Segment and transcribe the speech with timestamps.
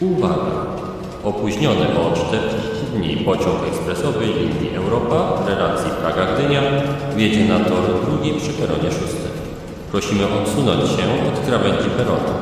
[0.00, 0.66] Uwaga!
[1.24, 2.56] Opóźniony o 40
[2.94, 6.60] dni pociąg ekspresowy linii Europa relacji Praga-Gdynia
[7.16, 9.30] wjedzie na tor drugi przy peronie szóstym.
[9.90, 12.32] Prosimy odsunąć się od krawędzi peronu.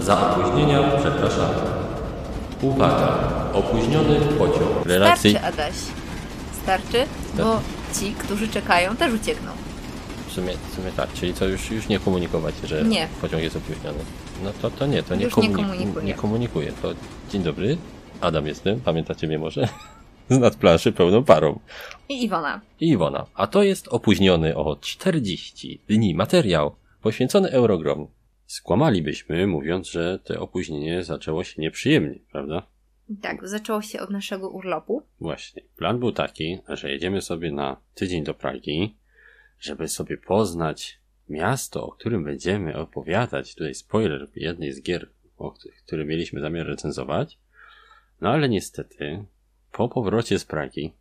[0.00, 1.54] Za opóźnienia przepraszamy.
[2.62, 3.18] Uwaga!
[3.52, 5.30] Opóźniony pociąg relacji...
[5.30, 5.74] Starczy, Adaś.
[6.62, 7.04] Starczy,
[7.36, 7.60] bo
[8.00, 9.50] ci, którzy czekają, też uciekną.
[10.36, 13.08] Sumie, w sumie tak, czyli co już, już nie komunikować, że Nie.
[13.20, 13.98] pociąg jest opóźniony.
[14.44, 16.04] No to, to nie, to nie, Już nie komunik- komunikuję.
[16.06, 16.72] nie komunikuję.
[16.82, 16.94] To
[17.30, 17.76] dzień dobry,
[18.20, 19.68] Adam jestem, pamiętacie mnie może?
[20.30, 21.60] Z nadplanszy pełną parą.
[22.08, 22.60] I Iwona.
[22.80, 23.26] I Iwona.
[23.34, 28.06] A to jest opóźniony o 40 dni materiał poświęcony Eurogrom.
[28.46, 32.62] Skłamalibyśmy, mówiąc, że to opóźnienie zaczęło się nieprzyjemnie, prawda?
[33.22, 35.02] Tak, zaczęło się od naszego urlopu.
[35.20, 35.62] Właśnie.
[35.76, 38.96] Plan był taki, że jedziemy sobie na tydzień do Pragi,
[39.60, 43.54] żeby sobie poznać miasto, o którym będziemy opowiadać.
[43.54, 45.08] Tutaj spoiler jednej z gier,
[45.38, 47.38] o których, które mieliśmy zamiar recenzować.
[48.20, 49.24] No ale niestety,
[49.72, 50.92] po powrocie z Pragi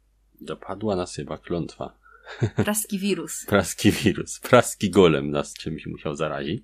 [0.41, 1.97] dopadła nas chyba klątwa.
[2.65, 3.45] Praski wirus.
[3.45, 6.63] Praski wirus, praski golem nas czymś musiał zarazić,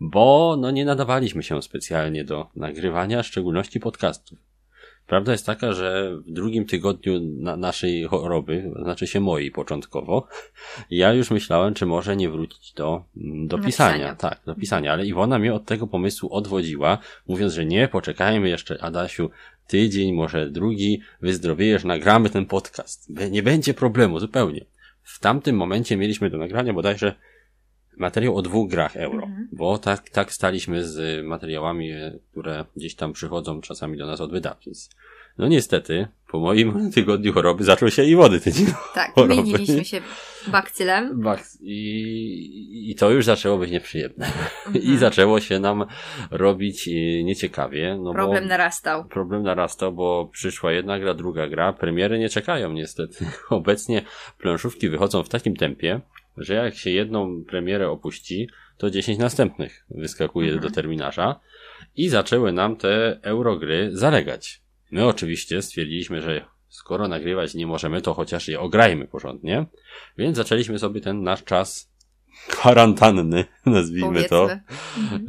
[0.00, 4.49] bo no nie nadawaliśmy się specjalnie do nagrywania, w szczególności podcastów.
[5.10, 10.26] Prawda jest taka, że w drugim tygodniu na naszej choroby, znaczy się mojej początkowo,
[10.90, 13.92] ja już myślałem, czy może nie wrócić do, mm, do pisania.
[13.92, 14.14] pisania.
[14.14, 18.82] Tak, do pisania, ale Iwona mnie od tego pomysłu odwodziła, mówiąc, że nie, poczekajmy jeszcze,
[18.82, 19.30] Adasiu,
[19.66, 23.08] tydzień, może drugi, wyzdrowiejesz, nagramy ten podcast.
[23.30, 24.64] Nie będzie problemu, zupełnie.
[25.02, 27.14] W tamtym momencie mieliśmy do nagrania bodajże
[28.00, 29.48] materiał o dwóch grach euro, Mhm.
[29.52, 34.30] bo tak, tak staliśmy z materiałami, e, które gdzieś tam przychodzą czasami do nas od
[34.32, 34.96] wydawnictw.
[35.38, 38.66] No niestety, po moim tygodniu choroby zaczął się i wody tydzień.
[38.94, 39.36] Tak, Choroby.
[39.36, 40.00] mieniliśmy się
[40.48, 41.20] bakcylem.
[41.20, 44.26] Bach, i, I to już zaczęło być nieprzyjemne.
[44.74, 44.98] I Mhm.
[44.98, 45.84] zaczęło się nam
[46.30, 47.98] robić e, nieciekawie.
[48.02, 49.04] No Problem narastał.
[49.04, 51.72] Problem narastał, bo przyszła jedna gra, druga gra.
[51.72, 53.26] Premiery nie czekają niestety.
[53.50, 54.02] Obecnie
[54.38, 56.00] planszówki wychodzą w takim tempie,
[56.40, 60.68] że jak się jedną premierę opuści, to 10 następnych wyskakuje Mhm.
[60.68, 61.40] do terminarza
[61.96, 64.62] i zaczęły nam te eurogry zalegać.
[64.90, 69.66] My oczywiście stwierdziliśmy, że skoro nagrywać nie możemy, to chociaż je ograjmy porządnie,
[70.18, 71.92] więc zaczęliśmy sobie ten nasz czas
[72.48, 74.62] kwarantanny, nazwijmy to, Powiedzmy.
[74.98, 75.26] Mhm.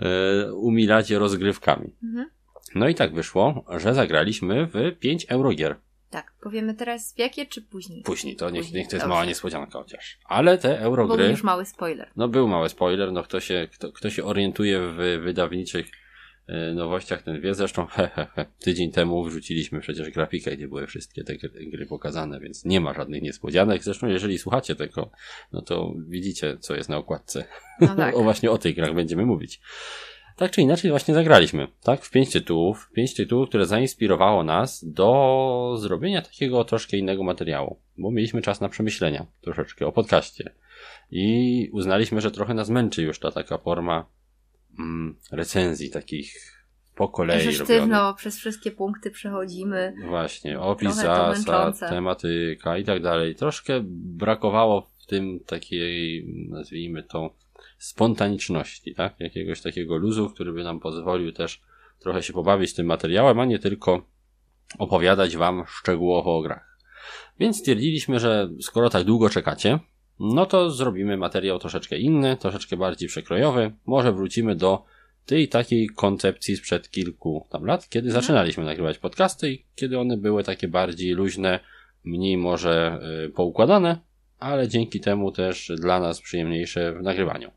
[0.49, 1.95] e, umilać rozgrywkami.
[2.03, 2.29] Mhm.
[2.75, 5.75] No i tak wyszło, że zagraliśmy w 5 eurogier.
[6.11, 8.03] Tak, powiemy teraz w jakie czy później?
[8.03, 9.13] Później, to niech, Później, niech to jest dobrze.
[9.13, 10.17] mała niespodzianka chociaż.
[10.25, 12.09] Ale te Bo był eurogry, już mały spoiler.
[12.15, 15.87] no był mały spoiler, no kto się, kto, kto się orientuje w wydawniczych
[16.47, 17.55] e, nowościach, ten wie.
[17.55, 21.85] Zresztą he, he, he, tydzień temu wrzuciliśmy przecież grafikę, gdzie były wszystkie te gry, gry
[21.85, 23.83] pokazane, więc nie ma żadnych niespodzianek.
[23.83, 25.11] Zresztą jeżeli słuchacie tego,
[25.51, 27.45] no to widzicie, co jest na okładce.
[27.81, 28.15] No tak.
[28.15, 29.61] o właśnie o tych grach będziemy mówić.
[30.35, 32.05] Tak czy inaczej właśnie zagraliśmy, tak?
[32.05, 38.11] W pięć tytułów, pięć tytułów, które zainspirowało nas do zrobienia takiego troszkę innego materiału, bo
[38.11, 40.53] mieliśmy czas na przemyślenia troszeczkę o podcaście
[41.11, 44.05] i uznaliśmy, że trochę nas męczy już ta taka forma
[44.79, 46.61] mm, recenzji takich
[46.95, 49.93] po kolei Że sztywno przez wszystkie punkty przechodzimy.
[50.07, 53.35] Właśnie, opis zasad, tematyka i tak dalej.
[53.35, 57.35] Troszkę brakowało w tym takiej, nazwijmy to,
[57.81, 59.19] spontaniczności, tak?
[59.19, 61.61] Jakiegoś takiego luzu, który by nam pozwolił też
[61.99, 64.05] trochę się pobawić tym materiałem, a nie tylko
[64.79, 66.77] opowiadać wam szczegółowo o grach.
[67.39, 69.79] Więc stwierdziliśmy, że skoro tak długo czekacie,
[70.19, 73.71] no to zrobimy materiał troszeczkę inny, troszeczkę bardziej przekrojowy.
[73.85, 74.83] Może wrócimy do
[75.25, 80.43] tej takiej koncepcji sprzed kilku tam lat, kiedy zaczynaliśmy nagrywać podcasty i kiedy one były
[80.43, 81.59] takie bardziej luźne,
[82.03, 83.99] mniej może y, poukładane,
[84.39, 87.51] ale dzięki temu też dla nas przyjemniejsze w nagrywaniu.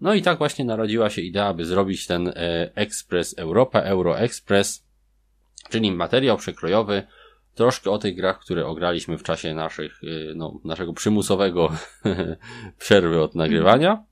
[0.00, 2.32] No i tak właśnie narodziła się idea, by zrobić ten e,
[2.74, 4.86] Express Europa, Euro Express,
[5.70, 7.02] czyli materiał przekrojowy,
[7.54, 11.72] troszkę o tych grach, które ograliśmy w czasie naszych, y, no, naszego przymusowego
[12.78, 14.04] przerwy od nagrywania,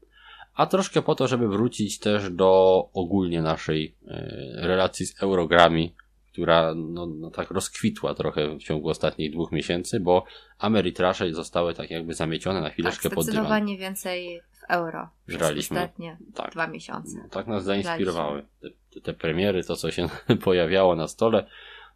[0.54, 5.94] a troszkę po to, żeby wrócić też do ogólnie naszej e, relacji z Eurogrami,
[6.32, 10.24] która no, no tak rozkwitła trochę w ciągu ostatnich dwóch miesięcy, bo
[10.58, 13.24] Ameritrasze zostały tak jakby zamiecione na Tak, chwileczkę pod dywan.
[13.24, 15.08] zdecydowanie więcej euro.
[15.26, 15.76] przez Graliśmy.
[15.80, 16.52] Ostatnie Tak.
[16.52, 17.28] dwa miesiące.
[17.30, 18.46] Tak nas zainspirowały.
[18.60, 20.08] Te, te, te premiery, to co się
[20.44, 21.46] pojawiało na stole,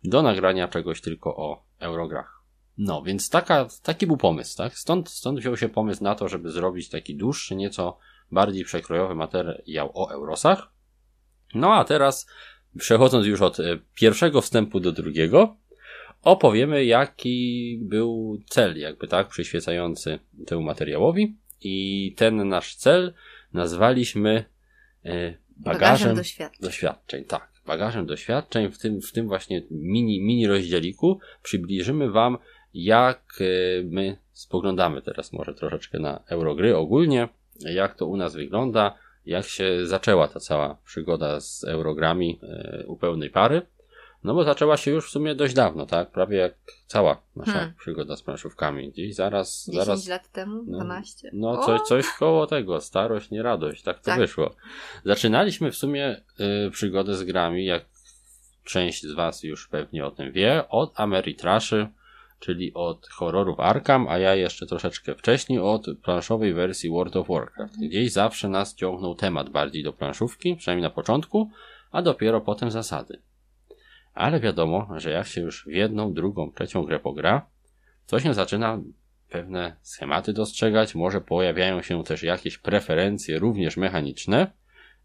[0.05, 2.43] do nagrania czegoś tylko o Eurograch.
[2.79, 4.79] No, więc taka, taki był pomysł, tak?
[4.79, 7.99] Stąd, stąd wziął się pomysł na to, żeby zrobić taki dłuższy, nieco
[8.31, 10.69] bardziej przekrojowy materiał o Eurosach.
[11.55, 12.27] No a teraz,
[12.79, 15.57] przechodząc już od e, pierwszego wstępu do drugiego,
[16.23, 21.37] opowiemy, jaki był cel, jakby tak, przyświecający temu materiałowi.
[21.65, 23.13] I ten nasz cel
[23.53, 24.45] nazwaliśmy
[25.05, 26.63] e, bagażem, Bagażem doświadczeń.
[26.63, 27.53] doświadczeń, tak.
[27.67, 32.39] bagażem doświadczeń w tym, w tym właśnie mini, mini rozdzieliku przybliżymy Wam,
[32.75, 37.29] jak e, my spoglądamy teraz może troszeczkę na Eurogry ogólnie,
[37.61, 38.95] jak to u nas wygląda,
[39.27, 43.63] jak się zaczęła ta cała przygoda z Eurogrami e, u pełnej pary.
[44.25, 46.11] No bo zaczęła się już w sumie dość dawno, tak?
[46.11, 46.55] Prawie jak
[46.87, 47.75] cała nasza Hmm.
[47.79, 48.91] przygoda z planszówkami.
[48.91, 50.63] Gdzieś zaraz, 10 zaraz lat temu?
[50.67, 51.31] no, 12?
[51.33, 51.67] no O!
[51.67, 54.19] coś, coś koło tego, starość, nie radość, tak to Tak.
[54.19, 54.55] wyszło.
[55.05, 56.21] Zaczynaliśmy w sumie
[56.67, 57.85] y, przygodę z grami, jak
[58.65, 61.89] część z Was już pewnie o tym wie, od Ameritraszy,
[62.41, 67.75] czyli od horrorów Arkham, a ja jeszcze troszeczkę wcześniej od planszowej wersji World of Warcraft.
[67.81, 71.51] Gdzieś zawsze nas ciągnął temat bardziej do planszówki, przynajmniej na początku,
[71.93, 73.19] a dopiero potem zasady.
[74.15, 77.47] Ale wiadomo, że jak się już w jedną, drugą, trzecią grę pogra,
[78.07, 78.81] to się zaczyna
[79.29, 84.51] pewne schematy dostrzegać, może pojawiają się też jakieś preferencje również mechaniczne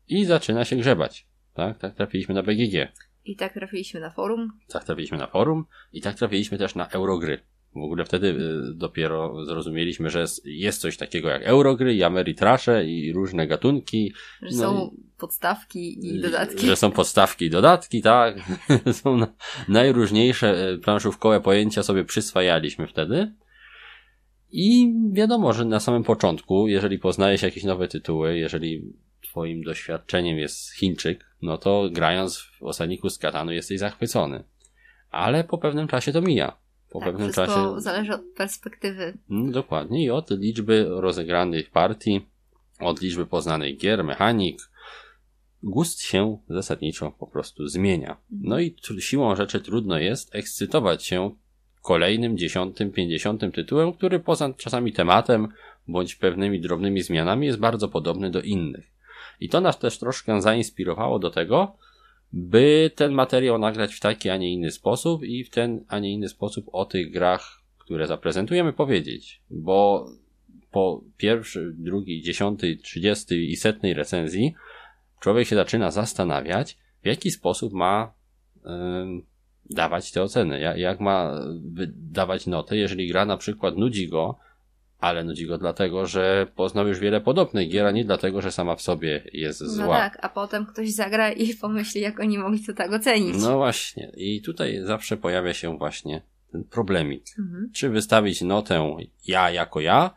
[0.07, 1.27] i zaczyna się grzebać.
[1.54, 2.92] Tak, tak trafiliśmy na BGG,
[3.25, 4.59] I tak trafiliśmy na forum.
[4.68, 7.39] tak trafiliśmy na forum i tak trafiliśmy też na Eurogry.
[7.79, 12.85] W ogóle wtedy y, dopiero zrozumieliśmy, że jest, jest coś takiego jak Eurogry i Ameritrasze
[12.85, 14.13] i różne gatunki.
[14.41, 16.65] Że No są podstawki i dodatki.
[16.65, 18.38] Że są podstawki i dodatki, tak.
[19.01, 19.27] są na,
[19.68, 23.33] najróżniejsze e, planszówkowe pojęcia sobie przyswajaliśmy wtedy.
[24.51, 30.74] I wiadomo, że na samym początku, jeżeli poznajesz jakieś nowe tytuły, jeżeli twoim doświadczeniem jest
[30.74, 34.44] Chińczyk, no to grając w osadniku z Katanu jesteś zachwycony.
[35.12, 36.57] Ale po pewnym czasie to mija.
[36.89, 37.81] Po tak, pewnym czasie.
[37.81, 39.18] zależy od perspektywy.
[39.30, 40.04] Mm, Dokładnie.
[40.04, 42.25] I od liczby rozegranych partii,
[42.80, 44.57] od liczby poznanych gier, mechanik,
[45.63, 48.18] gust się zasadniczo po prostu zmienia.
[48.31, 51.31] No i siłą rzeczy trudno jest ekscytować się
[51.81, 55.48] kolejnym, dziesiątym, pięćdziesiątym tytułem, który poza czasami tematem
[55.88, 58.86] bądź pewnymi drobnymi zmianami jest bardzo podobny do innych.
[59.39, 61.78] I to nas też troszkę zainspirowało do tego,
[62.33, 66.13] by ten materiał nagrać w taki, a nie inny sposób i w ten, a nie
[66.13, 69.41] inny sposób o tych grach, które zaprezentujemy, powiedzieć.
[69.50, 70.07] Bo
[70.71, 74.53] po pierwszej, drugiej, dziesiątej, trzydziestej i setnej recenzji
[75.19, 78.13] człowiek się zaczyna zastanawiać, w jaki sposób ma
[78.65, 79.25] ym,
[79.69, 81.39] dawać te oceny, jak, jak ma
[81.95, 84.38] dawać notę, jeżeli gra na przykład nudzi go,
[85.00, 88.76] ale nudzi go dlatego, że poznał już wiele podobnych gier, a nie dlatego, że sama
[88.76, 89.98] w sobie jest No zła.
[89.98, 93.36] tak, a potem ktoś zagra i pomyśli, jak oni mogli to tak ocenić.
[93.42, 94.12] No właśnie.
[94.18, 96.22] I tutaj zawsze pojawia się właśnie
[96.52, 97.24] ten problemik.
[97.40, 97.70] Mhm.
[97.74, 98.98] Czy wystawić notę
[99.28, 100.14] ja jako ja,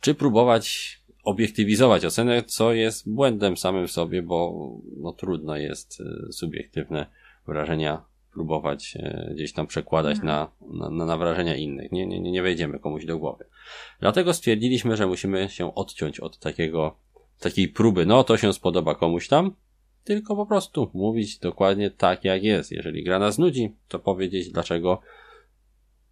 [0.00, 6.32] czy próbować obiektywizować ocenę, co jest błędem samym w sobie, bo no, trudno jest e,
[6.32, 7.06] subiektywne
[7.46, 8.02] wrażenia
[8.36, 11.92] próbować e, gdzieś tam przekładać na, na, na, na wrażenia innych.
[11.92, 13.44] Nie, nie, nie- nie wejdziemy komuś do głowy.
[14.00, 16.96] Dlatego stwierdziliśmy, że musimy się odciąć od takiego,
[17.40, 19.54] takiej próby, no to się spodoba komuś tam,
[20.04, 22.72] tylko po prostu mówić dokładnie tak, jak jest.
[22.72, 25.00] Jeżeli gra nas nudzi, to powiedzieć, dlaczego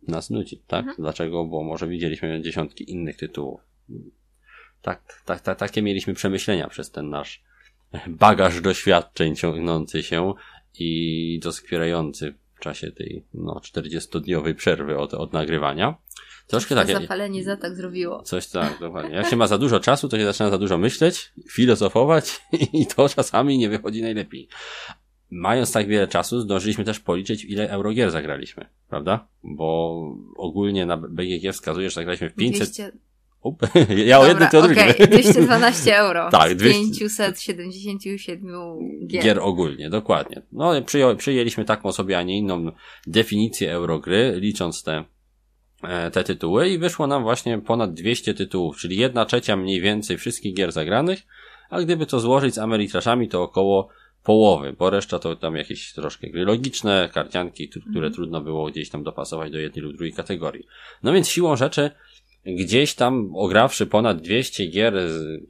[0.08, 0.80] nas nudzi, tak?
[0.80, 0.96] Mhm.
[0.98, 1.44] Dlaczego?
[1.44, 3.60] Bo może widzieliśmy dziesiątki innych tytułów.
[4.82, 7.42] Tak, tak, tak, takie mieliśmy przemyślenia przez ten nasz
[8.06, 10.34] bagaż doświadczeń ciągnący się
[10.78, 15.96] i doskwierający w czasie tej no, 40-dniowej przerwy od, od nagrywania.
[16.46, 17.02] Troszkę To tak.
[17.02, 18.22] zapalenie za tak zrobiło.
[18.22, 19.14] Coś tak, dokładnie.
[19.14, 22.40] Jak się ma za dużo czasu, to się zaczyna za dużo myśleć, filozofować
[22.72, 24.48] i to czasami nie wychodzi najlepiej.
[25.30, 29.28] Mając tak wiele czasu, zdążyliśmy też policzyć, ile eurogier zagraliśmy, prawda?
[29.42, 30.00] Bo
[30.36, 32.68] ogólnie na BGG wskazuje, że zagraliśmy w 500...
[32.68, 32.92] 200...
[33.44, 33.66] Up,
[34.06, 34.90] ja o jednym, ty o drugim.
[34.90, 36.30] okej, 212 euro.
[36.30, 38.40] Tak, z 200 577
[39.06, 39.22] gier.
[39.22, 40.42] Gier ogólnie, dokładnie.
[40.52, 40.72] No,
[41.16, 42.72] przyjęliśmy taką sobie, a nie inną
[43.06, 45.04] definicję Eurogry, licząc te,
[45.82, 50.18] e, te tytuły i wyszło nam właśnie ponad 200 tytułów, czyli jedna trzecia mniej więcej
[50.18, 51.22] wszystkich gier zagranych,
[51.70, 53.88] a gdyby to złożyć z Ameritraszami, to około
[54.24, 59.02] połowy, bo reszta to tam jakieś troszkę gry logiczne, karcianki, które trudno było gdzieś tam
[59.02, 60.66] dopasować do jednej lub drugiej kategorii.
[61.02, 61.90] No więc siłą rzeczy
[62.46, 64.94] gdzieś tam ograwszy ponad 200 gier,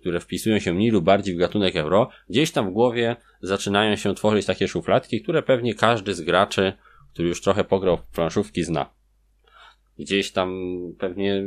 [0.00, 4.14] które wpisują się mniej lub bardziej w gatunek euro, gdzieś tam w głowie zaczynają się
[4.14, 6.72] tworzyć takie szufladki, które pewnie każdy z graczy,
[7.12, 8.90] który już trochę pograł w planszówki zna.
[9.98, 10.52] Gdzieś tam
[10.98, 11.42] pewnie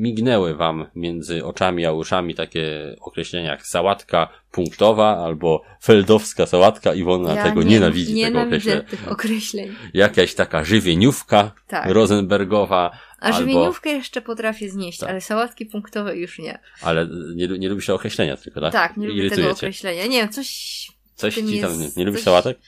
[0.00, 6.94] mignęły wam między oczami a uszami takie określenia jak sałatka punktowa albo feldowska sałatka.
[6.94, 8.82] Iwona Ja tego nie- nienawidzi tego Nienawidzę określenia.
[8.82, 9.68] tych określeń.
[9.94, 11.90] Jakaś taka żywieniówka Tak.
[11.90, 15.10] rosenbergowa, A albo, żywieniówkę jeszcze potrafię znieść, Tak.
[15.10, 16.58] ale sałatki punktowe już nie.
[16.82, 18.72] ale nie, nie lubisz tego określenia tylko, tak?
[18.72, 20.06] Tak, nie lubię tego określenia.
[20.06, 20.88] Nie wiem, coś...
[21.14, 22.58] Coś ci tam jest- nie, nie lubisz coś- sałatek?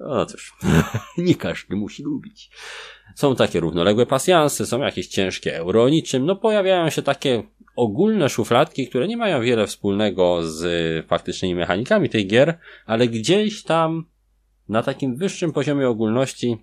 [0.00, 0.54] No cóż,
[1.18, 2.50] nie każdy musi lubić.
[3.14, 7.42] Są takie równoległe pasjansy, są jakieś ciężkie euro niczym, no pojawiają się takie
[7.76, 14.04] ogólne szufladki, które nie mają wiele wspólnego z faktycznymi mechanikami tych gier, ale gdzieś tam
[14.68, 16.56] na takim wyższym poziomie ogólności,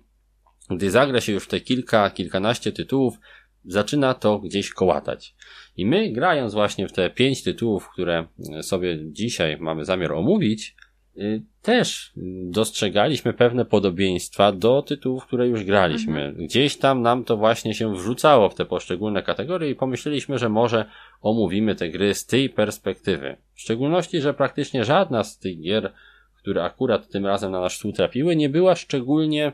[0.70, 3.18] gdy zagra się już te kilka, kilkanaście tytułów,
[3.64, 5.34] zaczyna to gdzieś kołatać.
[5.76, 8.26] I my, grając właśnie w te pięć tytułów, które
[8.62, 10.76] sobie dzisiaj mamy zamiar omówić,
[11.16, 12.12] y, też
[12.44, 16.24] dostrzegaliśmy pewne podobieństwa do tytułów, które już graliśmy.
[16.24, 16.46] Mhm.
[16.46, 20.84] Gdzieś tam nam to właśnie się wrzucało w te poszczególne kategorie i pomyśleliśmy, że może
[21.20, 23.36] omówimy te gry z tej perspektywy.
[23.54, 25.92] W szczególności, że praktycznie żadna z tych gier,
[26.38, 29.52] które akurat tym razem na nasz stół trafiły, nie była szczególnie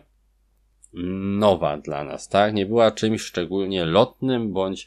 [0.93, 2.55] nowa dla nas, tak?
[2.55, 4.87] Nie była czymś szczególnie lotnym bądź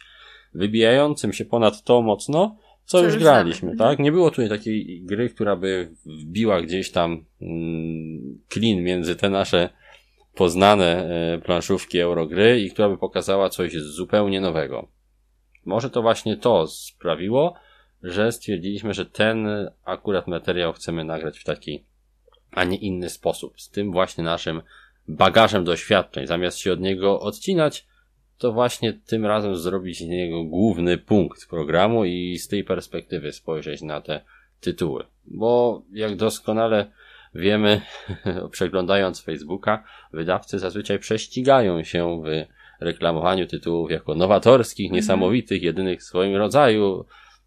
[0.54, 3.78] wybijającym się ponad to mocno, co, co już graliśmy, znamy.
[3.78, 4.00] tak?
[4.00, 9.70] Nie było tutaj takiej gry, która by wbiła gdzieś tam mm, klin między te nasze
[10.36, 14.88] poznane e, planszówki Eurogry i która by pokazała coś zupełnie nowego.
[15.66, 17.56] Może to właśnie to sprawiło,
[18.04, 19.48] że stwierdziliśmy, że ten
[19.86, 21.86] akurat materiał chcemy nagrać w taki,
[22.52, 23.62] a nie inny sposób.
[23.62, 24.62] Z tym właśnie naszym
[25.08, 26.28] bagażem doświadczeń.
[26.28, 27.88] Zamiast się od niego odcinać,
[28.38, 33.82] to właśnie tym razem zrobić z niego główny punkt programu i z tej perspektywy spojrzeć
[33.82, 34.22] na te
[34.60, 35.04] tytuły.
[35.26, 36.92] Bo jak doskonale
[37.36, 37.82] wiemy,
[38.52, 39.84] przeglądając Facebooka,
[40.14, 42.46] wydawcy zazwyczaj prześcigają się w
[42.84, 44.96] reklamowaniu tytułów jako nowatorskich, mhm.
[44.96, 47.06] niesamowitych, jedynych w swoim rodzaju.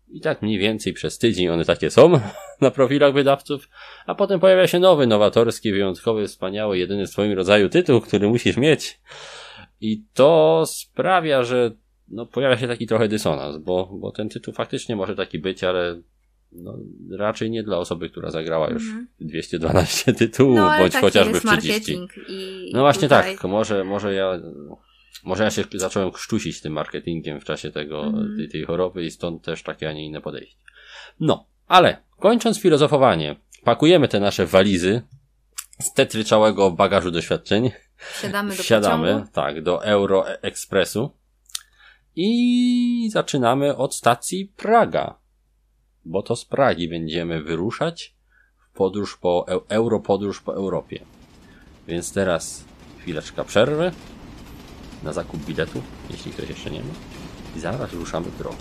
[0.09, 2.21] I tak mniej więcej przez tydzień one takie są
[2.61, 3.69] na profilach wydawców,
[4.07, 8.57] a potem pojawia się nowy, nowatorski, wyjątkowy, wspaniały, jedyny w swoim rodzaju tytuł, który musisz
[8.57, 9.01] mieć.
[9.81, 11.71] I to sprawia, że
[12.09, 16.03] no, pojawia się taki trochę dysonans, bo, bo ten tytuł faktycznie może taki być, ale
[16.53, 16.79] no,
[17.11, 19.27] raczej nie dla osoby, która zagrała już mm -hmm.
[19.27, 21.99] 212 tytułów, no, bądź tak chociażby w 30.
[22.29, 23.37] I no właśnie tutaj...
[23.37, 24.41] tak, może, może ja
[25.25, 28.37] może ja się zacząłem krztusić tym marketingiem w czasie tego, mm.
[28.37, 30.57] tej, tej choroby i stąd też takie, a nie inne podejście.
[31.21, 35.03] No, ale kończąc filozofowanie, pakujemy te nasze walizy
[35.81, 37.71] z tetryczałego bagażu doświadczeń.
[37.97, 39.33] Wsiadamy do Wsiadamy, pociągu.
[39.33, 41.11] tak, do Euro Expressu
[42.17, 45.19] i zaczynamy od stacji Praga,
[46.05, 48.15] bo to z Pragi będziemy wyruszać
[48.59, 51.01] w podróż po, Europodróż po Europie.
[51.89, 52.65] Więc teraz
[53.01, 53.93] chwileczka przerwy
[55.03, 56.95] na zakup biletu, jeśli ktoś jeszcze nie ma.
[57.57, 58.57] I zaraz ruszamy w drogę.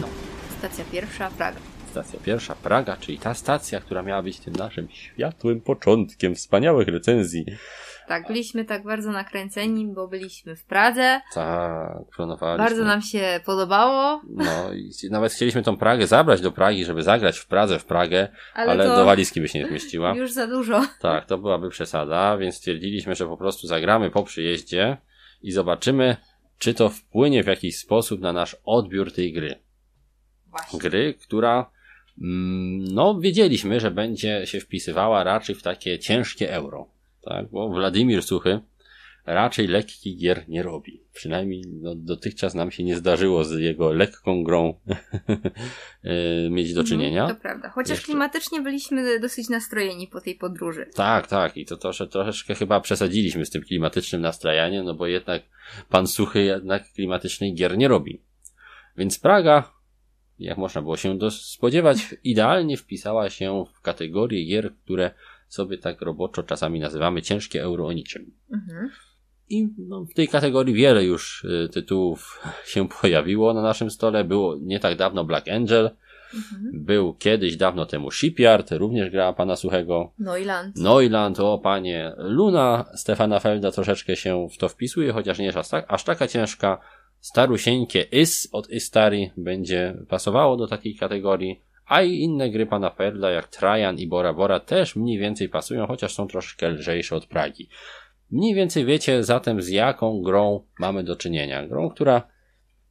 [0.00, 0.08] No.
[0.58, 1.58] Stacja pierwsza, Praga.
[1.90, 7.46] Stacja pierwsza, Praga, czyli ta stacja, która miała być tym naszym światłym początkiem wspaniałych recenzji
[8.10, 11.20] tak, byliśmy tak bardzo nakręceni, bo byliśmy w Pradze.
[11.34, 12.64] Tak, planowaliśmy.
[12.64, 14.22] Bardzo nam się podobało.
[14.28, 18.28] No i nawet chcieliśmy tą Pragę zabrać do Pragi, żeby zagrać w Pradze w Pragę,
[18.54, 20.14] ale, ale do walizki by się nie zmieściła.
[20.16, 20.86] Już za dużo.
[21.00, 24.96] Tak, to byłaby przesada, więc stwierdziliśmy, że po prostu zagramy po przyjeździe
[25.42, 26.16] i zobaczymy,
[26.58, 29.54] czy to wpłynie w jakiś sposób na nasz odbiór tej gry.
[30.46, 30.78] Właśnie.
[30.78, 31.70] Gry, która
[32.22, 37.50] mm, no, wiedzieliśmy, że będzie się wpisywała raczej w takie ciężkie euro tak?
[37.50, 38.60] Bo Władimir Suchy
[39.26, 41.02] raczej lekkich gier nie robi.
[41.12, 44.74] Przynajmniej no, dotychczas nam się nie zdarzyło z jego lekką grą
[46.04, 47.28] e, mieć do mhm, czynienia.
[47.28, 47.68] to prawda.
[47.68, 48.04] Chociaż Jeszcze...
[48.04, 50.86] klimatycznie byliśmy dosyć nastrojeni po tej podróży.
[50.94, 51.56] Tak, tak.
[51.56, 55.42] I to trosze, troszeczkę chyba przesadziliśmy z tym klimatycznym nastrajaniem, no bo jednak
[55.88, 58.22] pan Suchy jednak klimatycznej gier nie robi.
[58.96, 59.72] Więc Praga,
[60.38, 65.10] jak można było się spodziewać, idealnie wpisała się w kategorię gier, które
[65.50, 68.32] sobie tak roboczo czasami nazywamy ciężkie euro o niczym.
[68.52, 68.90] Mhm.
[69.48, 72.42] I no, w tej kategorii wiele już y, tytułów
[72.72, 74.24] się pojawiło na naszym stole.
[74.24, 75.90] Było nie tak dawno Black Angel.
[76.34, 76.84] Mhm.
[76.84, 80.12] Był kiedyś dawno temu Shipyard, również grała pana Suchego.
[80.18, 80.76] Neuland.
[80.76, 82.12] Neuland, o panie.
[82.16, 86.28] Luna Stefana Felda troszeczkę się w to wpisuje, chociaż nie jest aż, tak, aż taka
[86.28, 86.80] ciężka.
[87.20, 91.60] Starusieńkie Is od Istari będzie pasowało do takiej kategorii.
[91.90, 95.86] A i inne gry pana Perla jak Trajan i Bora Bora też mniej więcej pasują,
[95.86, 97.68] chociaż są troszkę lżejsze od Pragi.
[98.30, 101.66] Mniej więcej wiecie zatem z jaką grą mamy do czynienia.
[101.66, 102.22] Grą, która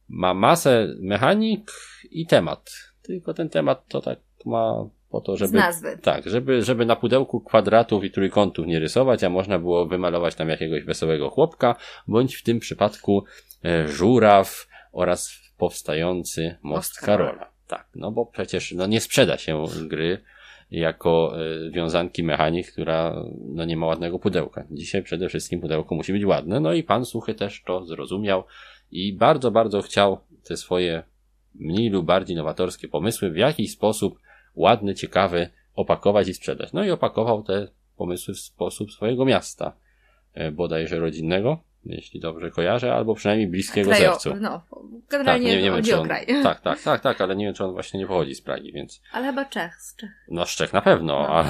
[0.08, 1.72] ma masę mechanik
[2.10, 2.70] i temat.
[3.02, 5.50] Tylko ten temat to tak ma po to, żeby.
[5.50, 5.98] Z nazwy.
[6.02, 10.48] Tak, żeby, żeby na pudełku kwadratów i trójkątów nie rysować, a można było wymalować tam
[10.48, 11.76] jakiegoś wesołego chłopka,
[12.08, 13.24] bądź w tym przypadku
[13.64, 17.59] e, żuraw oraz powstający most, most Karola.
[17.70, 20.18] Tak, no bo przecież no nie sprzeda się gry
[20.70, 21.34] jako
[21.66, 24.64] y, wiązanki mechanik, która no nie ma ładnego pudełka.
[24.70, 28.44] Dzisiaj przede wszystkim pudełko musi być ładne, no i pan Suchy też to zrozumiał
[28.90, 31.02] i bardzo, bardzo chciał te swoje
[31.54, 34.18] mniej lub bardziej nowatorskie pomysły w jakiś sposób
[34.54, 36.72] ładny, ciekawy opakować i sprzedać.
[36.72, 39.76] No i opakował te pomysły w sposób swojego miasta,
[40.34, 44.40] e, bodajże rodzinnego, jeśli dobrze kojarzę, albo przynajmniej bliskiego Krajo, sercu.
[44.40, 44.62] no,
[45.10, 46.26] generalnie tak, nie, nie wiem, czy on, kraj.
[46.42, 49.02] tak, tak, tak, tak, ale nie wiem, czy on właśnie nie pochodzi z Pragi, więc
[49.12, 50.10] Ale chyba Czech, z Czech.
[50.28, 51.12] no z Czech na pewno.
[51.12, 51.28] No.
[51.28, 51.44] A,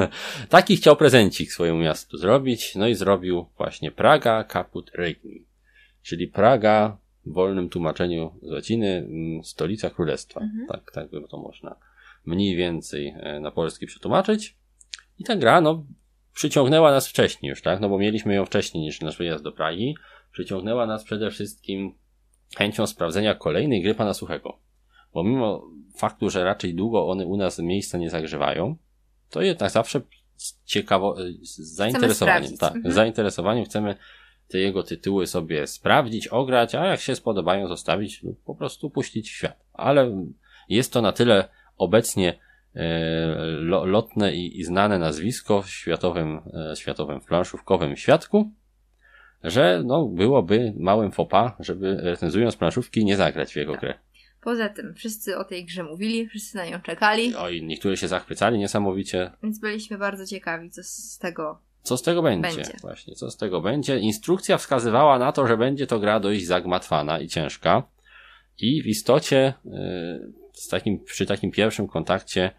[0.48, 5.44] taki chciał prezencik swojemu miastu zrobić, no i zrobił właśnie Praga Caput Regni,
[6.02, 10.40] czyli Praga w wolnym tłumaczeniu z łaciny mm, stolica królestwa.
[10.40, 10.66] Mhm.
[10.66, 11.76] Tak, tak by to można
[12.26, 14.56] mniej więcej e, na polski przetłumaczyć.
[15.18, 15.84] I ta gra, no,
[16.36, 17.80] przyciągnęła nas wcześniej już, tak?
[17.80, 19.96] No bo mieliśmy ją wcześniej niż nasz wyjazd do Pragi.
[20.32, 21.94] Przyciągnęła nas przede wszystkim
[22.56, 24.58] chęcią sprawdzenia kolejnej gry pana Suchego.
[25.14, 28.76] Bo mimo faktu, że raczej długo one u nas miejsca nie zagrzewają,
[29.30, 30.00] to jednak zawsze
[30.36, 32.92] z ciekawo, z zainteresowaniem, tak, Mhm.
[32.92, 33.96] z zainteresowaniem chcemy
[34.48, 39.30] te jego tytuły sobie sprawdzić, ograć, a jak się spodobają, zostawić lub po prostu puścić
[39.30, 39.64] w świat.
[39.72, 40.26] Ale
[40.68, 42.38] jest to na tyle obecnie e,
[43.84, 46.40] lotne i, i znane nazwisko w światowym,
[46.72, 48.50] e, światowym planszówkowym świadku,
[49.44, 53.80] że no, byłoby małym fopa, żeby recenzując planszówki nie zagrać w jego Tak.
[53.80, 53.94] grę.
[54.42, 58.58] Poza tym, wszyscy o tej grze mówili, wszyscy na nią czekali, Oj, niektórzy się zachwycali
[58.58, 59.30] niesamowicie.
[59.42, 61.58] więc byliśmy bardzo ciekawi, co z tego.
[61.82, 62.48] Co z tego będzie?
[62.48, 62.72] Będzie.
[62.80, 63.98] Właśnie, co z tego będzie?
[63.98, 67.82] Instrukcja wskazywała na to, że będzie to gra dość zagmatwana i ciężka.
[68.58, 72.50] I w istocie, yy, z takim, przy takim pierwszym kontakcie,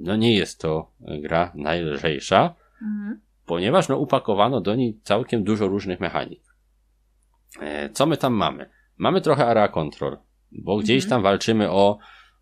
[0.00, 0.90] no nie jest to
[1.22, 3.20] gra najlżejsza, Mhm.
[3.46, 6.42] ponieważ no upakowano do niej całkiem dużo różnych mechanik.
[7.60, 8.70] E, Co my tam mamy?
[8.96, 10.16] Mamy trochę area control,
[10.52, 11.10] bo gdzieś Mhm.
[11.10, 11.98] tam walczymy o,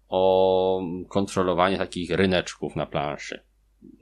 [0.08, 3.40] o kontrolowanie takich ryneczków na planszy.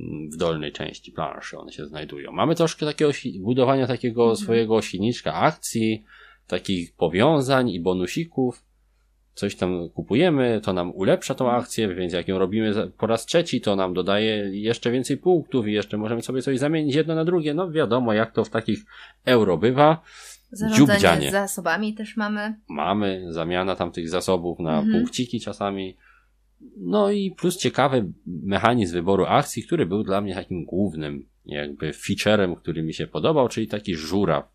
[0.01, 2.33] Mm, W dolnej części planszy one się znajdują.
[2.33, 4.37] Mamy troszkę takiego budowania takiego Mhm.
[4.37, 6.05] swojego silniczka akcji,
[6.47, 8.65] takich powiązań i bonusików.
[9.35, 13.61] Coś tam kupujemy, to nam ulepsza tą akcję, więc jak ją robimy po raz trzeci,
[13.61, 17.55] to nam dodaje jeszcze więcej punktów i jeszcze możemy sobie coś zamienić jedno na drugie.
[17.55, 18.85] No wiadomo, jak to w takich
[19.25, 20.03] euro bywa.
[20.51, 21.31] Zarządzanie Dziubdzianie.
[21.31, 22.55] zasobami też mamy.
[22.69, 24.93] Mamy zamiana tam tych zasobów na Mhm.
[24.93, 25.97] punkciki czasami.
[26.77, 32.57] No i plus ciekawy mechanizm wyboru akcji, który był dla mnie takim głównym jakby featurem,
[32.57, 34.55] który mi się podobał, czyli taki żuraw.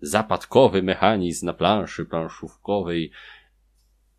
[0.00, 3.10] Zapadkowy mechanizm na planszy planszówkowej.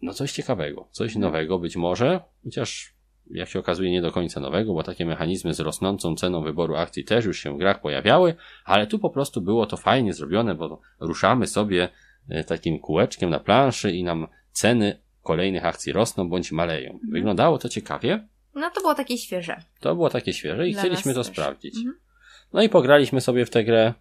[0.01, 2.93] No coś ciekawego, coś nowego być może, chociaż
[3.31, 7.03] jak się okazuje nie do końca nowego, bo takie mechanizmy z rosnącą ceną wyboru akcji
[7.03, 10.81] też już się w grach pojawiały, ale tu po prostu było to fajnie zrobione, bo
[10.99, 11.89] ruszamy sobie
[12.29, 16.99] e, takim kółeczkiem na planszy i nam ceny kolejnych akcji rosną bądź maleją.
[17.11, 19.61] Wyglądało to ciekawie, No to było takie świeże.
[19.79, 21.27] to było takie świeże i Dla chcieliśmy to też.
[21.33, 21.77] sprawdzić.
[21.77, 21.95] Mhm.
[22.53, 23.93] No i pograliśmy sobie w tę grę.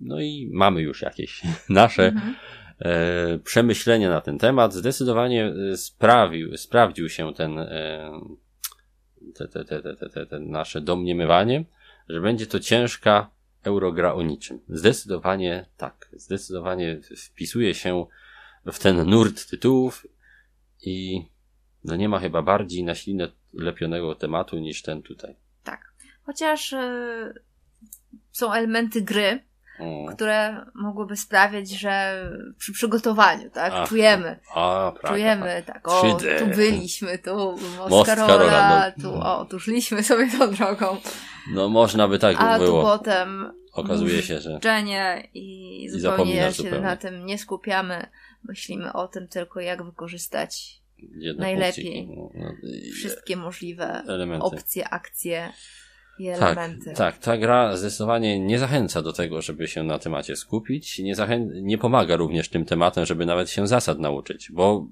[0.00, 2.34] No i mamy już jakieś nasze Mhm.
[2.80, 4.74] E, przemyślenia na ten temat.
[4.74, 8.10] Zdecydowanie e, sprawił, sprawdził się ten, e,
[9.34, 11.64] te, te, te, te, te, te, nasze domniemywanie,
[12.08, 13.30] że będzie to ciężka
[13.62, 14.60] eurogra o niczym.
[14.68, 16.08] Zdecydowanie tak.
[16.12, 18.06] Zdecydowanie wpisuje się
[18.72, 20.06] w ten nurt tytułów
[20.82, 21.24] i
[21.84, 25.36] no nie ma chyba bardziej na ślinę lepionego tematu niż ten tutaj.
[25.64, 25.92] Tak.
[26.22, 27.34] Chociaż e,
[28.32, 29.49] są elementy gry,
[29.80, 32.22] O, które mogłyby sprawiać, że
[32.58, 36.38] przy przygotowaniu, tak, Ach, czujemy, a, prawda, czujemy, tak, o, 3D.
[36.38, 37.56] tu byliśmy, tu
[38.06, 39.02] Karola, no.
[39.02, 40.96] tu, o, tu szliśmy sobie tą drogą,
[41.52, 42.82] No można by tak a tu było.
[42.82, 46.80] potem Okazuje się, że życzenie i zupełnie się zupełnie.
[46.80, 48.06] na tym nie skupiamy,
[48.44, 52.06] myślimy o tym tylko, jak wykorzystać jedne najlepiej.
[52.06, 52.52] punkciki, no,
[52.86, 54.46] i wszystkie możliwe elementy.
[54.46, 55.52] opcje, akcje
[56.20, 56.92] i Tak, elementy.
[56.94, 61.40] tak, ta gra zdecydowanie nie zachęca do tego, żeby się na temacie skupić, nie, zachę...
[61.40, 64.86] nie pomaga również tym tematem, żeby nawet się zasad nauczyć, bo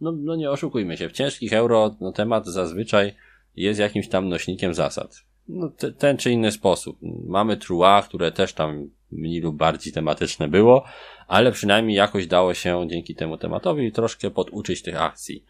[0.00, 3.14] no, no nie oszukujmy się, w ciężkich euro no, temat zazwyczaj
[3.56, 5.16] jest jakimś tam nośnikiem zasad.
[5.48, 6.98] No, te, ten czy inny sposób.
[7.26, 10.84] Mamy trua, które też tam mniej lub bardziej tematyczne było,
[11.28, 15.44] ale przynajmniej jakoś dało się dzięki temu tematowi troszkę poduczyć tych akcji.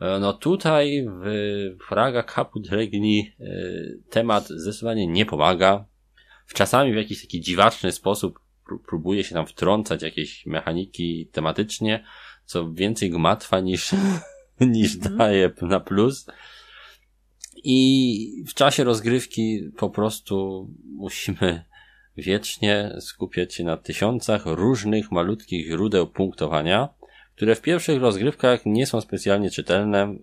[0.00, 3.44] E, No tutaj w Praga Caput Regni e,
[4.10, 5.84] temat zdecydowanie nie pomaga.
[6.54, 12.04] Czasami w jakiś taki dziwaczny sposób pró- próbuje się tam wtrącać jakieś mechaniki tematycznie,
[12.44, 13.90] co więcej gmatwa niż,
[14.60, 15.16] niż Mhm.
[15.16, 16.26] daje na plus.
[17.64, 21.64] I w czasie rozgrywki po prostu musimy
[22.16, 26.88] wiecznie skupiać się na tysiącach różnych malutkich źródeł punktowania,
[27.36, 30.14] które w pierwszych rozgrywkach nie są specjalnie czytelne,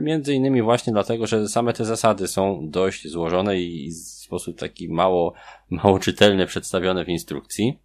[0.00, 4.88] między innymi właśnie dlatego, że same te zasady są dość złożone i w sposób taki
[4.88, 5.34] mało,
[5.70, 7.78] mało czytelny przedstawione w instrukcji.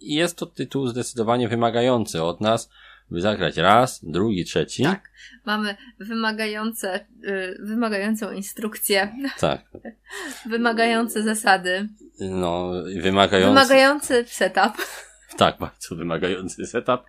[0.00, 2.70] I jest to tytuł zdecydowanie wymagający od nas,
[3.10, 4.82] by zagrać raz, drugi, trzeci.
[4.82, 5.10] Tak.
[5.44, 9.64] Mamy wymagające, y, wymagającą instrukcję, Tak.
[10.50, 11.88] wymagające zasady,
[12.20, 13.54] No, i wymagający.
[13.54, 14.72] wymagający setup.
[15.38, 17.00] Tak, bardzo wymagający setup.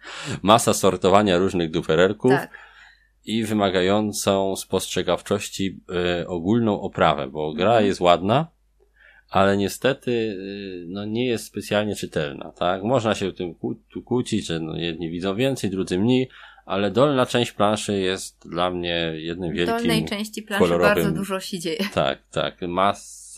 [0.41, 2.31] Masa sortowania różnych dupererków.
[2.31, 2.65] Tak.
[3.25, 5.79] i wymagającą spostrzegawczości
[6.21, 7.85] y, ogólną oprawę, bo gra Mhm.
[7.85, 8.47] jest ładna,
[9.29, 12.51] ale niestety y, no, nie jest specjalnie czytelna.
[12.51, 12.83] Tak?
[12.83, 16.29] Można się tym kłó- tu kłócić, że no, jedni widzą więcej, drudzy mniej,
[16.65, 19.77] ale dolna część planszy jest dla mnie jednym W wielkim...
[19.77, 21.79] dolnej części planszy kolorowym- bardzo dużo się dzieje.
[21.93, 22.57] Tak, tak.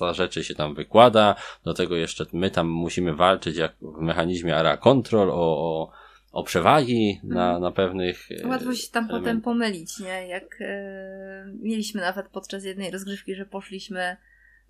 [0.01, 1.35] Masa rzeczy się tam wykłada.
[1.63, 5.91] Do tego jeszcze my tam musimy walczyć jak w mechanizmie area control o, o,
[6.31, 7.61] o przewagi na, Mhm.
[7.61, 8.29] na pewnych.
[8.43, 9.43] e, Łatwo się tam potem elementach.
[9.43, 10.27] pomylić, nie?
[10.27, 14.17] Jak e, mieliśmy nawet podczas jednej rozgrywki, że poszliśmy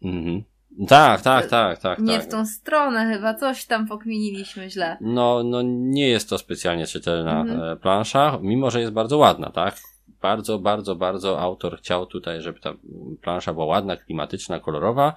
[0.04, 0.44] Mhm.
[0.88, 2.00] Tak, tak, tak, tak.
[2.00, 2.26] nie tak.
[2.28, 4.98] w tą stronę chyba, coś tam pokminiliśmy źle.
[5.02, 7.62] No, no nie jest to specjalnie czytelna Mhm.
[7.64, 9.76] e, plansza, mimo że jest bardzo ładna, tak?
[10.22, 12.74] Bardzo, bardzo, bardzo autor chciał tutaj, żeby ta
[13.22, 15.16] plansza była ładna, klimatyczna, kolorowa.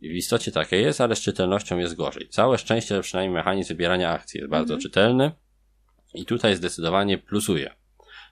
[0.00, 2.28] I w istocie takie jest, ale z czytelnością jest gorzej.
[2.28, 4.80] Całe szczęście, że przynajmniej mechanizm wybierania akcji jest bardzo Mhm.
[4.80, 5.30] czytelny
[6.14, 7.74] i tutaj zdecydowanie plusuje.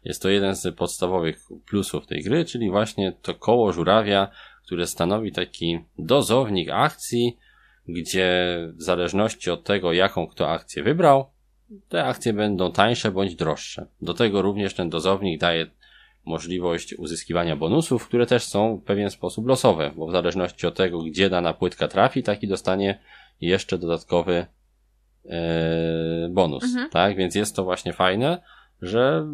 [0.05, 4.31] Jest to jeden z podstawowych plusów tej gry, czyli właśnie to koło żurawia,
[4.67, 7.39] które stanowi taki dozownik akcji,
[7.89, 11.27] gdzie w zależności od tego, jaką kto akcję wybrał,
[11.89, 13.87] te akcje będą tańsze bądź droższe.
[14.03, 15.71] Do tego również ten dozownik daje
[16.27, 21.03] możliwość uzyskiwania bonusów, które też są w pewien sposób losowe, bo w zależności od tego,
[21.03, 22.99] gdzie dana płytka trafi, taki dostanie
[23.41, 24.47] jeszcze dodatkowy
[25.27, 26.65] e, bonus.
[26.65, 26.91] Mhm.
[26.91, 28.43] Tak, więc jest to właśnie fajne,
[28.83, 29.27] że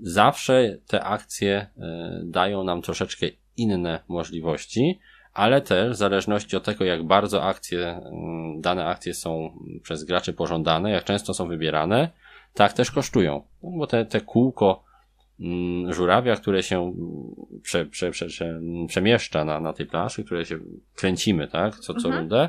[0.00, 3.26] zawsze te akcje e, dają nam troszeczkę
[3.56, 4.98] inne możliwości,
[5.32, 8.00] ale też w zależności od tego, jak bardzo akcje,
[8.58, 12.10] dane akcje są przez graczy pożądane, jak często są wybierane,
[12.54, 13.42] tak też kosztują.
[13.62, 14.85] No, bo te, te kółko
[15.88, 16.94] żurawia, które się mm,
[17.62, 20.58] prze, prze, prze, prze, przemieszcza na, na tej planszy, które się
[20.94, 22.14] kręcimy, tak, co, co Mhm.
[22.14, 22.48] rundę,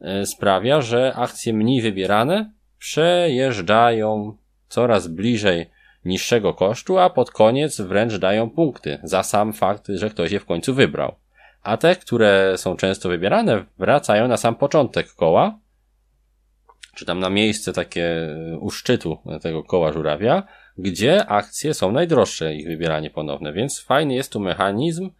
[0.00, 4.36] e, sprawia, że akcje mniej wybierane przejeżdżają
[4.68, 5.70] coraz bliżej
[6.04, 10.46] niższego kosztu, a pod koniec wręcz dają punkty za sam fakt, że ktoś je w
[10.46, 11.14] końcu wybrał.
[11.62, 15.58] A te, które są często wybierane, wracają na sam początek koła,
[16.94, 20.42] czy tam na miejsce takie e, u szczytu tego koła żurawia,
[20.78, 23.52] gdzie akcje są najdroższe, ich wybieranie ponowne.
[23.52, 25.10] Więc fajny jest tu mechanizm,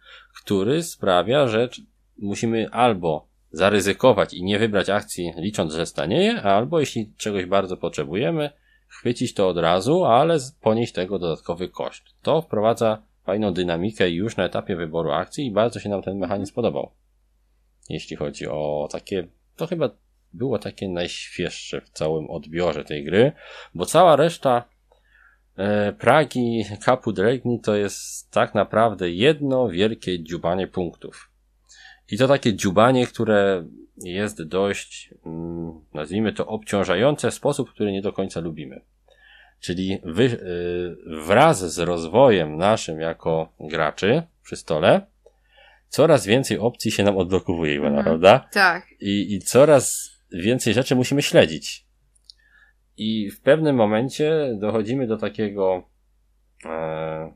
[0.41, 1.69] który sprawia, że
[2.17, 8.49] musimy albo zaryzykować i nie wybrać akcji licząc, że stanieje, albo jeśli czegoś bardzo potrzebujemy,
[8.87, 12.03] chwycić to od razu, ale ponieść tego dodatkowy koszt.
[12.21, 16.53] To wprowadza fajną dynamikę już na etapie wyboru akcji i bardzo się nam ten mechanizm
[16.53, 16.91] podobał.
[17.89, 19.89] Jeśli chodzi o takie, to chyba
[20.33, 23.31] było takie najświeższe w całym odbiorze tej gry,
[23.75, 24.63] bo cała reszta
[25.99, 31.29] Pragi Kapu Dregni to jest tak naprawdę jedno wielkie dziubanie punktów.
[32.11, 33.65] I to takie dziubanie, które
[33.97, 38.81] jest dość, mm, nazwijmy to, obciążające w sposób, który nie do końca lubimy.
[39.59, 45.01] Czyli wy, y, wraz z rozwojem naszym jako graczy przy stole,
[45.89, 48.03] coraz więcej opcji się nam odblokowuje, Mhm.
[48.03, 48.49] prawda?
[48.53, 48.87] Tak.
[48.99, 51.85] I, I coraz więcej rzeczy musimy śledzić.
[53.03, 55.83] I w pewnym momencie dochodzimy do takiego
[56.65, 57.33] e,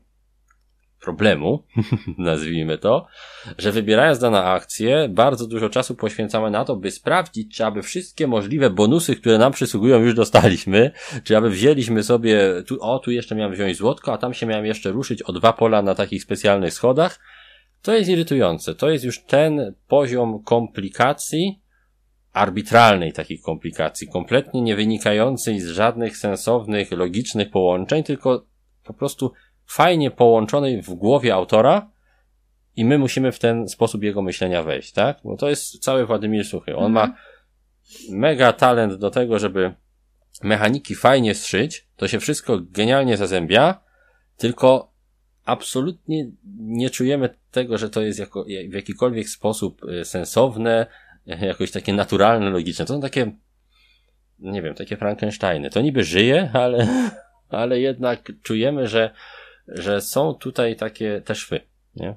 [1.00, 1.64] problemu,
[2.18, 3.06] nazwijmy to,
[3.58, 8.26] że wybierając daną akcję, bardzo dużo czasu poświęcamy na to, by sprawdzić, czy aby wszystkie
[8.26, 10.90] możliwe bonusy, które nam przysługują, już dostaliśmy,
[11.24, 14.66] czy aby wzięliśmy sobie, tu, o, tu jeszcze miałem wziąć złotko, a tam się miałem
[14.66, 17.20] jeszcze ruszyć o dwa pola na takich specjalnych schodach.
[17.82, 18.74] To jest irytujące.
[18.74, 21.60] To jest już ten poziom komplikacji,
[22.36, 28.46] arbitralnej takich komplikacji, kompletnie nie wynikającej z żadnych sensownych, logicznych połączeń, tylko
[28.84, 29.32] po prostu
[29.66, 31.90] fajnie połączonej w głowie autora
[32.76, 35.18] i my musimy w ten sposób jego myślenia wejść, tak?
[35.24, 36.76] Bo to jest cały Władimir Suchy.
[36.76, 36.92] On Mhm.
[37.10, 37.16] ma
[38.10, 39.74] mega talent do tego, żeby
[40.42, 43.80] mechaniki fajnie strzyć, to się wszystko genialnie zazębia,
[44.36, 44.92] tylko
[45.44, 50.86] absolutnie nie czujemy tego, że to jest jako, w jakikolwiek sposób y, sensowne,
[51.40, 52.84] jakoś takie naturalne, logiczne.
[52.84, 53.32] To są takie,
[54.38, 55.70] nie wiem, takie Frankensteiny.
[55.70, 56.88] To niby żyje, ale,
[57.48, 59.10] ale jednak czujemy, że,
[59.68, 61.60] że są tutaj takie te szwy,
[61.96, 62.16] nie?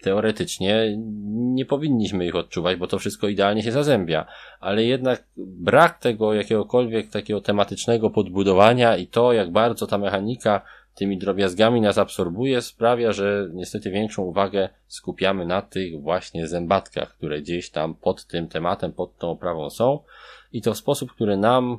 [0.00, 0.96] Teoretycznie
[1.32, 4.26] nie powinniśmy ich odczuwać, bo to wszystko idealnie się zazębia,
[4.60, 10.62] ale jednak brak tego jakiegokolwiek takiego tematycznego podbudowania i to, jak bardzo ta mechanika
[10.94, 17.40] tymi drobiazgami nas absorbuje, sprawia, że niestety większą uwagę skupiamy na tych właśnie zębatkach, które
[17.40, 20.00] gdzieś tam pod tym tematem, pod tą oprawą są
[20.52, 21.78] i to w sposób, który nam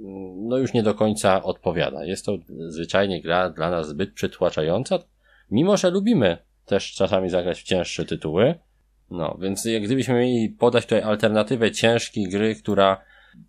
[0.00, 2.04] mm, no już nie do końca odpowiada.
[2.04, 4.98] Jest to zwyczajnie gra dla nas zbyt przytłaczająca,
[5.50, 8.54] mimo że lubimy też czasami zagrać w cięższe tytuły.
[9.10, 13.00] No, więc jak gdybyśmy mieli podać tutaj alternatywę ciężkiej gry, która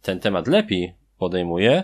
[0.02, 1.84] ten temat lepiej podejmuje,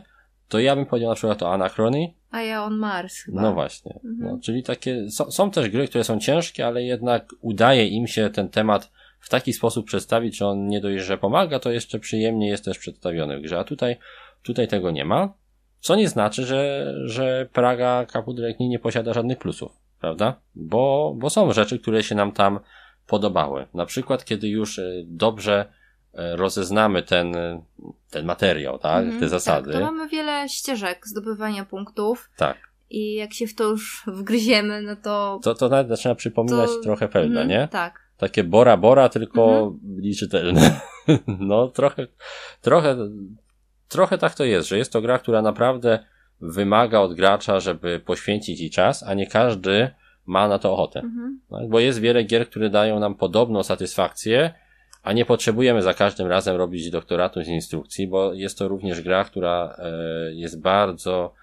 [0.52, 2.14] to ja bym powiedział na przykład to Anachrony.
[2.32, 3.42] A ja on Mars chyba.
[3.42, 4.00] No właśnie.
[4.06, 4.18] Mhm.
[4.20, 8.30] No, czyli takie, są, są też gry, które są ciężkie, ale jednak udaje im się
[8.30, 12.48] ten temat w taki sposób przedstawić, że on nie dość, że pomaga, to jeszcze przyjemnie
[12.48, 13.60] jest też przedstawiony w grze.
[13.60, 13.98] A tutaj,
[14.44, 15.34] tutaj tego nie ma.
[15.80, 20.40] Co nie znaczy, że, że Praga Caput nie posiada żadnych plusów, prawda?
[20.56, 22.60] Bo, bo są rzeczy, które się nam tam
[23.08, 23.68] podobały.
[23.74, 25.66] Na przykład, kiedy już e, dobrze
[26.14, 27.34] rozeznamy ten,
[28.10, 29.04] ten materiał, tak?
[29.04, 29.72] Mm, te zasady.
[29.72, 32.30] Tak, to mamy wiele ścieżek zdobywania punktów.
[32.38, 32.58] Tak.
[32.90, 35.40] I jak się w to już wgryziemy, no to.
[35.44, 36.82] To, to nawet zaczyna przypominać to...
[36.84, 37.68] trochę Felda, mm, nie?
[37.72, 38.00] Tak.
[38.18, 40.82] Takie Bora Bora, tylko mm liczytelne.
[41.40, 42.08] no, trochę,
[42.62, 42.98] trochę,
[43.88, 46.06] trochę tak to jest, że jest to gra, która naprawdę
[46.42, 49.92] wymaga od gracza, żeby poświęcić jej czas, a nie każdy
[50.26, 51.00] ma na to ochotę.
[51.00, 51.40] Mhm.
[51.50, 51.70] Tak?
[51.70, 54.54] Bo jest wiele gier, które dają nam podobną satysfakcję,
[55.04, 59.24] a nie potrzebujemy za każdym razem robić doktoratu z instrukcji, bo jest to również gra,
[59.24, 59.92] która e,
[60.34, 61.34] jest bardzo,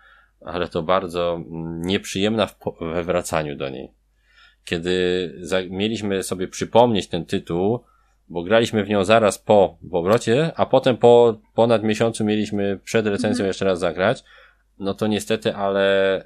[0.40, 2.48] ale to bardzo mm, nieprzyjemna
[2.80, 3.92] we wracaniu do niej.
[4.64, 5.34] Kiedy
[5.70, 7.84] mieliśmy sobie przypomnieć ten tytuł,
[8.28, 13.30] bo graliśmy w nią zaraz po powrocie, a potem po ponad miesiącu mieliśmy przed recenzją
[13.30, 13.46] mhm.
[13.46, 14.24] jeszcze raz zagrać,
[14.78, 16.24] no to niestety, ale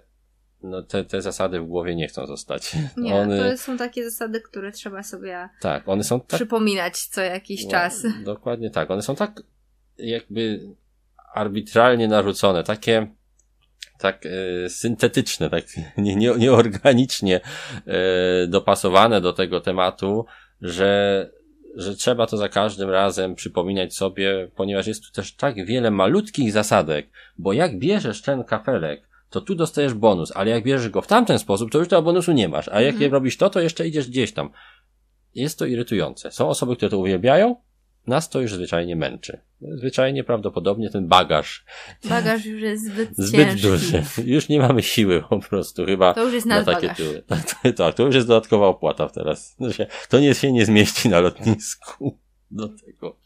[0.62, 2.77] no te, te zasady w głowie nie chcą zostać.
[2.96, 3.51] Nie, one...
[3.51, 6.29] to są takie zasady, które trzeba sobie tak, one są tak...
[6.29, 8.03] przypominać co jakiś no, czas.
[8.25, 8.90] Dokładnie tak.
[8.90, 9.42] One są tak
[9.98, 10.61] jakby
[11.35, 13.07] arbitralnie narzucone, takie
[13.98, 15.64] tak e, syntetyczne, tak
[15.96, 17.40] nie, nie, nieorganicznie
[17.87, 20.27] e, dopasowane do tego tematu,
[20.61, 21.31] że
[21.75, 26.53] że trzeba to za każdym razem przypominać sobie, ponieważ jest tu też tak wiele malutkich
[26.53, 31.07] zasadek, bo jak bierzesz ten kafelek, to tu dostajesz bonus, ale jak bierzesz go w
[31.07, 33.12] tamten sposób, to już tego bonusu nie masz, a jak mhm.
[33.12, 34.51] robisz to, to jeszcze idziesz gdzieś tam.
[35.35, 36.33] Jest to irytujące.
[36.33, 37.57] Są osoby, które to uwielbiają,
[38.07, 39.40] nas to już zwyczajnie męczy.
[39.61, 41.64] Zwyczajnie prawdopodobnie ten bagaż.
[42.09, 43.62] Bagaż już jest zbyt, zbyt ciężki.
[43.62, 44.03] duży.
[44.25, 46.14] Już nie mamy siły po prostu chyba.
[46.14, 47.23] To już jest na takie tyły.
[47.77, 49.57] Tak, to już jest dodatkowa opłata teraz.
[50.09, 52.18] To nie się nie zmieści na lotnisku
[52.51, 53.16] do tego,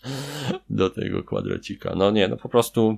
[0.71, 1.95] do tego kwadracika.
[1.97, 2.97] No nie, no po prostu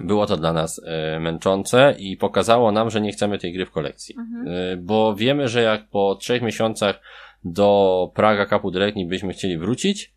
[0.00, 3.70] było to dla nas e, męczące i pokazało nam, że nie chcemy tej gry w
[3.70, 4.14] kolekcji.
[4.18, 4.48] Mhm.
[4.48, 7.00] E, bo wiemy, że jak po trzech miesiącach
[7.44, 10.14] do Praga Kapu Dyrekni byśmy chcieli wrócić,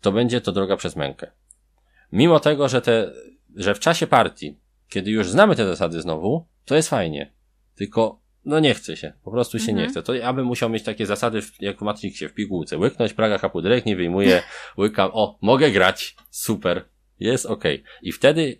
[0.00, 1.30] to będzie to droga przez mękę.
[2.12, 3.12] Mimo tego, że te,
[3.56, 7.32] że w czasie partii, kiedy już znamy te zasady znowu, to jest fajnie.
[7.74, 9.12] Tylko, no nie chce się.
[9.24, 9.78] Po prostu się mhm.
[9.78, 10.02] nie chce.
[10.02, 12.78] To ja bym musiał mieć takie zasady, jak w Matrixie, w pigułce.
[12.78, 14.42] Łyknąć, Praga Kapu Dyrekni, wyjmuję,
[14.78, 16.84] łykam, o, mogę grać, super,
[17.20, 17.64] jest ok.
[18.02, 18.58] I wtedy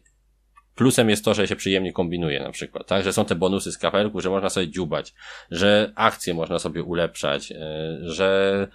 [0.76, 3.04] Plusem jest to, że się przyjemnie kombinuje na przykład, tak?
[3.04, 5.14] Że są te bonusy z kafelku, że można sobie dziubać,
[5.50, 7.56] że akcje można sobie ulepszać, e,
[8.02, 8.68] że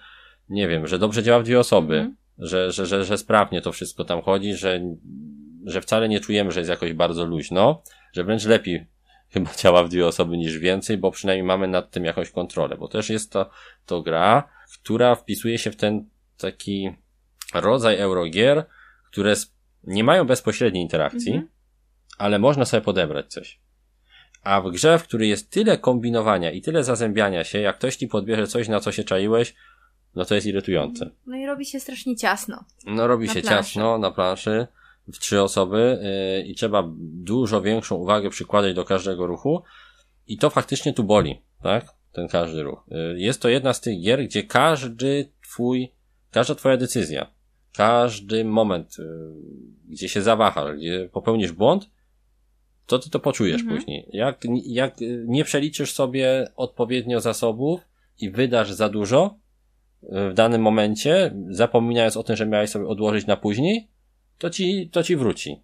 [0.48, 2.16] nie wiem, że dobrze działa w dwie osoby, mm.
[2.38, 4.80] że, że, że, że sprawnie to wszystko tam chodzi, że,
[5.64, 8.86] że wcale nie czujemy, że jest jakoś bardzo luźno, że wręcz lepiej
[9.32, 12.88] chyba działa w dwie osoby niż więcej, bo przynajmniej mamy nad tym jakąś kontrolę, bo
[12.88, 13.50] też jest to,
[13.86, 14.48] to gra,
[14.82, 16.90] która wpisuje się w ten taki
[17.54, 18.64] rodzaj eurogier,
[19.10, 19.34] które
[19.84, 21.61] nie mają bezpośredniej interakcji, mm -hmm
[22.22, 23.60] ale można sobie podebrać coś.
[24.42, 28.08] A w grze, w której jest tyle kombinowania i tyle zazębiania się, jak ktoś ci
[28.08, 29.54] podbierze coś, na co się czaiłeś,
[30.14, 31.10] no to jest irytujące.
[31.26, 32.64] No i robi się strasznie ciasno.
[32.86, 33.48] No robi się planszy.
[33.48, 34.66] ciasno na planszy
[35.12, 35.98] w trzy osoby
[36.38, 39.62] yy, i trzeba dużo większą uwagę przykładać do każdego ruchu
[40.26, 41.84] i to faktycznie tu boli, tak?
[42.12, 42.84] Ten każdy ruch.
[42.88, 45.92] Yy, jest to jedna z tych gier, gdzie każdy twój,
[46.30, 47.30] każda twoja decyzja,
[47.72, 49.04] każdy moment, yy,
[49.88, 51.90] gdzie się zawahasz, gdzie popełnisz błąd,
[52.86, 53.78] to ty to poczujesz mhm.
[53.78, 54.06] później.
[54.12, 54.94] Jak, jak
[55.26, 57.80] nie przeliczysz sobie odpowiednio zasobów
[58.20, 59.36] i wydasz za dużo
[60.12, 63.88] e, w danym momencie, zapominając o tym, że miałeś sobie odłożyć na później,
[64.38, 65.60] to ci, to ci wróci.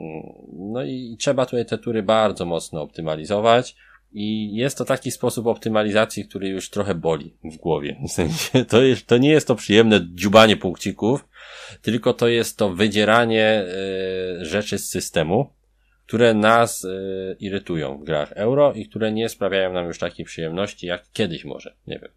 [0.00, 3.76] Mm, no i trzeba tutaj te tury bardzo mocno optymalizować.
[4.14, 7.96] I jest to taki sposób optymalizacji, który już trochę boli w głowie.
[8.08, 11.28] W sensie, to, jest, to nie jest to przyjemne dziubanie punkcików,
[11.82, 13.64] tylko to jest to wydzieranie
[14.40, 15.50] y, rzeczy z systemu,
[16.06, 20.86] które nas y, irytują w grach euro i które nie sprawiają nam już takiej przyjemności
[20.86, 21.74] jak kiedyś może.
[21.86, 22.10] Nie wiem.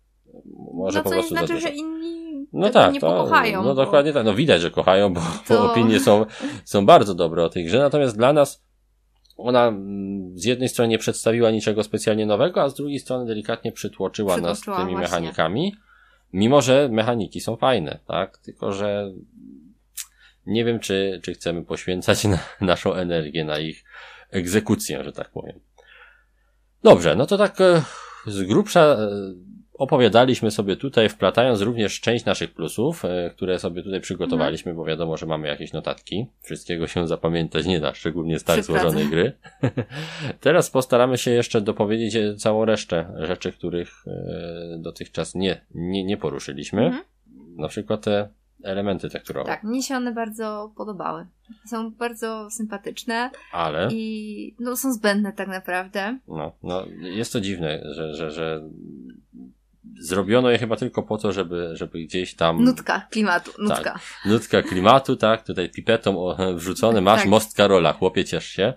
[0.73, 3.63] Może no, po prostu znaczy, że inni no tak, nie to, pokochają.
[3.63, 3.75] No bo...
[3.75, 4.25] dokładnie tak.
[4.25, 5.53] No widać, że kochają, bo, to...
[5.53, 6.25] bo opinie są,
[6.65, 7.79] są bardzo dobre o tej grze.
[7.79, 8.65] Natomiast dla nas
[9.37, 13.71] ona mm, z jednej strony nie przedstawiła niczego specjalnie nowego, a z drugiej strony delikatnie
[13.71, 14.97] przytłoczyła, przytłoczyła nas tymi właśnie.
[14.97, 15.75] mechanikami.
[16.33, 18.37] Mimo, że mechaniki są fajne, tak?
[18.37, 19.11] Tylko, że
[20.45, 23.83] Nie wiem, czy, czy chcemy poświęcać na, naszą energię na ich
[24.31, 25.59] egzekucję, że tak powiem.
[26.83, 27.81] Dobrze, no to tak e,
[28.27, 29.09] z grubsza e,
[29.73, 35.17] opowiadaliśmy sobie tutaj, wplatając również część naszych plusów, e, które sobie tutaj przygotowaliśmy, bo wiadomo,
[35.17, 36.25] że mamy jakieś notatki.
[36.41, 39.33] Wszystkiego się zapamiętać nie da, szczególnie z tak złożonej gry.
[40.41, 44.05] Teraz postaramy się jeszcze dopowiedzieć całą resztę rzeczy, których
[44.77, 46.85] dotychczas nie, nie, nie poruszyliśmy.
[46.85, 47.03] Mhm.
[47.57, 48.29] Na przykład te
[48.63, 49.47] elementy tekturowe.
[49.47, 51.25] Tak, mnie się one bardzo podobały.
[51.65, 56.17] Są bardzo sympatyczne Ale i no, są zbędne tak naprawdę.
[56.27, 58.69] no, no, jest to dziwne, że, że, że
[59.99, 63.99] zrobiono je chyba tylko po to, żeby, żeby gdzieś tam Nutka klimatu, nutka.
[64.25, 67.29] nutka klimatu, tak, tutaj pipetą wrzucony, masz Tak.
[67.29, 68.73] most Karola, chłopie ciesz się.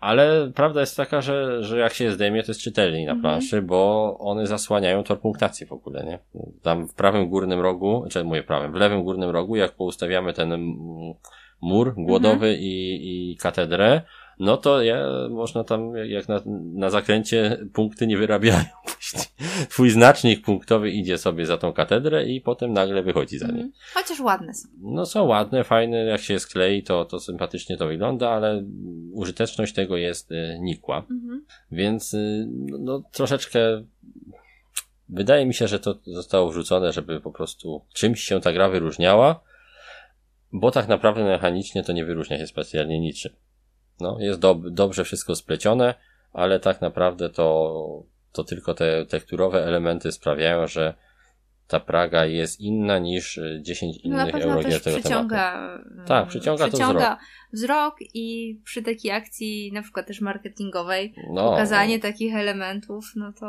[0.00, 3.22] Ale prawda jest taka, że, że jak się zdejmie, to jest czytelniej na Mhm.
[3.22, 6.18] planszy, bo one zasłaniają tor punktacji w ogóle, nie?
[6.62, 10.52] Tam w prawym górnym rogu, czy mówię prawym, w lewym górnym rogu, jak poustawiamy ten
[10.52, 10.68] mm,
[11.62, 12.60] mur głodowy Mhm.
[12.60, 13.00] i,
[13.32, 14.02] i katedrę,
[14.40, 16.40] no to ja, można tam, jak na,
[16.74, 18.64] na zakręcie, punkty nie wyrabiają.
[19.70, 23.56] Twój znacznik punktowy idzie sobie za tą katedrę i potem nagle wychodzi za nim.
[23.56, 23.72] Mhm.
[23.94, 24.68] Chociaż ładne są.
[24.80, 28.64] No są ładne, fajne, jak się sklei, to, to sympatycznie to wygląda, ale
[29.12, 30.98] użyteczność tego jest y, nikła.
[30.98, 31.44] Mhm.
[31.72, 33.84] Więc y, no, no troszeczkę
[35.08, 39.40] wydaje mi się, że to zostało wrzucone, żeby po prostu czymś się ta gra wyróżniała,
[40.52, 43.32] bo tak naprawdę mechanicznie to nie wyróżnia się specjalnie niczym.
[44.00, 45.94] No, jest dob dobrze wszystko splecione,
[46.32, 50.94] ale tak naprawdę to, to tylko te tekturowe elementy sprawiają, że
[51.66, 55.08] ta Praga jest inna niż y, 10 No na innych pewno eurogier też tego tematu.
[55.28, 57.18] przyciąga, Tak, mm, przyciąga to przyciąga
[57.52, 63.46] wzrok i przy takiej akcji, na przykład też marketingowej, No, pokazanie takich elementów, no to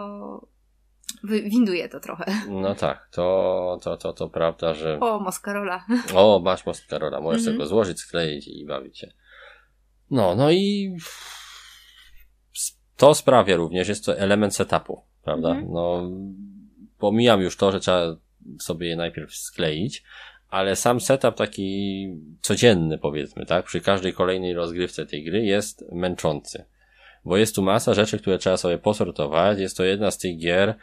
[1.23, 2.25] winduje to trochę.
[2.49, 5.85] No tak, to, to, to, to prawda, że O, Moskarola.
[6.15, 7.57] o, masz most Karola, możesz Mhm.
[7.57, 9.11] tego złożyć, skleić i bawić się.
[10.11, 10.95] No, no i
[12.97, 15.49] to sprawia również, jest to element setupu, prawda?
[15.49, 15.73] Mhm.
[15.73, 16.11] No,
[16.97, 18.15] pomijam już to, że trzeba
[18.59, 20.03] sobie je najpierw skleić,
[20.49, 22.07] ale sam setup taki
[22.41, 23.65] codzienny powiedzmy, tak?
[23.65, 26.65] Przy każdej kolejnej rozgrywce tej gry jest męczący.
[27.25, 29.59] Bo jest tu masa rzeczy, które trzeba sobie posortować.
[29.59, 30.75] Jest to jedna z tych gier,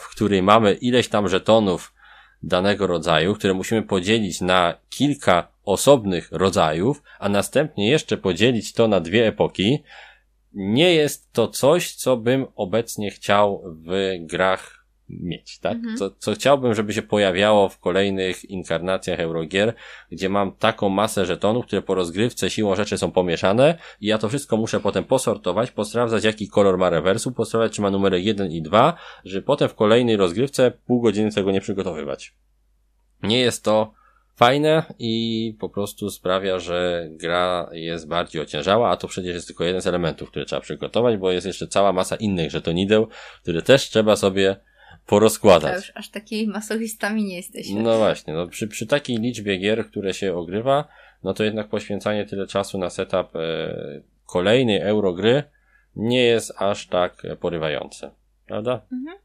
[0.00, 1.94] w której mamy ileś tam żetonów
[2.42, 9.00] danego rodzaju, które musimy podzielić na kilka osobnych rodzajów, a następnie jeszcze podzielić to na
[9.00, 9.82] dwie epoki.
[10.52, 15.76] Nie jest to coś, co bym obecnie chciał w grach mieć, tak?
[15.76, 15.96] Mhm.
[15.96, 19.74] Co, co chciałbym, żeby się pojawiało w kolejnych inkarnacjach Eurogier,
[20.10, 24.28] gdzie mam taką masę żetonów, które po rozgrywce siłą rzeczy są pomieszane i ja to
[24.28, 28.62] wszystko muszę potem posortować, posprawdzać jaki kolor ma rewersu, posprawdzać czy ma numery 1 i
[28.62, 32.34] 2, żeby potem w kolejnej rozgrywce pół godziny tego nie przygotowywać.
[33.22, 33.99] Nie jest to
[34.40, 39.64] fajne i po prostu sprawia, że gra jest bardziej ociężała, a to przecież jest tylko
[39.64, 43.06] jeden z elementów, które trzeba przygotować, bo jest jeszcze cała masa innych żetonideł,
[43.42, 45.76] które też trzeba sobie To porozkładać.
[45.76, 47.82] już aż takimi masochistami nie jesteśmy.
[47.82, 50.88] No właśnie, no przy, przy takiej liczbie gier, które się ogrywa,
[51.24, 53.40] no to jednak poświęcanie tyle czasu na setup e,
[54.26, 55.42] kolejnej eurogry
[55.96, 58.10] nie jest aż tak porywające,
[58.46, 58.80] prawda?
[58.92, 59.18] Mhm.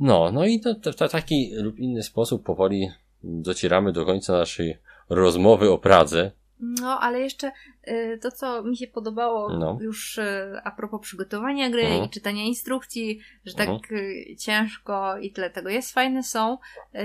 [0.00, 2.88] No, no i to, to, to taki lub inny sposób powoli
[3.24, 6.30] docieramy do końca naszej rozmowy o Pradze.
[6.60, 7.52] No, ale jeszcze
[7.88, 9.78] y, to, co mi się podobało No.
[9.80, 12.04] już y, a propos przygotowania gry Mhm.
[12.04, 14.00] i czytania instrukcji, że tak Mhm.
[14.00, 16.58] y, ciężko i tyle tego jest, fajne są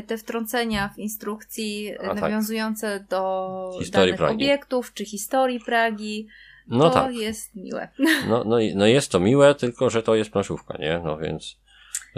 [0.08, 2.22] te wtrącenia w instrukcji A, tak.
[2.22, 4.36] nawiązujące do Historii danych Pragi.
[4.36, 6.28] obiektów czy historii Pragi.
[6.68, 7.88] No to tak, jest miłe.
[8.28, 11.02] no, no, no jest to miłe, tylko że to jest planszówka, nie?
[11.04, 11.58] No więc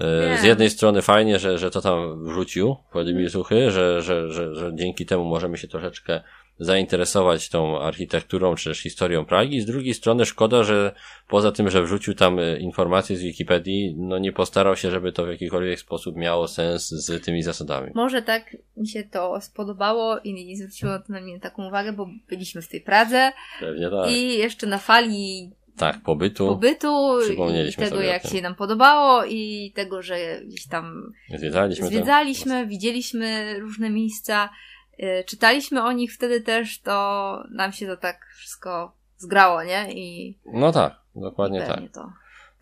[0.02, 3.32] e, z jednej strony fajnie, że, że to tam wrzucił Władimir.
[3.32, 6.22] Suchy, że, że, że, że dzięki temu możemy się troszeczkę
[6.62, 9.62] zainteresować tą architekturą czy też historią Pragi.
[9.62, 10.96] Z drugiej strony szkoda, że
[11.28, 15.26] poza tym, że wrzucił tam e, informacje z Wikipedii, no nie postarał się, żeby to
[15.26, 17.92] w jakikolwiek sposób miało sens z tymi zasadami.
[17.96, 22.08] Może tak mi się to spodobało i nie zwróciło to na mnie taką uwagę, bo
[22.30, 24.12] byliśmy w tej Pradze Pewnie tak.
[24.12, 26.47] i jeszcze na fali Tak, pobytu.
[26.47, 27.20] pobytu
[27.70, 33.89] i tego, jak się nam podobało i tego, że gdzieś tam Zwiedzaliśmy zwiedzaliśmy, widzieliśmy różne
[33.89, 34.49] miejsca,
[34.99, 39.93] y, czytaliśmy o nich wtedy też, to nam się to tak wszystko zgrało, nie?
[39.93, 41.80] I No tak, dokładnie tak.
[41.93, 42.12] to.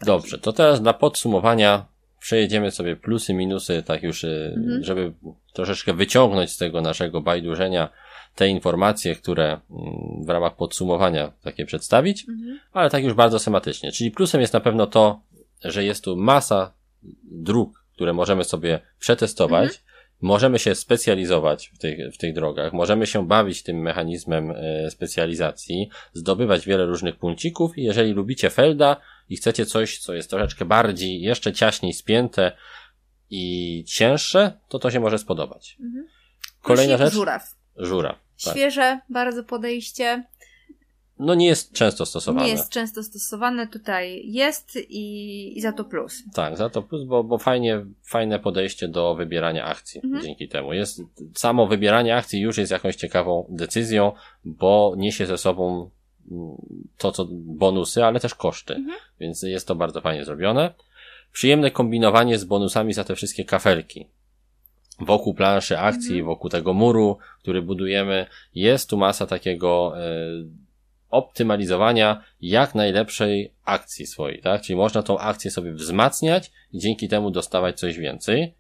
[0.06, 1.86] Dobrze, to teraz dla podsumowania
[2.20, 4.84] przejedziemy sobie plusy, minusy, tak już, y, Mhm.
[4.84, 5.14] żeby
[5.54, 7.90] troszeczkę wyciągnąć z tego naszego bajdurzenia
[8.40, 9.62] te informacje, które mm,
[10.26, 12.60] w ramach podsumowania takie przedstawić, Mhm.
[12.74, 13.92] ale tak już bardzo schematycznie.
[13.92, 15.22] Czyli plusem jest na pewno to,
[15.64, 16.74] że jest tu masa
[17.24, 19.82] dróg, które możemy sobie przetestować
[20.22, 25.90] możemy się specjalizować w tych, w tych drogach, możemy się bawić tym mechanizmem e, specjalizacji,
[26.14, 28.98] zdobywać wiele różnych punkcików i jeżeli lubicie Felda
[29.30, 32.52] i chcecie coś, co jest troszeczkę bardziej, jeszcze ciaśniej spięte
[33.30, 35.78] i cięższe, to to się może spodobać.
[35.80, 36.08] Mhm.
[36.62, 37.14] Kolejna rzecz?
[37.14, 37.42] Żuraw.
[37.76, 38.29] Żura.
[38.44, 38.54] Tak.
[38.54, 40.24] Świeże bardzo podejście.
[41.20, 42.46] No nie jest często stosowane.
[42.46, 46.24] Nie jest często stosowane, tutaj jest i, i za to plus.
[46.34, 50.24] Tak, za to plus, bo, bo fajnie, fajne podejście do wybierania akcji Mhm.
[50.24, 50.74] dzięki temu.
[50.74, 51.02] Jest,
[51.36, 54.12] samo wybieranie akcji już jest jakąś ciekawą decyzją,
[54.46, 55.90] bo niesie ze sobą
[56.32, 56.56] mm,
[56.98, 58.74] to, co bonusy, ale też koszty.
[58.74, 58.98] Mhm.
[59.20, 60.74] Więc jest to bardzo fajnie zrobione.
[61.32, 64.08] Przyjemne kombinowanie z bonusami za te wszystkie kafelki.
[65.00, 66.26] Wokół planszy akcji, Mhm.
[66.26, 68.26] wokół tego muru, który budujemy,
[68.56, 70.10] jest tu masa takiego e,
[71.10, 74.62] optymalizowania jak najlepszej akcji swojej, tak?
[74.62, 78.54] Czyli można tą akcję sobie wzmacniać i dzięki temu dostawać coś więcej,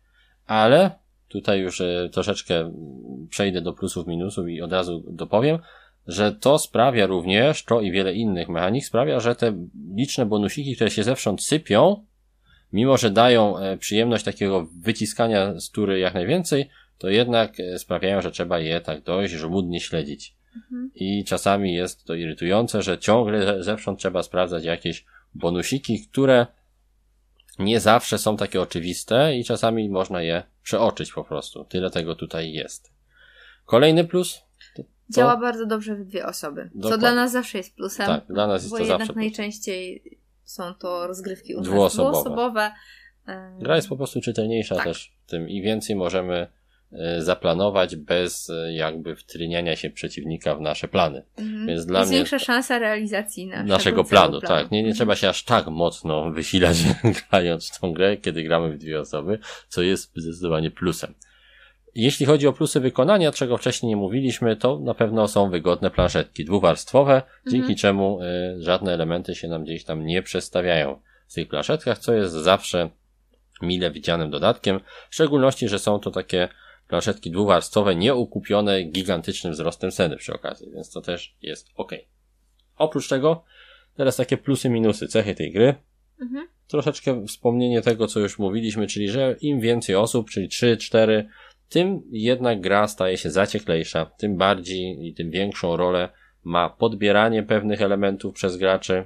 [0.46, 0.92] ale
[1.28, 2.74] tutaj już e, troszeczkę
[3.30, 5.60] przejdę do plusów, minusów i od razu dopowiem,
[6.08, 10.92] że to sprawia również, to i wiele innych mechanik sprawia, że te liczne bonusiki, które
[10.92, 12.06] się zewsząd sypią,
[12.74, 18.22] mimo że dają e, przyjemność takiego wyciskania z tury jak najwięcej, to jednak e, sprawiają,
[18.22, 20.36] że trzeba je tak dość żmudnie śledzić.
[20.56, 20.92] Mhm.
[20.96, 25.06] I czasami jest to irytujące, że ciągle ze- zewsząd trzeba sprawdzać jakieś
[25.36, 26.48] bonusiki, które
[27.60, 31.66] nie zawsze są takie oczywiste i czasami można je przeoczyć po prostu.
[31.66, 32.92] Tyle tego tutaj jest.
[33.66, 34.42] Kolejny plus?
[34.76, 36.70] To- Działa bardzo dobrze w dwie osoby.
[36.74, 37.00] Co Dokładnie.
[37.00, 38.06] dla nas zawsze jest plusem.
[38.06, 39.24] Tak, dla nas jest bo to jednak zawsze plus.
[40.50, 42.12] Są to rozgrywki u Dwuosobowe.
[42.12, 42.72] dwuosobowe.
[43.60, 44.84] Gra jest po prostu czytelniejsza Tak.
[44.84, 46.48] też w tym i więcej możemy
[46.92, 51.24] e, zaplanować bez e, jakby wtryniania się przeciwnika w nasze plany.
[51.38, 51.68] mhm.
[51.68, 54.72] Więc dla jest mnie- większa szansa realizacji naszego, naszego celu planu, tak.
[54.72, 54.96] Nie, nie Mhm.
[54.96, 56.78] trzeba się aż tak mocno wysilać
[57.32, 61.14] grając w tą grę, kiedy gramy w dwie osoby, co jest zdecydowanie plusem.
[62.00, 66.46] Jeśli chodzi o plusy wykonania, czego wcześniej nie mówiliśmy, to na pewno są wygodne planszetki
[66.46, 71.98] dwuwarstwowe, dzięki czemu y, żadne elementy się nam gdzieś tam nie przestawiają w tych planszetkach,
[71.98, 72.90] co jest zawsze
[73.62, 74.80] mile widzianym dodatkiem,
[75.10, 76.50] w szczególności, że są to takie
[76.88, 81.92] planszetki dwuwarstwowe, nieukupione gigantycznym wzrostem ceny przy okazji, więc to też jest ok.
[82.78, 83.44] Oprócz tego,
[83.96, 85.76] teraz takie plusy, minusy, cechy tej gry.
[86.22, 86.48] Mhm.
[86.68, 91.30] Troszeczkę wspomnienie tego, co już mówiliśmy, czyli że im więcej osób, czyli 3, 4,
[91.70, 96.10] tym jednak gra staje się zacieklejsza, tym bardziej i tym większą rolę
[96.44, 99.06] ma podbieranie pewnych elementów przez graczy,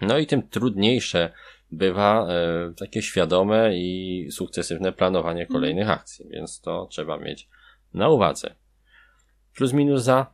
[0.00, 1.32] no i tym trudniejsze
[1.70, 7.48] bywa e, takie świadome i sukcesywne planowanie kolejnych akcji, więc to trzeba mieć
[7.94, 8.54] na uwadze.
[9.56, 10.26] Plus minus za,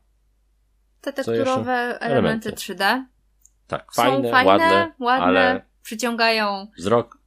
[1.00, 2.52] Te tekturowe elementy Elementy.
[2.52, 3.04] 3D
[3.66, 7.19] tak, są fajne, fajne, ładne, ładne, ale przyciągają, wzrok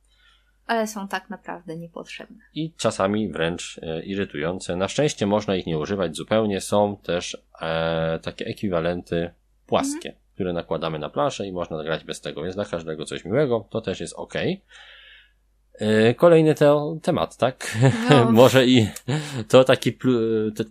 [0.74, 2.38] ale są tak naprawdę niepotrzebne.
[2.53, 4.76] i czasami wręcz e, irytujące.
[4.76, 6.61] Na szczęście można ich nie używać zupełnie.
[6.61, 9.34] Są też e, takie ekwiwalenty
[9.67, 13.67] płaskie, które nakładamy na planszę i można grać bez tego, więc dla każdego coś miłego,
[13.69, 14.34] to też jest ok.
[15.74, 17.78] E, kolejny te, temat, tak?
[18.09, 18.32] No.
[18.41, 18.88] Może i
[19.49, 20.11] to taki plu,
[20.51, 20.63] te,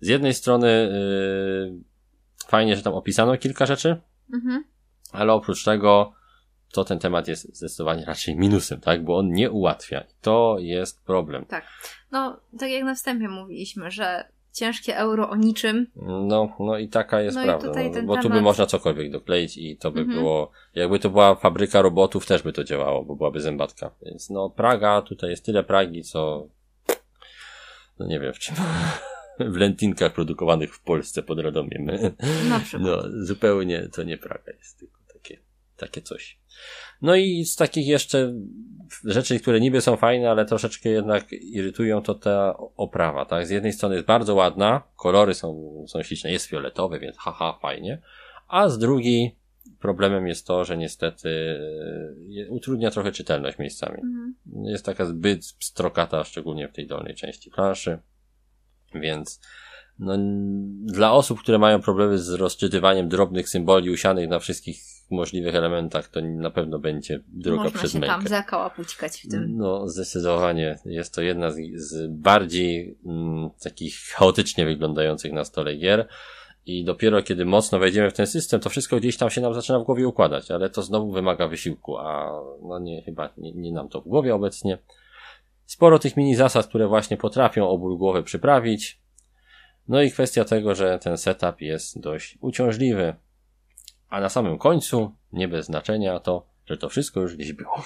[0.00, 3.96] z jednej strony e, fajnie, że tam opisano kilka rzeczy,
[4.34, 4.64] Mhm.
[5.12, 6.12] ale oprócz tego
[6.74, 9.04] to ten temat jest zdecydowanie raczej minusem, tak?
[9.04, 10.04] Bo on nie ułatwia.
[10.20, 11.44] To jest problem.
[11.46, 11.64] Tak.
[12.12, 15.86] No, tak jak na wstępie mówiliśmy, że ciężkie euro o niczym.
[16.28, 17.66] No, no i taka jest No prawda.
[17.66, 20.18] no, bo tu by temat- można cokolwiek dokleić i to by Mhm.
[20.18, 23.90] było, jakby to była fabryka robotów, też by to działało, bo byłaby zębatka.
[24.02, 26.46] Więc no, Praga, tutaj jest tyle Pragi, co
[27.98, 28.54] no nie wiem w czym.
[29.38, 31.86] W lentinkach produkowanych w Polsce pod Radomiem.
[32.48, 32.82] Na przykład.
[32.82, 35.38] No, zupełnie to nie Praga jest, tylko takie,
[35.76, 36.38] takie coś.
[37.02, 38.34] No i z takich jeszcze
[39.04, 43.46] rzeczy, które niby są fajne, ale troszeczkę jednak irytują, to ta oprawa, tak?
[43.46, 48.02] Z jednej strony jest bardzo ładna, kolory są, są śliczne, jest fioletowy, więc haha, fajnie,
[48.48, 49.36] a z drugiej
[49.80, 51.58] problemem jest to, że niestety
[52.46, 53.98] e, utrudnia trochę czytelność miejscami.
[54.02, 54.34] Mhm.
[54.64, 57.98] Jest taka zbyt strokata, szczególnie w tej dolnej części planszy.
[58.94, 59.40] Więc
[59.98, 60.16] no,
[60.84, 66.20] dla osób, które mają problemy z rozczytywaniem drobnych symboli usianych na wszystkich możliwych elementach, to
[66.20, 68.14] na pewno będzie droga Można przez się mękę.
[68.16, 69.56] tam zakałapućkać w tym.
[69.56, 70.78] No, zdecydowanie.
[70.84, 76.08] Jest to jedna z, z bardziej mm, takich chaotycznie wyglądających na stole gier.
[76.66, 79.78] I dopiero kiedy mocno wejdziemy w ten system, to wszystko gdzieś tam się nam zaczyna
[79.78, 83.88] w głowie układać, ale to znowu wymaga wysiłku, a no nie, chyba nie, nie nam
[83.88, 84.78] to w głowie obecnie.
[85.66, 89.00] Sporo tych mini zasad, które właśnie potrafią oból głowy przyprawić.
[89.88, 93.14] No i kwestia tego, że ten setup jest dość uciążliwy.
[94.14, 97.82] A na samym końcu, nie bez znaczenia, to, że to wszystko już gdzieś było.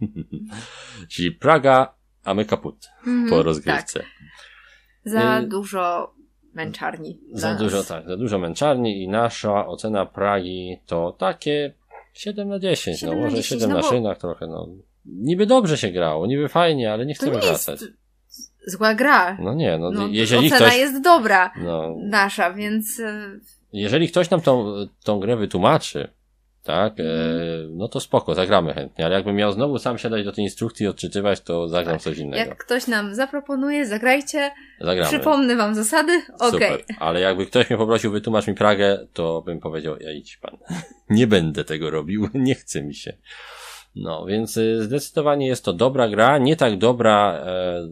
[1.12, 1.94] Czyli Praga
[2.24, 3.98] a my kaput Mhm, po rozgrywce.
[4.00, 4.08] Tak.
[5.04, 6.14] Za Y- dużo
[6.54, 7.20] męczarni.
[7.32, 7.58] Za nas.
[7.62, 11.74] dużo, tak, za dużo męczarni i nasza ocena Pragi to takie
[12.12, 14.68] 7 na 10, 7 no może 10, 7 no na bo- szynach trochę, no.
[15.06, 17.80] Niby dobrze się grało, niby fajnie, ale nie To chcemy nie wracać.
[18.66, 19.36] zła gra.
[19.40, 21.52] No nie, no, No, jeżeli ocena ktoś, jest dobra.
[21.56, 23.40] no, Nasza, więc y,
[23.74, 26.08] jeżeli ktoś nam tą, tą grę wytłumaczy,
[26.64, 27.04] tak, e,
[27.70, 30.88] no to spoko, zagramy chętnie, ale jakbym miał znowu sam siadać do tej instrukcji i
[30.88, 32.50] odczytywać, to zagram coś innego.
[32.50, 34.50] jak ktoś nam zaproponuje, zagrajcie.
[34.80, 35.10] Zagramy.
[35.10, 36.22] Przypomnę wam zasady.
[36.40, 36.50] Okej.
[36.50, 36.96] Super.
[36.98, 40.56] Ale jakby ktoś mnie poprosił, wytłumacz mi Pragę, to bym powiedział, ja idź pan.
[41.10, 43.16] nie będę tego robił, nie chce mi się.
[43.96, 47.88] No, więc y, zdecydowanie jest to dobra gra, nie tak dobra e,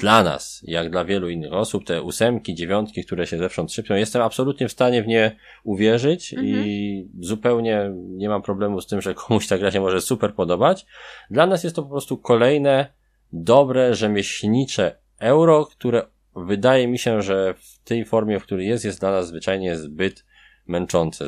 [0.00, 1.84] dla nas, jak dla wielu innych osób.
[1.84, 7.08] Te ósemki, dziewiątki, które się zewsząd szybcią, jestem absolutnie w stanie w nie uwierzyć i
[7.20, 10.86] zupełnie nie mam problemu z tym, że komuś ta gra się może super podobać.
[11.30, 12.86] Dla nas jest to po prostu kolejne
[13.32, 16.02] dobre, rzemieślnicze euro, które
[16.36, 20.24] wydaje mi się, że w tej formie, w której jest, jest dla nas zwyczajnie zbyt
[20.66, 21.26] męczące.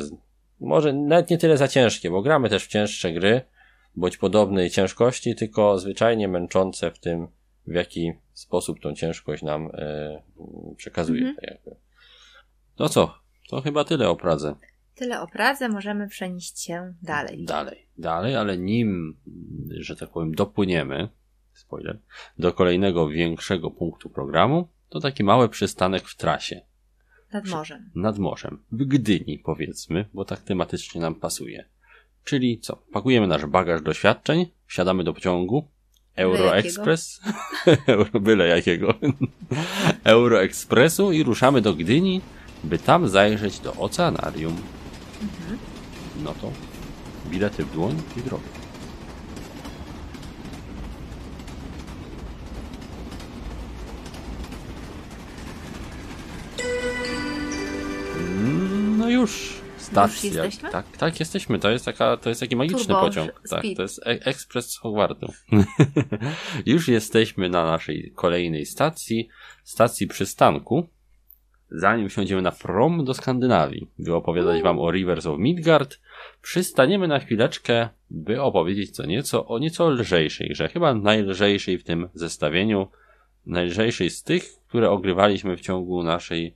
[0.59, 3.41] Może nawet nie tyle za ciężkie, bo gramy też w cięższe gry,
[3.95, 7.27] bądź podobnej ciężkości, tylko zwyczajnie męczące w tym,
[7.67, 10.21] w jaki sposób tą ciężkość nam e,
[10.77, 11.27] przekazuje.
[11.27, 11.35] Mhm.
[11.35, 11.75] tak jakby.
[12.79, 13.17] No co?
[13.49, 14.55] To chyba tyle o Pradze.
[14.95, 17.45] Tyle o Pradze, możemy przenieść się dalej.
[17.45, 19.17] Dalej, dalej, ale nim,
[19.69, 21.09] że tak powiem, dopłyniemy,
[21.53, 21.99] spoiler,
[22.37, 26.61] do kolejnego większego punktu programu, to taki mały przystanek w trasie.
[27.33, 27.89] Nad morzem.
[27.95, 31.65] nad morzem, w Gdyni powiedzmy, bo tak tematycznie nam pasuje.
[32.23, 32.75] Czyli co?
[32.75, 35.67] Pakujemy nasz bagaż doświadczeń, wsiadamy do pociągu,
[36.15, 37.21] Euroexpress,
[37.87, 38.93] Euro, byle jakiego,
[40.03, 42.21] Euroexpressu i ruszamy do Gdyni,
[42.63, 44.57] by tam zajrzeć do oceanarium.
[46.23, 46.51] No to
[47.29, 48.43] bilety w dłoń i drogę.
[58.97, 59.62] No już.
[59.93, 60.29] Stacja.
[60.29, 60.69] Już jesteśmy?
[60.69, 61.59] Tak, tak, jesteśmy.
[61.59, 63.41] To jest taka, to jest taki magiczny Turbo pociąg.
[63.49, 65.33] Tak, to jest e ekspres z Hogwartu.
[66.65, 69.29] już jesteśmy na naszej kolejnej stacji,
[69.63, 70.87] stacji przystanku.
[71.71, 75.99] Zanim wsiądziemy na prom do Skandynawii, by opowiadać wam o Rivers of Midgard,
[76.41, 80.67] przystaniemy na chwileczkę, by opowiedzieć co nieco o nieco lżejszej grze.
[80.67, 82.87] Chyba najlżejszej w tym zestawieniu.
[83.45, 86.55] Najlżejszej z tych, które ogrywaliśmy w ciągu naszej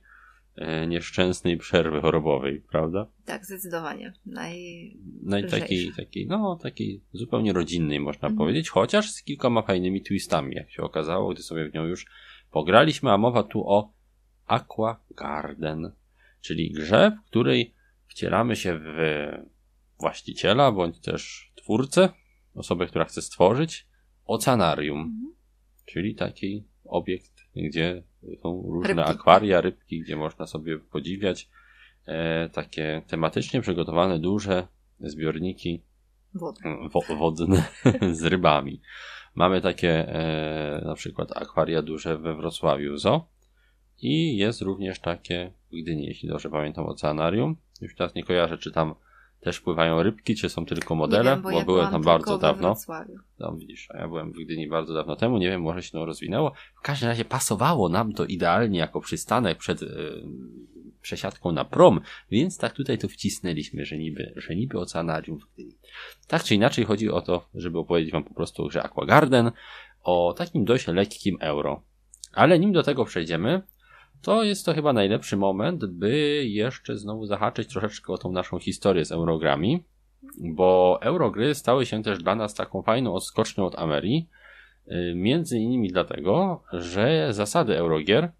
[0.88, 3.06] nieszczęsnej przerwy chorobowej, prawda?
[3.24, 4.12] Tak, zdecydowanie.
[4.26, 4.96] Naj...
[5.22, 5.96] No i takiej, Lżejsza.
[6.02, 8.36] takiej, no, takiej zupełnie rodzinnej można Mhm.
[8.38, 12.06] powiedzieć, chociaż z kilkoma fajnymi twistami, jak się okazało, gdy sobie w nią już
[12.50, 13.92] pograliśmy, a mowa tu o
[14.46, 15.92] Aqua Garden,
[16.40, 17.74] czyli grze, w której
[18.06, 18.96] wcielamy się w
[20.00, 22.08] właściciela, bądź też twórcę,
[22.54, 23.86] osobę, która chce stworzyć
[24.24, 25.34] oceanarium, Mhm.
[25.86, 28.02] czyli taki obiekt, gdzie
[28.42, 29.10] są różne Rybki.
[29.10, 31.48] akwaria, rybki, gdzie można sobie podziwiać
[32.06, 34.66] e, takie tematycznie przygotowane duże
[35.00, 35.82] zbiorniki
[36.34, 36.60] Wody.
[36.92, 37.62] wo- wodne
[38.12, 38.80] z rybami.
[39.34, 43.28] Mamy takie e, na przykład akwaria duże we Wrocławiu Zoo
[44.02, 47.56] i jest również takie w Gdyni, jeśli dobrze pamiętam, oceanarium.
[47.80, 48.94] Już teraz nie kojarzę, czy tam
[49.40, 52.74] też pływają rybki, czy są tylko modele, wiem, bo, bo ja byłem tam bardzo dawno.
[53.38, 56.04] No widzisz, a ja byłem w Gdyni bardzo dawno temu, nie wiem, może się to
[56.04, 56.52] rozwinęło.
[56.76, 59.86] W każdym razie pasowało nam to idealnie jako przystanek przed e,
[61.00, 65.72] przesiadką na prom, więc tak tutaj to wcisnęliśmy, że niby, że niby oceanarium w Gdyni.
[66.26, 69.50] Tak czy inaczej chodzi o to, żeby opowiedzieć wam po prostu o grze Aquagarden,
[70.02, 71.82] o takim dość lekkim euro.
[72.32, 73.62] Ale nim do tego przejdziemy,
[74.22, 79.04] to jest to chyba najlepszy moment, by jeszcze znowu zahaczyć troszeczkę o tą naszą historię
[79.04, 79.84] z eurogrami,
[80.40, 84.28] bo eurogry stały się też dla nas taką fajną odskocznią od Amerii,
[84.86, 88.32] y, między innymi dlatego, że zasady eurogier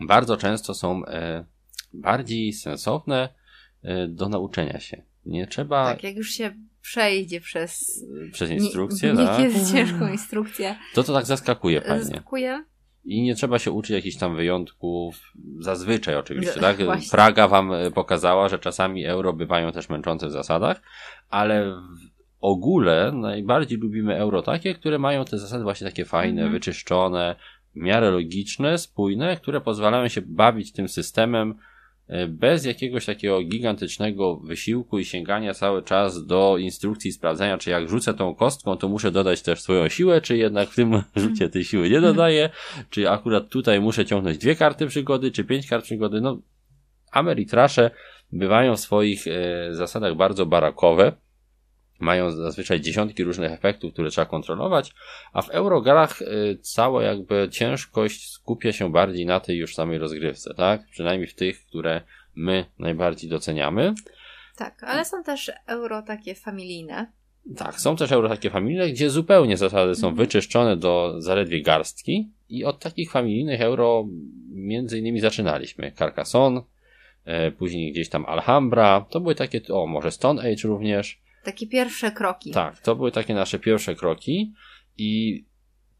[0.00, 1.44] bardzo często są e,
[1.92, 3.28] bardziej sensowne
[3.82, 5.02] e, do nauczenia się.
[5.26, 9.38] Nie trzeba Tak, jak już się przejdzie przez przez nie- instrukcję, tak?
[9.38, 12.04] niekiedy ciężką instrukcję, To to tak zaskakuje fajnie.
[12.04, 12.64] zaskakuje.
[13.04, 15.20] I nie trzeba się uczyć jakichś tam wyjątków,
[15.58, 16.76] zazwyczaj oczywiście, Z- tak?
[16.84, 17.10] właśnie.
[17.10, 20.82] Praga wam e, pokazała, że czasami euro bywają też męczące w zasadach,
[21.30, 26.52] ale w ogóle najbardziej lubimy euro takie, które mają te zasady właśnie takie fajne, Mhm.
[26.52, 27.36] wyczyszczone,
[27.74, 31.54] w miarę logiczne, spójne, które pozwalają się bawić tym systemem
[32.28, 38.14] bez jakiegoś takiego gigantycznego wysiłku i sięgania cały czas do instrukcji, sprawdzania, czy jak rzucę
[38.14, 41.90] tą kostką, to muszę dodać też swoją siłę, czy jednak w tym rzucie tej siły
[41.90, 42.50] nie dodaję,
[42.90, 46.20] czy akurat tutaj muszę ciągnąć dwie karty przygody, czy pięć kart przygody.
[46.20, 46.38] No,
[47.12, 47.90] Ameritrasze
[48.32, 51.12] bywają w swoich e, zasadach bardzo barakowe,
[52.02, 54.92] mają zazwyczaj dziesiątki różnych efektów, które trzeba kontrolować,
[55.32, 60.54] a w Eurograch y, cała jakby ciężkość skupia się bardziej na tej już samej rozgrywce,
[60.54, 60.86] tak?
[60.90, 62.00] Przynajmniej w tych, które
[62.34, 63.94] my najbardziej doceniamy.
[64.56, 67.12] Tak, ale są też euro takie familijne.
[67.56, 70.26] Tak, są też euro takie familijne, gdzie zupełnie zasady są Mhm.
[70.26, 74.06] wyczyszczone do zaledwie garstki i od takich familijnych euro
[74.50, 75.92] między innymi zaczynaliśmy.
[75.92, 76.62] Carcassonne,
[77.24, 81.22] e, później gdzieś tam Alhambra, to były takie, o może Stone Age również.
[81.44, 82.50] Takie pierwsze kroki.
[82.50, 84.52] Tak, to były takie nasze pierwsze kroki
[84.98, 85.44] i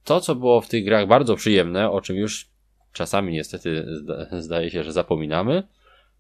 [0.05, 2.49] to, co było w tych grach bardzo przyjemne, o czym już
[2.93, 5.63] czasami niestety zda, zdaje się, że zapominamy,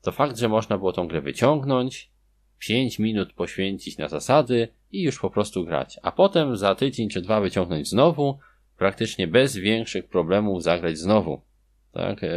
[0.02, 2.10] to fakt, że można było tą grę wyciągnąć,
[2.58, 5.98] 5 minut poświęcić na zasady i już po prostu grać.
[6.02, 8.38] A potem za tydzień czy dwa wyciągnąć znowu,
[8.78, 11.40] praktycznie bez większych problemów zagrać znowu.
[11.92, 12.28] Tak, e,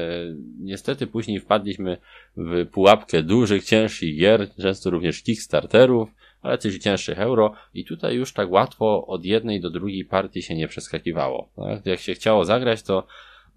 [0.60, 1.98] niestety później wpadliśmy
[2.38, 6.10] w pułapkę dużych, cięższych gier, często również Kickstarterów,
[6.46, 10.56] ale i cięższych euro i tutaj już tak łatwo od jednej do drugiej partii się
[10.56, 11.50] nie przeskakiwało.
[11.56, 11.86] Tak?
[11.86, 13.08] Jak się chciało zagrać, to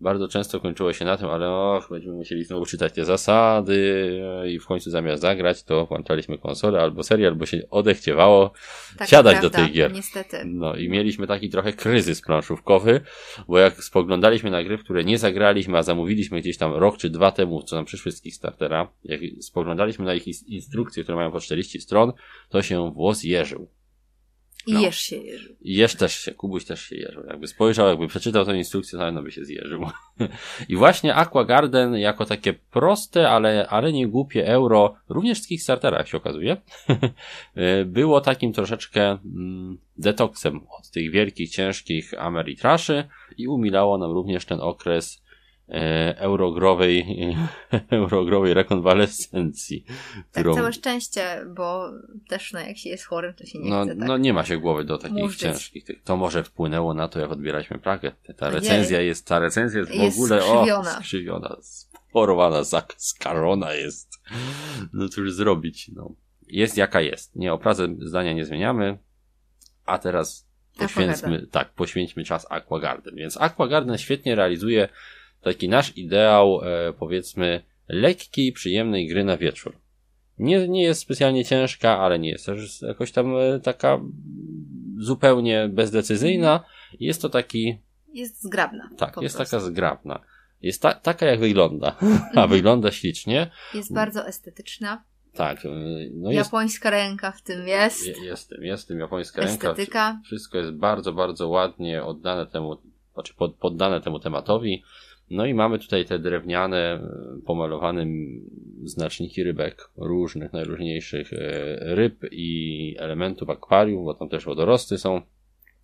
[0.01, 4.11] bardzo często kończyło się na tym, ale och, będziemy musieli znowu czytać te zasady
[4.49, 8.53] i w końcu zamiast zagrać, to włączaliśmy konsolę albo serial, albo się odechciewało
[8.99, 9.93] Tak, siadać prawda, do tych gier.
[9.93, 10.43] Niestety.
[10.45, 13.01] No i mieliśmy taki trochę kryzys planszówkowy,
[13.49, 17.11] bo jak spoglądaliśmy na gry, w które nie zagraliśmy, a zamówiliśmy gdzieś tam rok czy
[17.11, 21.31] dwa temu, co nam przyszły z Kickstartera, jak spoglądaliśmy na ich ins- instrukcje, które mają
[21.31, 22.13] po 40 stron,
[22.49, 23.69] to się włos jeżył.
[24.69, 24.81] I No.
[24.81, 25.57] jesz się, Jerzy.
[25.61, 27.27] I jesz też się, Kubuś też się jeżył.
[27.27, 29.87] Jakby spojrzał, jakby przeczytał tę instrukcję, to na pewno by się zjeżył.
[30.69, 35.99] I właśnie Aqua Garden jako takie proste, ale, ale nie głupie euro, również z Kickstartera,
[35.99, 36.57] jak się okazuje,
[37.87, 43.05] było takim troszeczkę mm, detoksem od tych wielkich, ciężkich Ameritraszy
[43.39, 45.23] i umilało nam również ten okres
[46.17, 47.07] eurogrowej,
[47.91, 49.85] eurogrowej rekonwalescencji.
[50.15, 51.91] Tak, którą- całe szczęście, bo
[52.29, 53.97] też no, jak się jest chorym, to się nie no, chce.
[53.97, 54.09] Tak?
[54.09, 55.41] no nie ma się głowy do takich Murzyć.
[55.41, 55.85] ciężkich.
[56.05, 58.13] To może wpłynęło na to, jak odbieraliśmy Pragę.
[58.37, 60.91] Ta recenzja jest, ta recenzja jest w Jest ogóle skrzywiona.
[60.91, 62.63] o, skrzywiona, sporowana,
[62.97, 64.09] skarona jest.
[64.93, 66.15] No cóż zrobić, no.
[66.47, 67.37] Jest jaka jest.
[67.37, 68.99] Nie, o Pradze zdania nie zmieniamy.
[69.87, 70.49] A teraz
[70.79, 71.51] poświęćmy, Aquagarden.
[71.51, 73.15] tak, poświęćmy czas Aquagarden.
[73.15, 74.89] Więc Aquagarden świetnie realizuje
[75.49, 79.77] taki nasz ideał, e, powiedzmy, lekkiej, przyjemnej gry na wieczór.
[80.39, 84.01] Nie, nie jest specjalnie ciężka, ale nie jest też jakoś tam e, taka
[84.99, 86.65] zupełnie bezdecyzyjna.
[87.01, 87.79] Jest to taki,
[88.13, 88.91] Jest zgrabna.
[88.97, 89.57] tak, jest prostu.
[89.57, 90.21] taka zgrabna.
[90.63, 91.97] Jest ta, taka jak wygląda,
[92.37, 93.51] a wygląda ślicznie.
[93.75, 95.05] Jest bardzo estetyczna.
[95.35, 95.69] Tak, e,
[96.15, 98.07] no jest, Japońska ręka w tym jest.
[98.07, 99.71] je- jest tym, jest tym japońska ręka.
[99.71, 100.21] Estetyka.
[100.25, 102.77] Wszystko jest bardzo, bardzo ładnie oddane temu,
[103.15, 104.83] znaczy pod, poddane temu tematowi.
[105.31, 107.01] No i mamy tutaj te drewniane, e,
[107.47, 108.07] pomalowane
[108.85, 111.37] znaczniki rybek, różnych, najróżniejszych e,
[111.95, 115.23] ryb i elementów akwarium, bo tam też wodorosty są.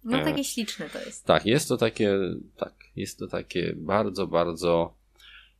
[0.05, 0.24] No E.
[0.24, 1.26] takie śliczne to jest.
[1.26, 2.18] Tak, jest to takie,
[2.57, 4.95] tak, jest to takie bardzo, bardzo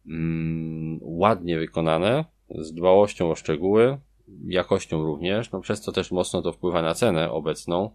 [0.07, 3.99] mm, ładnie wykonane, z dbałością o szczegóły,
[4.47, 7.91] jakością również, no przez to też mocno to wpływa na cenę obecną,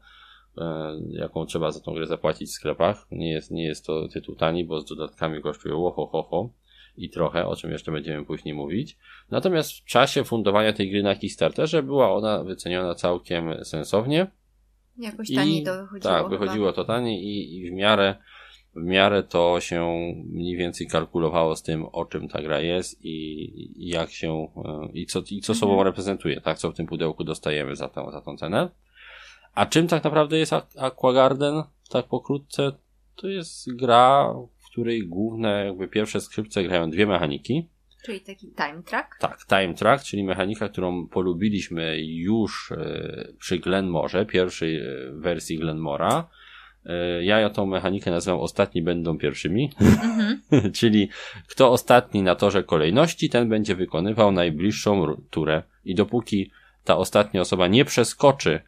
[1.10, 3.08] jaką trzeba za tą grę zapłacić w sklepach.
[3.12, 6.50] Nie jest, nie jest to tytuł tani, bo z dodatkami kosztuje łoho, ho, ho
[6.98, 8.98] i trochę, o czym jeszcze będziemy później mówić.
[9.32, 14.28] Natomiast w czasie fundowania tej gry na Kickstarterze była ona wyceniona całkiem sensownie.
[14.98, 16.14] Jakoś I- taniej to wychodziło.
[16.14, 16.38] Tak, chyba.
[16.38, 18.16] wychodziło to taniej i, i w miarę
[18.76, 19.88] w miarę to się
[20.30, 23.12] mniej więcej kalkulowało z tym, o czym ta gra jest i,
[23.84, 25.88] i jak się e, i co, i co sobą Mhm.
[25.88, 28.70] reprezentuje, tak, co w tym pudełku dostajemy za tą, za tą cenę.
[29.56, 32.72] A czym tak naprawdę jest Aqu- Aquagarden, tak pokrótce?
[33.16, 37.68] To jest gra, w której główne, jakby pierwsze skrzypce grają dwie mechaniki.
[38.06, 39.18] Czyli taki time track.
[39.20, 44.84] Tak, Time Track, czyli mechanika, którą polubiliśmy już e, przy Glenmore, pierwszej e,
[45.14, 46.28] wersji Glenmora.
[46.86, 50.42] E, Ja tą mechanikę nazywam ostatni będą pierwszymi, Mhm.
[50.80, 51.10] czyli
[51.48, 56.52] kto ostatni na torze kolejności, ten będzie wykonywał najbliższą turę i dopóki
[56.84, 58.62] ta ostatnia osoba nie przeskoczy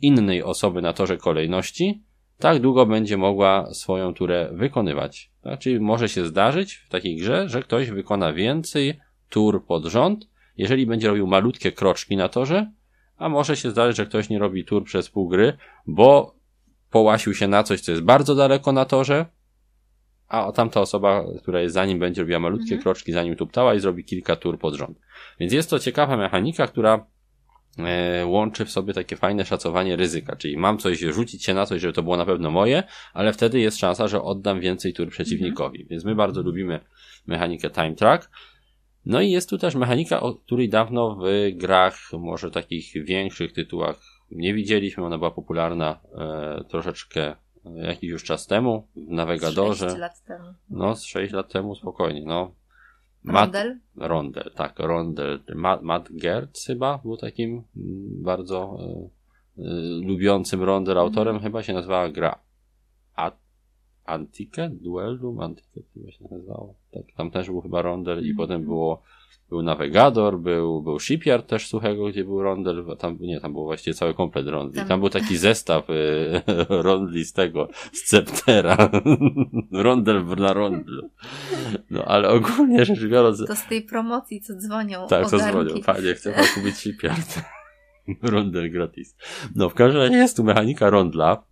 [0.00, 2.02] innej osoby na torze kolejności,
[2.38, 5.30] tak długo będzie mogła swoją turę wykonywać.
[5.42, 5.58] Tak?
[5.60, 10.86] Czyli może się zdarzyć w takiej grze, że ktoś wykona więcej tur pod rząd, jeżeli
[10.86, 12.72] będzie robił malutkie kroczki na torze,
[13.16, 16.34] a może się zdarzyć, że ktoś nie robi tur przez pół gry, bo
[16.90, 19.26] połasił się na coś, co jest bardzo daleko na torze,
[20.28, 22.82] a tamta osoba, która jest za nim, będzie robiła malutkie Mhm.
[22.82, 24.98] kroczki, zanim tuptała i zrobi kilka tur pod rząd.
[25.40, 27.06] Więc jest to ciekawa mechanika, która
[28.24, 31.92] łączy w sobie takie fajne szacowanie ryzyka, czyli mam coś, rzucić się na coś, żeby
[31.92, 32.82] to było na pewno moje,
[33.14, 35.86] ale wtedy jest szansa, że oddam więcej tur przeciwnikowi.
[35.90, 36.80] Więc my bardzo lubimy
[37.26, 38.30] mechanikę Time Track.
[39.06, 44.18] No i jest tu też mechanika, o której dawno w grach, może takich większych tytułach
[44.30, 47.36] nie widzieliśmy, ona była popularna e, troszeczkę e,
[47.86, 49.88] jakiś już czas temu w nawigadorze.
[49.88, 50.54] 6 lat temu.
[50.70, 52.54] No, z 6 lat temu spokojnie, no.
[53.32, 53.78] Rondel?
[53.96, 55.40] Rondel, tak, Rondel.
[55.54, 59.08] Matt, Matt Gertz chyba był takim mm, bardzo e,
[59.62, 59.70] e,
[60.06, 61.42] lubiącym Rondel autorem, Mhm.
[61.52, 62.38] chyba się nazywała gra
[63.16, 63.32] A
[64.04, 64.70] Antike?
[64.70, 65.40] Duellum?
[65.40, 66.74] Antike chyba się nazywało.
[66.90, 68.36] Tak, tam też był chyba Rondel i Mhm.
[68.36, 69.02] potem było
[69.48, 73.94] był Navigator, był, był Shipyard też suchego, gdzie był Rondel, tam, nie, tam był właściwie
[73.94, 74.78] cały komplet Rondli.
[74.78, 75.94] Tam, Tam- był taki zestaw y,
[76.82, 78.76] Rondli z tego, z Ceptera.
[79.72, 81.08] Rondel na Rondel.
[81.90, 85.74] No, ale ogólnie rzecz biorąc, To z tej promocji, co dzwonią tak, co dzwonią.
[85.86, 87.40] Panie, chcę pan kupić shipyard.
[88.22, 89.16] Rondel gratis.
[89.56, 91.44] No, w każdym razie jest tu mechanika rondla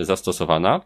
[0.00, 0.80] y, zastosowana.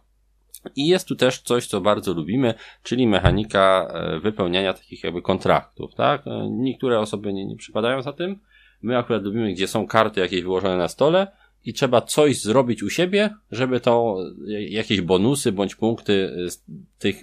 [0.77, 5.95] I jest tu też coś, co bardzo lubimy, czyli mechanika e, wypełniania takich jakby kontraktów,
[5.95, 6.27] tak?
[6.27, 8.41] E, Niektóre osoby nie, nie przypadają za tym.
[8.83, 11.27] My akurat lubimy, gdzie są karty jakieś wyłożone na stole
[11.65, 14.17] i trzeba coś zrobić u siebie, żeby to
[14.49, 16.65] e, jakieś bonusy bądź punkty z
[16.99, 17.23] tych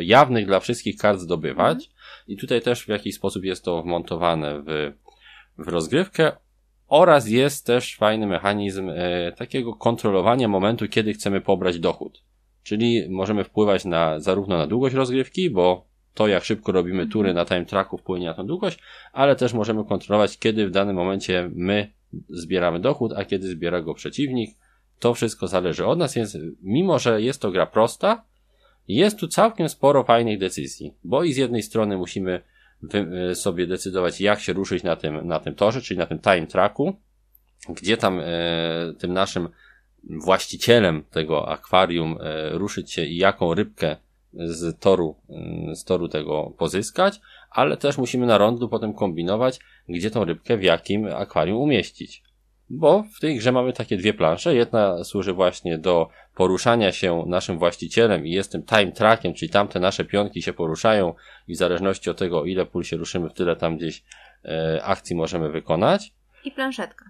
[0.00, 1.90] jawnych dla wszystkich kart zdobywać.
[2.28, 4.92] I tutaj też w jakiś sposób jest to wmontowane w,
[5.58, 6.32] w rozgrywkę.
[6.88, 8.90] Oraz jest też fajny mechanizm
[9.36, 12.22] takiego kontrolowania momentu, kiedy chcemy pobrać dochód.
[12.62, 17.44] Czyli możemy wpływać na, zarówno na długość rozgrywki, bo to jak szybko robimy tury na
[17.44, 18.78] time tracku wpłynie na tą długość,
[19.12, 21.92] ale też możemy kontrolować, kiedy w danym momencie my
[22.28, 24.50] zbieramy dochód, a kiedy zbiera go przeciwnik.
[24.98, 28.24] To wszystko zależy od nas, więc mimo, że jest to gra prosta,
[28.88, 32.42] jest tu całkiem sporo fajnych decyzji, bo i z jednej strony musimy
[32.82, 36.46] wy, sobie decydować, jak się ruszyć na tym, na tym torze, czyli na tym time
[36.46, 36.96] tracku,
[37.68, 38.24] gdzie tam e,
[38.98, 39.48] tym naszym
[40.04, 43.96] właścicielem tego akwarium e, ruszyć się i jaką rybkę
[44.32, 50.10] z toru, mm, z toru tego pozyskać, ale też musimy na rondlu potem kombinować, gdzie
[50.10, 52.22] tą rybkę w jakim akwarium umieścić.
[52.70, 54.54] Bo w tej grze mamy takie dwie plansze.
[54.54, 59.80] Jedna służy właśnie do poruszania się naszym właścicielem i jest tym time trackiem, czyli tamte
[59.80, 61.14] nasze pionki się poruszają
[61.48, 64.02] i w zależności od tego, o ile pól się ruszymy, w tyle tam gdzieś
[64.44, 66.12] e, akcji możemy wykonać.
[66.44, 67.04] I planszetka.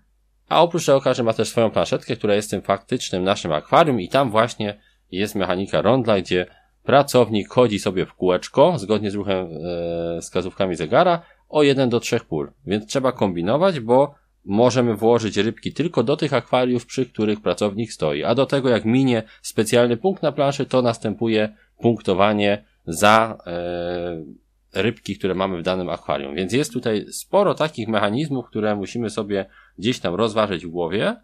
[0.48, 4.08] A oprócz tego każdy ma też swoją planszetkę, która jest tym faktycznym naszym akwarium i
[4.08, 4.80] tam właśnie
[5.10, 6.46] jest mechanika rondla, gdzie
[6.82, 9.48] pracownik chodzi sobie w kółeczko, zgodnie z ruchem
[10.16, 12.52] e, wskazówkami zegara, o 1 do 3 pól.
[12.66, 14.14] Więc trzeba kombinować, bo
[14.44, 18.24] możemy włożyć rybki tylko do tych akwariów, przy których pracownik stoi.
[18.24, 24.22] A do tego jak minie specjalny punkt na planszy, to następuje punktowanie za e,
[24.72, 26.34] rybki, które mamy w danym akwarium.
[26.34, 29.46] Więc jest tutaj sporo takich mechanizmów, które musimy sobie
[29.78, 31.16] gdzieś tam rozważyć w głowie,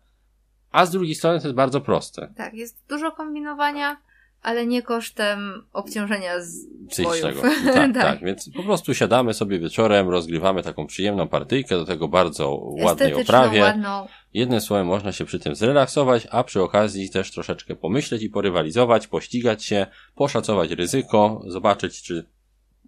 [0.71, 2.33] a z drugiej strony to jest bardzo proste.
[2.37, 3.97] Tak, jest dużo kombinowania,
[4.43, 6.67] ale nie kosztem obciążenia z
[7.03, 7.43] bojów.
[7.75, 12.51] Tak, tak, Więc po prostu siadamy sobie wieczorem, rozgrywamy taką przyjemną partyjkę, do tego bardzo
[12.83, 13.61] ładnej oprawie.
[13.61, 14.07] ładną.
[14.35, 19.07] Jednym słowem można się przy tym zrelaksować, a przy okazji też troszeczkę pomyśleć i porywalizować,
[19.07, 22.27] pościgać się, poszacować ryzyko, zobaczyć, czy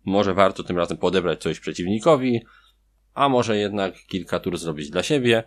[0.05, 2.45] może warto tym razem podebrać coś przeciwnikowi,
[3.15, 5.45] a może jednak kilka tur zrobić dla siebie.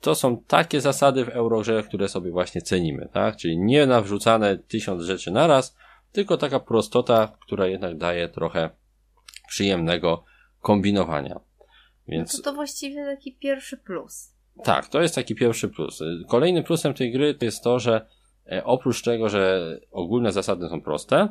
[0.00, 3.36] To są takie zasady w Eurogrze, które sobie właśnie cenimy, tak?
[3.36, 5.76] Czyli nie nawrzucane tysiąc rzeczy naraz,
[6.12, 8.70] tylko taka prostota, która jednak daje trochę
[9.48, 10.24] przyjemnego
[10.60, 11.40] kombinowania.
[12.08, 14.34] Więc No to, to właściwie taki pierwszy plus.
[14.64, 16.00] tak, to jest taki pierwszy plus.
[16.28, 18.06] Kolejnym plusem tej gry jest to, że
[18.52, 19.60] e, oprócz tego, że
[19.90, 21.28] ogólne zasady są proste,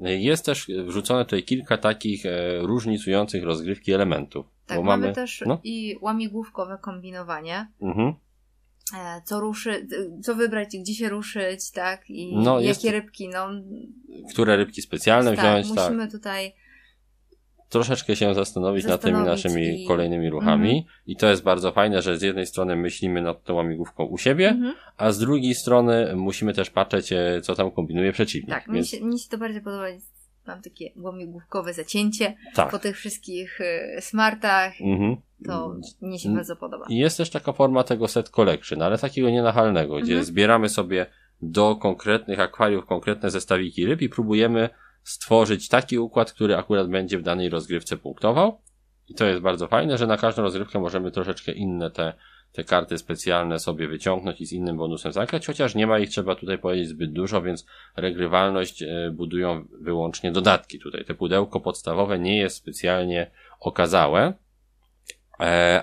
[0.00, 4.46] jest też wrzucone tutaj kilka takich e, różnicujących rozgrywki elementów.
[4.66, 5.60] Tak, Bo mamy, mamy też no.
[5.64, 7.66] i łamigłówkowe kombinowanie.
[7.80, 8.14] Mhm.
[8.96, 9.88] E, Co ruszy,
[10.22, 12.10] co wybrać, gdzie się ruszyć, tak?
[12.10, 13.48] I No, jakie jest- rybki, no.
[14.30, 15.84] Które rybki specjalne tak, wziąć, tak.
[15.92, 16.52] musimy tutaj
[17.72, 20.70] Troszeczkę się zastanowić, nad tymi Zastanowić naszymi i- kolejnymi ruchami.
[20.78, 20.94] Mhm.
[21.06, 24.48] I to jest bardzo fajne, że z jednej strony myślimy nad tą łamigłówką u siebie,
[24.48, 24.74] Mhm.
[24.96, 28.50] a z drugiej strony musimy też patrzeć, e, co tam kombinuje przeciwnik.
[28.50, 29.84] Tak, mi Więc, się, mi się to bardziej podoba.
[30.46, 32.70] Mam takie łamigłówkowe zacięcie tak.
[32.70, 34.72] po tych wszystkich y, smartach.
[34.80, 35.16] Mhm.
[35.46, 36.36] To mnie się Mm.
[36.36, 36.86] bardzo podoba.
[36.88, 40.24] I jest też taka forma tego set collection, ale takiego nienachalnego, gdzie Mhm.
[40.24, 41.06] zbieramy sobie
[41.42, 44.68] do konkretnych akwariów konkretne zestawiki ryb i próbujemy
[45.02, 48.60] stworzyć taki układ, który akurat będzie w danej rozgrywce punktował.
[49.08, 52.14] I to jest bardzo fajne, że na każdą rozgrywkę możemy troszeczkę inne te,
[52.52, 56.34] te karty specjalne sobie wyciągnąć i z innym bonusem zagrać, chociaż nie ma ich, trzeba
[56.34, 61.04] tutaj powiedzieć, zbyt dużo, więc regrywalność e, budują wyłącznie dodatki tutaj.
[61.04, 63.30] Te pudełko podstawowe nie jest specjalnie
[63.60, 64.32] okazałe,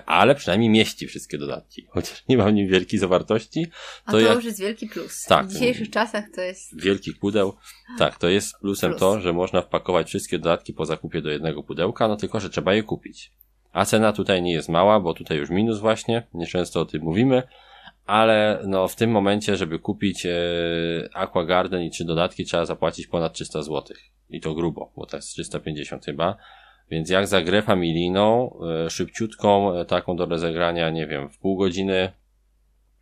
[0.06, 1.86] ale przynajmniej mieści wszystkie dodatki.
[1.90, 3.66] Chociaż nie ma w nim wielkiej zawartości,
[4.04, 5.22] A to to jak- już jest wielki plus.
[5.28, 5.46] Tak.
[5.46, 6.82] W dzisiejszych czasach to jest.
[6.82, 7.56] wielkich pudeł.
[7.98, 9.00] Tak, to jest plusem Plus.
[9.00, 12.74] to, że można wpakować wszystkie dodatki po zakupie do jednego pudełka, no tylko, że trzeba
[12.74, 13.32] je kupić.
[13.72, 17.42] A cena tutaj nie jest mała, bo tutaj już minus właśnie, nieczęsto o tym mówimy,
[18.06, 20.30] ale no w tym momencie, żeby kupić e,
[21.14, 23.96] Aqua Garden i trzy dodatki trzeba zapłacić ponad 300 zł.
[24.30, 26.36] I to grubo, bo to jest 350 chyba.
[26.90, 31.56] Więc jak za grę familijną, e, szybciutką, e, taką do rozegrania, nie wiem, w pół
[31.56, 32.12] godziny,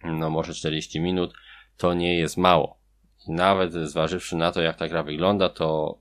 [0.05, 1.35] no może 40 minut,
[1.77, 2.79] to nie jest mało.
[3.29, 5.99] I nawet zważywszy na to, jak ta gra wygląda, to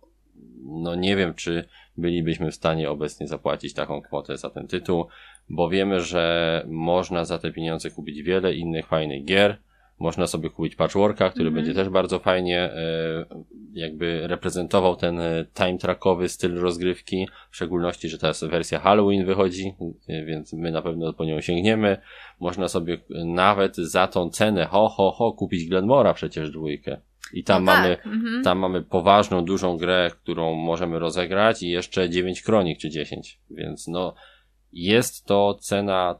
[0.63, 1.67] no nie wiem, czy
[1.97, 5.07] bylibyśmy w stanie obecnie zapłacić taką kwotę za ten tytuł,
[5.49, 9.57] bo wiemy, że można za te pieniądze kupić wiele innych fajnych gier.
[9.99, 11.55] Można sobie kupić patchworka, który mm -hmm.
[11.55, 13.25] będzie też bardzo fajnie e,
[13.73, 19.73] jakby reprezentował ten e, time trackowy styl rozgrywki, w szczególności, że teraz wersja Halloween wychodzi,
[20.07, 21.97] e, więc my na pewno po nią sięgniemy.
[22.39, 27.01] Można sobie nawet za tą cenę, ho, ho, ho, kupić Glenmora przecież dwójkę.
[27.33, 28.05] I tam no mamy, tak.
[28.05, 28.43] mhm.
[28.43, 33.39] tam mamy poważną, dużą grę, którą możemy rozegrać i jeszcze 9 kronik czy 10.
[33.49, 34.15] Więc no,
[34.73, 36.19] jest to cena,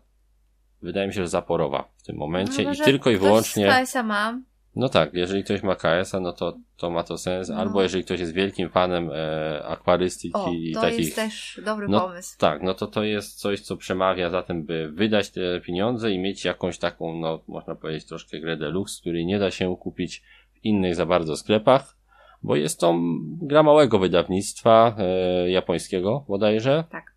[0.82, 3.68] wydaje mi się, że zaporowa w tym momencie no, i tylko i wyłącznie.
[3.68, 4.46] KS-a mam.
[4.78, 7.50] No tak, jeżeli ktoś ma KS-a, no to, to ma to sens.
[7.50, 7.56] No.
[7.56, 10.96] Albo jeżeli ktoś jest wielkim fanem e, akwarystyki o, i takich.
[10.98, 12.38] To jest też dobry no, pomysł.
[12.38, 16.20] Tak, no to to jest coś, co przemawia za tym, by wydać te pieniądze i
[16.20, 20.24] mieć jakąś taką, no można powiedzieć, troszkę grę deluxe, której nie da się kupić
[20.64, 21.98] innych za bardzo sklepach,
[22.44, 22.96] bo jest to
[23.42, 26.84] gra małego wydawnictwa e, japońskiego bodajże.
[26.92, 27.17] Tak.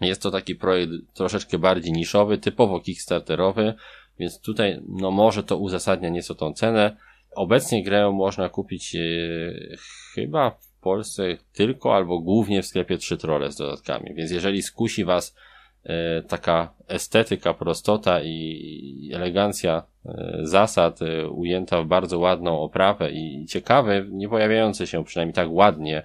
[0.00, 3.74] Jest to taki projekt troszeczkę bardziej niszowy, typowo kickstarterowy,
[4.18, 6.96] więc tutaj no może to uzasadnia nieco tą cenę.
[7.34, 8.98] Obecnie grę można kupić e,
[10.14, 15.04] chyba w Polsce tylko albo głównie w sklepie 3 trole z dodatkami, więc jeżeli skusi
[15.04, 15.34] Was
[15.84, 24.08] E, taka estetyka, prostota i elegancja e, zasad ujęta w bardzo ładną oprawę i ciekawy,
[24.10, 26.02] nie pojawiający się przynajmniej tak ładnie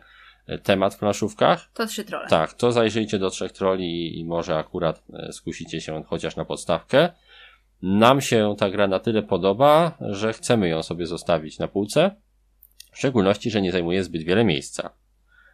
[0.63, 1.71] temat w planszówkach.
[1.73, 2.27] To trzy trole.
[2.27, 7.09] Tak, to zajrzyjcie do trzech troli i może akurat skusicie się chociaż na podstawkę.
[7.81, 12.15] Nam się ta gra na tyle podoba, że chcemy ją sobie zostawić na półce.
[12.91, 14.89] W szczególności, że nie zajmuje zbyt wiele miejsca.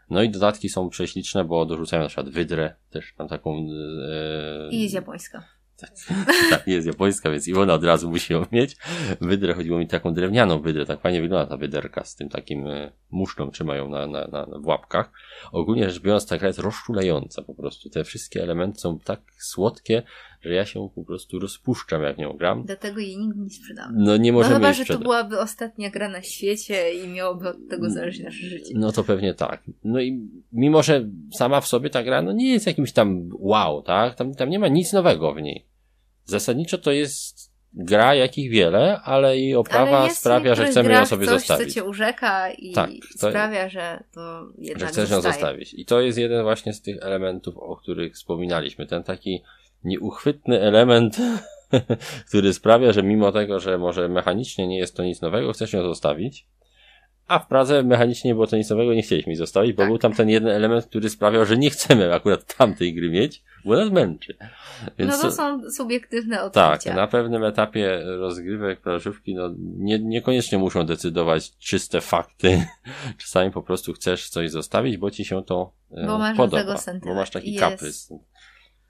[0.10, 3.58] No i dodatki są prześliczne, bo dorzucają na przykład wydrę, też tam taką...
[3.58, 4.70] E...
[4.72, 5.44] I jest japońska.
[5.82, 5.92] Tak,
[6.50, 8.78] tak, jest japońska, więc Iwona od razu musi ją mieć.
[9.22, 12.92] Wydrę, chodziło mi taką drewnianą wydrę, tak fajnie wygląda ta wyderka z tym takim e,
[13.12, 15.12] muszlą trzymają na, na, na, w łapkach.
[15.52, 17.90] Ogólnie rzecz biorąc, ta gra jest rozczulająca po prostu.
[17.90, 20.04] Te wszystkie elementy są tak słodkie,
[20.42, 22.64] że ja się po prostu rozpuszczam, jak nią gram.
[22.64, 23.94] Dlatego jej nigdy nie sprzedam.
[23.96, 27.58] No nie możemy no chyba, że to byłaby ostatnia gra na świecie i miałoby od
[27.70, 28.74] tego zależeć nasze życie.
[28.76, 29.64] No to pewnie tak.
[29.84, 33.82] No i mimo, że sama w sobie ta gra, no nie jest jakimś tam wow,
[33.82, 34.16] tak?
[34.16, 35.71] Tam, tam nie ma nic nowego w niej.
[36.32, 41.36] Zasadniczo to jest gra, jakich wiele, ale jej oprawa sprawia, że chcemy ją sobie coś,
[41.36, 41.68] zostawić.
[41.68, 45.28] co cię urzeka i tak, to, sprawia, że to jednak Że chcesz zostaje.
[45.28, 45.74] ją zostawić.
[45.74, 48.88] I to jest jeden właśnie z tych elementów, o których wspominaliśmy.
[48.88, 49.44] Ten taki
[49.84, 51.18] nieuchwytny element,
[52.30, 55.84] który sprawia, że mimo tego, że może mechanicznie nie jest to nic nowego, chcesz ją
[55.84, 56.48] zostawić.
[57.32, 59.90] A w Pradze mechanicznie nie było to nic nowego, nie chcieliśmy zostawić, bo tak.
[59.90, 63.76] był tam ten jeden element, który sprawiał, że nie chcemy akurat tamtej gry mieć, bo
[63.76, 64.38] nas męczy.
[64.98, 66.78] Więc no to są subiektywne odczucia.
[66.78, 72.66] Tak, na pewnym etapie rozgrywek planszówki no, nie, niekoniecznie muszą decydować czyste fakty.
[73.22, 76.76] Czasami po prostu chcesz coś zostawić, bo ci się to e, bo masz podoba.
[77.06, 77.64] Bo masz taki jest...
[77.64, 78.14] kaprys.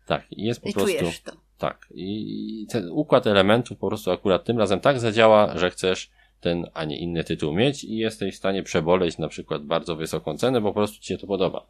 [0.06, 1.06] Tak, jest po I prostu.
[1.24, 1.32] To.
[1.58, 1.88] Tak.
[1.92, 6.12] I ten układ elementów po prostu akurat tym razem tak zadziała, że chcesz
[6.42, 10.38] ten, a nie inny tytuł mieć i jesteś w stanie przeboleć na przykład bardzo wysoką
[10.38, 11.66] cenę, bo po prostu ci się to podoba.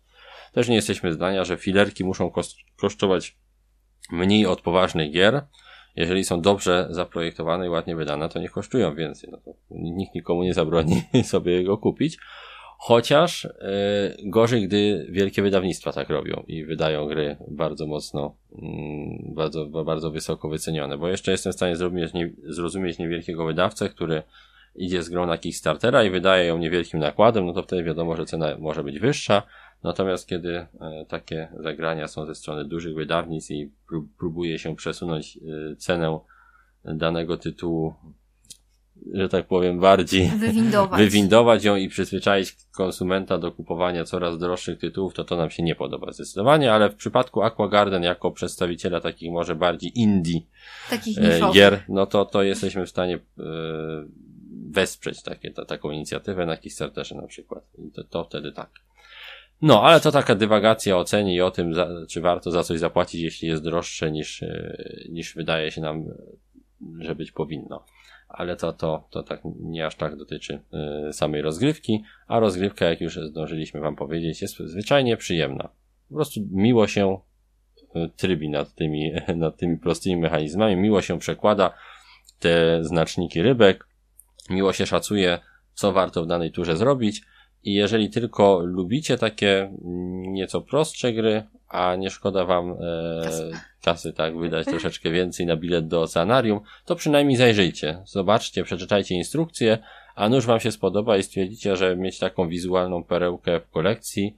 [0.53, 2.31] Też nie jesteśmy zdania, że filerki muszą
[2.77, 3.37] kosztować
[4.11, 5.41] mniej od poważnych gier.
[5.95, 9.29] Jeżeli są dobrze zaprojektowane i ładnie wydane, to niech kosztują więcej.
[9.31, 12.17] No to nikt nikomu nie zabroni sobie go kupić.
[12.83, 18.61] Chociaż yy, gorzej, gdy wielkie wydawnictwa tak robią i wydają gry bardzo mocno, yy,
[19.35, 20.97] bardzo, bardzo wysoko wycenione.
[20.97, 24.23] Bo jeszcze jestem w stanie zrozumieć, nie, zrozumieć niewielkiego wydawcę, który
[24.75, 28.25] idzie z grą na Kickstartera i wydaje ją niewielkim nakładem, no to wtedy wiadomo, że
[28.25, 29.43] cena może być wyższa.
[29.83, 30.67] Natomiast kiedy e,
[31.07, 33.71] takie zagrania są ze strony dużych wydawnictw i
[34.17, 36.19] próbuje się przesunąć e, cenę
[36.85, 37.93] danego tytułu
[39.13, 40.99] że tak powiem, bardziej wywindować.
[41.01, 45.75] wywindować ją i przyzwyczaić konsumenta do kupowania coraz droższych tytułów, to to nam się nie
[45.75, 50.41] podoba zdecydowanie, ale w przypadku Aqua Garden jako przedstawiciela takich może bardziej indie
[50.89, 53.19] takich e, gier, no to, to jesteśmy w stanie
[54.71, 57.63] wesprzeć takie, ta, taką inicjatywę na Kickstarterze na przykład.
[57.77, 58.69] I to, to wtedy tak.
[59.61, 62.79] No, ale to taka dywagacja o cenie i o tym, za, czy warto za coś
[62.79, 64.77] zapłacić, jeśli jest droższe niż, e,
[65.09, 66.05] niż wydaje się nam,
[66.99, 67.85] że być powinno
[68.33, 70.59] ale to, to, to tak nie aż tak dotyczy
[71.09, 75.69] y, samej rozgrywki, a rozgrywka, jak już zdążyliśmy Wam powiedzieć, jest zwyczajnie przyjemna.
[76.09, 77.19] Po prostu miło się
[78.15, 81.73] trybi nad tymi, nad tymi prostymi mechanizmami, miło się przekłada
[82.39, 83.87] te znaczniki rybek,
[84.49, 85.39] miło się szacuje,
[85.73, 87.21] co warto w danej turze zrobić.
[87.63, 89.71] I jeżeli tylko lubicie takie
[90.27, 92.75] nieco prostsze gry, a nie szkoda wam e,
[93.83, 99.77] kasy tak wydać troszeczkę więcej na bilet do oceanarium, to przynajmniej zajrzyjcie, zobaczcie, przeczytajcie instrukcje,
[100.15, 104.37] a nuż wam się spodoba i stwierdzicie, że mieć taką wizualną perełkę w kolekcji,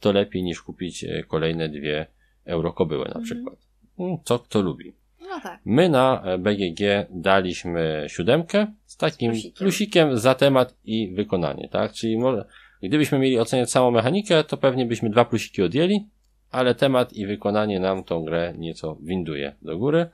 [0.00, 2.06] to lepiej niż kupić e, kolejne dwie
[2.44, 3.24] eurokobyły na Mhm.
[3.24, 3.58] przykład.
[3.98, 4.94] Mm, Co kto lubi.
[5.34, 5.60] No tak.
[5.64, 6.80] My na e, BGG
[7.10, 9.58] daliśmy siódemkę z takim Z plusikiem.
[9.58, 10.18] plusikiem.
[10.18, 11.92] za temat i wykonanie, tak?
[11.92, 12.44] Czyli może,
[12.82, 16.08] gdybyśmy mieli oceniać całą mechanikę, to pewnie byśmy dwa plusiki odjęli,
[16.50, 20.10] ale temat i wykonanie nam tą grę nieco winduje do góry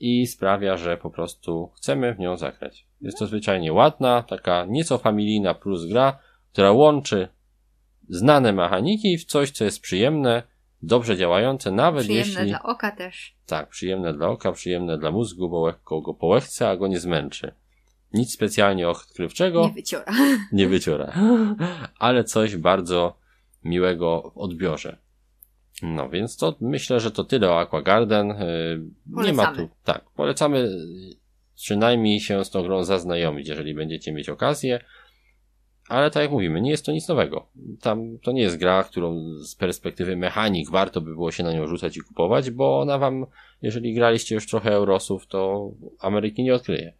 [0.00, 2.86] i sprawia, że po prostu chcemy w nią zagrać.
[3.00, 6.18] Jest to zwyczajnie ładna, taka nieco familijna plus gra,
[6.52, 7.28] która łączy
[8.08, 10.42] znane mechaniki w coś, co jest przyjemne,
[10.82, 12.46] dobrze działające, nawet Przyjemne jeśli...
[12.46, 13.36] dla oka też.
[13.46, 17.54] Tak, przyjemne dla oka, przyjemne dla mózgu, bo lekko go połechce, a go nie zmęczy.
[18.12, 20.12] Nic specjalnie odkrywczego Nie wyciora.
[20.52, 21.12] nie wyciora,
[21.98, 23.18] ale coś bardzo
[23.64, 24.98] miłego w odbiorze.
[25.82, 28.28] No więc to myślę, że to tyle o Aquagarden.
[28.28, 28.34] Yy,
[29.06, 29.68] Nie ma Polecamy.
[29.68, 29.74] tu.
[29.84, 31.16] Tak, polecamy yy,
[31.56, 34.84] przynajmniej się z tą grą zaznajomić, jeżeli będziecie mieć okazję.
[35.92, 37.46] Ale tak jak mówimy, nie jest to nic nowego.
[37.80, 41.66] Tam to nie jest gra, którą z perspektywy mechanik warto by było się na nią
[41.66, 43.26] rzucać i kupować, bo ona wam,
[43.62, 45.70] jeżeli graliście już trochę Eurosów, to
[46.00, 46.92] Ameryki nie odkryje.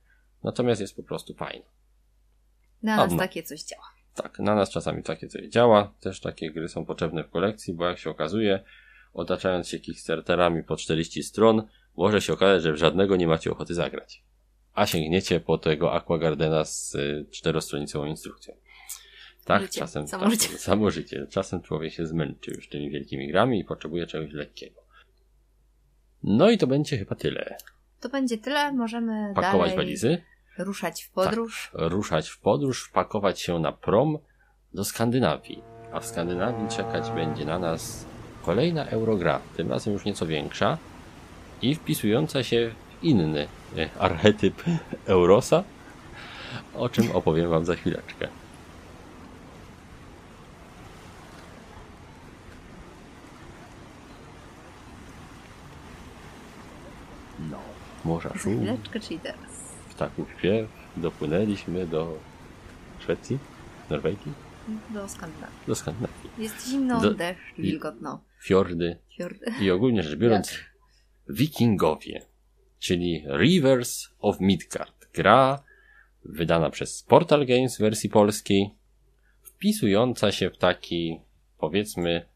[0.45, 1.65] Natomiast jest po prostu fajna.
[2.83, 3.85] Na nas takie coś działa.
[4.15, 5.95] Tak, na nas czasami takie coś działa.
[6.01, 8.65] Też takie gry są potrzebne w kolekcji, bo jak się okazuje,
[9.15, 11.63] otaczając się Kickstarterami po 40 stron,
[11.97, 14.23] może się okazać, że w żadnego nie macie ochoty zagrać.
[14.75, 18.55] A sięgniecie po tego Aquagardena z y, czterostronicową instrukcją.
[19.45, 19.81] Tak, Życie.
[19.81, 20.09] czasem.
[20.09, 20.59] Samo tak, życie.
[20.69, 21.27] Samo życie.
[21.31, 24.81] Czasem człowiek się zmęczy już tymi wielkimi grami i potrzebuje czegoś lekkiego.
[26.23, 27.57] No i to będzie chyba tyle.
[28.01, 28.73] To będzie tyle.
[28.73, 30.23] Możemy Pakować dalej walizy,
[30.59, 31.71] ruszać w podróż.
[31.75, 34.19] ruszać w podróż, wpakować się na prom
[34.75, 35.63] do Skandynawii.
[35.93, 38.07] A w Skandynawii czekać będzie na nas
[38.43, 40.79] kolejna Eurogra, tym razem już nieco większa
[41.63, 42.71] i wpisująca się
[43.01, 44.63] w inny e, archetyp
[45.07, 45.65] Eurosa,
[46.75, 48.29] o czym opowiem Wam za chwileczkę.
[58.05, 59.75] Morza Za szum, chwileczkę, czyli teraz.
[59.91, 62.19] ptaków śpiew, dopłynęliśmy do
[63.01, 63.39] Szwecji,
[63.91, 64.33] Norwegii,
[64.91, 65.57] Do Skandynawii.
[65.67, 66.31] do Skandynawii.
[66.39, 68.21] Jest zimno, Do- deszcz, i- wilgotno.
[68.43, 69.53] Fiordy Fiordy.
[69.61, 70.55] i ogólnie rzecz biorąc
[71.29, 72.27] Wikingowie,
[72.79, 75.09] czyli Rivers of Midgard.
[75.15, 75.63] Gra
[76.25, 78.71] wydana przez Portal Games w wersji polskiej,
[79.43, 81.21] wpisująca się w taki,
[81.59, 82.27] powiedzmy,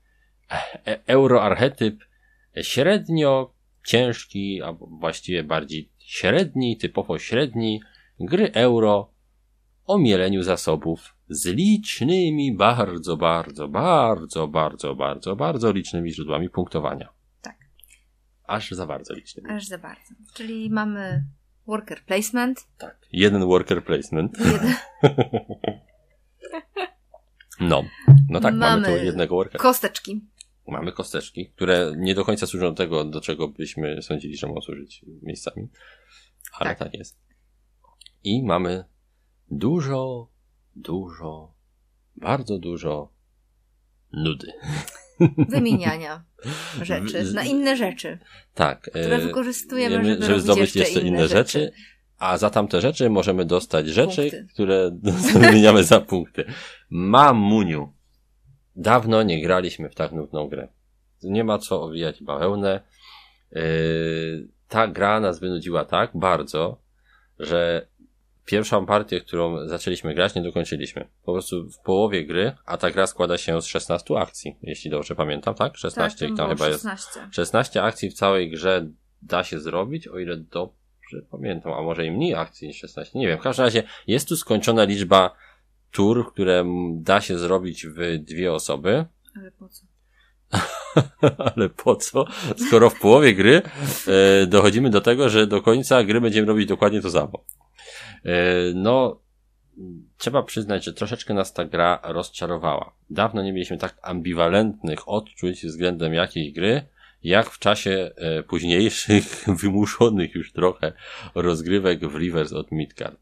[0.86, 2.04] e- euroarchetyp
[2.62, 3.50] średnio
[3.86, 7.80] ciężki, a właściwie bardziej średni, typowo średni,
[8.20, 9.10] gry euro
[9.84, 17.08] o mieleniu zasobów z licznymi, bardzo, bardzo, bardzo, bardzo, bardzo, bardzo licznymi źródłami punktowania.
[17.42, 17.56] Tak.
[18.46, 19.50] Aż za bardzo licznymi.
[19.50, 20.14] Aż za bardzo.
[20.34, 21.24] Czyli mamy
[21.66, 22.66] worker placement.
[22.78, 22.98] Tak.
[23.12, 24.38] Jeden worker placement.
[24.38, 24.74] Jeden,
[27.60, 27.84] No.
[28.28, 29.62] No tak, mamy, Mamy tu jednego workera.
[29.62, 30.20] kosteczki.
[30.68, 34.60] Mamy kosteczki, które nie do końca służą do tego, do czego byśmy sądzili, że mogą
[34.60, 35.68] służyć miejscami.
[36.52, 36.78] Ale tak.
[36.78, 36.94] Tak.
[36.94, 37.18] jest.
[38.24, 38.84] I mamy
[39.50, 40.28] dużo,
[40.76, 41.54] dużo,
[42.16, 43.12] bardzo dużo
[44.12, 44.52] nudy.
[45.48, 46.24] Wymieniania
[46.82, 48.18] rzeczy na inne rzeczy,
[48.54, 48.80] Tak.
[48.80, 51.72] które e, wykorzystujemy, wiemy, żeby, żeby zdobyć jeszcze inne rzeczy.
[52.18, 54.46] A za tamte rzeczy możemy dostać rzeczy, Punkty.
[54.52, 54.90] które
[55.32, 56.44] wymieniamy za punkty.
[56.90, 57.92] Mamuniu.
[58.76, 60.68] Dawno nie graliśmy w tak nudną grę.
[61.22, 62.80] Nie ma co owijać bawełnę.
[63.52, 66.78] Yy, ta gra nas wynudziła tak bardzo,
[67.38, 67.86] że
[68.46, 71.08] pierwszą partię, którą zaczęliśmy grać, nie dokończyliśmy.
[71.24, 75.14] Po prostu w połowie gry, a ta gra składa się z 16 akcji, jeśli dobrze
[75.14, 75.76] pamiętam, tak?
[75.76, 76.82] 16 tak, tam tam chyba jest.
[76.82, 77.20] 16.
[77.32, 78.86] 16 akcji w całej grze
[79.22, 83.26] da się zrobić, o ile dobrze pamiętam, a może i mniej akcji niż 16, nie
[83.26, 83.38] wiem.
[83.38, 85.36] W każdym razie jest tu skończona liczba
[85.96, 89.04] tur, które da się zrobić w dwie osoby,
[89.36, 89.86] Ale po co?
[91.54, 92.24] ale po co,
[92.56, 93.62] skoro w połowie gry
[94.42, 97.44] e, dochodzimy do tego, że do końca gry będziemy robić dokładnie to samo.
[98.24, 98.32] E,
[98.74, 99.20] no,
[100.18, 102.92] trzeba przyznać, że troszeczkę nas ta gra rozczarowała.
[103.10, 106.82] Dawno nie mieliśmy tak ambiwalentnych odczuć względem jakiejś gry,
[107.22, 109.24] jak w czasie e, późniejszych,
[109.62, 110.92] wymuszonych już trochę
[111.34, 113.18] rozgrywek w Rivers od Midgard.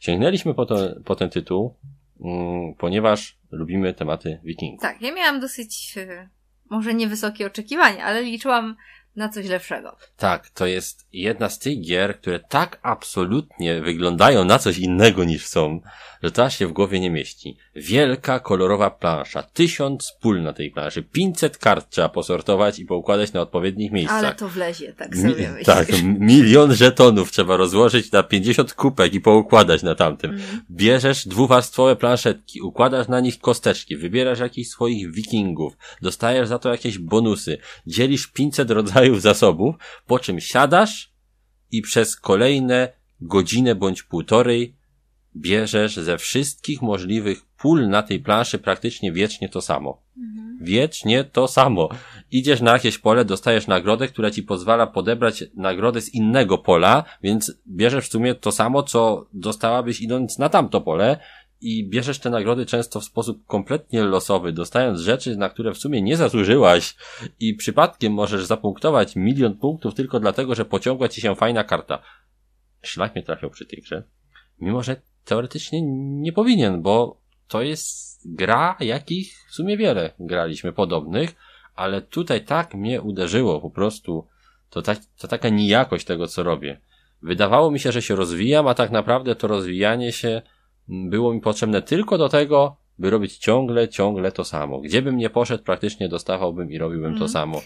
[0.00, 1.74] Sięgnęliśmy po, to, po ten tytuł,
[2.78, 4.82] ponieważ lubimy tematy wikingów.
[4.82, 6.28] Tak, ja miałam dosyć, e,
[6.70, 8.76] może niewysokie oczekiwania, ale liczyłam
[9.16, 9.96] na coś lepszego.
[10.16, 15.46] Tak, to jest jedna z tych gier, które tak absolutnie wyglądają na coś innego niż
[15.46, 15.80] są,
[16.22, 17.56] że to aż się w głowie nie mieści.
[17.76, 23.40] Wielka, kolorowa plansza, tysiąc pól na tej planszy, 500 kart trzeba posortować i poukładać na
[23.40, 24.24] odpowiednich miejscach.
[24.24, 25.66] Ale to wlezie, tak sobie Mi- myślisz.
[25.66, 25.88] tak,
[26.18, 30.30] milion żetonów trzeba rozłożyć na 50 kupek i poukładać na tamtym.
[30.30, 30.60] Mhm.
[30.70, 36.98] Bierzesz dwuwarstwowe planszetki, układasz na nich kosteczki, wybierasz jakichś swoich wikingów, dostajesz za to jakieś
[36.98, 39.74] bonusy, dzielisz 500 rodzajów zasobów,
[40.06, 41.12] po czym siadasz
[41.72, 44.76] i przez kolejne godzinę bądź półtorej
[45.36, 50.02] bierzesz ze wszystkich możliwych pól na tej planszy praktycznie wiecznie to samo.
[50.16, 50.58] Mhm.
[50.60, 51.88] Wiecznie to samo.
[52.30, 57.52] Idziesz na jakieś pole, dostajesz nagrodę, która ci pozwala podebrać nagrodę z innego pola, więc
[57.68, 61.18] bierzesz w sumie to samo, co dostałabyś idąc na tamto pole
[61.60, 66.02] i bierzesz te nagrody często w sposób kompletnie losowy, dostając rzeczy, na które w sumie
[66.02, 66.96] nie zasłużyłaś
[67.40, 72.02] i przypadkiem możesz zapunktować milion punktów tylko dlatego, że pociągła ci się fajna karta.
[72.82, 74.02] Szlak mnie trafiał przy tej grze.
[74.60, 75.82] Mimo, że teoretycznie
[76.22, 81.34] nie powinien, bo to jest gra, jakich w sumie wiele graliśmy podobnych,
[81.74, 84.26] ale tutaj tak mnie uderzyło po prostu.
[84.70, 86.80] To, tak, to taka nijakość tego, co robię.
[87.22, 90.42] Wydawało mi się, że się rozwijam, a tak naprawdę to rozwijanie się
[90.88, 94.80] było mi potrzebne tylko do tego, by robić ciągle, ciągle to samo.
[94.80, 97.30] Gdzie bym nie poszedł, praktycznie dostawałbym i robiłbym to Mhm.
[97.30, 97.60] samo.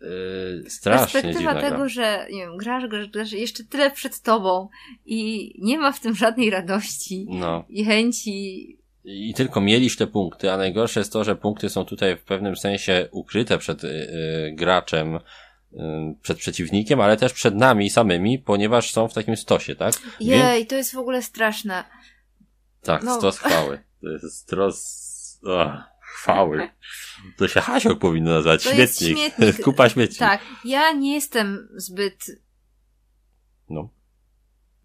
[0.00, 1.88] Yy, strasznie Perspektywa tego, gra.
[1.88, 4.68] że nie wiem, grasz, grasz, grasz jeszcze tyle przed tobą
[5.06, 7.64] i nie ma w tym żadnej radości No.
[7.68, 8.78] i chęci.
[9.04, 12.56] I tylko mieliś te punkty, a najgorsze jest to, że punkty są tutaj w pewnym
[12.56, 15.18] sensie ukryte przed y, y, graczem,
[16.22, 19.94] przed przeciwnikiem, ale też przed nami samymi, ponieważ są w takim stosie, tak?
[20.20, 21.84] Jej, to jest w ogóle straszne.
[22.82, 23.16] Tak, No.
[23.18, 23.78] stos chwały.
[24.02, 25.08] To jest stos...
[25.46, 26.68] O, chwały.
[27.36, 28.64] To się Hasiok powinno nazwać.
[28.64, 29.34] To jest śmietnik.
[29.34, 29.60] śmietnik.
[29.64, 30.18] Kupa śmieci.
[30.18, 32.26] Tak, ja nie jestem zbyt
[33.70, 33.88] No.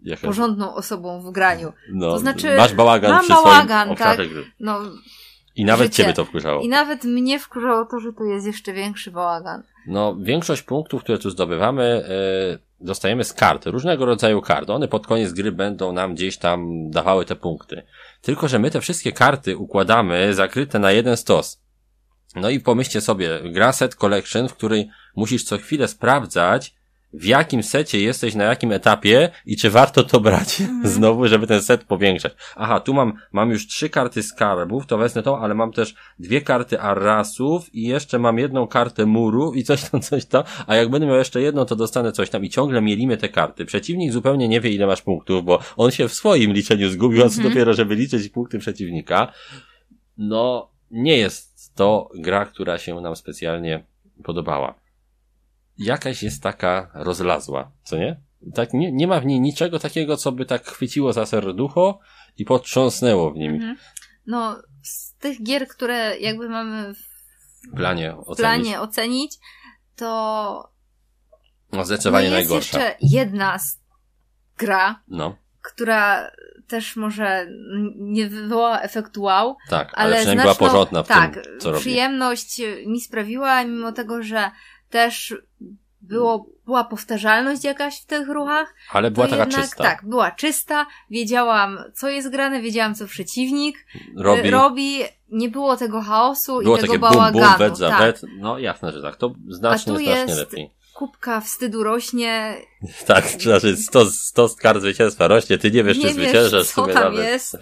[0.04, 1.74] Jaka- porządną osobą w graniu.
[1.90, 4.18] no, to znaczy, masz bałagan mam przy bałagan, tak.
[4.30, 4.52] gry.
[4.60, 4.80] No,
[5.56, 6.04] I nawet Życie.
[6.04, 6.62] ciebie to wkurzało.
[6.62, 9.64] i nawet mnie wkurzało to, że to jest jeszcze większy bałagan.
[9.88, 14.70] No, większość punktów, które tu zdobywamy, e, dostajemy z kart, różnego rodzaju kart.
[14.70, 17.84] One pod koniec gry będą nam gdzieś tam dawały te punkty.
[18.22, 21.62] Tylko, że my te wszystkie karty układamy zakryte na jeden stos.
[22.36, 26.76] No i pomyślcie sobie, gra set collection, w której musisz co chwilę sprawdzać,
[27.14, 31.62] w jakim secie jesteś, na jakim etapie i czy warto to brać znowu, żeby ten
[31.62, 32.34] set powiększać.
[32.56, 36.42] Aha, tu mam, mam już trzy karty skarbów, to wezmę tą, ale mam też dwie
[36.42, 40.90] karty arrasów i jeszcze mam jedną kartę muru i coś tam, coś tam, a jak
[40.90, 43.66] będę miał jeszcze jedną, to dostanę coś tam i ciągle mielimy te karty.
[43.66, 47.30] Przeciwnik zupełnie nie wie, ile masz punktów, bo on się w swoim liczeniu zgubił, a
[47.30, 47.50] co Mhm.
[47.50, 49.34] dopiero, żeby liczyć punkty przeciwnika.
[50.18, 53.84] No, nie jest to gra, która się nam specjalnie
[54.24, 54.83] podobała.
[55.78, 58.22] Jakaś jest taka rozlazła, co nie?
[58.56, 62.00] Tak, nie, nie ma w niej niczego takiego, co by tak chwyciło za serducho
[62.38, 63.54] i potrząsnęło w nim.
[63.54, 63.76] Mhm.
[64.28, 68.38] No, z tych gier, które jakby mamy W planie w ocenić.
[68.40, 69.38] planie ocenić,
[69.96, 70.70] to
[71.72, 72.80] No no zdecydowanie jest najgorsza.
[72.80, 73.58] jeszcze jedna
[74.58, 76.32] gra, No, która
[76.68, 77.48] też może
[77.96, 81.70] nie wywołała efektu wow, tak, ale, ale przynajmniej znaczną, była porządna w tak, tym, co
[81.72, 81.82] robi.
[81.82, 84.52] przyjemność mi sprawiła, mimo tego, że
[84.94, 85.36] też
[86.02, 89.84] było, była powtarzalność jakaś w tych ruchach, Ale była taka jednak, czysta.
[89.84, 93.86] tak, była czysta, wiedziałam, co jest grane, wiedziałam, co przeciwnik
[94.18, 97.46] Robi, y, robi nie było tego chaosu było i tego bałaganu.
[97.46, 98.00] bum, wet za tak.
[98.00, 98.22] wet.
[98.38, 99.16] No jasne, że tak.
[99.16, 100.70] To znacznie, znacznie jest- lepiej.
[100.94, 102.56] Kubka wstydu rośnie,
[103.08, 106.82] Tak, znaczy 100, 100 kart zwycięstwa rośnie, ty nie wiesz, nie czy zwyciężasz wiesz, co
[106.82, 107.26] sobie tam nawet.
[107.28, 107.58] jest,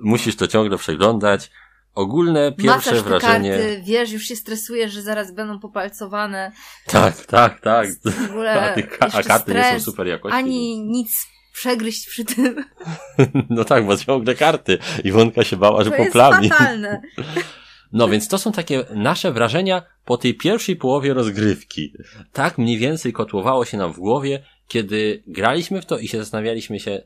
[0.00, 1.50] Musisz to ciągle przeglądać.
[1.98, 3.50] Ogólne pierwsze macasz te wrażenie.
[3.50, 6.52] karty, wiesz, już się stresujesz, że zaraz będą popalcowane,
[6.86, 7.88] Tak, tak, tak.
[8.04, 10.36] w ogóle A, a karty nie są stres, super jakości.
[10.38, 12.64] ani nic przegryźć przy tym.
[13.50, 14.78] No tak, bo ciągle karty.
[15.04, 16.48] Iwonka się bała, że To jest poplami.
[16.48, 17.00] fatalne.
[17.92, 21.92] No więc to są takie nasze wrażenia po tej pierwszej połowie rozgrywki.
[22.32, 26.80] Tak mniej więcej kotłowało się nam w głowie, kiedy graliśmy w to i się zastanawialiśmy
[26.80, 27.02] się,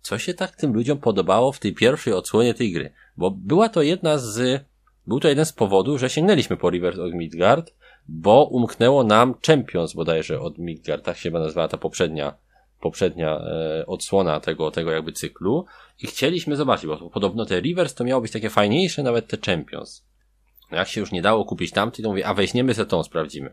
[0.00, 2.92] co się tak tym ludziom podobało w tej pierwszej odsłonie tej gry.
[3.16, 4.64] Bo była to jedna z,
[5.06, 7.74] był to jeden z powodów, że sięgnęliśmy po Reverse od Midgard,
[8.08, 12.34] bo umknęło nam Champions bodajże od Midgard, tak się nazywała ta poprzednia,
[12.80, 15.66] poprzednia e, odsłona tego, tego jakby cyklu
[16.02, 20.04] i chcieliśmy zobaczyć, bo podobno te Reverse to miało być takie fajniejsze, nawet te Champions.
[20.70, 23.52] Jak się już nie dało kupić tamty, to mówię, a weźmiemy se tą, sprawdzimy.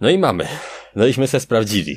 [0.00, 0.48] No i mamy.
[0.96, 1.96] No iśmy se sprawdzili.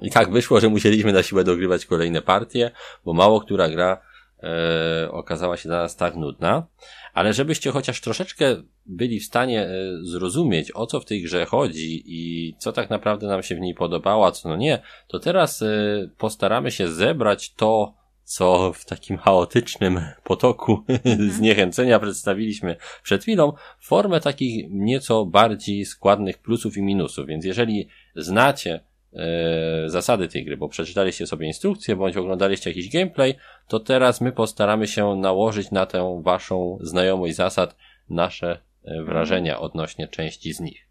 [0.00, 2.70] I tak wyszło, że musieliśmy na siłę dogrywać kolejne partie,
[3.04, 4.00] bo mało która gra
[4.42, 6.66] e, okazała się dla nas tak nudna,
[7.14, 8.56] ale żebyście chociaż troszeczkę
[8.86, 9.70] byli w stanie e,
[10.02, 13.74] zrozumieć, o co w tej grze chodzi i co tak naprawdę nam się w niej
[13.74, 15.66] podobało, a co no nie, to teraz e,
[16.18, 17.94] postaramy się zebrać to,
[18.24, 21.30] co w takim chaotycznym potoku Mhm.
[21.38, 27.26] zniechęcenia przedstawiliśmy przed chwilą, formę takich nieco bardziej składnych plusów i minusów.
[27.26, 28.84] Więc jeżeli znacie
[29.86, 33.34] zasady tej gry, bo przeczytaliście sobie instrukcję, bądź oglądaliście jakiś gameplay,
[33.68, 37.76] to teraz my postaramy się nałożyć na tę waszą znajomość zasad
[38.10, 40.86] nasze e, wrażenia odnośnie części z nich.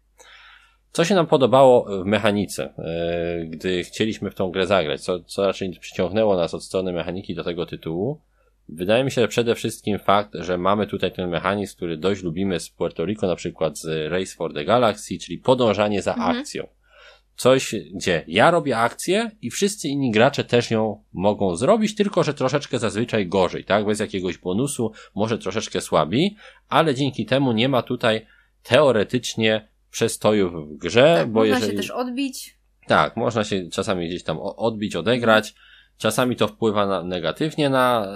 [0.92, 5.00] Co się nam podobało w mechanice, e, gdy chcieliśmy w tą grę zagrać?
[5.00, 8.20] Co, co raczej przyciągnęło nas od strony mechaniki do tego tytułu?
[8.68, 12.60] Wydaje mi się, że przede wszystkim fakt, że mamy tutaj ten mechanizm, który dość lubimy
[12.60, 16.36] z Puerto Rico, na przykład z Race for the Galaxy, czyli podążanie za Mhm.
[16.36, 16.66] akcją.
[17.36, 22.34] Coś, gdzie ja robię akcję i wszyscy inni gracze też ją mogą zrobić, tylko że
[22.34, 23.86] troszeczkę zazwyczaj gorzej, tak?
[23.86, 26.36] Bez jakiegoś bonusu, może troszeczkę słabiej,
[26.68, 28.26] ale dzięki temu nie ma tutaj
[28.62, 31.72] teoretycznie przestojów w grze, Tak, bo można jeżeli...
[31.72, 32.56] się też odbić.
[32.86, 35.54] Tak, można się czasami gdzieś tam odbić, odegrać.
[35.98, 38.06] Czasami to wpływa na, negatywnie na,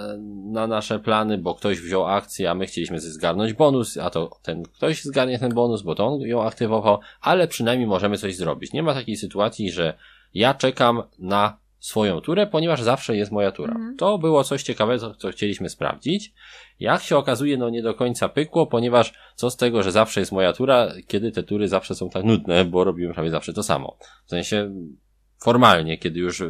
[0.51, 4.63] na nasze plany, bo ktoś wziął akcję, a my chcieliśmy zgarnąć bonus, a to ten
[4.63, 8.73] ktoś zgarnie ten bonus, bo to on ją aktywował, ale przynajmniej możemy coś zrobić.
[8.73, 9.93] Nie ma takiej sytuacji, że
[10.33, 13.73] ja czekam na swoją turę, ponieważ zawsze jest moja tura.
[13.73, 13.97] Mhm.
[13.97, 16.33] To było coś ciekawego, co chcieliśmy sprawdzić.
[16.79, 20.31] Jak się okazuje, no nie do końca pykło, ponieważ co z tego, że zawsze jest
[20.31, 23.97] moja tura, kiedy te tury zawsze są tak nudne, bo robimy prawie zawsze to samo.
[24.25, 24.71] W sensie
[25.43, 26.43] formalnie, kiedy już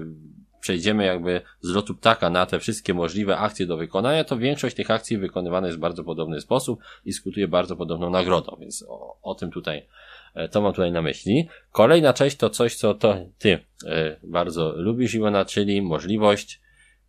[0.62, 4.92] przejdziemy jakby z lotu ptaka na te wszystkie możliwe akcje do wykonania, to większość tych
[4.92, 9.36] akcji wykonywana jest w bardzo podobny sposób i skutuje bardzo podobną nagrodą, więc o, o
[9.36, 9.88] tym tutaj,
[10.36, 11.48] e, to mam tutaj na myśli.
[11.72, 16.62] Kolejna część to coś, co to ty e, bardzo lubisz, Iwona, czyli możliwość,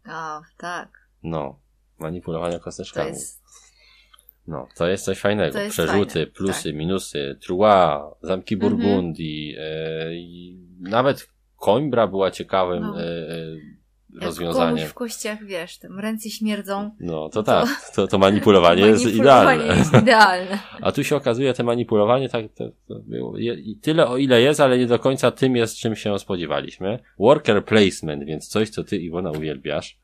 [0.05, 0.89] A, tak.
[1.23, 1.59] no,
[1.99, 3.09] manipulowania To kosteczkami.
[3.11, 3.43] jest.
[4.47, 5.53] No, to jest coś fajnego.
[5.53, 6.75] To jest Przerzuty, fajne, plusy, tak.
[6.75, 8.71] minusy, trua, zamki Mhm.
[8.73, 9.57] Burgundii,
[10.13, 11.29] i nawet
[11.65, 13.01] Coimbra była ciekawym No.
[13.01, 13.47] e, e,
[14.15, 14.75] Jak rozwiązaniem.
[14.77, 16.91] komuś w kościach, wiesz, tam ręce śmierdzą.
[17.01, 19.79] No, to tak, to, to manipulowanie jest Manipulowanie idealne.
[19.79, 20.59] jest idealne.
[20.81, 24.41] A tu się okazuje, te manipulowanie tak to, to było, je, i tyle o ile
[24.43, 26.99] jest, ale nie do końca tym jest, czym się spodziewaliśmy.
[27.19, 29.99] Worker placement, więc coś, co ty, Iwona, uwielbiasz.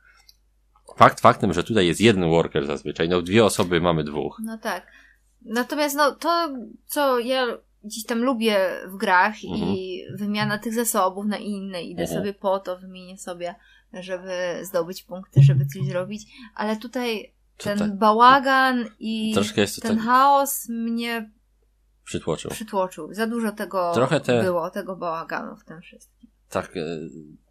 [0.97, 4.41] Fakt faktem, że tutaj jest jeden worker zazwyczaj, no dwie osoby mamy dwóch.
[4.45, 4.87] No tak.
[5.45, 6.49] Natomiast no to,
[6.87, 7.47] co ja
[7.85, 8.57] gdzieś tam lubię
[8.87, 12.19] w grach i wymiana tych zasobów na inne, idę Mhm.
[12.21, 13.55] sobie po to, wymienię sobie,
[13.93, 19.45] żeby zdobyć punkty, żeby coś zrobić, ale tutaj To ten tak- bałagan i ten
[19.83, 21.31] tak chaos mnie
[22.05, 22.51] przytłoczył.
[22.51, 23.15] przytłoczył.
[23.15, 26.31] Za dużo tego Trochę te- było, tego bałaganu w tym wszystkim.
[26.49, 26.81] tak, e,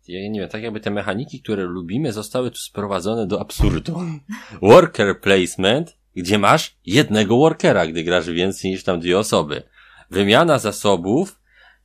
[0.07, 3.99] ja nie wiem, tak jakby te mechaniki, które lubimy, zostały tu sprowadzone do absurdu.
[4.61, 9.63] Worker placement, gdzie masz jednego workera, gdy grasz więcej niż tam dwie osoby.
[10.11, 11.39] Wymiana zasobów,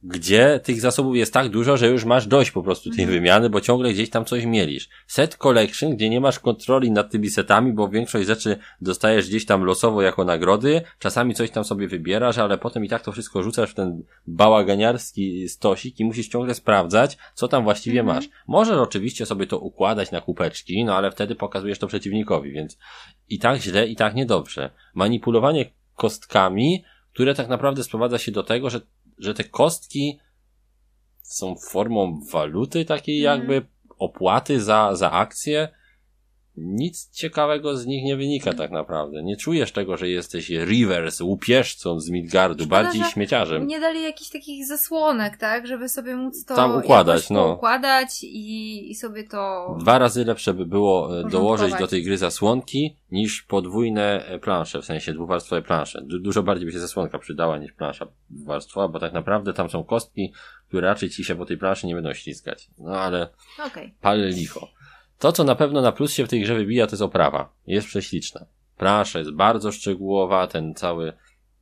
[0.05, 3.19] gdzie tych zasobów jest tak dużo, że już masz dość po prostu tej Mhm.
[3.19, 4.89] wymiany, bo ciągle gdzieś tam coś mielisz.
[5.07, 9.65] Set collection, gdzie nie masz kontroli nad tymi setami, bo większość rzeczy dostajesz gdzieś tam
[9.65, 13.71] losowo jako nagrody, czasami coś tam sobie wybierasz, ale potem i tak to wszystko rzucasz
[13.71, 18.17] w ten bałaganiarski stosik i musisz ciągle sprawdzać, co tam właściwie Mhm.
[18.17, 18.29] masz.
[18.47, 22.79] Możesz oczywiście sobie to układać na kupeczki, no ale wtedy pokazujesz to przeciwnikowi, więc
[23.29, 24.71] i tak źle, i tak niedobrze.
[24.95, 28.81] Manipulowanie kostkami, które tak naprawdę sprowadza się do tego, że,
[29.19, 30.19] że te kostki
[31.23, 33.39] są formą waluty takiej Mhm.
[33.39, 33.67] jakby
[33.99, 35.69] opłaty za, za akcję.
[36.57, 39.23] Nic ciekawego z nich nie wynika tak naprawdę.
[39.23, 43.67] Nie czujesz tego, że jesteś Rivers, łupieżcą z Midgardu, Szkoda, bardziej śmieciarzem.
[43.67, 45.67] Nie dali jakichś takich zasłonek, tak?
[45.67, 47.53] Żeby sobie móc to Tam układać, no.
[47.53, 49.75] układać i, i sobie to...
[49.81, 54.83] Dwa razy lepsze by było e, dołożyć do tej gry zasłonki niż podwójne e, plansze,
[54.83, 56.03] w sensie dwuwarstwowe plansze.
[56.03, 59.85] Du dużo bardziej by się zasłonka przydała niż plansza dwuwarstwowa, bo tak naprawdę tam są
[59.85, 60.33] kostki,
[60.69, 62.71] które raczej ci się po tej planszy nie będą ściskać.
[62.79, 63.29] No ale
[64.01, 64.69] pal licho.
[65.23, 67.53] To, co na pewno na plus się w tej grze wybija, to jest oprawa.
[67.67, 68.47] Jest prześliczna.
[68.77, 71.13] Plansza jest bardzo szczegółowa, ten cały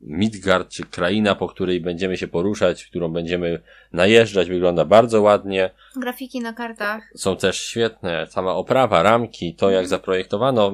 [0.01, 3.63] Midgard, czy kraina, po której będziemy się poruszać, którą będziemy
[3.93, 5.71] najeżdżać, wygląda bardzo ładnie.
[5.97, 7.13] Grafiki na kartach.
[7.17, 10.73] Są też świetne, sama oprawa, ramki, to jak zaprojektowano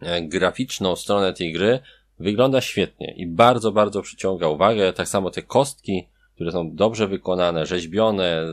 [0.00, 1.78] e, graficzną stronę tej gry,
[2.18, 4.92] wygląda świetnie i bardzo, bardzo przyciąga uwagę.
[4.92, 8.46] Tak samo te kostki, które są dobrze wykonane, rzeźbione,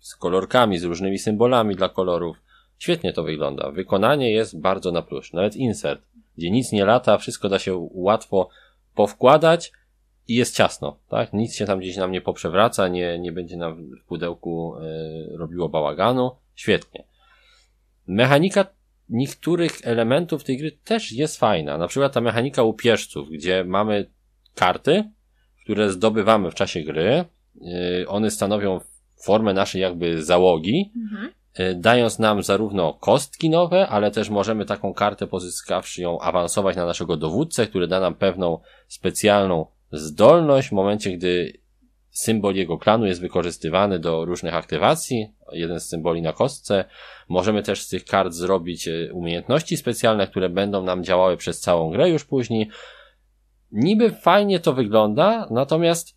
[0.00, 2.45] z kolorkami, z różnymi symbolami dla kolorów.
[2.78, 3.70] Świetnie to wygląda.
[3.70, 5.32] Wykonanie jest bardzo na plus.
[5.32, 6.02] Nawet insert,
[6.38, 8.48] gdzie nic nie lata, wszystko da się łatwo
[8.94, 9.72] powkładać
[10.28, 11.32] i jest ciasno, tak?
[11.32, 15.68] Nic się tam gdzieś nam nie poprzewraca, nie, nie będzie nam w pudełku e, robiło
[15.68, 16.30] bałaganu.
[16.54, 17.04] Świetnie.
[18.06, 18.66] Mechanika
[19.08, 21.78] niektórych elementów tej gry też jest fajna.
[21.78, 24.06] Na przykład ta mechanika łupieżców, gdzie mamy
[24.54, 25.04] karty,
[25.64, 27.24] które zdobywamy w czasie gry.
[27.60, 28.80] Yy, one stanowią
[29.24, 31.32] formę naszej jakby załogi, Mhm.
[31.58, 36.86] Yy, dając nam zarówno kostki nowe, ale też możemy taką kartę pozyskawszy ją awansować na
[36.86, 38.58] naszego dowódcę, który da nam pewną
[38.88, 41.60] specjalną zdolność w momencie, gdy
[42.10, 46.84] symbol jego klanu jest wykorzystywany do różnych aktywacji, jeden z symboli na kostce.
[47.28, 51.90] Możemy też z tych kart zrobić e, umiejętności specjalne, które będą nam działały przez całą
[51.90, 52.68] grę już później.
[53.72, 56.15] Niby fajnie to wygląda, natomiast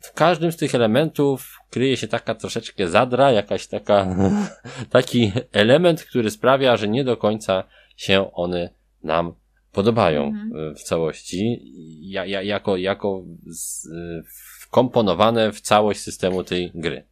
[0.00, 4.16] w każdym z tych elementów kryje się taka troszeczkę zadra, jakaś taka,
[4.90, 7.64] taki element, który sprawia, że nie do końca
[7.96, 8.70] się one
[9.02, 9.34] nam
[9.72, 10.70] podobają Mhm.
[10.70, 11.60] e, w całości,
[12.00, 14.22] ja, ja, jako, jako z, e,
[14.60, 17.04] wkomponowane w całość systemu tej gry.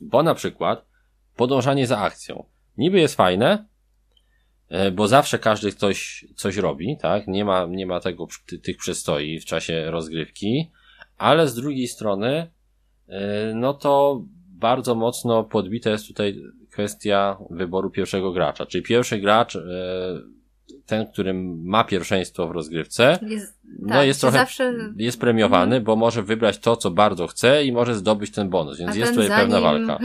[0.00, 0.84] Bo na przykład
[1.36, 2.44] podążanie za akcją.
[2.78, 3.66] Niby jest fajne,
[4.68, 7.26] e, bo zawsze każdy ktoś coś robi, tak?
[7.26, 10.70] Nie ma, nie ma tego, ty, tych przestoi w czasie rozgrywki,
[11.18, 12.50] ale z drugiej strony,
[13.08, 18.66] e, no to bardzo mocno podbita jest tutaj kwestia wyboru pierwszego gracza.
[18.66, 19.60] Czyli pierwszy gracz, e,
[20.86, 21.34] ten, który
[21.64, 26.58] ma pierwszeństwo w rozgrywce, Jest, no tak, jest trochę, zawsze jest premiowany, bo może wybrać
[26.58, 29.86] to, co bardzo chce i może zdobyć ten bonus, więc A jest tutaj pewna zanim-
[29.86, 30.04] walka.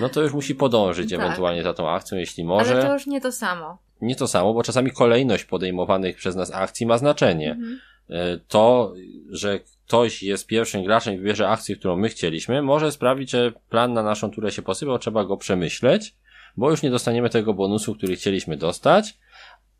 [0.00, 1.20] No to już musi podążyć Tak.
[1.20, 2.72] ewentualnie za tą akcją, jeśli może.
[2.72, 3.78] Ale to już nie to samo.
[4.00, 7.50] Nie to samo, bo czasami kolejność podejmowanych przez nas akcji ma znaczenie.
[7.52, 7.78] Mhm.
[8.10, 8.94] E, To,
[9.30, 13.92] że ktoś jest pierwszym graczem i wybierze akcję, którą my chcieliśmy, może sprawić, że plan
[13.92, 16.14] na naszą turę się posypał, trzeba go przemyśleć,
[16.56, 19.18] bo już nie dostaniemy tego bonusu, który chcieliśmy dostać.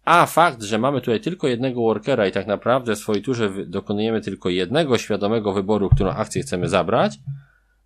[0.04, 4.20] A fakt, że mamy tutaj tylko jednego workera i tak naprawdę w swojej turze dokonujemy
[4.20, 7.18] tylko jednego świadomego wyboru, którą akcję chcemy zabrać,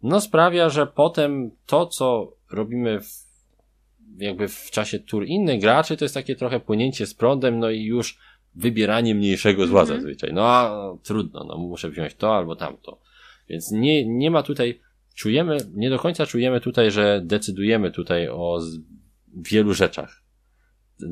[0.03, 3.07] no sprawia, że potem to, co robimy w,
[4.19, 7.85] jakby w czasie tur innych graczy, to jest takie trochę płynięcie z prądem, no i
[7.85, 8.19] już
[8.54, 9.98] wybieranie mniejszego zła Mhm.
[9.98, 10.30] zazwyczaj.
[10.32, 13.00] No a trudno, no muszę wziąć to albo tamto.
[13.48, 14.80] Więc nie, nie ma tutaj,
[15.14, 18.60] czujemy, nie do końca czujemy tutaj, że decydujemy tutaj o
[19.36, 20.22] wielu rzeczach.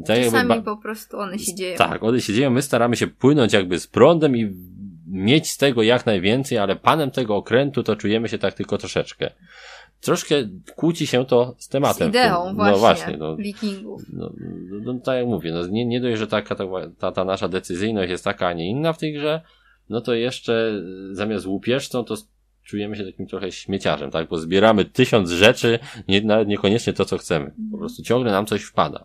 [0.06, 1.76] Tak Czasami po prostu one się dzieją.
[1.78, 4.50] tak, one się dzieją, my staramy się płynąć jakby z prądem i
[5.06, 9.30] mieć z tego jak najwięcej, ale panem tego okrętu to czujemy się tak tylko troszeczkę.
[10.00, 10.34] Troszkę
[10.76, 12.06] kłóci się to z Z tematem.
[12.08, 12.56] w ideą tym.
[12.56, 14.02] właśnie, No właśnie, no, wikingów.
[14.12, 14.32] no,
[14.70, 16.64] no, no tak jak mówię, no, nie, nie dość, że taka, ta,
[16.98, 19.40] ta, ta nasza decyzyjność jest taka, a nie inna w tej grze,
[19.88, 20.82] no to jeszcze
[21.12, 22.14] zamiast łupieżcą to
[22.64, 24.28] czujemy się takim trochę śmieciarzem, tak?
[24.28, 25.78] Bo zbieramy tysiąc rzeczy,
[26.08, 27.54] nie, nawet niekoniecznie to, co chcemy.
[27.72, 29.04] Po prostu ciągle nam coś wpada.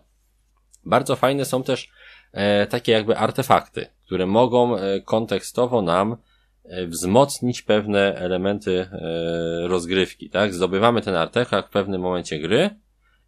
[0.84, 1.90] Bardzo fajne są też
[2.32, 6.16] e, takie jakby artefakty, które mogą e, kontekstowo nam
[6.64, 10.54] wzmocnić pewne elementy e, rozgrywki, tak?
[10.54, 12.70] Zdobywamy ten artefakt w pewnym momencie gry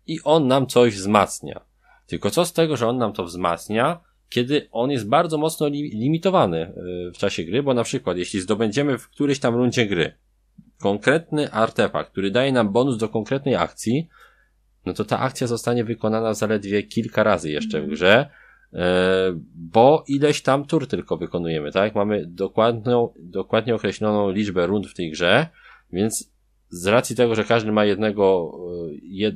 [0.07, 1.61] i on nam coś wzmacnia.
[2.07, 5.91] Tylko co z tego, że on nam to wzmacnia, kiedy on jest bardzo mocno li
[5.91, 6.73] limitowany e,
[7.11, 10.15] w czasie gry, bo na przykład jeśli zdobędziemy w którejś tam rundzie gry
[10.81, 14.09] konkretny artefakt, który daje nam bonus do konkretnej akcji,
[14.87, 18.44] no to ta akcja zostanie wykonana zaledwie kilka razy jeszcze w grze, e,
[19.55, 21.95] bo ileś tam tur tylko wykonujemy, tak?
[21.95, 25.47] Mamy dokładną, dokładnie określoną liczbę rund w tej grze,
[25.93, 26.35] więc
[26.69, 28.53] z racji tego, że każdy ma jednego,
[28.91, 29.35] e, jed,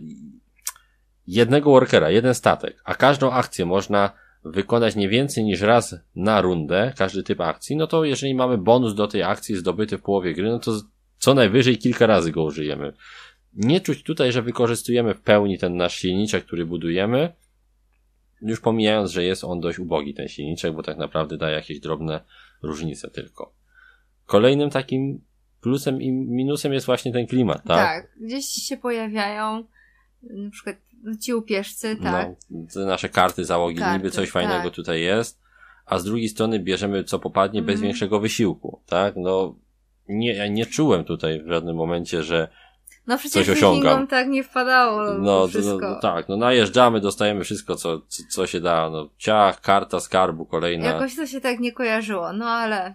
[1.27, 4.11] jednego workera, jeden statek, a każdą akcję można
[4.45, 8.95] wykonać nie więcej niż raz na rundę, każdy typ akcji, no to jeżeli mamy bonus
[8.95, 10.81] do tej akcji zdobyty w połowie gry, no to
[11.19, 12.93] co najwyżej kilka razy go użyjemy.
[13.55, 17.33] Nie czuć tutaj, że wykorzystujemy w pełni ten nasz silniczek, który budujemy,
[18.43, 22.21] już pomijając, że jest on dość ubogi, ten silniczek, bo tak naprawdę daje jakieś drobne
[22.63, 23.53] różnice tylko.
[24.27, 25.21] Kolejnym takim
[25.61, 27.77] plusem i minusem jest właśnie ten klimat, tak?
[27.77, 28.19] Tak.
[28.21, 29.65] Gdzieś się pojawiają
[30.23, 30.77] na przykład
[31.21, 32.29] ci upieżcy, tak.
[32.51, 34.75] No, te nasze karty załogi, Karty, niby coś fajnego tak.
[34.75, 35.41] tutaj jest,
[35.87, 37.89] a z drugiej strony bierzemy co popadnie bez Mhm.
[37.89, 39.15] większego wysiłku, tak?
[39.17, 39.57] No,
[40.09, 42.49] nie, ja nie czułem tutaj w żadnym momencie, że
[43.09, 44.07] No przecież coś osiągam.
[44.07, 45.79] tak nie wpadało no, no, wszystko.
[45.81, 50.47] no, tak, no najeżdżamy, dostajemy wszystko, co, co, co się da, no ciach, karta skarbu
[50.47, 50.87] kolejna.
[50.87, 52.95] Jakoś to się tak nie kojarzyło, no ale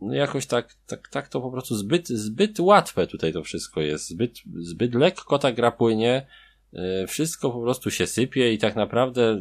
[0.00, 4.08] No jakoś tak, tak, tak to po prostu zbyt, zbyt łatwe tutaj to wszystko jest,
[4.08, 6.26] zbyt, zbyt lekko ta gra płynie,
[6.72, 9.40] yy, wszystko po prostu się sypie i tak naprawdę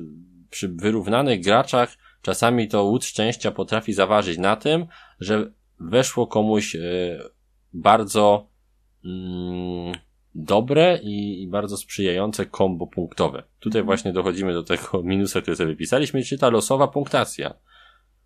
[0.50, 4.86] przy wyrównanych graczach czasami to łód szczęścia potrafi zaważyć na tym,
[5.20, 7.30] że weszło komuś yy,
[7.74, 8.48] bardzo
[9.06, 9.94] mm,
[10.35, 13.43] dobre i, i bardzo sprzyjające kombo punktowe.
[13.60, 13.85] Tutaj Mhm.
[13.85, 17.53] właśnie dochodzimy do tego minusa, który sobie wypisaliśmy, czyli ta losowa punktacja.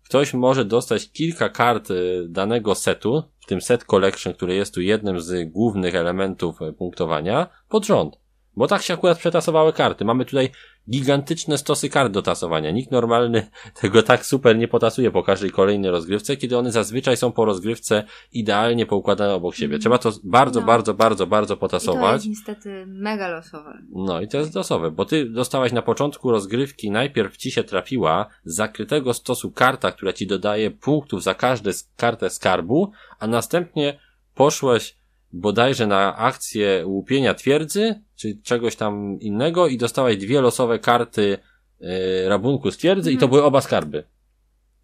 [0.04, 4.80] Ktoś może dostać kilka kart y, danego setu, w tym set collection, który jest tu
[4.80, 8.18] jednym z głównych elementów y, punktowania, pod rząd.
[8.56, 10.04] Bo tak się akurat przetasowały karty.
[10.04, 10.50] Mamy tutaj
[10.90, 12.70] gigantyczne stosy kart do tasowania.
[12.70, 13.46] Nikt normalny
[13.82, 18.04] tego tak super nie potasuje po każdej kolejnej rozgrywce, kiedy one zazwyczaj są po rozgrywce
[18.32, 19.76] idealnie poukładane obok siebie.
[19.76, 19.80] Mhm.
[19.80, 20.66] Trzeba to bardzo, No.
[20.66, 22.14] bardzo, bardzo, bardzo I to potasować.
[22.14, 23.78] jest niestety mega losowe.
[23.90, 28.26] No i to jest losowe, bo ty dostałaś na początku rozgrywki, najpierw ci się trafiła
[28.44, 33.98] z zakrytego stosu karta, która ci dodaje punktów za każdą kartę skarbu, a następnie
[34.34, 34.97] poszłeś
[35.32, 41.38] bodajże na akcję łupienia twierdzy, czy czegoś tam innego i dostałaś dwie losowe karty
[41.80, 43.30] e, rabunku z twierdzy i to Mhm.
[43.30, 44.04] były oba skarby.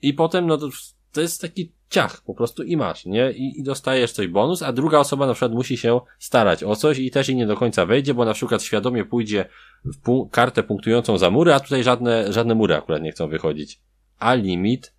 [0.03, 0.69] I potem, no to,
[1.13, 3.33] to jest taki ciach po prostu i masz, nie?
[3.33, 6.99] I, I dostajesz coś bonus, a druga osoba na przykład musi się starać o coś
[6.99, 9.45] i też jej nie do końca wejdzie, bo na przykład świadomie pójdzie
[9.85, 13.81] w pu- kartę punktującą za mury, a tutaj żadne, żadne mury akurat nie chcą wychodzić.
[14.19, 14.95] A limit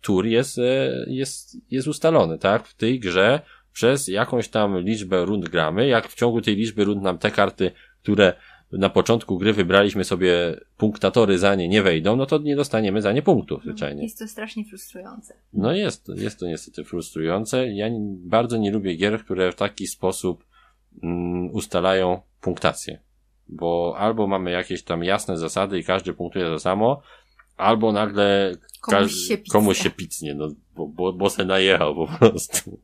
[0.00, 2.66] tur jest, e, jest, jest ustalony, tak?
[2.68, 3.40] W tej grze
[3.72, 5.86] przez jakąś tam liczbę rund gramy.
[5.86, 7.70] Jak w ciągu tej liczby rund nam te karty,
[8.02, 8.32] które
[8.72, 13.12] na początku gry wybraliśmy sobie punktatory za nie nie wejdą, no to nie dostaniemy za
[13.12, 14.02] nie punktów zwyczajnie.
[14.02, 15.34] Jest to strasznie frustrujące.
[15.52, 17.72] No jest, jest to niestety frustrujące.
[17.72, 17.86] Ja
[18.24, 20.44] bardzo nie lubię gier, które w taki sposób
[21.02, 23.00] mm, ustalają punktację.
[23.48, 27.02] Bo albo mamy jakieś tam jasne zasady i każdy punktuje za samo,
[27.56, 29.52] albo nagle Komuś się picnie.
[29.52, 32.78] komuś się picnie, no, bo, bo, bo se najechał po prostu.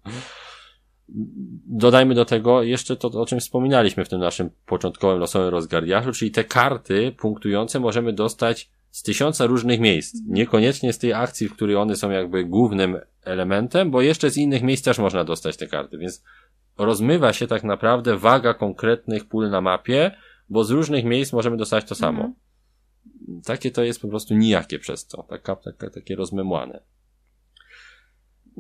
[1.67, 6.31] Dodajmy do tego jeszcze to, o czym wspominaliśmy w tym naszym początkowym losowym rozgardiaszu, czyli
[6.31, 10.17] te karty punktujące możemy dostać z tysiąca różnych miejsc.
[10.27, 14.63] Niekoniecznie z tej akcji, w której one są jakby głównym elementem, bo jeszcze z innych
[14.63, 16.25] miejsc też można dostać te karty, więc
[16.79, 20.11] rozmywa się tak naprawdę waga konkretnych pól na mapie,
[20.49, 22.21] bo z różnych miejsc możemy dostać to samo.
[22.21, 22.35] Mhm.
[23.45, 25.23] Takie to jest po prostu nijakie przez to.
[25.23, 26.81] Taka, taka, takie rozmemłane.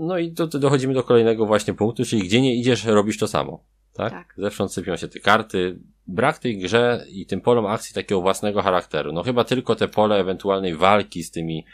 [0.00, 3.28] No i do, do, dochodzimy do kolejnego właśnie punktu, czyli gdzie nie idziesz, robisz to
[3.28, 3.64] samo.
[3.94, 4.12] Tak?
[4.12, 4.34] Tak.
[4.36, 5.78] Zewsząd sypią się te karty.
[6.06, 9.12] Brak tej grze i tym polom akcji takiego własnego charakteru.
[9.12, 11.64] No chyba tylko te pole ewentualnej walki z tymi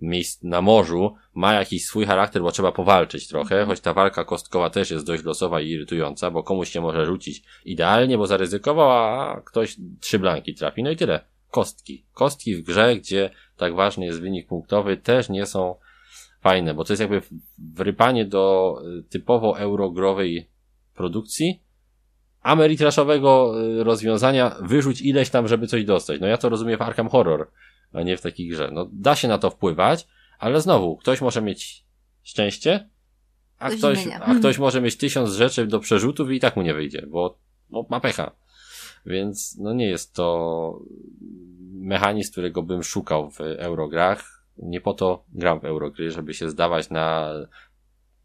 [0.00, 4.70] miejsc na morzu ma jakiś swój charakter, bo trzeba powalczyć trochę, choć ta walka kostkowa
[4.70, 9.40] też jest dość losowa i irytująca, bo komuś się może rzucić idealnie, bo zaryzykował, a
[9.44, 10.82] ktoś trzy blanki trafi.
[10.82, 11.20] No i tyle.
[11.50, 12.04] Kostki.
[12.12, 15.74] Kostki w grze, gdzie tak ważny jest wynik punktowy, też nie są
[16.40, 17.22] fajne, bo to jest jakby
[17.58, 20.48] wrypanie do y, typowo eurogrowej
[20.94, 21.62] produkcji,
[22.42, 26.20] ameritraszowego y, rozwiązania, wyrzuć ileś tam, żeby coś dostać.
[26.20, 27.50] No ja to rozumiem w Arkham Horror,
[27.92, 28.70] a nie w takiej grze.
[28.72, 30.06] No da się na to wpływać,
[30.38, 31.84] ale znowu, ktoś może mieć
[32.22, 32.88] szczęście,
[33.58, 34.20] a ktoś, zmienia.
[34.20, 37.38] a ktoś może mieć tysiąc rzeczy do przerzutów i tak mu nie wyjdzie, bo,
[37.70, 38.32] bo ma pecha.
[39.06, 40.78] Więc no nie jest to
[41.72, 44.37] mechanizm, którego bym szukał w Eurograch.
[44.62, 47.32] Nie po to gram w Eurogry, żeby się zdawać na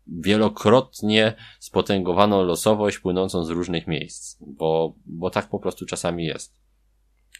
[0.07, 6.55] wielokrotnie spotęgowaną losowość płynącą z różnych miejsc, bo, bo tak po prostu czasami jest.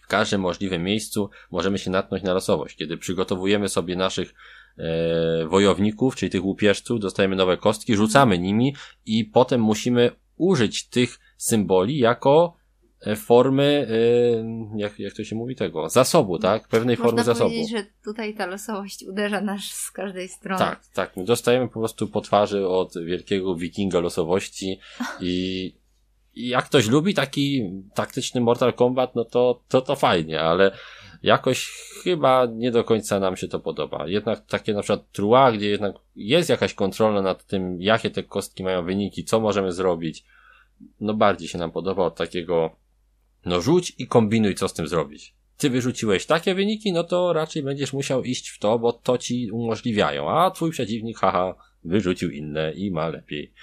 [0.03, 2.76] W każdym możliwym miejscu możemy się natknąć na losowość.
[2.76, 4.34] Kiedy przygotowujemy sobie naszych
[4.78, 8.76] e, wojowników, czyli tych łupieżców, dostajemy nowe kostki, rzucamy nimi
[9.06, 12.62] i potem musimy użyć tych symboli jako
[13.16, 16.68] formy, e, jak, jak to się mówi tego, zasobu, tak?
[16.68, 17.50] Pewnej formy Można zasobu.
[17.50, 20.60] powiedzieć, że tutaj ta losowość uderza nas z każdej strony.
[20.60, 21.18] Tak, tak.
[21.18, 24.80] My dostajemy po prostu po twarzy od wielkiego wikinga losowości
[25.22, 25.76] i,
[26.36, 30.72] i jak ktoś lubi taki taktyczny Mortal Kombat, no to, to to fajnie, ale
[31.24, 31.72] jakoś
[32.04, 34.08] chyba nie do końca nam się to podoba.
[34.08, 38.64] Jednak takie na przykład trua, gdzie jednak jest jakaś kontrola nad tym, jakie te kostki
[38.64, 40.26] mają wyniki, co możemy zrobić,
[41.00, 42.83] no bardziej się nam podoba od takiego
[43.45, 45.34] no rzuć i kombinuj, co z tym zrobić.
[45.57, 49.52] Ty wyrzuciłeś takie wyniki, no to raczej będziesz musiał iść w to, bo to ci
[49.52, 53.53] umożliwiają, a twój przeciwnik, haha, wyrzucił inne i ma lepiej.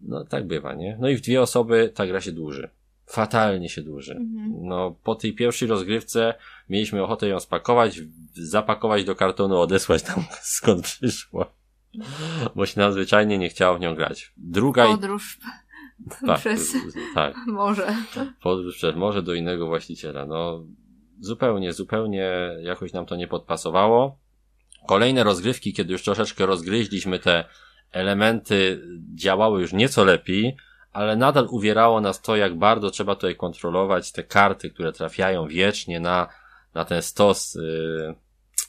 [0.00, 0.98] No tak bywa, nie?
[1.00, 2.68] No i w dwie osoby ta gra się dłuży.
[3.06, 4.12] Fatalnie się dłuży.
[4.12, 4.52] Mhm.
[4.62, 6.34] No, po tej pierwszej rozgrywce
[6.68, 8.00] mieliśmy ochotę ją spakować,
[8.32, 10.24] zapakować do kartonu, odesłać tam
[10.56, 11.46] skąd przyszło.
[12.54, 14.32] Bo się nadzwyczajnie nie chciało w nią grać.
[14.36, 14.98] Druga i...
[15.98, 16.72] Podróż Tak, przez
[17.14, 17.96] tak morze.
[18.42, 20.26] podróż przez morze do innego właściciela.
[20.26, 20.64] No,
[21.20, 22.30] zupełnie, zupełnie
[22.62, 24.18] jakoś nam to nie podpasowało.
[24.86, 27.44] Kolejne rozgrywki, kiedy już troszeczkę rozgryźliśmy te
[27.92, 28.82] elementy,
[29.14, 30.56] działały już nieco lepiej,
[30.92, 36.00] ale nadal uwierało nas to, jak bardzo trzeba tutaj kontrolować te karty, które trafiają wiecznie
[36.00, 36.28] na,
[36.74, 37.54] na ten stos,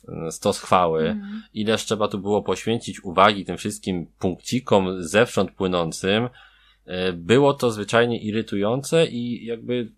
[0.07, 1.09] yy, stos chwały.
[1.09, 1.43] Mhm.
[1.53, 6.29] Ileż trzeba tu było poświęcić uwagi tym wszystkim punkcikom zewsząd płynącym.
[6.85, 9.91] E, Było to zwyczajnie irytujące i jakby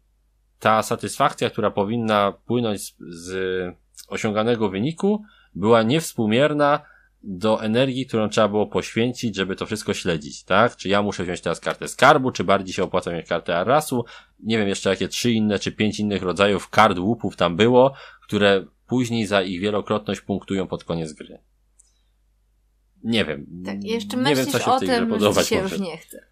[0.60, 3.34] ta satysfakcja, która powinna płynąć z, z
[4.08, 5.24] osiąganego wyniku,
[5.56, 6.80] była niewspółmierna
[7.24, 10.76] do energii, którą trzeba było poświęcić, żeby to wszystko śledzić, tak?
[10.76, 14.06] Czy ja muszę wziąć teraz kartę skarbu, czy bardziej się opłaca mieć kartę Arasu?
[14.40, 18.66] Nie wiem jeszcze jakie trzy inne, czy pięć innych rodzajów kart łupów tam było, które
[18.88, 21.40] później za ich wielokrotność punktują pod koniec gry.
[23.04, 23.46] Nie wiem.
[23.66, 26.28] Tak, jeszcze nie myślisz wiem, co się o tym, że ci się już nie chce.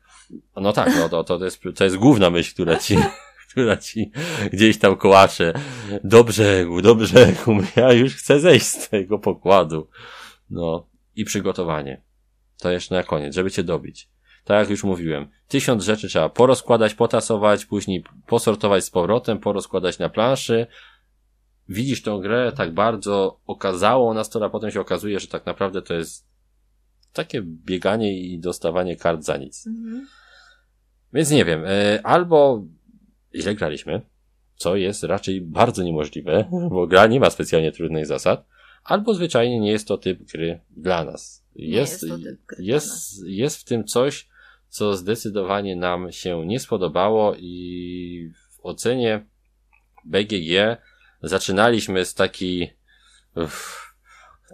[0.56, 2.98] No tak, no to, to, jest, to jest główna myśl, która ci,
[3.52, 4.12] która ci
[4.52, 5.54] gdzieś tam kołacze.
[6.04, 9.88] Do brzegu, do brzegu, ja już chcę zejść z tego pokładu.
[10.50, 12.02] No i przygotowanie.
[12.60, 14.10] To jeszcze na koniec, żeby cię dobić.
[14.44, 20.10] Tak jak już mówiłem, tysiąc rzeczy trzeba porozkładać, potasować, później posortować z powrotem, porozkładać na
[20.10, 20.68] planszy.
[21.70, 25.82] Widzisz tą grę tak bardzo okazało na stole, a potem się okazuje, że tak naprawdę
[25.82, 26.28] to jest
[27.16, 29.68] takie bieganie i dostawanie kart za nic.
[29.68, 30.08] Mhm.
[31.14, 32.66] Więc nie wiem, e, albo
[33.36, 34.02] źle graliśmy,
[34.56, 38.46] co jest raczej bardzo niemożliwe, bo gra nie ma specjalnie trudnych zasad,
[38.84, 41.46] albo zwyczajnie nie jest to typ gry dla nas.
[41.56, 43.22] Nie Jest, jest to typ gry dla jest, nas.
[43.26, 44.28] jest w tym coś,
[44.70, 49.26] co zdecydowanie nam się nie spodobało i w ocenie
[50.06, 50.78] BGG
[51.22, 52.78] zaczynaliśmy z takiej
[53.36, 53.85] uff,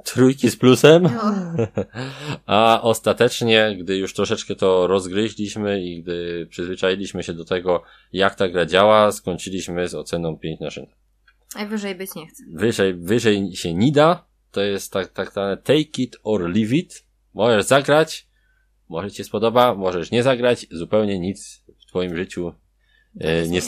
[0.03, 1.35] trójki z plusem, No.
[2.45, 7.83] a ostatecznie, gdy już troszeczkę to rozgryźliśmy i gdy przyzwyczailiśmy się do tego,
[8.13, 10.89] jak ta gra działa, skończyliśmy z oceną 5 na 7.
[11.55, 12.43] Najwyżej być nie chce.
[12.53, 17.05] Wyżej, wyżej się nie da, to jest tak, tak zwane take it or leave it.
[17.33, 18.27] Możesz zagrać,
[18.89, 22.53] może ci się spodoba, możesz nie zagrać, zupełnie nic w twoim życiu
[23.19, 23.61] e, nie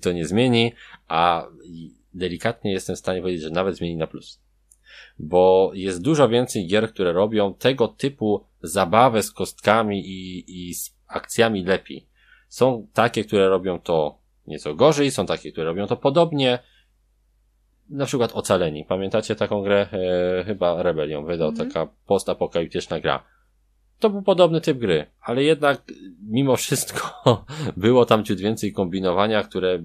[0.00, 0.72] to nie zmieni,
[1.08, 1.46] a
[2.14, 4.40] delikatnie jestem w stanie powiedzieć, że nawet zmieni na plus.
[5.22, 10.96] Bo jest dużo więcej gier, które robią tego typu zabawę z kostkami i, i z
[11.08, 12.06] akcjami lepiej.
[12.48, 16.58] Są takie, które robią to nieco gorzej, są takie, które robią to podobnie.
[17.88, 18.84] Na przykład Ocaleni.
[18.84, 19.86] Pamiętacie taką grę?
[19.92, 21.68] E, chyba Rebellion wydał, Mhm.
[21.68, 23.24] taka postapokaliptyczna gra.
[23.98, 25.82] To był podobny typ gry, ale jednak
[26.28, 27.44] mimo wszystko
[27.76, 29.82] było tam ciut więcej kombinowania, które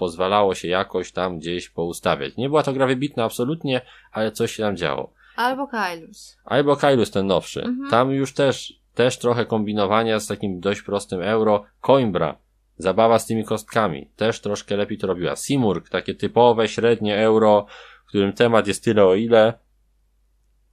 [0.00, 2.36] pozwalało się jakoś tam gdzieś poustawiać.
[2.36, 3.80] Nie była to gra wybitna absolutnie,
[4.12, 5.12] ale coś się tam działo.
[5.36, 6.36] Albo Kailus.
[6.44, 7.62] Albo Kailus ten nowszy.
[7.62, 7.90] Mhm.
[7.90, 11.64] Tam już też, też trochę kombinowania z takim dość prostym euro.
[11.80, 12.38] Coimbra.
[12.76, 14.10] Zabawa z tymi kostkami.
[14.16, 15.36] Też troszkę lepiej to robiła.
[15.36, 15.88] Simurg.
[15.88, 17.66] Takie typowe, średnie euro,
[18.04, 19.58] w którym temat jest tyle o ile.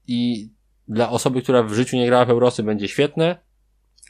[0.08, 0.50] I
[0.88, 3.38] dla osoby, która w życiu nie grała w Eurosy będzie świetne.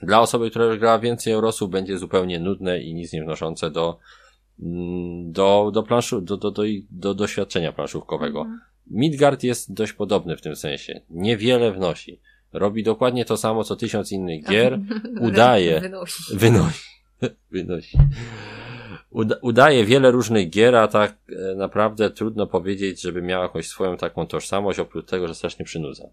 [0.01, 3.99] Dla osoby, która już grała więcej Eurosów będzie zupełnie nudne i nic nie wnoszące do,
[4.59, 8.41] do, do planszu, do, do, do, do doświadczenia planszówkowego.
[8.41, 8.59] Mhm.
[8.87, 11.01] Midgard jest dość podobny w tym sensie.
[11.09, 12.19] Niewiele wnosi.
[12.53, 14.79] Robi dokładnie to samo, co tysiąc innych gier.
[15.27, 15.81] Udaje.
[15.81, 16.23] Wynosi.
[16.37, 16.87] Wynosi.
[17.51, 17.97] Wynosi.
[19.09, 21.15] Uda, udaje wiele różnych gier, a tak
[21.51, 26.09] e, naprawdę trudno powiedzieć, żeby miała jakąś swoją taką tożsamość, oprócz tego, że strasznie przynudza.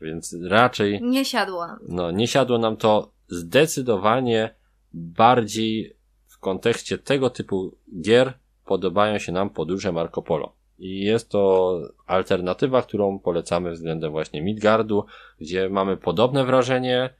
[0.00, 1.78] Więc raczej Nie siadła.
[1.88, 4.54] no, nie siadło nam to zdecydowanie
[4.92, 5.96] bardziej
[6.42, 8.32] kontekście tego typu gier
[8.64, 10.52] podobają się nam podróże Marco Polo.
[10.78, 15.04] I jest to alternatywa, którą polecamy względem właśnie Midgardu,
[15.40, 17.10] gdzie mamy podobne wrażenie,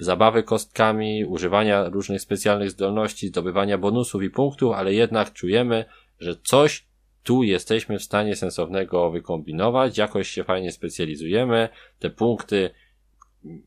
[0.00, 5.84] zabawy kostkami, używania różnych specjalnych zdolności, zdobywania bonusów i punktów, ale jednak czujemy,
[6.20, 6.86] że coś
[7.22, 11.68] tu jesteśmy w stanie sensownego wykombinować, jakoś się fajnie specjalizujemy,
[11.98, 12.70] te punkty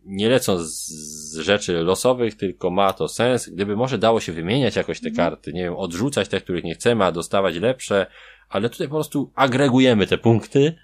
[0.06, 3.50] nie lecą z, z rzeczy losowych, tylko ma to sens.
[3.50, 7.06] Gdyby może dało się wymieniać jakoś te karty, nie wiem, odrzucać te, których nie chcemy,
[7.06, 8.06] a dostawać lepsze,
[8.50, 10.76] ale tutaj po prostu agregujemy te punkty,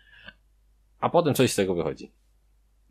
[0.99, 2.11] a potem coś z tego wychodzi.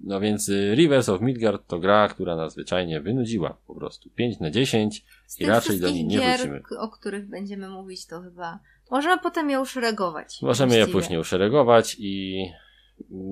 [0.01, 4.11] No więc y, Rivers of Midgard to gra, która nas zwyczajnie wynudziła po prostu.
[4.11, 6.61] 5 na 10 Z i raczej do niej nie gier, wrócimy.
[6.79, 8.59] o których będziemy mówić, to chyba
[8.91, 10.43] możemy potem je uszeregować.
[10.43, 11.01] Możemy je właściwie.
[11.01, 12.45] później uszeregować i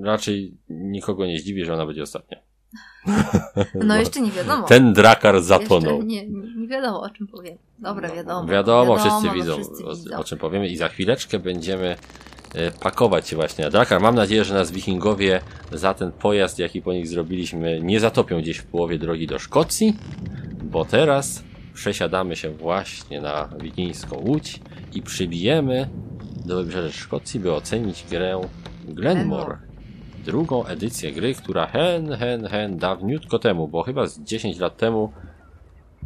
[0.03, 2.39] raczej nikogo nie zdziwi, że ona będzie ostatnia.
[3.75, 4.67] No jeszcze nie wiadomo.
[4.67, 6.03] Ten drakar zatonął.
[6.03, 7.59] Nie, nie, wiadomo o czym powiem.
[7.79, 8.49] Dobra, wiadomo.
[8.49, 10.17] Wiadomo, wszyscy no widzą, wszyscy o, widzą.
[10.17, 11.97] o czym powiemy i za chwileczkę będziemy
[12.55, 14.01] e, pakować się właśnie na drakar.
[14.01, 15.41] Mam nadzieję, że nas wikingowie
[15.73, 19.97] za ten pojazd, jaki po nich zrobiliśmy, nie zatopią gdzieś w połowie drogi do Szkocji,
[20.63, 21.43] bo teraz
[21.75, 24.61] przesiadamy się właśnie na wikińską łódź
[24.95, 25.89] i przybijemy
[26.45, 28.41] do wybrzeży Szkocji, by ocenić grę
[28.89, 29.74] Glenmore.
[30.25, 35.13] Drugą edycję gry, która hen, hen, hen, dawniutko temu, bo chyba z 10 lat temu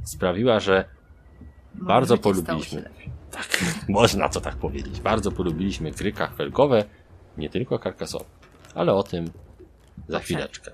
[0.04, 0.84] sprawiła, że
[1.74, 2.90] Może bardzo polubiliśmy.
[3.30, 5.00] tak, można to tak powiedzieć.
[5.00, 6.84] Bardzo polubiliśmy gry kachfelkowe,
[7.38, 8.24] nie tylko karkasowe.
[8.74, 9.30] Ale o tym
[10.08, 10.70] za chwileczkę.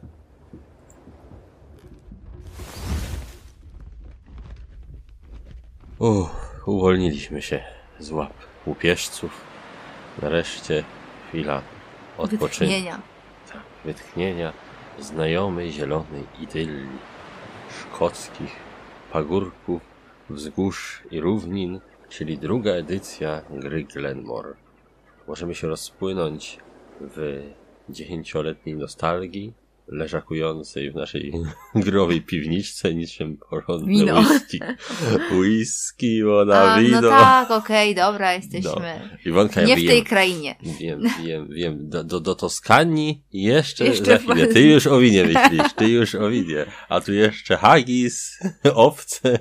[5.98, 6.30] Uff,
[6.66, 7.64] uwolniliśmy się
[7.98, 8.32] z łap
[8.66, 9.40] łupieżców.
[10.22, 10.84] Nareszcie
[11.28, 11.62] chwila
[12.18, 13.02] odpoczynku, Wytchnienia.
[13.84, 14.52] Wytchnienia,
[14.98, 16.98] znajomej zielonej idylii,
[17.80, 18.56] szkockich
[19.12, 19.82] pagórków,
[20.30, 24.54] wzgórz i równin, czyli druga edycja gry Glenmore.
[25.28, 26.58] Możemy się rozpłynąć
[27.00, 27.42] w
[27.88, 29.52] dziesięcioletniej nostalgii,
[29.88, 31.32] leżakującej w naszej
[31.74, 34.20] growej piwniczce niczym porządne Wino.
[34.20, 34.60] whisky.
[35.40, 37.00] Whisky, woda, A, wino.
[37.00, 39.16] no tak, okej, dobra, jesteśmy.
[39.26, 40.56] Iwonka, ja Nie w wiem, tej krainie.
[40.80, 41.88] Wiem, wiem, wiem.
[41.88, 44.46] Do, do, do Toskanii jeszcze, Jeszcze za chwilę.
[44.46, 46.66] Ty już o winie myślisz, ty już o winie.
[46.88, 48.38] A tu jeszcze haggis,
[48.74, 49.38] owce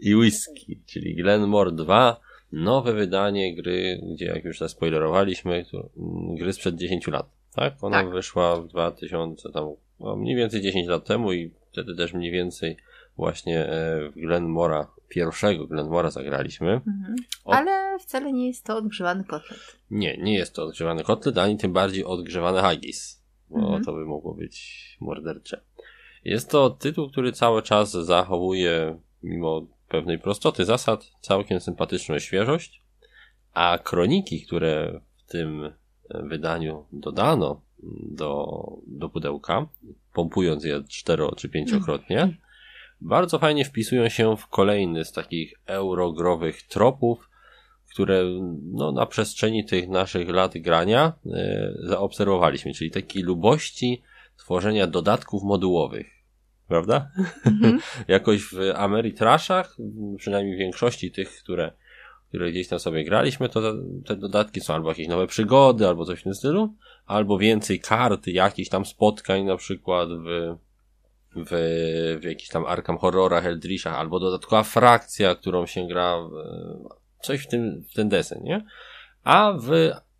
[0.00, 2.20] i whisky, czyli Glenmore 2.
[2.52, 7.39] Nowe wydanie gry, gdzie jak już zaspoilerowaliśmy, to, mm, gry sprzed 10 lat.
[7.54, 7.74] Tak?
[7.84, 8.10] Ona Tak.
[8.10, 9.64] wyszła w 2000, tam,
[10.00, 12.76] no, mniej więcej 10 lat temu i wtedy też mniej więcej
[13.16, 16.70] właśnie e, w Glenmora, pierwszego Glenmora zagraliśmy.
[16.72, 17.14] Mhm.
[17.44, 19.76] Od- Ale wcale nie jest to odgrzewany kotlet.
[19.90, 23.84] Nie, nie jest to odgrzewany kotlet, ani tym bardziej odgrzewany haggis, bo Mhm.
[23.84, 25.60] to by mogło być mordercze.
[26.24, 32.82] Jest to tytuł, który cały czas zachowuje, mimo pewnej prostoty zasad, całkiem sympatyczną świeżość,
[33.54, 35.72] a kroniki, które w tym
[36.14, 37.60] wydaniu dodano
[38.02, 38.46] do,
[38.86, 39.66] do pudełka,
[40.12, 42.36] pompując je cztero czy pięciokrotnie,
[43.00, 47.30] bardzo fajnie wpisują się w kolejny z takich eurogrowych tropów,
[47.92, 48.24] które
[48.72, 54.02] no, na przestrzeni tych naszych lat grania e, zaobserwowaliśmy, czyli takiej lubości
[54.36, 56.06] tworzenia dodatków modułowych.
[56.68, 57.10] Prawda?
[57.46, 57.80] Mhm.
[58.08, 59.76] Jakoś w Ameritrashach,
[60.16, 61.72] przynajmniej w większości tych, które,
[62.30, 63.60] które gdzieś tam sobie graliśmy, to
[64.06, 66.74] te- dodatki są albo jakieś nowe przygody, albo coś w tym stylu,
[67.06, 70.56] albo więcej kart, jakichś tam spotkań na przykład w,
[71.36, 71.50] w,
[72.20, 76.32] w jakichś tam Arkham Horrorach, Eldrishach, albo dodatkowa frakcja, którą się gra, w,
[77.22, 78.64] coś w tym, w ten desen, nie?
[79.24, 79.70] A w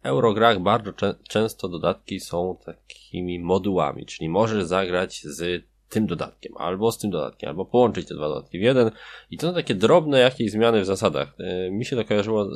[0.02, 6.92] Eurograch bardzo czę- często dodatki są takimi modułami, czyli możesz zagrać z tym dodatkiem, albo
[6.92, 8.90] z tym dodatkiem, albo połączyć te dwa dodatki w jeden.
[9.30, 11.34] I to są takie drobne jakieś zmiany w zasadach.
[11.38, 12.48] E, Mi się to kojarzyło,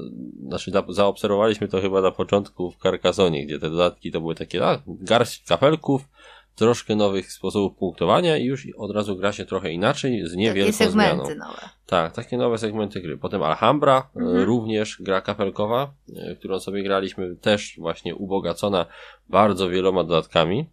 [0.48, 4.66] znaczy za- zaobserwowaliśmy to chyba na początku w Carcassonie, gdzie te dodatki to były takie,
[4.66, 6.09] a, garść kapelków,
[6.56, 10.73] troszkę nowych sposobów punktowania i już od razu gra się trochę inaczej, z Takie niewielką
[10.73, 11.47] segmenty zmianą.
[11.47, 11.61] nowe.
[11.86, 13.19] Tak, takie nowe segmenty gry.
[13.19, 14.44] Potem Alhambra, e, Mhm.
[14.44, 18.86] również gra kapelkowa, e, którą sobie graliśmy, też właśnie ubogacona
[19.28, 20.66] bardzo wieloma dodatkami.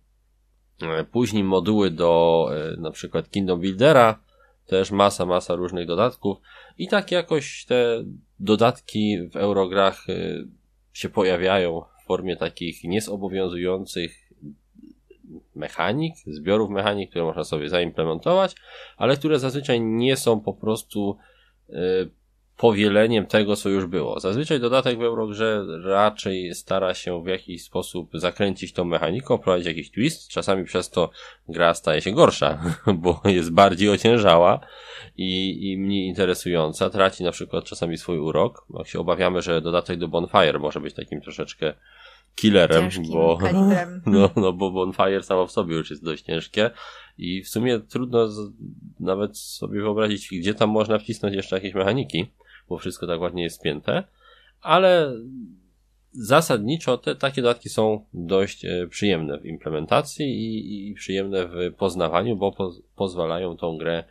[0.84, 4.20] E, Później moduły do e, na przykład Kingdom Buildera,
[4.68, 6.38] też masa, masa różnych dodatków.
[6.78, 8.04] I tak jakoś te
[8.40, 10.14] dodatki w Eurograch e,
[10.94, 14.32] się pojawiają w formie takich niezobowiązujących
[15.56, 18.56] mechanik, zbiorów mechanik, które można sobie zaimplementować,
[18.98, 21.18] ale które zazwyczaj nie są po prostu
[22.62, 24.20] powieleniem tego, co już było.
[24.20, 29.92] Zazwyczaj dodatek w Eurogrze raczej stara się w jakiś sposób zakręcić tą mechaniką, prowadzić jakiś
[29.92, 31.10] twist, czasami przez to
[31.50, 32.62] gra staje się gorsza,
[33.04, 34.60] bo jest bardziej ociężała
[35.18, 38.66] i, i mniej interesująca, traci na przykład czasami swój urok.
[38.78, 41.74] Jak się obawiamy, że dodatek do Bonfire może być takim troszeczkę
[42.36, 44.02] killerem, Ciężkim bo kalibrem.
[44.06, 46.70] no, no bo Bonfire samo w sobie już jest dość ciężkie
[47.18, 48.52] i w sumie trudno z,
[49.00, 52.26] nawet sobie wyobrazić, gdzie tam można wcisnąć jeszcze jakieś mechaniki,
[52.72, 54.04] bo wszystko tak ładnie jest spięte,
[54.62, 55.14] ale
[56.12, 62.36] zasadniczo te takie dodatki są dość e, przyjemne w implementacji i, i przyjemne w poznawaniu,
[62.36, 64.04] bo po, pozwalają tą grę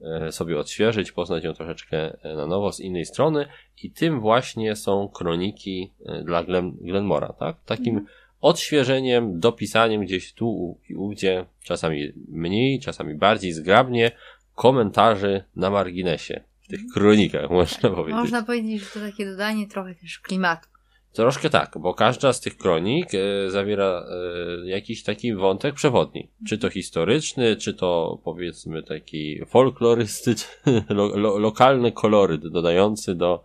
[0.00, 3.46] e, sobie odświeżyć, poznać ją troszeczkę e, na nowo z innej strony
[3.82, 5.92] i tym właśnie są kroniki
[6.24, 7.56] dla Glen, Glenmora, tak?
[7.66, 8.06] Takim
[8.40, 14.10] odświeżeniem, dopisaniem gdzieś tu u- i ówdzie, czasami mniej, czasami bardziej zgrabnie,
[14.54, 16.47] komentarzy na marginesie.
[16.68, 18.20] Tych kronikach, można powiedzieć.
[18.20, 20.68] Można powiedzieć, że to takie dodanie trochę też klimatu.
[21.12, 24.04] Troszkę tak, bo każda z tych kronik e, zawiera
[24.64, 26.30] e, jakiś taki wątek przewodni.
[26.48, 33.42] Czy to historyczny, czy to powiedzmy taki folklorystyczny, lo, lo, lokalny koloryt dodający do,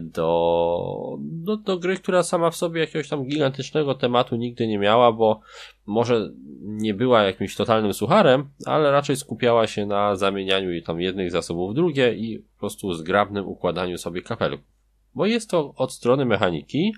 [0.00, 5.12] do, do, do gry, która sama w sobie jakiegoś tam gigantycznego tematu nigdy nie miała,
[5.12, 5.40] bo
[5.86, 6.30] może
[6.62, 11.74] nie była jakimś totalnym sucharem, ale raczej skupiała się na zamienianiu tam jednych zasobów w
[11.74, 14.66] drugie i po prostu zgrabnym układaniu sobie kapelków.
[15.14, 16.94] Bo jest to od strony mechaniki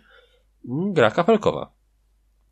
[0.64, 1.75] gra kapelkowa.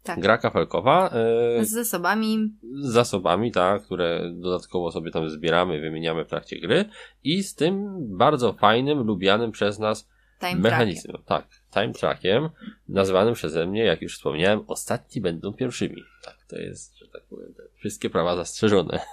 [0.05, 0.20] Tak.
[0.20, 1.10] Gra kapelkowa
[1.59, 6.85] e, Z zasobami z zasobami, tak, które dodatkowo sobie tam zbieramy, wymieniamy w trakcie gry
[7.24, 10.09] i z tym bardzo fajnym, lubianym przez nas
[10.40, 11.16] time mechanizmem.
[11.26, 12.48] Tak, time trackiem,
[12.89, 16.02] nazwanym przeze mnie, jak już wspomniałem, ostatni będą pierwszymi.
[16.24, 19.01] Tak, to jest, że tak powiem, wszystkie prawa zastrzeżone.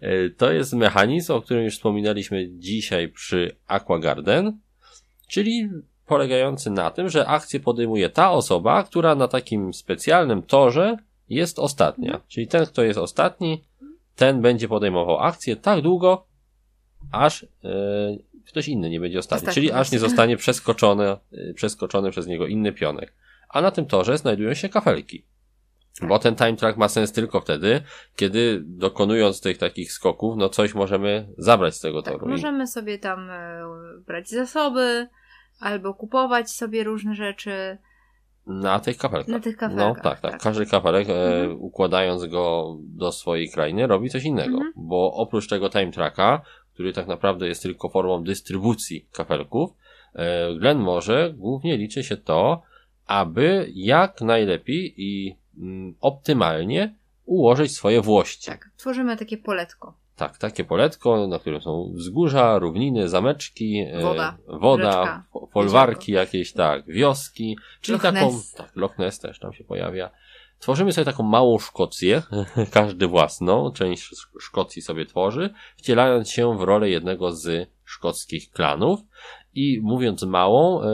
[0.00, 4.58] E, to jest mechanizm, o którym już wspominaliśmy dzisiaj przy Aqua Garden,
[5.28, 5.70] czyli
[6.10, 10.96] polegający na tym, że akcję podejmuje ta osoba, która na takim specjalnym torze
[11.28, 12.10] jest ostatnia.
[12.12, 12.24] Mhm.
[12.28, 13.64] Czyli ten, kto jest ostatni,
[14.16, 16.26] ten będzie podejmował akcję tak długo,
[17.12, 17.48] aż e,
[18.46, 19.48] ktoś inny nie będzie ostatni.
[19.48, 21.18] Ostatni Czyli aż nie zostanie przeskoczony, e,
[21.54, 23.14] przeskoczony przez niego inny pionek.
[23.48, 25.24] A na tym torze znajdują się kafelki.
[26.08, 27.82] Bo ten time track ma sens tylko wtedy,
[28.16, 32.26] kiedy dokonując tych takich skoków, no coś możemy zabrać z tego Tak, toru.
[32.26, 33.62] I- możemy sobie tam e,
[34.06, 35.08] brać zasoby,
[35.60, 37.78] albo kupować sobie różne rzeczy.
[38.46, 39.28] Na tych kafelkach.
[39.28, 40.20] Na tych No tak, tak.
[40.20, 40.42] tak.
[40.42, 41.12] Każdy kafelek, e,
[41.42, 41.60] Mhm.
[41.60, 44.54] układając go do swojej krainy, robi coś innego.
[44.56, 44.72] Mhm.
[44.76, 46.42] Bo oprócz tego time tracka,
[46.74, 49.70] który tak naprawdę jest tylko formą dystrybucji kafelków,
[50.14, 52.62] e, Glenmorze głównie liczy się to,
[53.06, 58.46] aby jak najlepiej i mm, optymalnie ułożyć swoje włości.
[58.46, 59.94] Tak, tworzymy takie poletko.
[60.20, 66.86] Tak, takie poletko, na którym są wzgórza, równiny, zameczki, e, Woda, woda folwarki jakieś, tak,
[66.86, 70.10] wioski, czyli Loch taką, tak, Loch Ness też tam się pojawia.
[70.58, 72.22] Tworzymy sobie taką małą Szkocję,
[72.72, 79.00] każdy własną, część Sz- Szkocji sobie tworzy, wcielając się w rolę jednego z szkockich klanów
[79.54, 80.86] i mówiąc małą, e,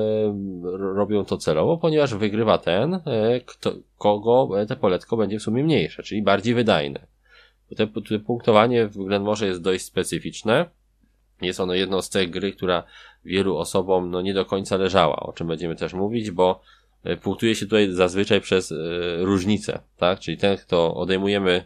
[0.96, 3.00] robią to celowo, ponieważ wygrywa ten, e,
[3.46, 7.15] kto, kogo te poletko będzie w sumie mniejsze, czyli bardziej wydajne.
[7.76, 10.66] Te, te punktowanie w Glenmorze jest dość specyficzne.
[11.42, 12.84] Jest ono jedną z tych gry, która
[13.24, 16.60] wielu osobom no, nie do końca leżała, o czym będziemy też mówić, bo
[17.04, 18.76] e, punktuje się tutaj zazwyczaj przez e,
[19.16, 20.20] różnicę, tak?
[20.20, 21.64] Czyli ten, kto odejmujemy,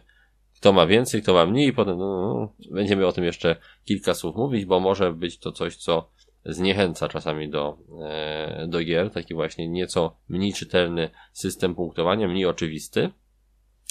[0.55, 3.55] kto ma więcej, kto ma mniej, i potem no, no, będziemy o tym jeszcze
[3.85, 6.09] kilka słów mówić, bo może być to coś, co
[6.45, 13.09] zniechęca czasami do, e, do gier, taki właśnie nieco mniej czytelny system punktowania, mniej oczywisty.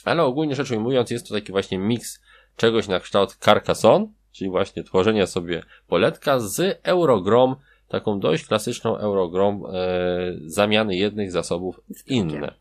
[0.04, 2.22] Ale ogólnie rzecz ujmując, jest to taki właśnie miks
[2.56, 7.56] czegoś na kształt Carcassonne, czyli właśnie tworzenia sobie poletka z Eurogrom,
[7.88, 9.70] taką dość klasyczną Eurogrom e,
[10.44, 12.54] zamiany jednych zasobów w inne.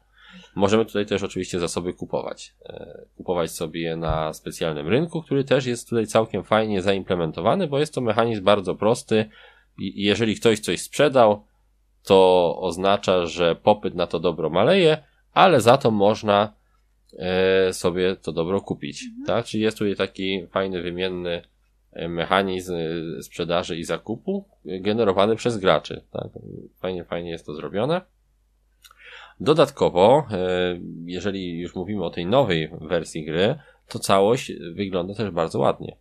[0.55, 2.53] Możemy tutaj też oczywiście zasoby kupować.
[2.65, 7.79] E, kupować sobie je na specjalnym rynku, który też jest tutaj całkiem fajnie zaimplementowany, bo
[7.79, 9.29] jest to mechanizm bardzo prosty.
[9.77, 11.43] I jeżeli ktoś coś sprzedał,
[12.03, 15.03] to oznacza, że popyt na to dobro maleje,
[15.33, 16.53] ale za to można
[17.71, 19.03] sobie to dobro kupić.
[19.25, 19.45] Tak?
[19.45, 21.41] Czyli jest tutaj taki fajny, wymienny
[21.91, 26.01] e, mechanizm e, sprzedaży i zakupu e, generowany przez graczy.
[26.11, 26.27] Tak?
[26.79, 28.01] Fajnie, fajnie jest to zrobione.
[29.39, 35.59] Dodatkowo, e, jeżeli już mówimy o tej nowej wersji gry, to całość wygląda też bardzo
[35.59, 35.97] ładnie.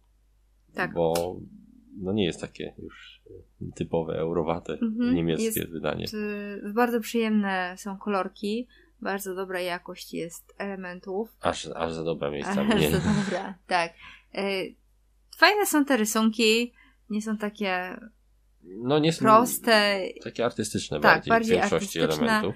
[0.74, 0.94] Tak.
[0.94, 1.36] Bo
[2.00, 3.22] no nie jest takie już
[3.74, 5.14] typowe, eurowate, Mhm.
[5.14, 6.04] niemieckie Jest- wydanie.
[6.14, 8.66] Y, Bardzo przyjemne są kolorki,
[9.00, 11.36] bardzo dobra jakość jest elementów.
[11.40, 12.62] Aż, aż za dobre miejsca.
[12.62, 12.90] Nie.
[12.90, 13.92] to dobra, tak.
[14.38, 14.74] Y,
[15.36, 16.72] Fajne są te rysunki,
[17.10, 17.96] nie są takie
[18.64, 20.00] No nie są proste.
[20.24, 22.26] takie artystyczne Tak, bardziej, bardziej w większości artystyczne.
[22.32, 22.54] elementów.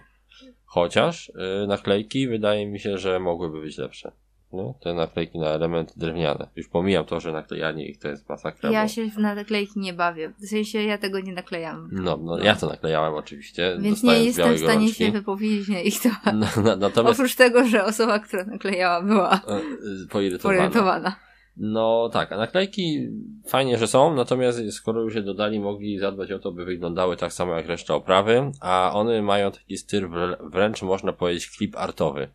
[0.65, 4.13] Chociaż y, naklejki wydaje mi się, że mogłyby być lepsze.
[4.53, 6.49] No, te naklejki na elementy drewniane.
[6.57, 8.71] Już pomijam to, że naklejanie ich to jest masakra.
[8.71, 8.89] Ja bo...
[8.89, 10.33] się w naklejki nie bawię.
[10.39, 11.89] W sensie ja tego nie naklejam.
[11.93, 13.77] No, no, ja to naklejałem oczywiście.
[13.81, 15.05] Więc nie jestem w stanie gorączki.
[15.05, 16.35] się wypowiedzieć na ich temat.
[16.35, 19.59] No, na, natomiast Oprócz tego, że osoba, która naklejała, była e,
[20.05, 20.59] y, poirytowana.
[20.59, 21.17] porientowana.
[21.57, 23.09] No tak, a naklejki
[23.47, 27.33] fajnie, że są, natomiast skoro już je dodali, mogli zadbać o to, by wyglądały tak
[27.33, 32.29] samo jak reszta oprawy, a one mają taki styl wr- wręcz można powiedzieć clip artowy.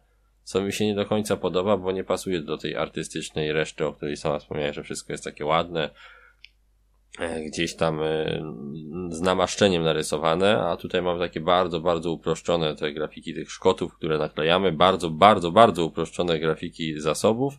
[0.48, 3.94] Co mi się nie do końca podoba, bo nie pasuje do tej artystycznej reszty, o
[3.94, 5.90] której sama wspomniałeś, że wszystko jest takie ładne,
[7.20, 8.42] e, gdzieś tam e,
[9.10, 14.18] z namaszczeniem narysowane, a tutaj mam takie bardzo, bardzo uproszczone te grafiki tych szkotów, które
[14.18, 17.54] naklejamy, bardzo, bardzo, bardzo uproszczone grafiki zasobów,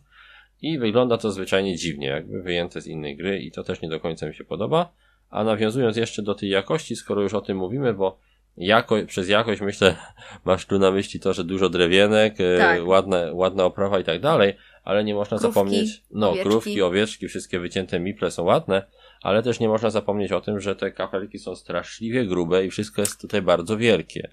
[0.61, 3.99] i wygląda to zwyczajnie dziwnie, jakby wyjęte z innej gry i to też nie do
[3.99, 4.91] końca mi się podoba.
[5.29, 8.19] A nawiązując jeszcze do tej jakości, skoro już o tym mówimy, bo
[8.59, 9.95] jako, przez jakość myślę,
[10.45, 12.87] masz tu na myśli to, że dużo drewienek, e, Tak.
[12.87, 14.53] ładna, ładna oprawa i tak dalej,
[14.83, 16.49] ale nie można Krówki, zapomnieć, no, owieczki.
[16.49, 18.85] krówki, owieczki, wszystkie wycięte miple są ładne,
[19.23, 23.01] ale też nie można zapomnieć o tym, że te kafelki są straszliwie grube i wszystko
[23.01, 24.31] jest tutaj bardzo wielkie.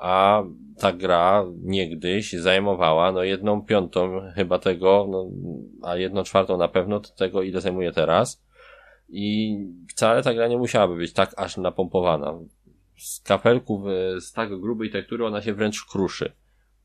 [0.00, 0.42] A
[0.78, 5.30] ta gra niegdyś zajmowała no jedną piątą chyba tego, no,
[5.82, 8.46] a jedną czwartą na pewno tego, ile zajmuje teraz.
[9.08, 9.56] I
[9.90, 12.38] wcale ta gra nie musiałaby być tak aż napompowana.
[12.96, 13.82] Z kafelków,
[14.20, 16.32] z tak grubej tektury ona się wręcz kruszy.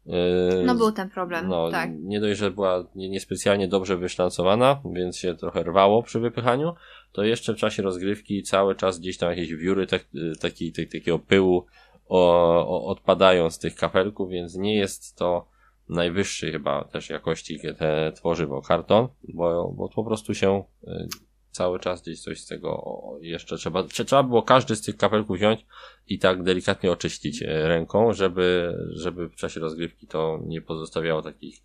[0.07, 1.89] E, No był ten problem, no, tak.
[1.99, 6.73] nie dość, że była nie- niespecjalnie dobrze wyszlancowana, więc się trochę rwało przy wypychaniu,
[7.11, 10.05] to jeszcze w czasie rozgrywki cały czas gdzieś tam jakieś wióry tak,
[10.39, 11.65] taki, tak, takiego pyłu
[12.09, 12.31] o,
[12.67, 15.47] o, odpadają z tych kafelków, więc nie jest to
[15.89, 21.07] najwyższej chyba też jakości te tworzywo karton, bo, bo po prostu się y,
[21.51, 25.37] cały czas gdzieś coś z tego jeszcze trzeba, trze- trzeba było każdy z tych kafelków
[25.37, 25.65] wziąć
[26.07, 31.63] i tak delikatnie oczyścić e, ręką, żeby, żeby w czasie rozgrywki to nie pozostawiało takich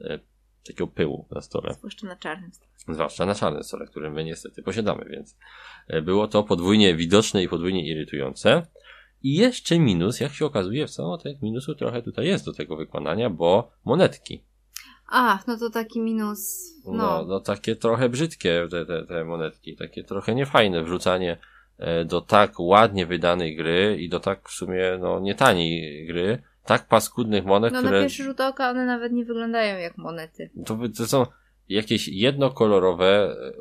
[0.00, 0.18] e,
[0.66, 1.74] takiego pyłu na stole.
[1.74, 2.70] Zwłaszcza na czarnym stole.
[2.88, 5.36] Zwłaszcza na czarnym stole, który my niestety posiadamy, więc
[5.88, 8.66] e, było to podwójnie widoczne i podwójnie irytujące.
[9.22, 12.76] I jeszcze minus, jak się okazuje, w całym tych minusów trochę tutaj jest do tego
[12.76, 14.44] wykonania, bo monetki.
[15.10, 16.74] A, no to taki minus.
[16.86, 21.36] No, No, no takie trochę brzydkie te, te, te monetki, takie trochę niefajne wrzucanie
[21.78, 26.42] e, do tak ładnie wydanej gry i do tak w sumie no nie taniej gry,
[26.64, 30.50] tak paskudnych monet, no na które pierwszy rzut oka one nawet nie wyglądają jak monety.
[30.66, 31.26] to, to są
[31.68, 33.52] jakieś jednokolorowe e,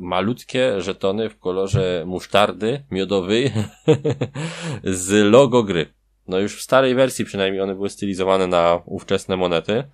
[0.00, 3.52] malutkie żetony w kolorze musztardy miodowej
[4.84, 5.86] z logo gry.
[6.28, 9.84] No już w starej wersji przynajmniej one były stylizowane na ówczesne monety,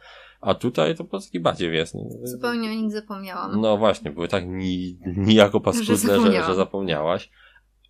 [0.44, 1.96] a tutaj to po prostu taki badziew jest.
[2.22, 3.60] Zupełnie o nich zapomniałam.
[3.60, 6.54] No właśnie, były tak ni, nijako paskudne, że, że, zapomniałam.
[6.54, 7.30] zapomniałaś.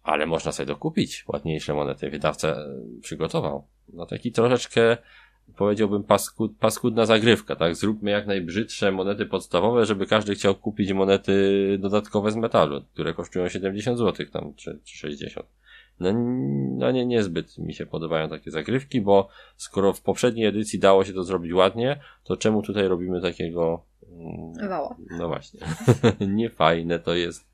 [0.03, 2.11] Ale można sobie dokupić ładniejsze monety.
[2.11, 2.67] Wydawca e,
[3.03, 3.67] przygotował.
[3.93, 4.97] No taki troszeczkę,
[5.57, 7.77] powiedziałbym, paskud, paskudna zagrywka, tak?
[7.77, 11.33] Zróbmy jak najbrzydsze monety podstawowe, żeby każdy chciał kupić monety
[11.81, 15.47] dodatkowe z metalu, które kosztują 70 zł tam, czy, czy 60.
[16.01, 16.13] No,
[16.79, 21.13] no nie, niezbyt mi się podobają takie zagrywki, bo skoro w poprzedniej edycji dało się
[21.13, 24.97] to zrobić ładnie, to czemu tutaj robimy takiego mm, Wała.
[25.19, 25.61] no właśnie.
[26.29, 27.47] Niefajne to jest.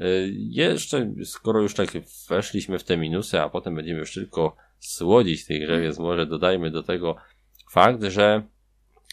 [0.00, 1.88] Y, Jeszcze, skoro już tak
[2.28, 6.70] weszliśmy w te minusy, a potem będziemy już tylko słodzić tej grze, więc może dodajmy
[6.70, 7.16] do tego
[7.72, 8.42] fakt, że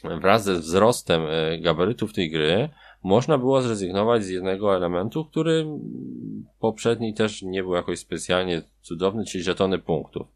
[0.03, 2.69] wraz ze wzrostem y, gabarytów tej gry
[3.03, 5.65] można było zrezygnować z jednego elementu, który
[6.59, 10.27] poprzedni też nie był jakoś specjalnie cudowny, czyli żetony punktów.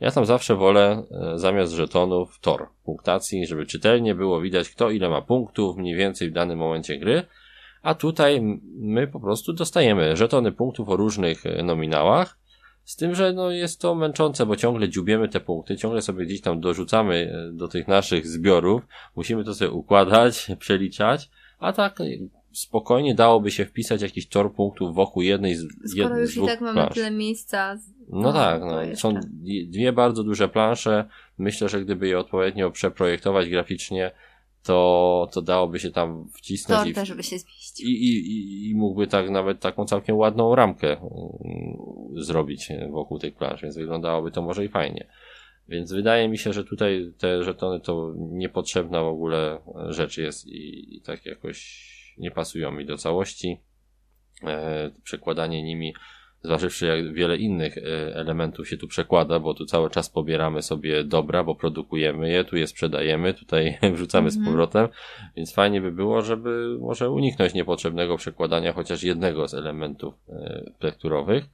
[0.00, 5.08] Ja tam zawsze wolę e, zamiast żetonów tor punktacji, żeby czytelnie było widać, kto ile
[5.08, 7.22] ma punktów mniej więcej w danym momencie gry.
[7.82, 12.38] A tutaj my po prostu dostajemy żetony punktów o różnych e, nominałach.
[12.84, 16.40] Z tym, że no jest to męczące, bo ciągle dziubiemy te punkty, ciągle sobie gdzieś
[16.40, 18.82] tam dorzucamy e, do tych naszych zbiorów.
[19.16, 21.30] Musimy to sobie układać, przeliczać.
[21.58, 22.04] A tak e,
[22.52, 26.60] spokojnie dałoby się wpisać jakiś tor punktów wokół jednej z, Skoro jed, już i tak
[26.60, 26.94] mamy plansz.
[26.94, 27.76] tyle miejsca.
[27.76, 28.96] z- No tak, to no.
[28.96, 29.14] Są
[29.70, 31.04] dwie- bardzo duże plansze.
[31.38, 34.10] Myślę, że gdyby je odpowiednio przeprojektować graficznie,
[34.62, 37.88] to, to dałoby się tam wcisnąć Tor i, też by się zmieścił.
[37.88, 41.76] i, i, i, i mógłby tak nawet taką całkiem ładną ramkę mm,
[42.16, 45.06] zrobić wokół tych plansz, więc wyglądałoby to może i fajnie.
[45.68, 50.96] Więc wydaje mi się, że tutaj te żetony to niepotrzebna w ogóle rzecz jest i,
[50.96, 51.86] i tak jakoś
[52.18, 53.60] nie pasują mi do całości.
[54.42, 55.94] E, przekładanie nimi,
[56.42, 57.82] zważywszy jak wiele innych e,
[58.14, 62.56] elementów się tu przekłada, bo tu cały czas pobieramy sobie dobra, bo produkujemy je, tu
[62.56, 64.52] je sprzedajemy, tutaj wrzucamy z Mhm.
[64.52, 64.88] powrotem,
[65.36, 71.44] więc fajnie by było, żeby może uniknąć niepotrzebnego przekładania chociaż jednego z elementów e, tekturowych,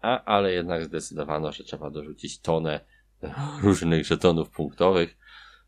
[0.00, 2.80] a, ale jednak zdecydowano, że trzeba dorzucić tonę
[3.62, 5.16] różnych żetonów punktowych,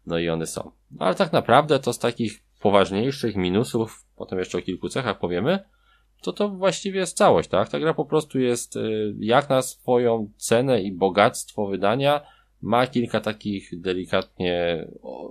[0.06, 0.70] no i one są.
[0.98, 5.64] Ale tak naprawdę to z takich poważniejszych minusów, potem jeszcze o kilku cechach powiemy,
[6.22, 7.68] to to właściwie jest całość, tak?
[7.68, 12.20] Ta gra po prostu jest y, jak na swoją cenę i bogactwo wydania
[12.64, 14.86] ma kilka takich delikatnie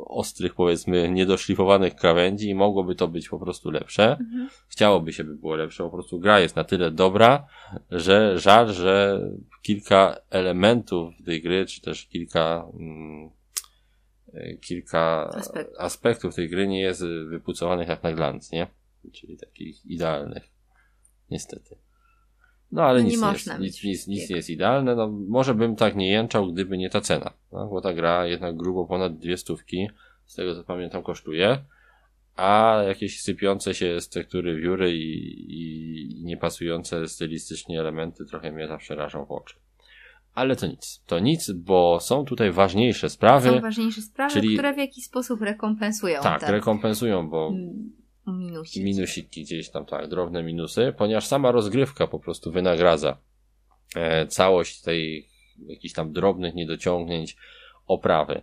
[0.07, 4.11] ostrych, powiedzmy, niedoszlifowanych krawędzi i mogłoby to być po prostu lepsze.
[4.11, 4.49] Mhm.
[4.67, 7.47] Chciałoby się by było lepsze, po prostu gra jest na tyle dobra,
[7.91, 9.21] że żal, że
[9.61, 13.29] kilka elementów tej gry, czy też kilka mm,
[14.61, 15.79] kilka Aspektów.
[15.79, 18.67] aspektów tej gry nie jest wypucowanych jak na glans, nie?
[19.13, 20.43] Czyli takich idealnych.
[21.31, 21.75] Niestety.
[22.73, 24.95] No ale No nic, nie jest, nic, nic, nic nie jest idealne.
[24.95, 27.33] No, może bym tak nie jęczał, gdyby nie ta cena.
[27.51, 29.87] No, bo ta gra jednak grubo ponad dwie stówki,
[30.25, 31.57] z tego co pamiętam, kosztuje.
[32.35, 38.95] A jakieś sypiące się z tektury wióry i, i niepasujące stylistycznie elementy trochę mnie zawsze
[38.95, 39.55] rażą w oczy.
[40.35, 41.01] Ale to nic.
[41.07, 43.49] To nic, bo są tutaj ważniejsze sprawy.
[43.49, 47.91] Są ważniejsze sprawy, czyli- które w jakiś sposób rekompensują tak, rekompensują, bo mm,
[48.27, 48.83] minusiki.
[48.83, 53.17] minusiki gdzieś tam, tak, drobne minusy, ponieważ sama rozgrywka po prostu wynagradza
[53.95, 55.29] e, całość tej
[55.67, 57.37] jakichś tam drobnych niedociągnięć
[57.87, 58.41] oprawy.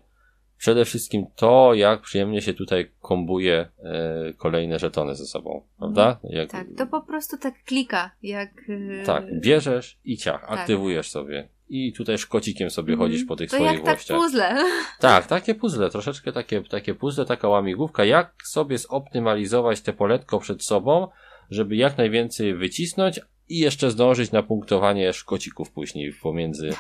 [0.59, 6.21] Przede wszystkim to, jak przyjemnie się tutaj kombuje e, kolejne żetony ze sobą, prawda?
[6.23, 8.51] Jak, Tak, to po prostu tak klika, jak...
[8.69, 10.59] yy, tak, bierzesz i ciach, Tak.
[10.59, 11.49] aktywujesz sobie.
[11.73, 13.11] I tutaj szkocikiem sobie mhm.
[13.11, 14.19] chodzisz po tych to swoich jak tak włościach.
[14.19, 14.65] puzzle.
[15.01, 20.65] Tak, takie puzzle, troszeczkę takie, takie puzzle, taka łamigłówka, jak sobie zoptymalizować te poletko przed
[20.65, 21.09] sobą,
[21.51, 26.71] żeby jak najwięcej wycisnąć i jeszcze zdążyć na punktowanie szkocików później pomiędzy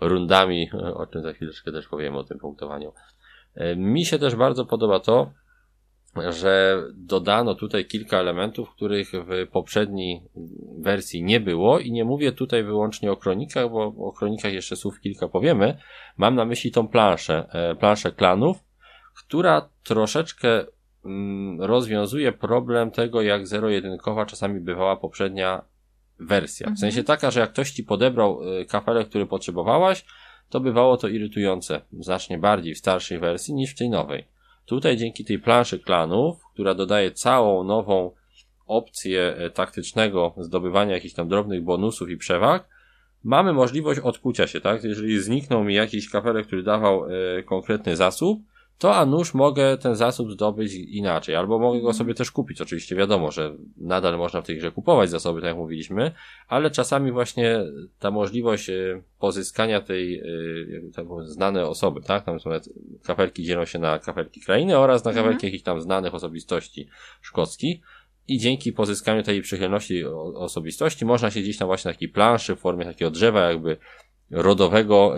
[0.00, 2.92] rundami, o czym za chwileczkę też powiemy o tym punktowaniu.
[3.54, 5.32] E, Mi się też bardzo podoba to,
[6.30, 10.22] że dodano tutaj kilka elementów, których w poprzedniej
[10.78, 15.00] wersji nie było i nie mówię tutaj wyłącznie o kronikach, bo o kronikach jeszcze słów
[15.00, 15.76] kilka powiemy.
[16.16, 18.56] Mam na myśli tą planszę, e, planszę klanów,
[19.26, 20.64] która troszeczkę
[21.04, 25.62] mm, rozwiązuje problem tego, jak zero-jedynkowa czasami bywała poprzednia
[26.20, 26.66] wersja.
[26.66, 26.76] W Mhm.
[26.78, 30.04] sensie taka, że jak ktoś ci podebrał y, kafelek, który potrzebowałaś,
[30.48, 34.33] to bywało to irytujące znacznie bardziej w starszej wersji niż w tej nowej.
[34.66, 38.10] Tutaj dzięki tej planszy klanów, która dodaje całą nową
[38.66, 42.68] opcję e, taktycznego zdobywania jakichś tam drobnych bonusów i przewag,
[43.24, 44.84] mamy możliwość odkucia się, tak?
[44.84, 48.38] Jeżeli zniknął mi jakiś kafelek, który dawał e, konkretny zasób,
[48.78, 51.94] to a nuż mogę ten zasób zdobyć inaczej, albo mogę go Mhm.
[51.94, 52.60] sobie też kupić.
[52.60, 56.12] Oczywiście wiadomo, że nadal można w tej grze kupować zasoby, tak jak mówiliśmy,
[56.48, 57.60] ale czasami właśnie
[57.98, 60.22] ta możliwość e, pozyskania tej,
[60.96, 62.24] było, znane osoby, tak?
[62.24, 62.50] Tam są
[63.02, 65.26] kafelki dzielą się na kafelki krainy oraz na Mhm.
[65.26, 66.88] kafelki jakichś tam znanych osobistości
[67.20, 67.80] szkockich.
[68.28, 72.84] I dzięki pozyskaniu tej przychylności osobistości można się gdzieś tam właśnie takiej planszy w formie
[72.84, 73.76] takiego drzewa jakby
[74.30, 75.14] rodowego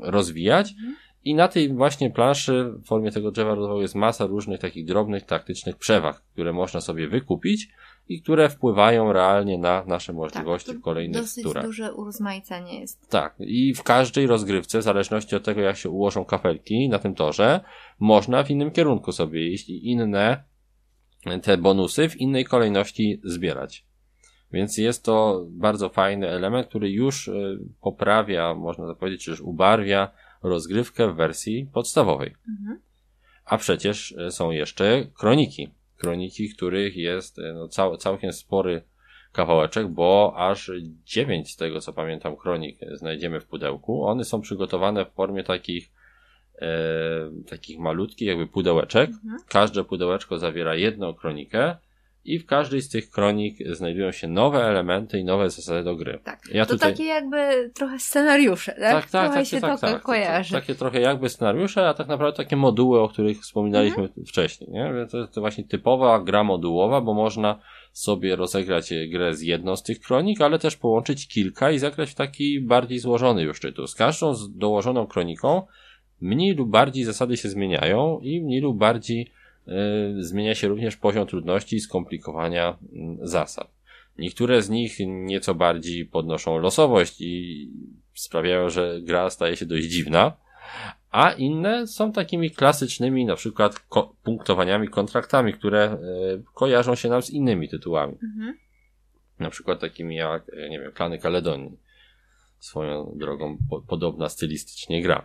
[0.00, 0.70] rozwijać.
[0.70, 0.96] Mhm.
[1.24, 5.24] I na tej właśnie planszy w formie tego drzewa rodowego jest masa różnych takich drobnych,
[5.24, 7.68] taktycznych przewag, które można sobie wykupić
[8.08, 11.64] i które wpływają realnie na nasze możliwości Tak, to w kolejnych Dosyć turach.
[11.64, 13.08] duże urozmaicenie jest.
[13.10, 17.14] Tak, i w każdej rozgrywce, w zależności od tego, jak się ułożą kafelki na tym
[17.14, 17.60] torze,
[17.98, 20.44] można w innym kierunku sobie iść i inne
[21.42, 23.86] te bonusy w innej kolejności zbierać.
[24.52, 30.10] Więc jest to bardzo fajny element, który już y, poprawia, można powiedzieć, czy już ubarwia
[30.42, 32.34] rozgrywkę w wersji podstawowej.
[32.48, 32.80] Mhm.
[33.44, 35.70] A przecież e, są jeszcze kroniki.
[35.96, 38.82] Kroniki, których jest e, no, cał, całkiem spory
[39.32, 40.70] kawałeczek, bo aż
[41.04, 44.04] dziewięć z tego co pamiętam kronik znajdziemy w pudełku.
[44.04, 45.90] One są przygotowane w formie takich
[46.62, 46.68] e,
[47.48, 49.10] takich malutkich jakby pudełeczek.
[49.10, 49.38] Mhm.
[49.48, 51.76] Każde pudełeczko zawiera jedną kronikę
[52.24, 56.18] i w każdej z tych kronik znajdują się nowe elementy i nowe zasady do gry.
[56.24, 56.40] Tak.
[56.52, 58.80] Ja to tutaj- takie jakby trochę scenariusze, tak?
[58.80, 60.52] Tak, tak, trochę takie, się tak, to tak, kojarzy.
[60.52, 64.26] Takie trochę jakby scenariusze, a tak naprawdę takie moduły, o których wspominaliśmy Mhm.
[64.26, 65.06] wcześniej, nie?
[65.10, 67.60] To, to właśnie typowa gra modułowa, bo można
[67.92, 72.14] sobie rozegrać grę z jedną z tych kronik, ale też połączyć kilka i zagrać w
[72.14, 73.86] taki bardziej złożony już tytuł.
[73.86, 75.62] Z każdą z dołożoną kroniką
[76.20, 79.32] mniej lub bardziej zasady się zmieniają i mniej lub bardziej
[80.18, 83.70] zmienia się również poziom trudności i skomplikowania mm, zasad.
[84.18, 87.68] Niektóre z nich nieco bardziej podnoszą losowość i
[88.14, 90.36] sprawiają, że gra staje się dość dziwna,
[91.10, 97.22] a inne są takimi klasycznymi, na przykład ko- punktowaniami, kontraktami, które y, kojarzą się nam
[97.22, 98.14] z innymi tytułami.
[98.22, 98.58] Mhm.
[99.38, 101.78] Na przykład takimi jak, e, nie wiem, Klany Kaledonii.
[102.58, 105.24] Swoją drogą po, podobna stylistycznie gra.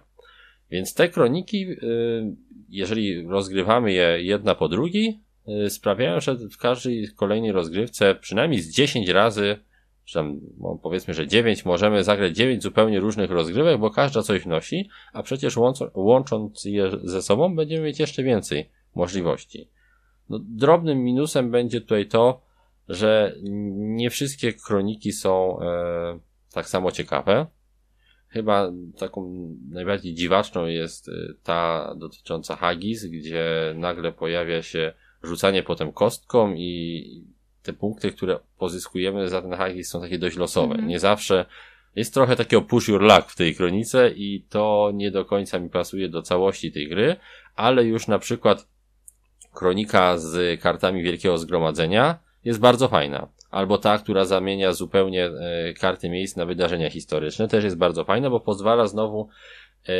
[0.71, 2.35] Więc te kroniki, y,
[2.69, 5.19] jeżeli rozgrywamy je jedna po drugiej,
[5.65, 9.57] y, sprawiają, że w każdej kolejnej rozgrywce przynajmniej z 10 razy,
[10.05, 14.41] czy tam no, powiedzmy, że 9, możemy zagrać 9 zupełnie różnych rozgrywek, bo każda coś
[14.41, 15.57] wnosi, a przecież
[15.93, 19.69] łącząc je ze sobą będziemy mieć jeszcze więcej możliwości.
[20.29, 22.41] No, drobnym minusem będzie tutaj to,
[22.89, 23.35] że
[23.77, 26.19] nie wszystkie kroniki są e,
[26.53, 27.45] tak samo ciekawe.
[28.35, 31.11] Chyba taką najbardziej dziwaczną jest e,
[31.43, 34.93] ta dotycząca Hagis, gdzie nagle pojawia się
[35.23, 37.03] rzucanie potem kostką i
[37.63, 40.71] te punkty, które pozyskujemy za ten Hagis są takie dość losowe.
[40.73, 40.87] Mhm.
[40.87, 41.45] Nie zawsze
[41.95, 45.69] jest trochę takiego push your luck w tej kronice i to nie do końca mi
[45.69, 47.15] pasuje do całości tej gry,
[47.55, 48.67] ale już na przykład
[49.53, 53.27] kronika z kartami Wielkiego Zgromadzenia jest bardzo fajna.
[53.51, 58.29] Albo ta, która zamienia zupełnie e, karty miejsc na wydarzenia historyczne, też jest bardzo fajna,
[58.29, 59.29] bo pozwala znowu
[59.89, 59.93] e,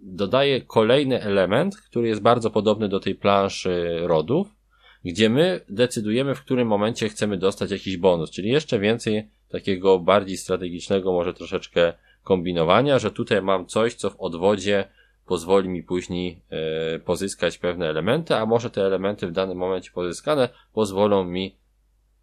[0.00, 4.56] dodaje kolejny element, który jest bardzo podobny do tej planszy rodów,
[5.04, 10.36] gdzie my decydujemy, w którym momencie chcemy dostać jakiś bonus, czyli jeszcze więcej takiego bardziej
[10.36, 11.92] strategicznego, może troszeczkę
[12.24, 14.88] kombinowania, że tutaj mam coś, co w odwodzie
[15.26, 20.48] pozwoli mi później e, pozyskać pewne elementy, a może te elementy w danym momencie pozyskane
[20.72, 21.56] pozwolą mi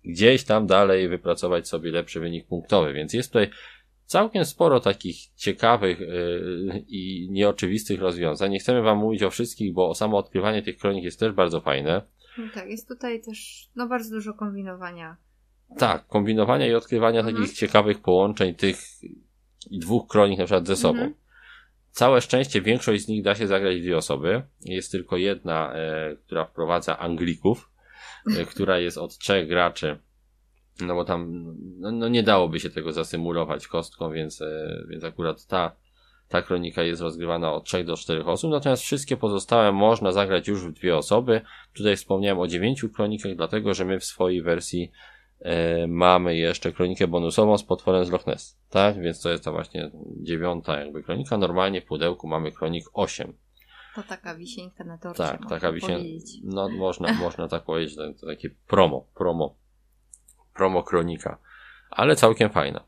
[0.06, 2.94] gdzieś tam dalej wypracować sobie lepszy wynik punktowy.
[2.94, 3.50] Więc jest tutaj
[4.06, 6.06] całkiem sporo takich ciekawych e,
[6.88, 8.52] i nieoczywistych rozwiązań.
[8.52, 12.02] Nie chcemy wam mówić o wszystkich, bo samo odkrywanie tych kronik jest też bardzo fajne.
[12.38, 15.18] No tak, jest tutaj też no bardzo dużo kombinowania.
[15.78, 17.38] Tak, kombinowania i odkrywania Mhm.
[17.38, 18.78] takich ciekawych połączeń tych
[19.72, 21.00] dwóch kronik na przykład ze sobą.
[21.00, 21.14] Mhm.
[21.92, 24.42] Całe szczęście większość z nich da się zagrać dwie osoby.
[24.62, 27.70] Jest tylko jedna, e, która wprowadza Anglików,
[28.52, 30.00] która jest od trzech graczy.
[30.82, 31.46] No bo tam
[31.80, 35.76] no, no nie dałoby się tego zasymulować kostką, więc, e, więc akurat ta,
[36.28, 40.66] ta kronika jest rozgrywana od trzech do czterech osób, natomiast wszystkie pozostałe można zagrać już
[40.66, 41.42] w dwie osoby.
[41.74, 44.92] Tutaj wspomniałem o dziewięciu kronikach, dlatego że my w swojej wersji
[45.42, 49.02] E, mamy jeszcze kronikę bonusową z potworem z Loch Ness, tak?
[49.02, 51.38] Więc to jest ta właśnie dziewiąta jakby kronika.
[51.38, 53.34] Normalnie w pudełku mamy kronik 8.
[54.02, 55.24] To taka wisienka na torcie.
[55.24, 56.04] Tak, taka wisienka.
[56.44, 59.56] No można, można tak powiedzieć, to, takie promo, promo,
[60.54, 61.38] promo kronika.
[61.90, 62.84] Ale całkiem fajna.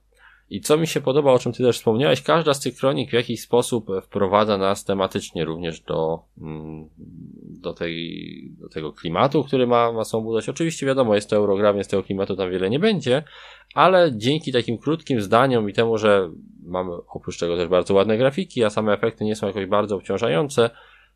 [0.50, 3.14] I co mi się podoba, o czym ty też wspomniałeś, każda z tych kronik w
[3.14, 6.90] jakiś sposób wprowadza nas tematycznie również do, mm,
[7.62, 10.50] do, tej, do tego klimatu, który ma, ma sobą budować.
[10.50, 13.24] Oczywiście wiadomo, jest to Eurogram, więc tego klimatu tam wiele nie będzie,
[13.76, 16.32] ale dzięki takim krótkim zdaniom i temu, że
[16.64, 20.70] mamy oprócz tego też bardzo ładne grafiki, a same efekty nie są jakoś bardzo obciążające,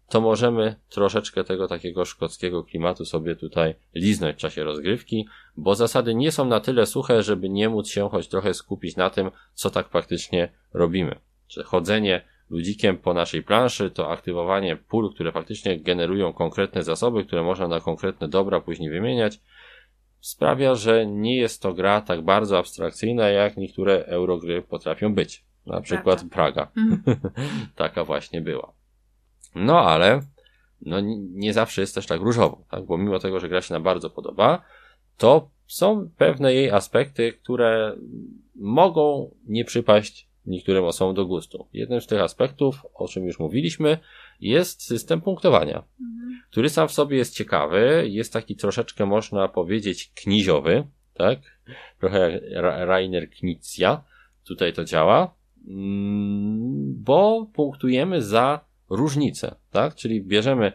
[0.09, 5.27] to możemy troszeczkę tego takiego szkockiego klimatu sobie tutaj liznąć w czasie rozgrywki,
[5.57, 9.09] bo zasady nie są na tyle suche, żeby nie móc się choć trochę skupić na
[9.09, 11.15] tym, co tak faktycznie robimy.
[11.47, 17.43] Czy chodzenie ludzikiem po naszej planszy, to aktywowanie pól, które faktycznie generują konkretne zasoby, które
[17.43, 19.39] można na konkretne dobra później wymieniać,
[20.19, 25.43] sprawia, że nie jest to gra tak bardzo abstrakcyjna, jak niektóre eurogry potrafią być.
[25.65, 26.65] Na przykład Praga.
[26.65, 26.71] Praga.
[26.77, 27.19] Mhm.
[27.75, 28.74] Taka właśnie była.
[29.55, 30.21] No ale
[30.81, 30.97] no,
[31.31, 32.85] nie zawsze jest też tak różowo, tak?
[32.85, 34.61] bo mimo tego, że gra się nam bardzo podoba,
[35.17, 37.95] to są pewne jej aspekty, które
[38.55, 41.67] mogą nie przypaść niektórym osobom do gustu.
[41.73, 43.97] Jednym z tych aspektów, o czym już mówiliśmy,
[44.39, 46.41] jest system punktowania, mhm.
[46.51, 51.39] który sam w sobie jest ciekawy, jest taki troszeczkę, można powiedzieć, kniziowy, tak?
[51.99, 54.03] Trochę jak Rainer Knizia
[54.43, 55.35] tutaj to działa,
[55.67, 59.95] mm, bo punktujemy za różnicę, tak?
[59.95, 60.71] Czyli bierzemy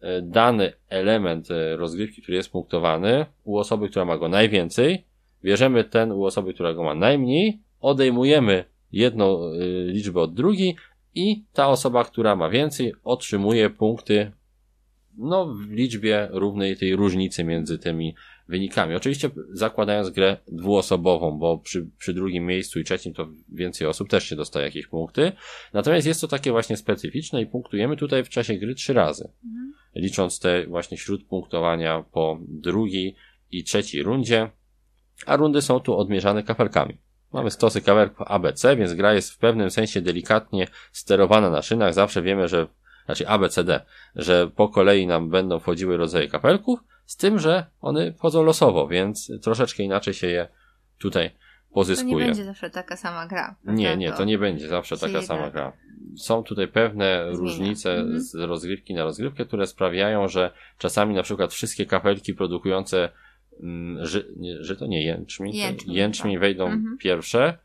[0.00, 5.04] e, dany element e, rozgrywki, który jest punktowany u osoby, która ma go najwięcej,
[5.44, 10.76] bierzemy ten u osoby, która go ma najmniej, odejmujemy jedną e, liczbę od drugiej
[11.14, 14.32] i ta osoba, która ma więcej, otrzymuje punkty
[15.18, 18.14] no, w liczbie równej tej różnicy między tymi
[18.52, 18.94] wynikami.
[18.94, 24.24] Oczywiście zakładając grę dwuosobową, bo przy, przy drugim miejscu i trzecim to więcej osób też
[24.28, 25.32] się dostaje jakieś punkty.
[25.72, 29.28] Natomiast jest to takie właśnie specyficzne i punktujemy tutaj w czasie gry trzy razy.
[29.44, 29.72] Mhm.
[29.94, 33.16] Licząc te właśnie śródpunktowania po drugiej
[33.50, 34.50] i trzeciej rundzie,
[35.26, 36.96] a rundy są tu odmierzane kafelkami.
[37.32, 41.94] Mamy stosy kafelków ABC, więc gra jest w pewnym sensie delikatnie sterowana na szynach.
[41.94, 42.66] Zawsze wiemy, że
[43.04, 43.80] znaczy ABCD,
[44.16, 49.32] że po kolei nam będą wchodziły rodzaje kapelków, z tym, że one wchodzą losowo, więc
[49.42, 50.48] troszeczkę inaczej się je
[50.98, 51.30] tutaj
[51.72, 52.12] pozyskuje.
[52.12, 53.56] To nie będzie zawsze taka sama gra.
[53.64, 55.72] Nie, nie, to nie będzie zawsze taka sama gra.
[56.16, 57.38] Są tutaj pewne Zmienia.
[57.38, 58.20] różnice mhm.
[58.20, 63.08] z rozgrywki na rozgrywkę, które sprawiają, że czasami na przykład wszystkie kapelki produkujące
[63.62, 66.40] mm, ży, nie, żyto, nie jęczmień, jęczmień, jęczmień tak.
[66.40, 66.98] wejdą mhm.
[66.98, 67.58] pierwsze,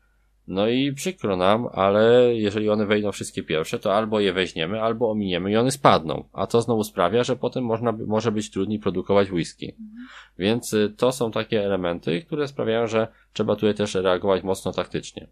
[0.48, 5.12] no i przykro nam, ale jeżeli one wejdą wszystkie pierwsze, to albo je weźmiemy, albo
[5.12, 6.24] ominiemy i one spadną.
[6.34, 9.76] A to znowu sprawia, że potem można, może być trudniej produkować whisky.
[9.80, 10.08] Mhm.
[10.38, 15.28] Więc y, to są takie elementy, które sprawiają, że trzeba tutaj też reagować mocno taktycznie.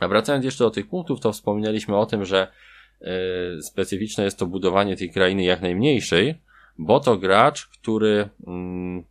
[0.00, 2.48] A wracając jeszcze do tych punktów, to wspominaliśmy o tym, że
[3.00, 3.08] yy,
[3.62, 6.34] specyficzne jest to budowanie tej krainy jak najmniejszej,
[6.78, 9.04] bo to gracz, który, yy,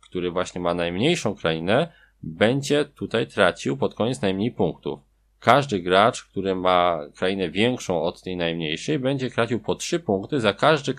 [0.00, 5.00] który właśnie ma najmniejszą krainę, będzie tutaj tracił pod koniec najmniej punktów.
[5.40, 10.52] Każdy gracz, który ma krainę większą od tej najmniejszej, będzie tracił po 3 punkty za
[10.52, 10.94] każdy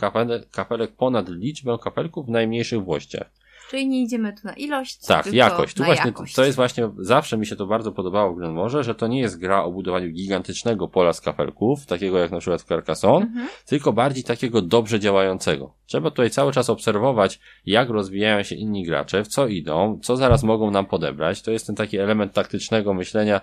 [0.52, 3.37] kafelek, ponad liczbę kafelków w najmniejszych włościach.
[3.70, 5.76] Czyli nie idziemy tu na ilość, tak, jakość.
[5.76, 6.36] Tu właśnie, jakość.
[6.36, 9.40] to jest właśnie, zawsze mi się to bardzo podobało w Glenmorze, że to nie jest
[9.40, 13.48] gra o budowaniu gigantycznego pola z kafelków, takiego jak na przykład w Carcassonne, mhm.
[13.66, 15.74] tylko bardziej takiego dobrze działającego.
[15.86, 20.44] Trzeba tutaj cały czas obserwować, jak rozwijają się inni gracze, w co idą, co zaraz
[20.44, 21.42] mogą nam podebrać.
[21.42, 23.42] To jest ten taki element taktycznego myślenia,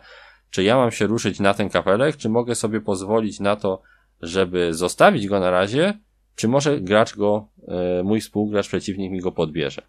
[0.51, 3.82] czy ja mam się ruszyć na ten kafelek, czy mogę sobie pozwolić na to,
[4.20, 5.98] żeby zostawić go na razie,
[6.36, 9.82] czy może gracz go, e, mój współgracz, przeciwnik mi go podbierze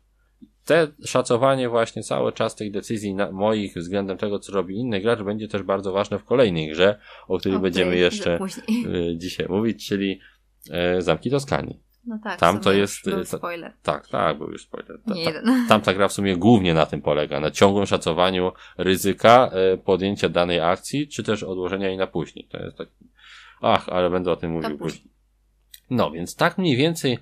[0.65, 5.47] te szacowanie właśnie cały czas tych decyzji moich względem tego, co robi inny gracz, będzie
[5.47, 8.39] też bardzo ważne w kolejnej grze, o której okay, będziemy jeszcze
[8.69, 10.19] y, dzisiaj mówić, czyli
[10.71, 11.79] e, Zamki Toskanii.
[12.05, 13.05] No tak, tam to jest.
[13.05, 13.73] Był y, spoiler.
[13.83, 14.99] Tak, tak, był już spoiler.
[15.07, 15.45] Ta, jeden.
[15.69, 20.29] Tam ta gra w sumie głównie na tym polega, na ciągłym szacowaniu ryzyka e, podjęcia
[20.29, 22.47] danej akcji, czy też odłożenia jej na później.
[22.51, 22.87] To jest tak.
[23.61, 25.11] Ach, ale będę o tym mówił później.
[25.89, 27.19] No, więc tak mniej więcej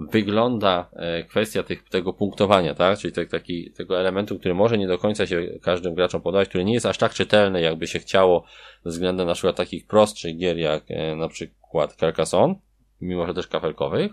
[0.00, 2.98] wygląda e, kwestia tych, tego punktowania, tak?
[2.98, 6.64] Czyli te, taki, tego elementu, który może nie do końca się każdym graczom podać, który
[6.64, 8.44] nie jest aż tak czytelny, jakby się chciało
[8.84, 12.54] względem na przykład takich prostszych gier, jak e, na przykład Carcassonne,
[13.00, 14.12] mimo że też kafelkowych.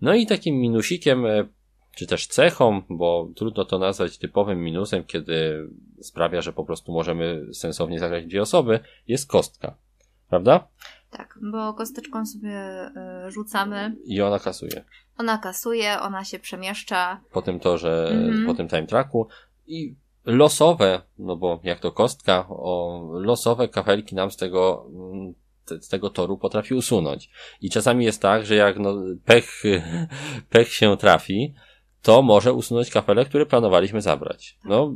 [0.00, 1.48] No i takim minusikiem, e,
[1.96, 5.68] czy też cechą, bo trudno to nazwać typowym minusem, kiedy
[6.00, 9.76] sprawia, że po prostu możemy sensownie zagrać dwie osoby, jest kostka.
[10.28, 10.68] Prawda?
[11.10, 12.60] Tak, bo kosteczką sobie
[13.28, 13.96] rzucamy.
[14.04, 14.84] I ona kasuje.
[15.18, 17.20] Ona kasuje, ona się przemieszcza.
[17.32, 18.46] Po tym torze, mhm.
[18.46, 19.28] po tym time tracku.
[19.66, 25.34] i losowe, no bo jak to kostka, o losowe kafelki nam z tego, mm,
[25.80, 27.30] z tego toru potrafi usunąć.
[27.60, 28.94] I czasami jest tak, że jak no,
[29.24, 29.62] pech,
[30.50, 31.54] pech się trafi,
[32.02, 34.58] to może usunąć kafelek, który planowaliśmy zabrać.
[34.64, 34.94] No,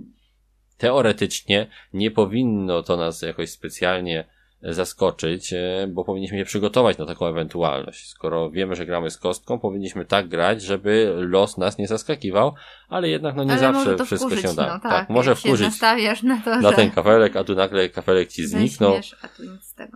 [0.79, 4.25] teoretycznie nie powinno to nas jakoś specjalnie
[4.63, 8.09] zaskoczyć, e, bo powinniśmy się przygotować na taką ewentualność.
[8.09, 12.55] Skoro wiemy, że gramy z kostką, powinniśmy tak grać, żeby los nas nie zaskakiwał,
[12.89, 14.67] ale jednak no nie Ale zawsze wszystko wkurzyć, się da.
[14.67, 15.81] No, tak, tak, może wkurzyć
[16.23, 18.95] na to, na że ten kafelek, a tu nagle kafelek ci zniknął,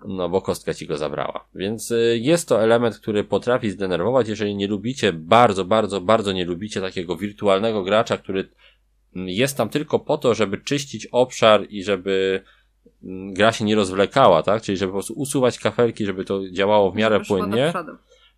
[0.07, 1.45] no bo kostka ci go zabrała.
[1.55, 6.45] Więc y, jest to element, który potrafi zdenerwować, jeżeli nie lubicie, bardzo, bardzo, bardzo nie
[6.45, 8.49] lubicie takiego wirtualnego gracza, który
[9.17, 12.43] mm, jest tam tylko po to, żeby czyścić obszar i żeby
[13.33, 14.63] gra się nie rozwlekała, tak?
[14.63, 17.73] Czyli żeby po prostu usuwać kafelki, żeby to działało w miarę płynnie,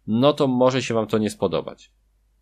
[0.06, 1.92] no to może się wam to nie spodobać.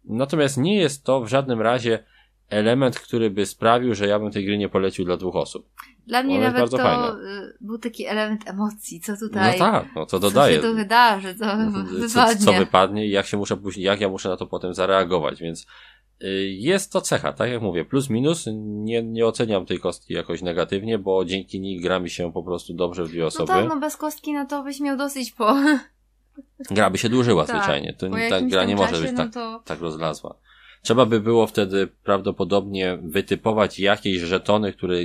[0.05, 2.05] Natomiast nie jest to w żadnym razie
[2.49, 5.69] element, który by sprawił, że ja bym tej gry nie polecił dla dwóch osób.
[6.07, 7.17] Dla mnie Ona nawet to fajna.
[7.23, 10.57] y, był taki element emocji, co tutaj, No tak, no co co dodaje.
[10.57, 12.37] się tu wydarzy, co co, wypadnie.
[12.47, 15.67] co wypadnie i jak się muszę później, jak ja muszę na to potem zareagować, więc
[16.47, 20.99] jest to cecha, tak jak mówię, plus minus, nie, nie oceniam tej kostki jakoś negatywnie,
[20.99, 23.49] bo dzięki niej gra mi się po prostu dobrze w dwie no osoby.
[23.49, 25.55] tak, no bez kostki, no to byś miał dosyć po,
[26.71, 29.63] Gra by się dłużyła Tak, zwyczajnie, to ta gra nie może być no tak, to
[29.65, 30.39] tak rozlazła.
[30.85, 34.97] Trzeba by było wtedy prawdopodobnie wytypować jakieś żetony, które,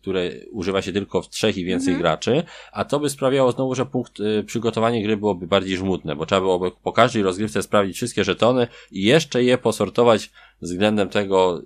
[0.00, 2.02] które używa się tylko w trzech i więcej Mhm.
[2.02, 6.26] graczy, a to by sprawiało znowu, że punkt y, przygotowanie gry byłoby bardziej żmudne, bo
[6.26, 10.30] trzeba byłoby po każdej rozgrywce sprawdzić wszystkie żetony i jeszcze je posortować
[10.62, 11.62] względem tego,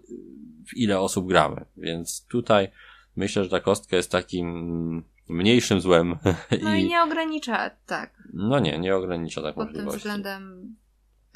[0.68, 1.64] w ile osób gramy.
[1.76, 2.68] Więc tutaj
[3.16, 6.16] myślę, że ta kostka jest takim mniejszym złem
[6.62, 9.98] no i nie ogranicza, tak, no nie, nie ogranicza tak pod tym możliwości.
[9.98, 10.85] względem tego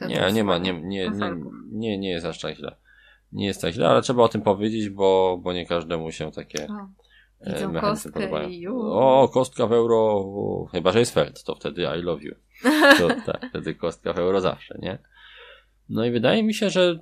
[0.09, 1.11] Nie, nie ma, nie, nie,
[1.71, 2.77] nie, nie, jest aż tak źle.
[3.33, 6.67] Nie jest tak źle, ale trzeba o tym powiedzieć, bo, bo nie każdemu się takie
[6.67, 8.49] O, e, mechanizmy podobają.
[8.81, 10.25] O, kostka w euro,
[10.73, 12.35] chyba że jest Feld, to wtedy I love you.
[12.99, 14.99] To, tak, wtedy kostka w euro zawsze, nie?
[15.89, 16.99] No i wydaje mi się, że,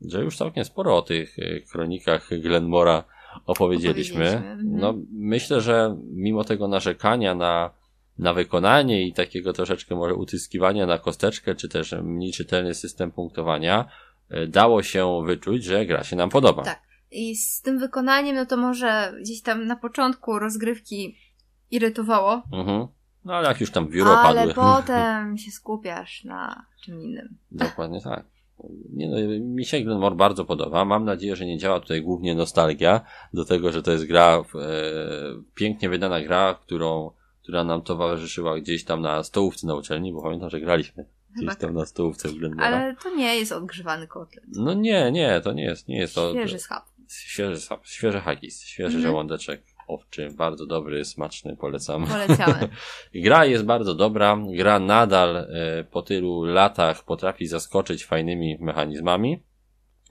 [0.00, 3.04] że już całkiem sporo o tych e, kronikach Glenmora
[3.46, 4.16] opowiedzieliśmy.
[4.16, 4.60] Opowiedzieliśmy, mhm.
[4.62, 7.70] No, myślę, że mimo tego narzekania na,
[8.18, 13.88] na wykonanie i takiego troszeczkę może utyskiwania na kosteczkę, czy też mniej czytelny system punktowania,
[14.30, 16.62] e, dało się wyczuć, że gra się nam podoba.
[16.62, 16.82] Tak.
[17.10, 21.16] I z tym wykonaniem, no to może gdzieś tam na początku rozgrywki
[21.70, 22.86] irytowało, Mhm.
[23.26, 24.54] No ale jak już tam biuro ale padły.
[24.64, 27.36] potem się skupiasz na czym innym.
[27.50, 28.24] Dokładnie tak.
[28.92, 30.84] Nie no, mi się Glenmore bardzo podoba.
[30.84, 33.00] Mam nadzieję, że nie działa tutaj głównie nostalgia
[33.34, 34.42] do tego, że to jest gra, e,
[35.54, 37.10] pięknie wydana gra, którą,
[37.46, 41.04] która nam towarzyszyła gdzieś tam na stołówce na uczelni, bo pamiętam, że graliśmy
[41.36, 42.66] gdzieś tam na stołówce w Glenmora.
[42.66, 44.44] Ale to nie jest odgrzewany kotlet.
[44.48, 46.30] No nie, nie, to nie jest, nie jest to.
[46.30, 46.84] Świeży schab.
[47.08, 49.02] Świeży, świeży haggis, świeży Mhm.
[49.12, 52.06] żołądeczek owczy, bardzo dobry, smaczny, polecam.
[52.06, 52.68] Polecamy.
[53.24, 55.46] Gra jest bardzo dobra, gra nadal e,
[55.90, 59.42] po tylu latach potrafi zaskoczyć fajnymi mechanizmami.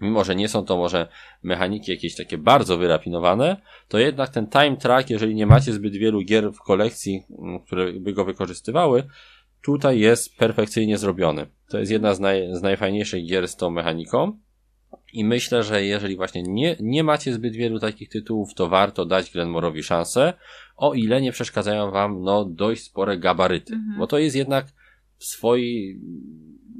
[0.01, 1.07] Mimo, że nie są to może
[1.43, 6.21] mechaniki jakieś takie bardzo wyrafinowane, to jednak ten time track, jeżeli nie macie zbyt wielu
[6.21, 9.03] gier w kolekcji, m, które by go wykorzystywały,
[9.61, 11.47] tutaj jest perfekcyjnie zrobiony.
[11.69, 14.39] To jest jedna z, naj, z najfajniejszych gier z tą mechaniką.
[15.13, 19.31] I myślę, że jeżeli właśnie nie, nie macie zbyt wielu takich tytułów, to warto dać
[19.31, 20.33] Glenmorowi szansę,
[20.77, 23.73] o ile nie przeszkadzają wam no dość spore gabaryty.
[23.73, 23.99] Mhm.
[23.99, 24.65] Bo to jest jednak
[25.17, 26.01] w swojej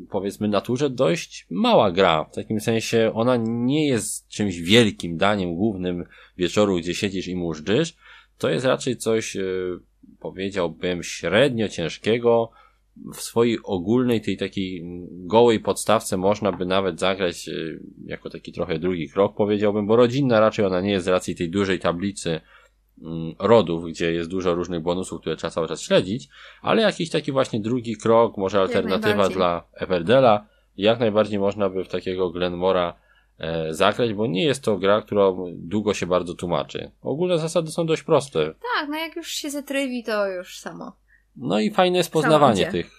[0.09, 2.23] powiedzmy naturze dość mała gra.
[2.23, 6.05] W takim sensie ona nie jest czymś wielkim daniem głównym
[6.37, 7.95] wieczoru, gdzie siedzisz i mużdżysz.
[8.37, 9.43] To jest raczej coś, e,
[10.19, 12.51] powiedziałbym, średnio ciężkiego.
[13.13, 17.51] W swojej ogólnej, tej takiej gołej podstawce można by nawet zagrać e,
[18.05, 21.49] jako taki trochę drugi krok, powiedziałbym, bo rodzinna raczej ona nie jest z racji tej
[21.49, 22.41] dużej tablicy
[23.39, 26.29] rodów, gdzie jest dużo różnych bonusów, które trzeba cały czas śledzić,
[26.61, 30.45] ale jakiś taki właśnie drugi krok, może alternatywa dla Everdela,
[30.77, 32.93] jak najbardziej można by w takiego Glenmora
[33.39, 36.91] e, zagrać, bo nie jest to gra, która długo się bardzo tłumaczy.
[37.01, 38.53] Ogólne zasady są dość proste.
[38.75, 40.95] Tak, no jak już się zatrywi, to już samo.
[41.35, 42.91] No i fajne jest poznawanie tych,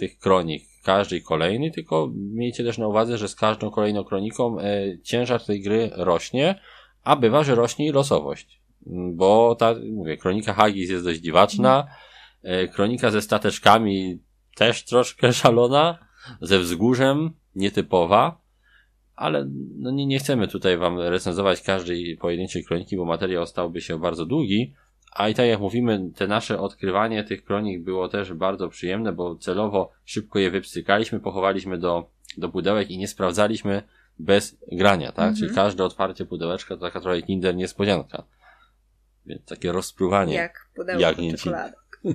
[0.00, 4.98] tych kronik, każdej kolejnej, tylko miejcie też na uwadze, że z każdą kolejną kroniką e,
[5.02, 6.60] ciężar tej gry rośnie,
[7.04, 8.63] a bywa, że rośnie i losowość.
[9.12, 11.86] Bo ta, mówię, kronika Hagis jest dość dziwaczna,
[12.42, 14.18] e, kronika ze stateczkami
[14.54, 15.98] też troszkę szalona,
[16.40, 18.40] ze wzgórzem nietypowa,
[19.16, 19.48] ale
[19.78, 24.26] no nie, nie chcemy tutaj wam recenzować każdej pojedynczej kroniki, bo materiał stałby się bardzo
[24.26, 24.74] długi,
[25.14, 29.36] a i tak jak mówimy, te nasze odkrywanie tych kronik było też bardzo przyjemne, bo
[29.36, 33.82] celowo szybko je wypsykaliśmy, pochowaliśmy do, do pudełek i nie sprawdzaliśmy,
[34.18, 35.28] bez grania, tak?
[35.28, 35.36] Mhm.
[35.36, 38.24] Czyli każde otwarcie pudełeczka to taka trochę kinder niespodzianka.
[39.26, 40.34] Więc takie rozpruwanie.
[40.34, 41.74] Jak pudełko Jak nie czekolady.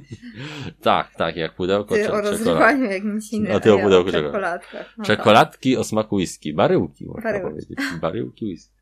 [0.82, 3.56] Tak, tak, jak pudełko Ty o rozrywaniu jak nic innego.
[3.56, 4.94] A ty o ja pudełku czekoladkach.
[4.98, 7.50] No Czekoladki o smaku whisky, baryłki można Baryłki.
[7.50, 7.80] powiedzieć.
[8.02, 8.76] Baryłki whisky.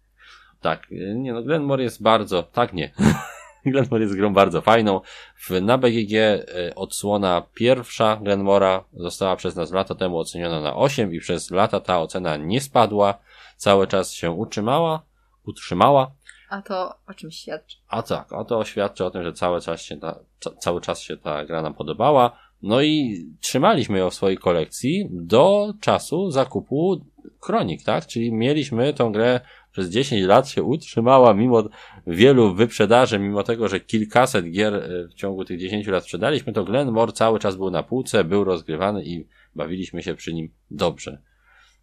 [0.62, 2.92] Tak, y, nie no, Glenmore jest bardzo, tak nie.
[3.66, 5.02] Glenmore jest grą bardzo fajną.
[5.36, 6.46] W, na BGG y,
[6.76, 12.00] odsłona pierwsza Glenmora została przez nas lata temu oceniona na 8 i przez lata ta
[12.02, 13.20] ocena nie spadła.
[13.58, 15.02] Cały czas się utrzymała,
[15.46, 16.12] utrzymała.
[16.50, 17.78] A to o czym świadczy?
[17.88, 21.02] A tak, a to świadczy o tym, że cały czas się ta, ca, cały czas
[21.02, 22.38] się ta gra nam podobała.
[22.62, 27.06] No i trzymaliśmy ją w swojej kolekcji do czasu zakupu
[27.40, 28.08] kronik, tak?
[28.08, 29.40] Czyli mieliśmy tą grę
[29.72, 31.64] przez 10 lat się utrzymała mimo
[32.08, 36.64] wielu wyprzedaży, mimo tego, że kilkaset gier e, w ciągu tych 10 lat sprzedaliśmy, to
[36.64, 41.22] Glenmore cały czas był na półce, był rozgrywany i bawiliśmy się przy nim dobrze.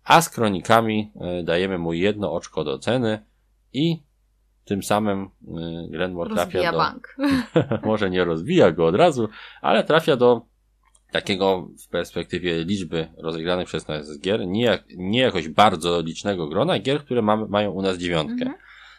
[0.05, 3.25] A z kronikami e, dajemy mu jedno oczko do ceny
[3.73, 4.03] i
[4.65, 7.17] tym samym e, Glenmore trafia do bank.
[7.85, 9.29] może nie rozwija go od razu,
[9.63, 10.43] ale trafia do
[11.13, 16.79] takiego w perspektywie liczby rozegranych przez nas gier, nie, jak, nie jakoś bardzo licznego grona
[16.79, 18.55] gier, które mamy, mają u nas dziewiątkę Mhm.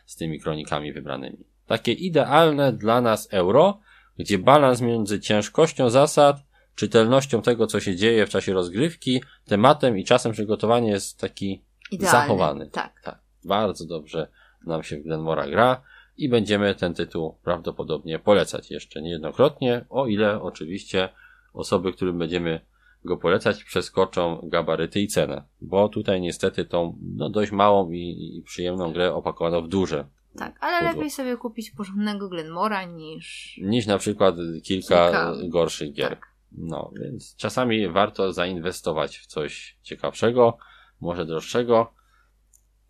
[0.06, 1.38] z tymi kronikami wybranymi.
[1.68, 3.80] Takie idealne dla nas euro,
[4.18, 6.38] gdzie balans między ciężkością zasad,
[6.76, 12.12] czytelnością tego, co się dzieje w czasie rozgrywki, tematem i czasem przygotowania jest taki Idealny.
[12.20, 12.70] zachowany.
[12.70, 13.02] Tak.
[13.04, 14.28] Tak, bardzo dobrze
[14.66, 15.82] nam się w Glenmora gra
[16.18, 21.10] i będziemy ten tytuł prawdopodobnie polecać jeszcze niejednokrotnie, o ile oczywiście
[21.54, 22.60] osoby, którym będziemy
[23.06, 28.42] go polecać, przeskoczą gabaryty i cenę, bo tutaj niestety tą no, dość małą i, i
[28.46, 30.06] przyjemną grę opakowano w duże,
[30.38, 30.94] Tak, ale Pudło.
[30.94, 33.58] lepiej sobie kupić porządnego Glenmora niż...
[33.64, 35.34] niż na przykład kilka, Kilka.
[35.50, 36.10] gorszych gier.
[36.10, 36.28] Tak.
[36.52, 40.58] No, więc czasami warto zainwestować w coś ciekawszego,
[41.02, 41.94] może droższego,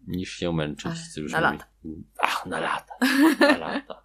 [0.07, 1.65] niż się męczyć Ale z tym na lata.
[2.19, 2.93] Ach, na lata.
[3.39, 4.01] Na lata.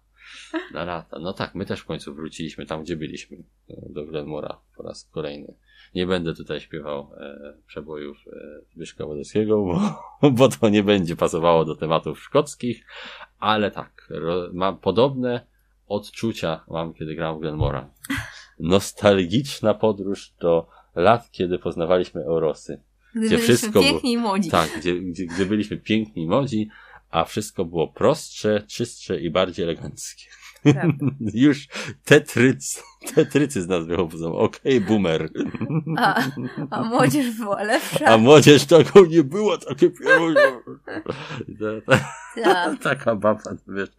[0.73, 1.19] Na lata.
[1.19, 3.37] No tak, my też w końcu wróciliśmy tam, gdzie byliśmy.
[3.69, 5.53] e, Do Glenmora po raz kolejny.
[5.95, 10.03] Nie będę tutaj śpiewał e, przebojów e, Zbyszka Wodeckiego, bo,
[10.37, 12.85] bo to nie będzie pasowało do tematów szkockich,
[13.39, 15.45] ale tak, ro, mam podobne
[15.87, 17.89] odczucia mam, kiedy gram w Glenmora.
[18.59, 22.83] Nostalgiczna podróż do lat, kiedy poznawaliśmy Eurosy.
[23.15, 24.49] Gdy Gdzie byliśmy wszystko było- piękni i młodzi.
[24.49, 26.69] Tak, gdzie, gdzie, gdzie byliśmy piękni i modzi,
[27.09, 30.25] a wszystko było prostsze, czystsze i bardziej eleganckie.
[31.33, 31.67] Już
[32.05, 32.83] tetryc,
[33.15, 34.35] tetrycy z nas wychodzą.
[34.35, 35.29] Okej, boomer.
[35.97, 36.23] A,
[36.69, 38.05] a młodzież była lepsza.
[38.05, 40.41] A młodzież taką nie było, takie pieniądze.
[41.59, 42.03] Ta- ta-
[42.43, 42.79] Tak.
[42.83, 43.89] Taka baba, wiesz,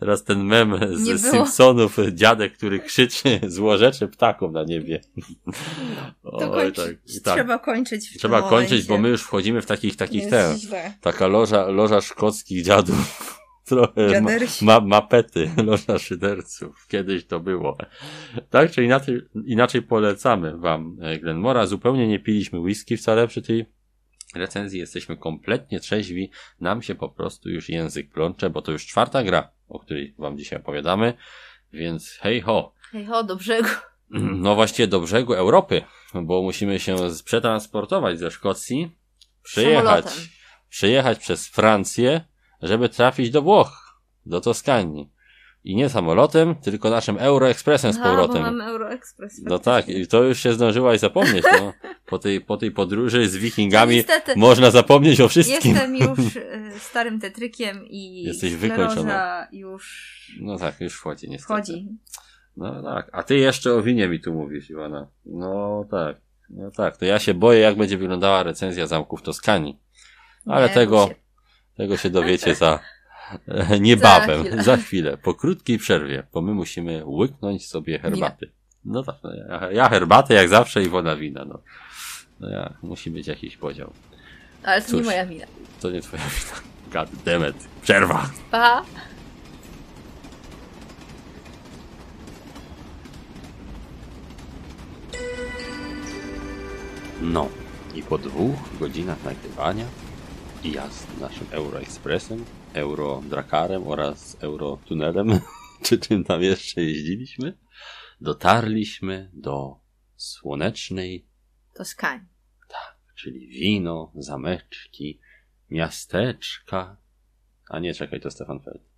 [0.00, 1.32] teraz ten mem Nie z było.
[1.32, 5.00] Simpsonów, dziadek, który krzyczy, złorzeczeszy ptakom na niebie.
[6.22, 7.22] To Oj, kończyć.
[7.24, 7.34] tak.
[7.34, 9.02] Trzeba kończyć Trzeba tym kończyć, bo momencie.
[9.02, 10.92] my już wchodzimy w takich, takich ten, źle.
[11.00, 13.38] taka loża, loża szkockich dziadów.
[13.72, 14.30] Trochę ma,
[14.62, 16.86] ma, mapety, loża szyderców.
[16.88, 17.76] Kiedyś to było.
[18.50, 21.66] Tak czy inaczej, inaczej polecamy wam e, Glenmora.
[21.66, 23.66] Zupełnie nie piliśmy whisky wcale przy tej
[24.34, 24.80] recenzji.
[24.80, 26.30] Jesteśmy kompletnie trzeźwi.
[26.60, 30.38] Nam się po prostu już język plącze, bo to już czwarta gra, o której wam
[30.38, 31.14] dzisiaj opowiadamy.
[31.72, 32.74] Więc hej ho.
[32.90, 33.68] Hej ho, do brzegu.
[34.14, 35.82] No właściwie do brzegu Europy,
[36.14, 38.96] bo musimy się przetransportować ze Szkocji,
[39.42, 40.28] przyjechać, Samolotem.
[40.68, 42.24] przyjechać przez Francję,
[42.62, 45.10] żeby trafić do Włoch, do Toskanii.
[45.64, 48.42] I nie samolotem, tylko naszym Euroexpressem z Aha, bo powrotem.
[48.42, 49.40] mamy Euroexpress.
[49.44, 51.72] No tak, i to już się zdążyłaś zapomnieć, no.
[52.06, 55.72] Po tej, po tej podróży z wikingami Niestety, można zapomnieć o wszystkim.
[55.74, 59.48] jestem już e, starym tetrykiem i Jesteś wykończona.
[59.52, 61.44] już No tak, już wchodzi niestety.
[61.62, 61.88] wchodzi.
[62.56, 65.06] No tak, a ty jeszcze o winie mi tu mówisz, Iwana.
[65.26, 66.16] No tak,
[66.50, 69.78] no tak, to ja się boję, jak będzie wyglądała recenzja zamków Toskanii.
[70.46, 71.14] Ale Nie, tego, się.
[71.76, 72.78] Tego się dowiecie za
[73.48, 74.62] e, niebawem, Za chwilę.
[74.62, 78.50] za chwilę, po krótkiej przerwie, bo my musimy łyknąć sobie herbaty.
[78.84, 81.58] No tak, no ja, ja herbatę jak zawsze i woda wina, no.
[82.40, 83.92] No ja, musi być jakiś podział.
[84.62, 84.96] Ale to Cóż.
[85.00, 85.46] nie moja wina.
[85.80, 86.60] To nie twoja wina.
[86.92, 87.68] God damn it.
[87.82, 88.30] Przerwa.
[88.50, 88.84] Pa!
[97.22, 97.48] No,
[97.94, 99.84] i po dwóch godzinach nagrywania
[100.64, 102.44] i jazd naszym Euroexpressem,
[102.74, 105.40] Eurodrakarem oraz Eurotunelem,
[105.84, 107.58] czy czym tam jeszcze jeździliśmy,
[108.20, 109.80] dotarliśmy do
[110.16, 111.26] słonecznej,
[111.74, 112.28] Toskanii.
[113.14, 115.20] czyli wino, zameczki,
[115.70, 116.96] miasteczka.
[117.68, 118.91] A nie, czekaj, to Stefan Feld.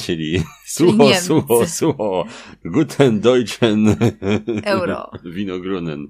[0.00, 1.22] Czyli sucho, Niemcy.
[1.22, 2.24] sucho, sucho.
[2.64, 3.96] Guten Deutschen
[4.64, 5.10] Euro.
[5.24, 6.08] Winogrunen.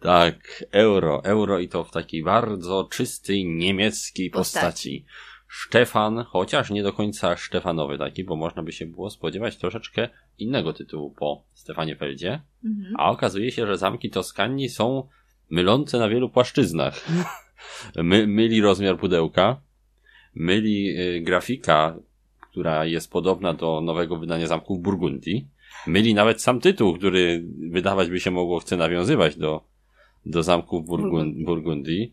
[0.00, 4.64] Tak, euro, euro i to w takiej bardzo czystej niemieckiej Postaci.
[4.66, 5.04] postaci.
[5.68, 10.08] Stefan, chociaż nie do końca Stefanowy taki, bo można by się było spodziewać troszeczkę
[10.38, 12.94] innego tytułu po Stefanie Feldzie, Mhm.
[12.98, 15.08] a okazuje się, że zamki Toskanii są
[15.50, 17.06] mylące na wielu płaszczyznach.
[17.96, 19.60] My, myli rozmiar pudełka,
[20.34, 21.96] myli y, grafika,
[22.54, 25.48] która jest podobna do nowego wydania zamków Burgundii,
[25.86, 29.64] myli nawet sam tytuł, który wydawać by się mogło chce nawiązywać do,
[30.26, 31.44] do zamków Burgun- Burgundii.
[31.44, 32.12] Burgundii.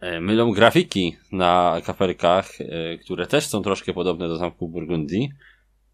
[0.00, 5.32] E, Mylą grafiki na kafelkach, e, które też są troszkę podobne do zamków Burgundii,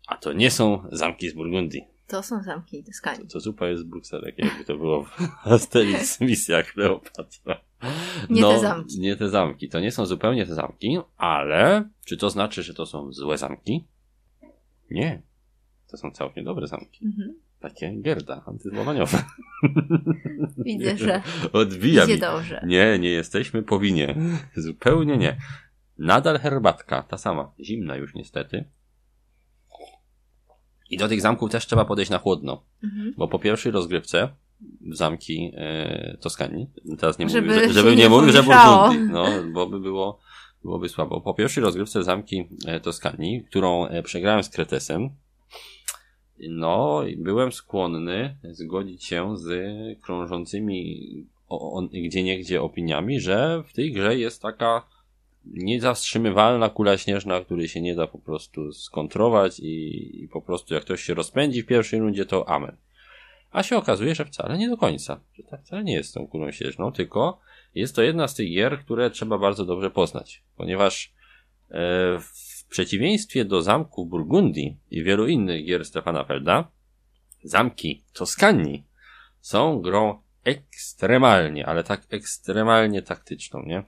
[0.08, 1.84] a to nie są zamki z Burgundii.
[2.06, 3.28] To są zamki Toskanii.
[3.28, 5.18] To zupa jest z Brukselek, jakby to było w
[5.52, 7.60] Asterix misjach Kleopatra.
[8.30, 9.00] Nie te zamki.
[9.00, 9.68] Nie te zamki.
[9.68, 13.84] To nie są zupełnie te zamki, ale czy to znaczy, że to są złe zamki?
[14.90, 15.22] Nie.
[15.90, 17.06] To są całkiem dobre zamki.
[17.06, 17.34] Mhm.
[17.60, 19.18] Takie Gerda, antyzłamaniowe.
[20.64, 21.22] Widzę, że
[21.52, 22.20] Odbija idzie mi.
[22.20, 22.64] dobrze.
[22.66, 24.16] Nie, nie jesteśmy po winie.
[24.56, 25.36] Zupełnie nie.
[25.98, 27.52] Nadal herbatka, ta sama.
[27.60, 28.64] Zimna już niestety.
[30.90, 32.62] I do tych zamków też trzeba podejść na chłodno.
[32.84, 33.14] Mhm.
[33.16, 34.28] Bo po pierwszej rozgrywce
[34.90, 36.66] zamki e, Toskanii,
[36.98, 38.42] teraz nie Żeby mówię, że, się żebym nie mówił, że.
[38.42, 40.18] Burgundii, no, bo by było,
[40.62, 41.20] byłoby słabo.
[41.20, 45.10] Po pierwszej rozgrywce zamki e, Toskanii, którą e, przegrałem z Kretesem,
[46.48, 49.52] no, byłem skłonny zgodzić się z
[50.00, 51.26] krążącymi
[51.92, 54.86] gdzie niegdzie opiniami, że w tej grze jest taka
[55.44, 60.82] niezawstrzymywalna kula śnieżna, której się nie da po prostu skontrować i, i po prostu jak
[60.82, 62.76] ktoś się rozpędzi w pierwszej rundzie, to amen.
[63.52, 65.20] A się okazuje, że wcale nie do końca.
[65.34, 67.40] Że tak wcale nie jest tą kulą śnieżną, tylko
[67.74, 70.42] jest to jedna z tych gier, które trzeba bardzo dobrze poznać.
[70.56, 71.12] Ponieważ
[71.70, 71.78] e,
[72.20, 76.70] w przeciwieństwie do zamku Burgundii i wielu innych gier Stefana Felda,
[77.44, 78.84] zamki Toskanii
[79.40, 83.84] są grą ekstremalnie, ale tak ekstremalnie taktyczną, nie?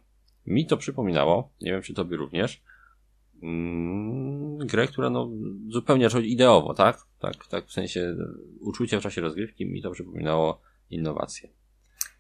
[0.47, 2.63] Mi to przypominało, nie wiem czy tobie również,
[4.59, 5.31] grę, która no
[5.69, 6.99] zupełnie znaczy ideowo, tak?
[7.19, 8.17] Tak, tak w sensie
[8.61, 10.61] uczucia w czasie rozgrywki mi to przypominało
[10.91, 11.49] innowacje.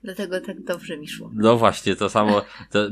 [0.02, 1.30] Dlatego tak dobrze mi szło.
[1.34, 2.42] No właśnie, to samo.
[2.70, 2.86] To,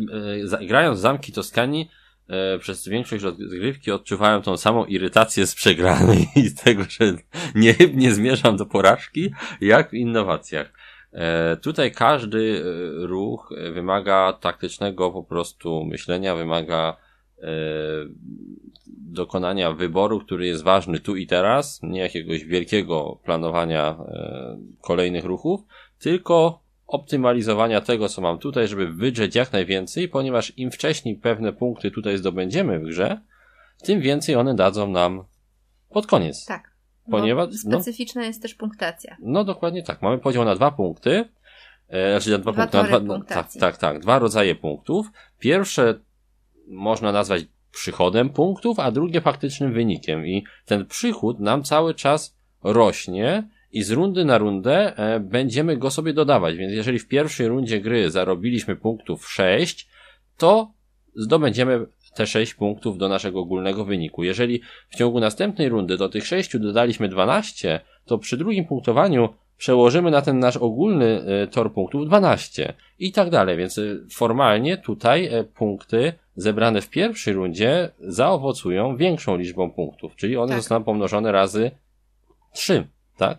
[0.60, 1.90] e, grając w Zamki Toskanii,
[2.28, 7.16] e, przez większość rozgrywki odczuwałem tą samą irytację z przegranej i z tego, że
[7.54, 10.72] nie, nie zmierzam do porażki, jak w innowacjach.
[11.12, 16.96] E, tutaj każdy e, ruch wymaga taktycznego po prostu myślenia, wymaga
[19.12, 25.60] dokonania wyboru, który jest ważny tu i teraz, nie jakiegoś wielkiego planowania e, kolejnych ruchów,
[25.98, 31.90] tylko optymalizowania tego, co mam tutaj, żeby wydrzeć jak najwięcej, ponieważ im wcześniej pewne punkty
[31.90, 33.20] tutaj zdobędziemy w grze,
[33.84, 35.24] tym więcej one dadzą nam
[35.90, 36.44] pod koniec.
[36.46, 36.72] Tak.
[37.10, 39.16] Ponieważ- Bo specyficzna jest też punktacja.
[39.22, 40.02] No dokładnie tak.
[40.02, 41.24] Mamy podział na dwa punkty.
[41.88, 42.76] E, znaczy na dwa, Dwa punkty.
[42.78, 43.98] Na dwa, no, tak, tak, tak.
[43.98, 45.06] Dwa rodzaje punktów.
[45.38, 46.00] Pierwsze
[46.68, 50.26] można nazwać przychodem punktów, a drugie faktycznym wynikiem.
[50.26, 55.90] I ten przychód nam cały czas rośnie i z rundy na rundę e, będziemy go
[55.90, 56.56] sobie dodawać.
[56.56, 59.88] Więc jeżeli w pierwszej rundzie gry zarobiliśmy punktów 6,
[60.36, 60.72] to
[61.14, 64.24] zdobędziemy te 6 punktów do naszego ogólnego wyniku.
[64.24, 69.28] Jeżeli w ciągu następnej rundy do tych 6 dodaliśmy 12, to przy drugim punktowaniu
[69.58, 73.56] przełożymy na ten nasz ogólny e, tor punktów 12 i tak dalej.
[73.56, 73.82] Więc e,
[74.14, 80.58] formalnie tutaj punkty zebrane w pierwszej rundzie zaowocują większą liczbą punktów, czyli one Tak.
[80.58, 81.70] zostaną pomnożone razy
[82.52, 83.38] 3, tak?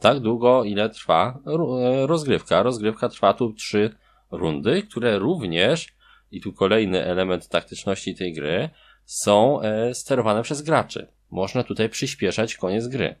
[0.00, 2.62] Tak długo, ile trwa e, rozgrywka.
[2.62, 3.90] Rozgrywka trwa tu 3
[4.30, 5.88] rundy, które również,
[6.30, 8.68] i tu kolejny element taktyczności tej gry,
[9.04, 11.06] są e, sterowane przez graczy.
[11.30, 13.14] Można tutaj przyspieszać koniec gry.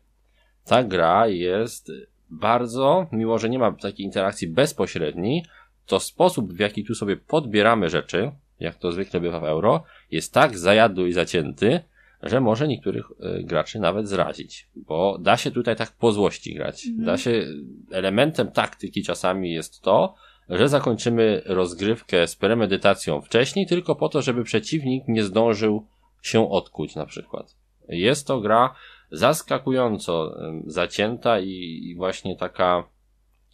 [0.64, 1.92] Ta gra jest
[2.30, 5.44] bardzo, mimo że nie ma takiej interakcji bezpośredniej,
[5.86, 10.34] to sposób, w jaki tu sobie podbieramy rzeczy, jak to zwykle bywa w euro, jest
[10.34, 11.80] tak zajadły i zacięty,
[12.22, 16.86] że może niektórych e, graczy nawet zrazić, bo da się tutaj tak po złości grać.
[16.86, 17.06] Mhm.
[17.06, 17.46] Da się,
[17.90, 20.14] elementem taktyki czasami jest to,
[20.48, 25.86] że zakończymy rozgrywkę z premedytacją wcześniej, tylko po to, żeby przeciwnik nie zdążył
[26.22, 27.56] się odkuć na przykład.
[27.88, 28.74] Jest to gra
[29.10, 30.36] zaskakująco
[30.66, 32.84] zacięta i właśnie taka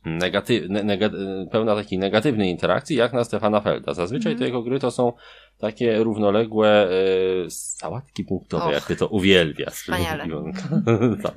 [0.04, 1.10] negatyw, ne, nega,
[1.52, 3.94] pełna takiej negatywnej interakcji, jak na Stefana Felda.
[3.94, 4.38] Zazwyczaj Mhm.
[4.38, 5.12] te jego gry to są
[5.58, 6.90] takie równoległe e,
[7.50, 9.74] sałatki punktowe, Och, jak ty to uwielbiasz.
[9.74, 10.26] wspaniale.
[11.22, 11.34] Tak.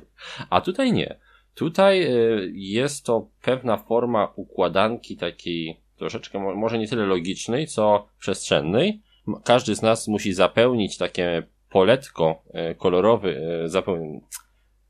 [0.50, 1.16] A tutaj nie.
[1.54, 2.10] Tutaj e,
[2.52, 9.02] jest to pewna forma układanki takiej troszeczkę, mo- może nie tyle logicznej, co przestrzennej.
[9.44, 14.20] Każdy z nas musi zapełnić takie poletko e, kolorowy, zapom-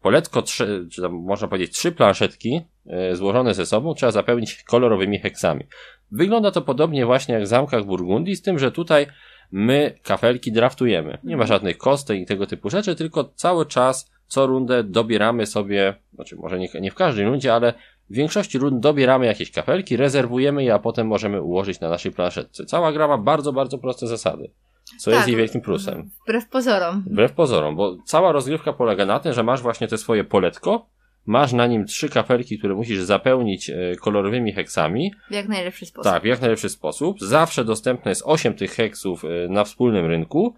[0.03, 5.19] poletko, trzy, czy tam można powiedzieć trzy planszetki e, złożone ze sobą trzeba zapełnić kolorowymi
[5.19, 5.65] heksami.
[6.11, 9.07] Wygląda to podobnie właśnie jak w zamkach Burgundii, z tym, że tutaj
[9.53, 11.19] my kafelki draftujemy.
[11.25, 15.95] Nie ma żadnych kostek i tego typu rzeczy, tylko cały czas, co rundę dobieramy sobie,
[16.15, 17.75] znaczy może nie, nie w każdej rundzie, ale
[18.11, 22.65] w większości rund dobieramy jakieś kafelki, rezerwujemy je, a potem możemy ułożyć na naszej planszetce.
[22.65, 24.51] Cała gra ma bardzo, bardzo proste zasady,
[24.99, 25.29] co jest Tak.
[25.29, 26.11] jej wielkim plusem.
[26.25, 27.05] Wbrew pozorom.
[27.07, 30.87] Wbrew pozorom, bo cała rozgrywka polega na tym, że masz właśnie te swoje poletko,
[31.27, 36.13] masz na nim trzy kafelki, które musisz zapełnić e, kolorowymi heksami, W jak najlepszy sposób.
[36.13, 37.21] tak, w jak najlepszy sposób.
[37.21, 40.55] Zawsze dostępne jest 8 tych heksów e, na wspólnym rynku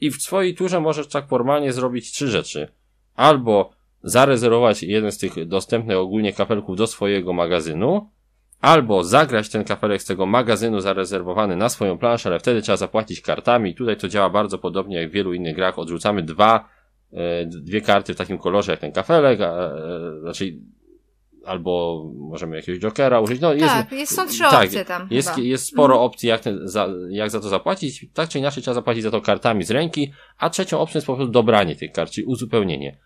[0.00, 2.68] i w swojej turze możesz tak formalnie zrobić trzy rzeczy.
[3.14, 3.70] Albo
[4.02, 8.10] zarezerwować jeden z tych dostępnych ogólnie kafelków do swojego magazynu,
[8.60, 13.20] albo zagrać ten kafelek z tego magazynu zarezerwowany na swoją planszę, ale wtedy trzeba zapłacić
[13.20, 13.74] kartami.
[13.74, 15.78] Tutaj to działa bardzo podobnie jak w wielu innych grach.
[15.78, 16.68] Odrzucamy dwa,
[17.12, 20.56] e, dwie karty w takim kolorze jak ten kafelek, a, e, znaczy
[21.44, 23.40] albo możemy jakiegoś jokera użyć.
[23.40, 25.08] No, jest, tak, jest, są trzy tak, opcje tam.
[25.10, 25.46] jest, chyba.
[25.46, 28.06] jest sporo opcji, jak, ten, za, jak za to zapłacić.
[28.14, 31.16] Tak czy inaczej trzeba zapłacić za to kartami z ręki, a trzecią opcją jest po
[31.16, 32.98] prostu dobranie tych kart, czyli uzupełnienie.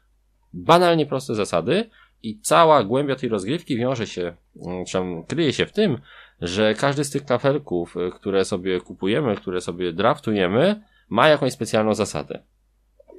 [0.52, 1.90] Banalnie proste zasady
[2.24, 4.34] i cała głębia tej rozgrywki wiąże się,
[4.66, 5.98] mm, czy tam kryje się w tym,
[6.40, 11.94] że każdy z tych kafelków, y, które sobie kupujemy, które sobie draftujemy, ma jakąś specjalną
[11.94, 12.42] zasadę.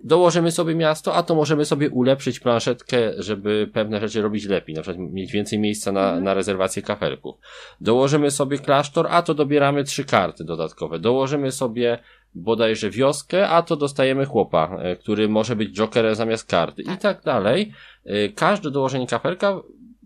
[0.04, 4.82] Dołożymy sobie miasto, a to możemy sobie ulepszyć planszetkę, żeby pewne rzeczy robić lepiej, na
[4.82, 7.36] przykład mieć więcej miejsca na, na rezerwację kafelków.
[7.82, 11.00] Dołożymy sobie klasztor, a to dobieramy trzy karty dodatkowe.
[11.00, 12.00] Dołożymy sobie
[12.36, 17.24] bodajże wioskę, a to dostajemy chłopa, e, który może być jokerem zamiast karty i tak
[17.24, 17.72] dalej.
[18.06, 19.62] E, Każde dołożenie kafelka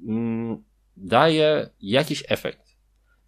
[0.07, 0.63] mm,
[0.97, 2.69] daje jakiś efekt.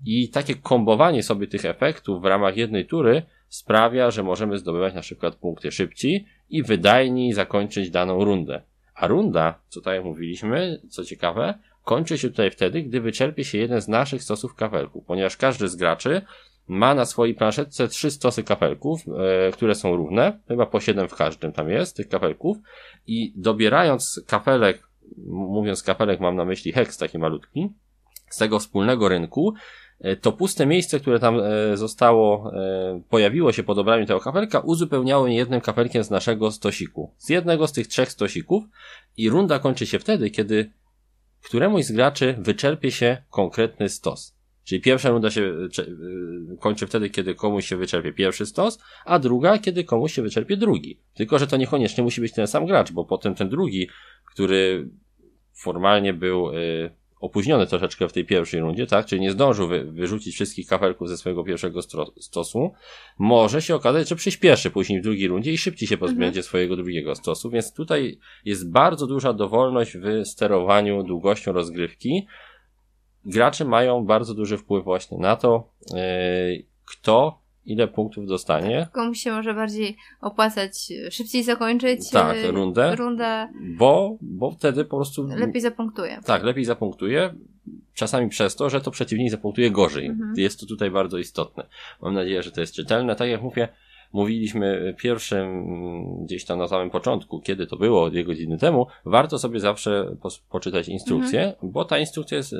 [0.05, 5.01] I takie kombowanie sobie tych efektów w ramach jednej tury sprawia, że możemy zdobywać na
[5.01, 8.61] przykład punkty szybciej i wydajniej zakończyć daną rundę.
[8.95, 11.53] A runda, co tak jak mówiliśmy, co ciekawe,
[11.83, 15.75] kończy się tutaj wtedy, gdy wyczerpie się jeden z naszych stosów kafelków, ponieważ każdy z
[15.75, 16.21] graczy
[16.67, 19.01] ma na swojej planszetce trzy stosy kafelków,
[19.47, 22.57] e, które są równe, chyba po siedem w każdym tam jest, tych kafelków
[23.07, 27.69] i dobierając kafelek, m- mówiąc kafelek mam na myśli heks taki malutki,
[28.29, 29.53] z tego wspólnego rynku,
[29.99, 32.51] e, to puste miejsce, które tam e, zostało,
[33.09, 37.13] pojawiło się po dobraniu tego kafelka, uzupełniało je jednym kafelkiem z naszego stosiku.
[37.17, 38.63] Z jednego z tych trzech stosików
[39.17, 40.71] i runda kończy się wtedy, kiedy
[41.43, 44.35] któremuś z graczy wyczerpie się konkretny stos.
[44.63, 49.19] Czyli pierwsza runda się e, e, kończy wtedy, kiedy komuś się wyczerpie pierwszy stos, a
[49.19, 50.99] druga, kiedy komuś się wyczerpie drugi.
[51.13, 53.89] Tylko, że to niekoniecznie musi być ten sam gracz, bo potem ten drugi,
[54.33, 54.89] który
[55.53, 56.53] formalnie był e,
[57.21, 59.05] opóźniony troszeczkę w tej pierwszej rundzie, tak?
[59.05, 62.71] Czyli nie zdążył wy, wyrzucić wszystkich kafelków ze swojego pierwszego stro- stosu,
[63.19, 67.15] może się okazać, że przyspieszy później w drugiej rundzie i szybciej się pozbędzie swojego drugiego
[67.15, 72.27] stosu, więc tutaj jest bardzo duża dowolność w sterowaniu długością rozgrywki.
[73.25, 75.99] Gracze mają bardzo duży wpływ właśnie na to, yy,
[76.85, 78.87] kto ile punktów dostanie.
[78.91, 82.95] Komuś się może bardziej opłacać e, szybciej zakończyć Tak, e, rundę.
[82.95, 86.19] rundę Bo, bo wtedy po prostu lepiej zapunktuje.
[86.25, 87.33] Tak, lepiej zapunktuje.
[87.93, 90.05] Czasami przez to, że to przeciwnik zapunktuje gorzej.
[90.05, 90.33] Mhm.
[90.37, 91.67] Jest to tutaj bardzo istotne.
[92.01, 93.15] Mam nadzieję, że to jest czytelne.
[93.15, 93.67] Tak jak mówię,
[94.13, 99.39] mówiliśmy pierwszym mm, gdzieś tam na samym początku, kiedy to było, dwie godziny temu, warto
[99.39, 100.15] sobie zawsze
[100.49, 101.71] poczytać instrukcję, Mhm.
[101.71, 102.57] bo ta instrukcja jest e,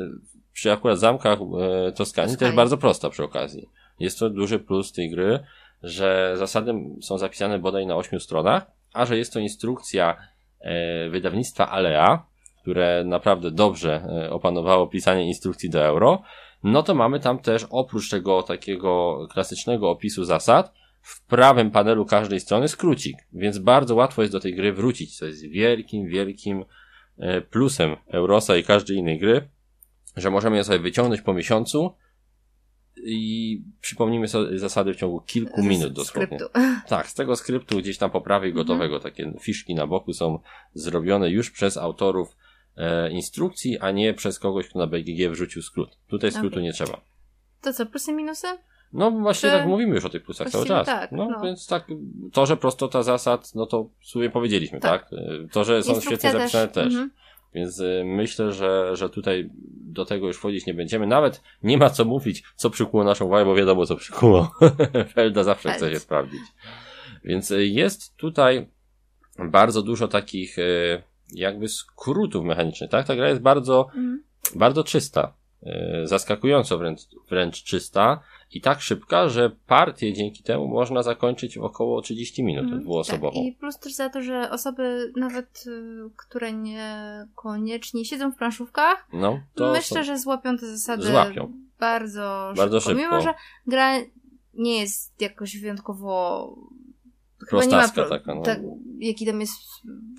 [0.54, 1.40] przy akurat zamkach
[1.88, 3.70] e, Toskanii też bardzo prosta przy okazji.
[4.00, 5.40] Jest to duży plus tej gry,
[5.84, 10.18] że zasady są zapisane bodaj na ośmiu stronach, a że jest to instrukcja
[10.60, 12.26] e, wydawnictwa Alea,
[12.62, 16.22] które naprawdę dobrze e, opanowało pisanie instrukcji do euro,
[16.64, 22.40] no to mamy tam też oprócz tego takiego klasycznego opisu zasad, w prawym panelu każdej
[22.40, 26.66] strony skrócik, więc bardzo łatwo jest do tej gry wrócić, co jest wielkim, wielkim
[27.18, 29.50] e, plusem Eurosa i każdej innej gry,
[30.18, 31.94] że możemy je sobie wyciągnąć po miesiącu
[33.04, 36.26] i przypomnimy sobie zasady w ciągu kilku minut dosłownie.
[36.38, 36.46] skryptu.
[36.60, 36.82] Mhm.
[36.88, 40.40] Tak, z tego skryptu gdzieś tam po prawej gotowego, takie fiszki na boku są
[40.74, 42.36] zrobione już przez autorów
[42.78, 45.98] e, instrukcji, a nie przez kogoś, kto na BGG wrzucił skrót.
[46.08, 46.64] Tutaj skrótu Okej.
[46.64, 47.02] nie trzeba.
[47.62, 48.48] To co, plusy, minusy?
[48.94, 50.86] No właśnie Czy- tak mówimy już o tych plusach cały czas.
[50.86, 51.42] tak, no, no.
[51.44, 51.88] więc tak,
[52.34, 55.10] to, że prostota zasad, no to w sumie powiedzieliśmy, tak?
[55.10, 55.20] Tak.
[55.20, 56.86] E, To, że są świetnie zapisane też.
[56.86, 57.12] Mhm.
[57.54, 59.50] Więc y, myślę, że, że tutaj
[59.94, 61.08] do tego już wchodzić nie będziemy.
[61.08, 64.52] Nawet nie ma co mówić, co przykuło naszą uwagę, bo wiadomo, co przykuło.
[65.14, 66.42] Felda zawsze chce się sprawdzić.
[67.24, 68.68] Więc y, jest tutaj
[69.40, 71.04] bardzo dużo takich y,
[71.34, 73.08] jakby skrótów mechanicznych, tak?
[73.08, 74.24] Ta gra jest bardzo, Mhm.
[74.56, 75.34] bardzo czysta.
[75.64, 78.20] E, zaskakująco wręcz, wręcz czysta
[78.52, 83.34] i tak szybka, że partię dzięki temu można zakończyć w około 30 minut Mhm, dwuosobową.
[83.36, 83.44] Tak.
[83.44, 89.40] I plus też za to, że osoby nawet, y, które niekoniecznie siedzą w planszówkach, No,
[89.56, 91.52] to myślę, są- że złapią te zasady Złapią.
[91.80, 93.00] bardzo, Bardzo szybko.
[93.00, 93.16] szybko.
[93.16, 93.34] Mimo, że
[93.68, 93.94] gra
[94.54, 96.48] nie jest jakoś wyjątkowo
[97.50, 98.42] Prostacka pro- taka, no.
[98.42, 98.60] tak,
[99.00, 99.54] jaki tam jest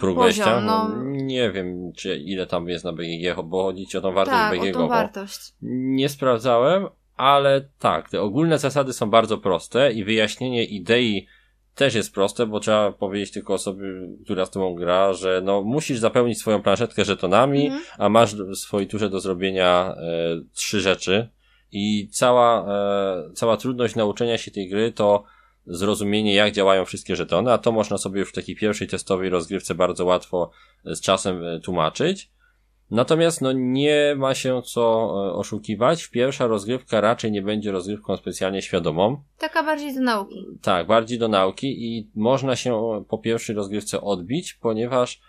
[0.00, 0.60] próg poziom, wejścia?
[0.60, 0.90] no.
[1.04, 4.58] Nie wiem, czy ile tam jest na BGG, bo chodzi ci o tą wartość tak,
[4.58, 4.72] o BGG.
[4.74, 5.52] tą wartość.
[5.62, 6.86] Nie sprawdzałem,
[7.16, 11.26] ale tak, te ogólne zasady są bardzo proste i wyjaśnienie idei
[11.74, 13.84] też jest proste, bo trzeba powiedzieć tylko osobie,
[14.24, 17.82] która z tobą gra, że no musisz zapełnić swoją planszetkę żetonami, Mhm.
[17.98, 20.02] a masz w swojej turze do zrobienia e,
[20.54, 21.28] trzy rzeczy
[21.72, 25.24] i cała, e, cała trudność nauczenia się tej gry to
[25.66, 29.74] zrozumienie, jak działają wszystkie żetony, a to można sobie już w takiej pierwszej testowej rozgrywce
[29.74, 30.50] bardzo łatwo
[30.86, 32.30] e, z czasem e, tłumaczyć.
[32.90, 36.08] Natomiast no nie ma się co e, oszukiwać.
[36.08, 39.22] Pierwsza rozgrywka raczej nie będzie rozgrywką specjalnie świadomą.
[39.38, 40.46] Taka bardziej do nauki.
[40.62, 45.20] Tak, bardziej do nauki i można się po pierwszej rozgrywce odbić, ponieważ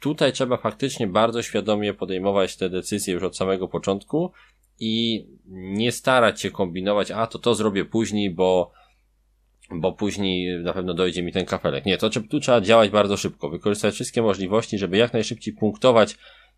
[0.00, 4.32] tutaj trzeba faktycznie bardzo świadomie podejmować te decyzje już od samego początku
[4.80, 8.72] i nie starać się kombinować, a to to zrobię później, bo
[9.70, 11.86] bo później na pewno dojdzie mi ten kafelek.
[11.86, 16.16] Nie, to tu trzeba działać bardzo szybko, wykorzystać wszystkie możliwości, żeby jak najszybciej punktować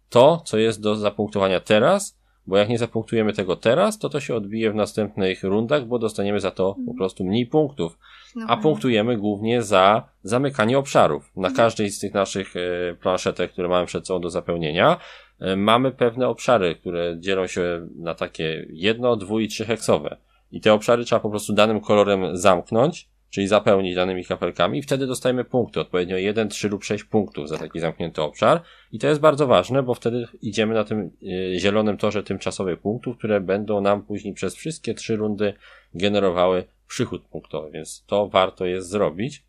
[0.08, 4.34] to, co jest do zapunktowania teraz, bo jak nie zapunktujemy tego teraz, to to się
[4.34, 7.98] odbije w następnych rundach, bo dostaniemy za to po prostu mniej punktów.
[8.36, 11.30] No, A punktujemy głównie za zamykanie obszarów.
[11.36, 14.96] Na każdej z tych naszych e, planszetek, które mamy przed sobą do zapełnienia,
[15.40, 20.16] e, mamy pewne obszary, które dzielą się na takie jedno, dwu i trzyczheksowe.
[20.50, 25.06] I te obszary trzeba po prostu danym kolorem zamknąć, czyli zapełnić danymi kapelkami i wtedy
[25.06, 28.62] dostajemy punkty, odpowiednio 1, 3 lub 6 punktów za taki zamknięty obszar.
[28.92, 33.18] I to jest bardzo ważne, bo wtedy idziemy na tym e, zielonym torze tymczasowych punktów,
[33.18, 35.54] które będą nam później przez wszystkie trzy rundy
[35.94, 39.44] generowały przychód punktowy, więc to warto jest zrobić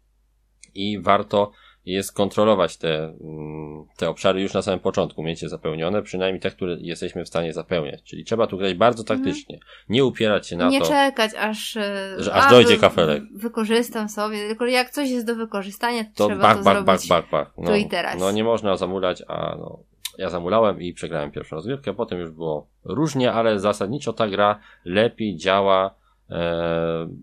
[0.75, 1.51] i warto
[1.93, 6.51] jest kontrolować te, mm, te obszary już na samym początku, mieć je zapełnione, przynajmniej te,
[6.51, 8.03] które jesteśmy w stanie zapełniać.
[8.03, 9.59] Czyli trzeba tu grać bardzo taktycznie,
[9.89, 10.87] nie upierać się na nie to.
[10.87, 13.23] czekać, aż, e, Że aż a, dojdzie kafelek.
[13.35, 17.07] Wykorzystam sobie, tylko jak coś jest do wykorzystania, to, to trzeba bak, to bak, zrobić.
[17.09, 17.53] bak, bak, bak.
[17.57, 18.19] No, tu i teraz.
[18.19, 19.79] no nie można zamulać, a no,
[20.17, 25.35] ja zamulałem i przegrałem pierwszą rozgrywkę, potem już było różnie, ale zasadniczo ta gra lepiej
[25.35, 26.06] działa, e,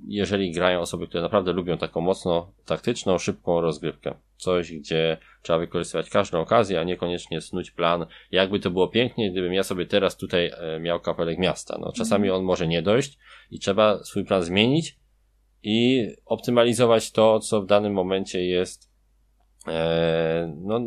[0.09, 4.15] jeżeli grają osoby, które naprawdę lubią taką mocno taktyczną, szybką rozgrywkę.
[4.37, 8.07] Coś, gdzie trzeba wykorzystywać każdą okazję, a niekoniecznie snuć plan.
[8.31, 11.79] Jakby to było pięknie, gdybym ja sobie teraz tutaj e, miał kapelek miasta.
[11.81, 13.19] No, czasami on może nie dojść
[13.51, 14.99] i trzeba swój plan zmienić
[15.63, 18.91] i optymalizować to, co w danym momencie jest
[19.69, 20.81] e, no,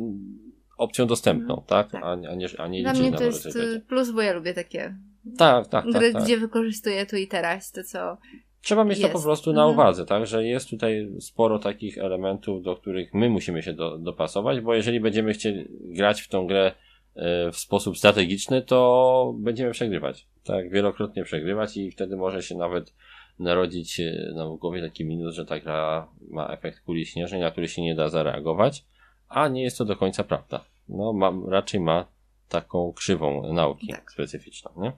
[0.78, 1.92] opcją dostępną, tak?
[1.92, 2.04] tak.
[2.04, 4.96] A, a nie, a nie Dla mnie to jest y, plus, bo ja lubię takie
[5.38, 5.94] Tak, tak, tak.
[5.94, 6.24] gry, tak.
[6.24, 8.18] gdzie wykorzystuję tu i teraz to, co...
[8.62, 9.14] Trzeba mieć to jest.
[9.14, 9.74] po prostu na Mhm.
[9.80, 10.28] uwadze, tak?
[10.28, 15.00] Że jest tutaj sporo takich elementów, do których my musimy się do, dopasować, bo jeżeli
[15.00, 16.72] będziemy chcieli grać w tą grę
[17.16, 20.28] e, w sposób strategiczny, to będziemy przegrywać.
[20.44, 22.94] Tak, wielokrotnie przegrywać i wtedy może się nawet
[23.40, 27.68] narodzić e, no, głowie taki minus, że ta gra ma efekt kuli śnieżnej, na który
[27.68, 28.86] się nie da zareagować,
[29.30, 30.64] a nie jest to do końca prawda.
[30.90, 32.06] No, ma, raczej ma
[32.50, 34.12] taką krzywą nauki Tak.
[34.12, 34.92] specyficzną, nie?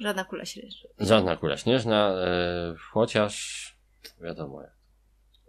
[0.00, 0.90] Żadna kula śnieżna.
[0.98, 3.66] Żadna kula śnieżna, e, chociaż
[4.20, 4.72] wiadomo, jak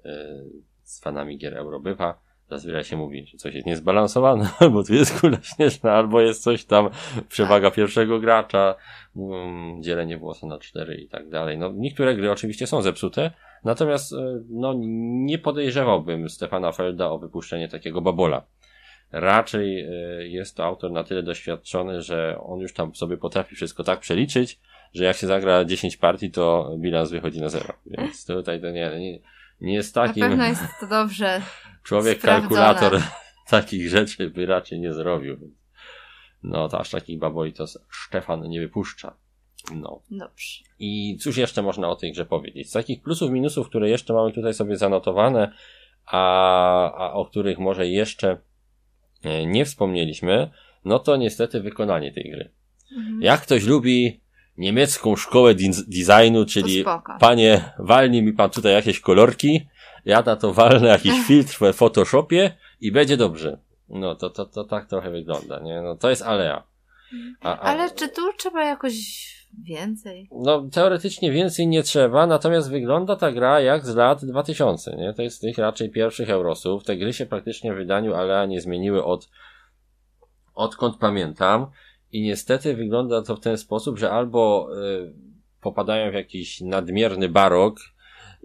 [0.05, 0.43] e,
[0.83, 5.19] z fanami gier euro bywa, zazwyczaj się mówi, że coś jest niezbalansowane, albo tu jest
[5.19, 6.89] kula śnieżna, albo jest coś tam,
[7.29, 8.75] przewaga pierwszego gracza,
[9.15, 11.57] mm, dzielenie włosa na cztery i tak dalej.
[11.57, 13.31] No, niektóre gry oczywiście są zepsute,
[13.63, 14.73] natomiast e, no,
[15.25, 18.45] nie podejrzewałbym Stefana Felda o wypuszczenie takiego babola.
[19.11, 19.89] Raczej e,
[20.27, 24.59] jest to autor na tyle doświadczony, że on już tam sobie potrafi wszystko tak przeliczyć,
[24.93, 27.73] że jak się zagra 10 partii, to bilans wychodzi na zero.
[27.85, 29.19] Więc tutaj to nie, nie,
[29.61, 31.41] nie jest Na takim pewno jest to dobrze.
[31.83, 32.49] człowiek sprawdzone.
[32.49, 33.01] kalkulator
[33.49, 35.37] takich rzeczy by raczej nie zrobił.
[36.43, 37.65] No to aż takich baboli to
[38.07, 39.15] Stefan nie wypuszcza.
[39.73, 40.01] No.
[40.11, 40.63] Dobrze.
[40.79, 42.69] I cóż jeszcze można o tej grze powiedzieć?
[42.69, 45.51] Z takich plusów, minusów, które jeszcze mamy tutaj sobie zanotowane,
[46.05, 48.37] a, a o których może jeszcze
[49.47, 50.49] nie wspomnieliśmy,
[50.85, 52.51] no to niestety wykonanie tej gry.
[52.97, 53.21] Mhm.
[53.21, 54.21] Jak ktoś lubi
[54.57, 55.55] niemiecką szkołę
[55.87, 56.85] designu, czyli
[57.19, 59.67] panie, walnij mi pan tutaj jakieś kolorki,
[60.05, 62.51] ja na to walnę jakiś filtr w Photoshopie
[62.81, 63.59] i będzie dobrze.
[63.89, 65.81] No to, to, to tak trochę wygląda, nie?
[65.81, 66.63] No to jest alea.
[67.41, 68.93] A, a, Ale czy tu trzeba jakoś
[69.63, 70.29] więcej?
[70.31, 75.13] No, teoretycznie więcej nie trzeba, natomiast wygląda ta gra jak z lat 2000, nie?
[75.13, 76.83] To jest tych raczej pierwszych Eurosów.
[76.83, 79.29] Te gry się praktycznie w wydaniu Alea nie zmieniły od,
[80.53, 81.67] odkąd pamiętam.
[82.11, 85.13] i niestety wygląda to w ten sposób, że albo y,
[85.61, 87.79] popadają w jakiś nadmierny barok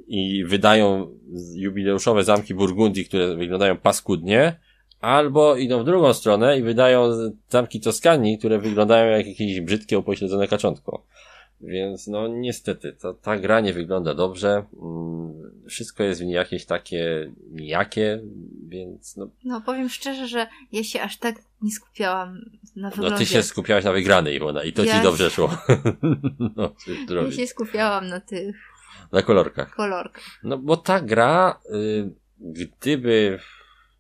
[0.07, 1.15] i wydają
[1.55, 4.61] jubileuszowe zamki Burgundii, które wyglądają paskudnie,
[5.07, 7.11] albo idą w drugą stronę i wydają
[7.49, 11.03] zamki Toskanii, które wyglądają jak jakieś brzydkie upośledzone kaczątko.
[11.61, 14.65] Więc no niestety, to, ta gra nie wygląda dobrze.
[14.83, 18.21] Mm, wszystko jest w niej jakieś takie nijakie,
[18.69, 19.29] więc no.
[19.45, 22.45] No powiem szczerze, że ja się aż tak nie skupiałam
[22.77, 23.13] na wyglądzie.
[23.13, 25.59] No ty się skupiałaś na wygranej, Iwona, i to ja ci dobrze szło.
[26.57, 26.73] no,
[27.09, 28.57] ja się skupiałam na tych...
[29.13, 29.75] Na kolorkach.
[29.75, 30.25] Kolorkach.
[30.43, 32.11] No bo ta gra, y,
[32.41, 33.39] gdyby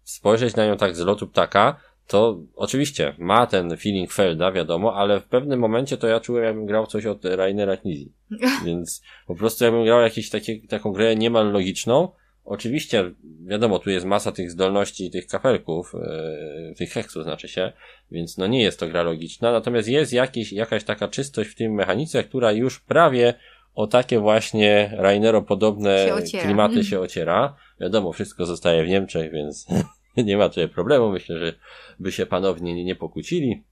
[0.06, 5.20] spojrzeć na nią tak z lotu ptaka, to oczywiście ma ten feeling Felda, wiadomo, ale
[5.20, 8.12] w pewnym momencie to ja czułem, jakbym grał coś od Rainera Knizzi.
[8.66, 12.08] Więc po prostu jakbym grał jakąś takie, taką grę niemal logiczną.
[12.44, 13.10] Oczywiście,
[13.46, 17.72] wiadomo, tu jest masa tych zdolności, tych kafelków, yy, tych heksów znaczy się,
[18.10, 21.72] więc no nie jest to gra logiczna, natomiast jest jakiś, jakaś taka czystość w tym
[21.72, 23.34] mechanice, która już prawie
[23.74, 27.56] o takie właśnie Rainero podobne się klimaty się ociera.
[27.80, 29.66] Wiadomo, wszystko zostaje w Niemczech, więc
[30.24, 31.10] nie ma tutaj problemu.
[31.10, 31.52] Myślę, że
[32.00, 33.64] by się panowie nie, nie pokłócili,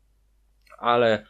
[0.79, 1.27] ale,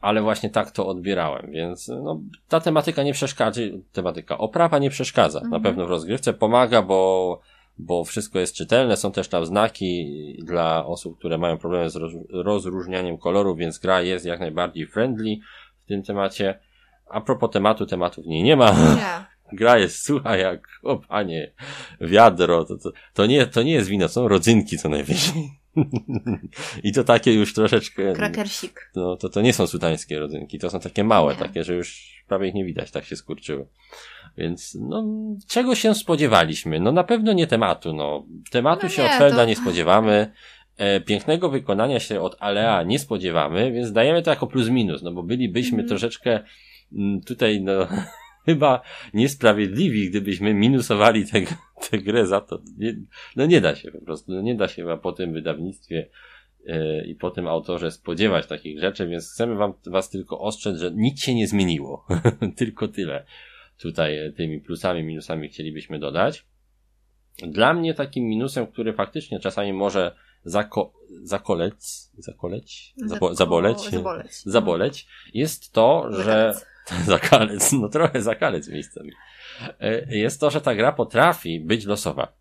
[0.00, 3.60] ale właśnie tak to odbierałem, więc no, ta tematyka nie przeszkadza,
[3.92, 5.50] tematyka, oprawa nie przeszkadza mhm.
[5.50, 7.40] na pewno w rozgrywce, pomaga, bo,
[7.78, 10.06] bo wszystko jest czytelne, są też tam znaki
[10.44, 11.98] dla osób, które mają problemy z
[12.32, 15.36] rozróżnianiem kolorów, więc gra jest jak najbardziej friendly
[15.84, 16.58] w tym temacie.
[17.10, 18.70] A propos tematu, tematów w niej nie ma.
[18.70, 21.52] Nie gra jest sucha jak, o panie,
[22.00, 25.50] wiadro, to, to, to, nie, to nie jest wino, są rodzynki co najwyżej.
[26.84, 28.12] I to takie już troszeczkę.
[28.12, 28.90] Krakersik.
[28.96, 31.38] No, to, to nie są sutańskie rodzynki, to są takie małe, nie.
[31.38, 33.66] takie, że już prawie ich nie widać, tak się skurczyły.
[34.36, 35.04] Więc, no,
[35.48, 36.80] czego się spodziewaliśmy?
[36.80, 38.26] No, na pewno nie tematu, no.
[38.50, 39.44] Tematu no się nie, od Felda to...
[39.44, 40.32] nie spodziewamy.
[40.76, 45.12] E, pięknego wykonania się od Alea nie spodziewamy, więc dajemy to jako plus minus, no
[45.12, 45.88] bo bylibyśmy mm.
[45.88, 46.40] troszeczkę
[46.92, 47.72] m, tutaj, no,
[48.46, 48.80] chyba
[49.14, 51.24] niesprawiedliwi, gdybyśmy minusowali
[51.90, 52.62] tę grę za to.
[52.78, 52.96] Nie,
[53.36, 56.08] no nie da się po prostu, no nie da się chyba po tym wydawnictwie
[56.64, 60.90] yy, i po tym autorze spodziewać takich rzeczy, więc chcemy wam, was tylko ostrzec, że
[60.94, 62.06] nic się nie zmieniło.
[62.56, 63.24] tylko tyle
[63.78, 66.46] tutaj tymi plusami, minusami chcielibyśmy dodać.
[67.38, 70.92] Dla mnie takim minusem, który faktycznie czasami może zako,
[71.22, 76.54] zakolec, zakoleć, Zako, zaboleć, zaboleć, zaboleć, jest to, że
[77.06, 79.10] zakalec, no trochę zakalec miejscami.
[79.80, 82.32] E, jest to, że ta gra potrafi być losowa.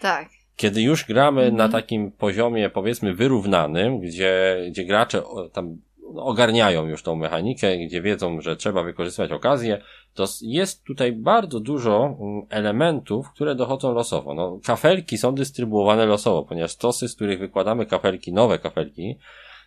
[0.00, 0.28] Tak.
[0.56, 1.56] Kiedy już gramy mhm.
[1.56, 5.22] na takim poziomie, powiedzmy, wyrównanym, gdzie, gdzie gracze
[5.52, 5.78] tam
[6.16, 9.82] ogarniają już tą mechanikę, gdzie wiedzą, że trzeba wykorzystywać okazję,
[10.14, 14.34] to jest tutaj bardzo dużo mm, elementów, które dochodzą losowo.
[14.34, 19.18] No, kafelki są dystrybuowane losowo, ponieważ stosy, z których wykładamy kafelki, nowe kafelki,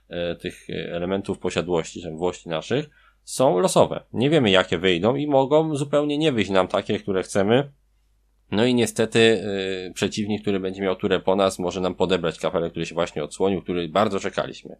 [0.09, 2.89] e, tych elementów posiadłości, czy włości naszych,
[3.24, 4.03] są losowe.
[4.14, 7.72] Nie wiemy jakie wyjdą i mogą zupełnie nie wyjść nam takie, które chcemy.
[8.52, 9.19] No i niestety
[9.85, 13.24] yy, przeciwnik, który będzie miał turę po nas, może nam podebrać kafelek, który się właśnie
[13.24, 14.76] odsłonił, który bardzo czekaliśmy.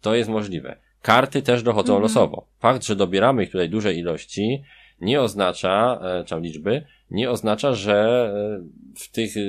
[0.00, 0.76] To jest możliwe.
[1.02, 2.02] Karty też dochodzą -hmm.
[2.02, 2.46] losowo.
[2.58, 4.62] Fakt, że dobieramy ich tutaj duże ilości,
[5.00, 8.62] nie oznacza, e, czy liczby, nie oznacza, że e,
[8.96, 9.40] w tych, e,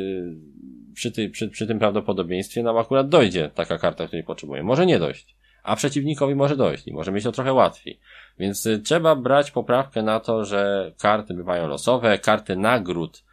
[0.94, 4.68] przy, ty, przy, przy tym prawdopodobieństwie nam akurat dojdzie taka karta, której potrzebujemy.
[4.68, 5.36] Może nie dojść,
[5.70, 8.00] a przeciwnikowi może dojść i może mieć to trochę łatwiej.
[8.40, 13.24] Więc y, trzeba brać poprawkę na to, że karty bywają losowe, karty nagród,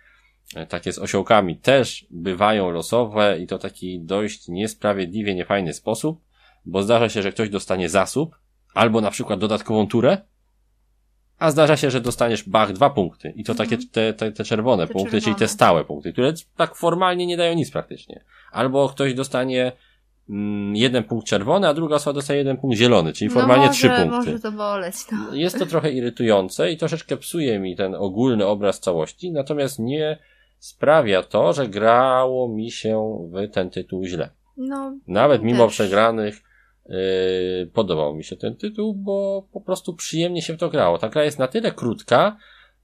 [0.57, 6.21] y, takie z osiołkami też bywają losowe i to taki dość niesprawiedliwie niefajny sposób,
[6.65, 8.37] bo zdarza się, że ktoś dostanie zasób,
[8.75, 10.19] albo na przykład dodatkową turę,
[11.39, 13.91] a zdarza się, że dostaniesz bach dwa punkty i to takie mhm.
[13.93, 15.25] te, te, te czerwone te punkty, czerwone.
[15.25, 18.25] czyli te stałe punkty, które tak formalnie nie dają nic praktycznie.
[18.53, 19.73] Albo ktoś dostanie
[20.73, 23.89] jeden punkt czerwony, a druga osoba dostaje jeden punkt zielony, czyli no formalnie może, trzy
[23.89, 24.31] punkty.
[24.31, 25.35] Może to boleć, no.
[25.35, 30.19] Jest to trochę irytujące i troszeczkę psuje mi ten ogólny obraz całości, natomiast nie
[30.59, 34.31] sprawia to, że grało mi się w ten tytuł źle.
[34.57, 35.73] No, Nawet mimo też.
[35.75, 36.43] przegranych
[36.89, 40.99] yy, podobał mi się ten tytuł, bo po prostu przyjemnie się w to grało.
[40.99, 42.37] Ta gra jest na tyle krótka,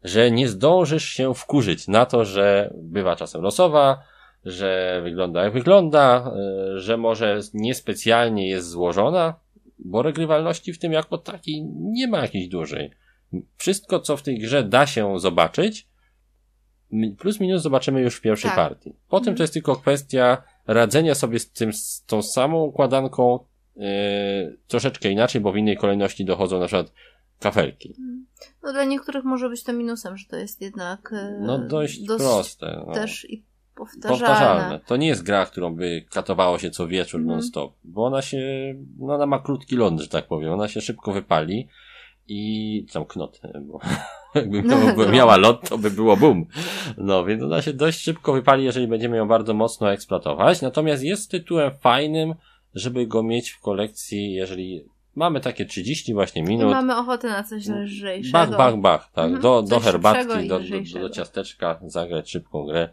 [0.04, 4.02] że nie zdążysz się wkurzyć na to, że bywa czasem losowa,
[4.44, 9.34] że wygląda jak wygląda, e, że może niespecjalnie jest złożona,
[9.78, 12.90] bo regrywalności w tym jako takiej nie ma jakiejś dużej.
[13.56, 15.88] Wszystko, co w tej grze da się zobaczyć,
[17.18, 18.56] plus minus zobaczymy już w pierwszej tak.
[18.56, 18.94] partii.
[19.08, 19.36] Potem mhm.
[19.36, 23.38] to jest tylko kwestia radzenia sobie z tym, z tą samą układanką
[23.76, 23.84] yy,
[24.66, 26.92] troszeczkę inaczej, bo w innej kolejności dochodzą na przykład
[27.38, 27.96] kafelki.
[28.62, 32.24] No dla niektórych może być to minusem, że to jest jednak yy, no dość, dość
[32.24, 32.84] proste.
[32.86, 32.94] No.
[32.94, 33.44] Też i
[33.76, 34.18] powtarzalne.
[34.18, 34.81] powtarzalne.
[34.86, 37.36] To nie jest gra, którą by katowało się co wieczór Mhm.
[37.39, 38.39] non-stop, bo ona się,
[38.99, 40.52] no ona ma krótki ląd, że tak powiem.
[40.52, 41.68] Ona się szybko wypali
[42.28, 43.81] i tam knot, bo
[44.34, 44.76] jakby No,
[45.12, 46.47] miała, lot, to by było boom.
[46.99, 50.62] No, więc ona się dość szybko wypali, jeżeli będziemy ją bardzo mocno eksploatować.
[50.62, 52.34] Natomiast jest tytułem fajnym,
[52.75, 54.84] żeby go mieć w kolekcji, jeżeli
[55.15, 56.70] mamy takie 30 właśnie I minut.
[56.70, 58.33] mamy ochotę na coś lżejszego.
[58.33, 59.25] Bach, bach, bach, tak.
[59.25, 59.42] Mhm.
[59.42, 62.89] Do, do herbatki, i do, do, do ciasteczka, zagrać szybką grę.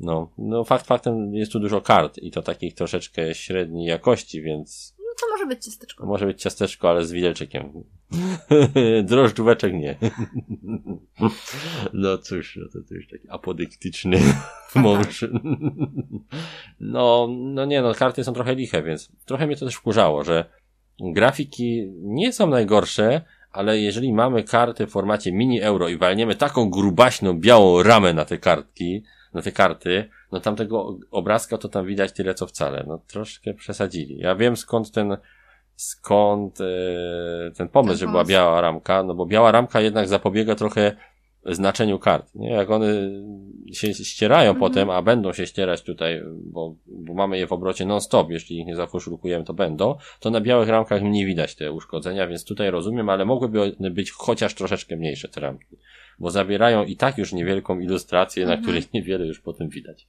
[0.00, 4.96] No, no fakt faktem jest tu dużo kart i to takich troszeczkę średniej jakości, więc
[4.98, 6.06] No to może być ciasteczko.
[6.06, 7.72] może być ciasteczko, ale z widelczykiem.
[9.04, 9.96] Drożdżóweczek nie.
[11.92, 14.18] No cóż, no to, to już taki apodyktyczny
[14.74, 15.24] mąż.
[16.80, 20.44] No, no nie no, karty są trochę liche, więc trochę mnie to też wkurzało, że
[21.00, 26.70] grafiki nie są najgorsze, ale jeżeli mamy karty w formacie mini euro i walniemy taką
[26.70, 29.02] grubaśną, białą ramę na te kartki,
[29.36, 32.84] na te karty, no tamtego obrazka to tam widać tyle co wcale.
[32.86, 34.18] No troszkę przesadzili.
[34.18, 35.16] Ja wiem skąd ten,
[35.76, 36.64] skąd e,
[37.56, 40.96] ten pomysł, Ten że była biała ramka, no bo biała ramka jednak zapobiega trochę
[41.54, 42.34] znaczeniu kart.
[42.34, 42.50] Nie?
[42.50, 42.86] Jak one
[43.72, 44.60] się ścierają Mhm.
[44.60, 48.66] potem, a będą się ścierać tutaj, bo, bo mamy je w obrocie non-stop, jeśli ich
[48.66, 53.08] nie zakoszulkujemy, to będą, to na białych ramkach nie widać te uszkodzenia, więc tutaj rozumiem,
[53.08, 55.76] ale mogłyby one być chociaż troszeczkę mniejsze te ramki,
[56.18, 58.62] bo zabierają i tak już niewielką ilustrację, na Mhm.
[58.62, 60.08] której niewiele już potem widać.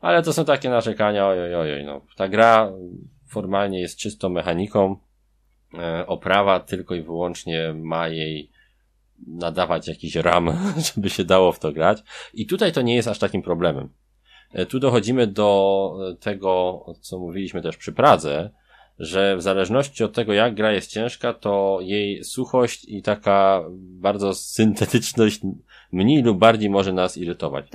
[0.00, 2.00] Ale to są takie narzekania, ojoj, ojoj, no.
[2.16, 2.72] Ta gra
[3.28, 4.96] formalnie jest czystą mechaniką,
[5.78, 8.50] e, oprawa tylko i wyłącznie ma jej
[9.26, 10.50] nadawać jakiś ram,
[10.94, 12.02] żeby się dało w to grać.
[12.34, 13.88] I tutaj to nie jest aż takim problemem.
[14.52, 18.50] E, Tu dochodzimy do tego, co mówiliśmy też przy Pradze,
[18.98, 24.34] że w zależności od tego, jak gra jest ciężka, to jej suchość i taka bardzo
[24.34, 25.40] syntetyczność
[25.92, 27.66] mniej lub bardziej może nas irytować.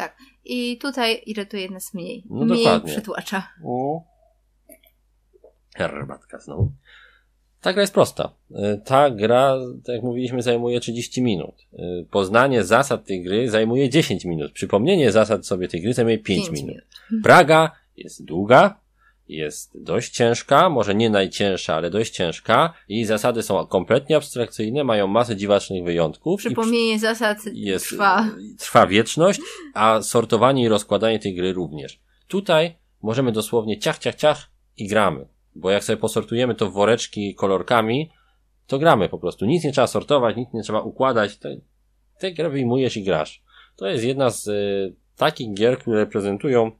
[0.45, 2.23] I tutaj irytuje nas mniej.
[2.29, 2.91] No mniej dokładnie.
[2.91, 3.47] przytłacza.
[3.63, 4.03] O.
[5.75, 6.71] Herbatka znowu.
[7.61, 8.33] Ta gra jest prosta.
[8.51, 9.55] Y, Ta gra,
[9.85, 11.55] tak jak mówiliśmy, zajmuje 30 minut.
[11.73, 14.51] Y, Poznanie zasad tej gry zajmuje 10 minut.
[14.51, 16.83] Przypomnienie zasad sobie tej gry zajmuje 5 Pięć minut.
[17.23, 18.79] Praga jest długa,
[19.29, 22.73] jest dość ciężka, może nie najcięższa, ale dość ciężka.
[22.89, 26.41] Jej zasady są kompletnie abstrakcyjne, mają masę dziwacznych wyjątków.
[26.41, 28.29] i Przypomnienie zasad jest, trwa.
[28.57, 29.39] trwa wieczność,
[29.73, 31.99] a sortowanie i rozkładanie tej gry również.
[32.27, 35.27] Tutaj możemy dosłownie ciach, ciach, ciach i gramy.
[35.55, 38.11] Bo jak sobie posortujemy to w woreczki kolorkami,
[38.67, 39.45] to gramy po prostu.
[39.45, 41.37] Nic nie trzeba sortować, nic nie trzeba układać.
[41.37, 41.57] Te,
[42.19, 43.43] tę grę wyjmujesz i grasz.
[43.75, 46.71] To jest jedna z y, takich gier, które reprezentują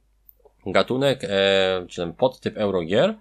[0.72, 3.16] gatunek, e, czy ten podtyp Eurogier,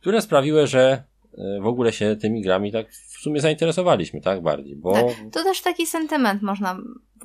[0.00, 1.02] które sprawiły, że
[1.38, 5.42] e, w ogóle się tymi grami tak w sumie zainteresowaliśmy, tak bardziej, bo Tak, to
[5.42, 6.76] też taki sentyment można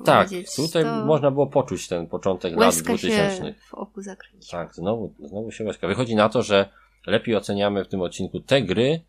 [0.04, 0.56] tak, powiedzieć.
[0.56, 3.36] tutaj to można było poczuć ten początek lat łezka 2000.
[3.36, 4.50] się w oku zakręci.
[4.50, 5.86] Tak, znowu, znowu się łezka.
[5.88, 6.68] Wychodzi na to, że
[7.06, 9.00] lepiej oceniamy w tym odcinku te gry,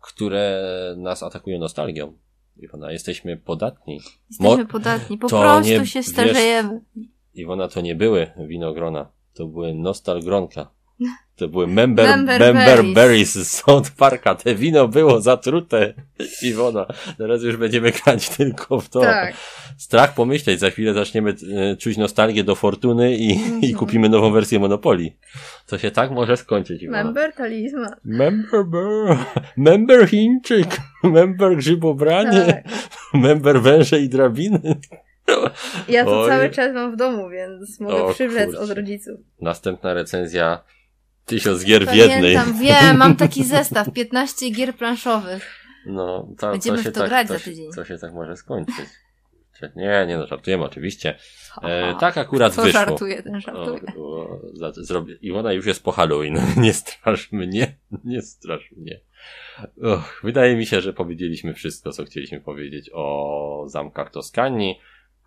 [0.00, 0.62] które
[0.96, 2.12] nas atakują nostalgią.
[2.56, 4.00] Iwona, jesteśmy podatni.
[4.30, 6.80] Jesteśmy Mo- podatni, po to prostu nie- się wiesz- starzejemy.
[7.34, 9.08] Iwona, to nie były winogrona,
[9.40, 10.70] to były nostalgronka.
[11.36, 13.34] To były member, Member member, berries.
[13.34, 14.34] z South Parka.
[14.34, 15.94] Te wino było zatrute.
[16.42, 16.86] Iwona,
[17.18, 19.00] teraz już będziemy grać tylko w to.
[19.00, 19.34] Tak.
[19.78, 23.74] Strach pomyśleć, za chwilę zaczniemy e, czuć nostalgię do Fortuny i, i Mhm.
[23.74, 25.16] kupimy nową wersję Monopolii.
[25.66, 27.04] To się tak może skończyć, Iwona.
[27.04, 27.94] Member talizman.
[28.04, 29.16] Member, ber,
[29.56, 32.64] member Chińczyk, member grzybobranie, Tak.
[33.14, 34.76] member węże i drabiny.
[35.88, 36.28] Ja to Oj.
[36.28, 38.60] cały czas mam w domu, więc mogę O, przywlec kurczę.
[38.60, 39.20] od rodziców.
[39.40, 40.62] Następna recenzja
[41.26, 42.34] tysiąc gier w jednej.
[42.36, 45.50] Pamiętam, wiem, mam taki zestaw, 15 gier planszowych.
[45.86, 47.72] No, to, Będziemy to w się to tak, grać to, za tydzień.
[47.74, 48.86] To się tak może skończyć.
[49.76, 51.18] Nie, nie no, żartujemy oczywiście.
[51.62, 52.80] E, tak akurat Co wyszło.
[52.80, 53.80] żartuje, ten żartuje.
[53.96, 55.14] O, o, za- zrobię.
[55.22, 56.38] Iwona już jest po Halloween.
[56.56, 57.76] Nie strasz mnie.
[58.04, 59.00] Nie strasz mnie.
[59.82, 64.78] Och, wydaje mi się, że powiedzieliśmy wszystko, co chcieliśmy powiedzieć o zamkach Toskanii.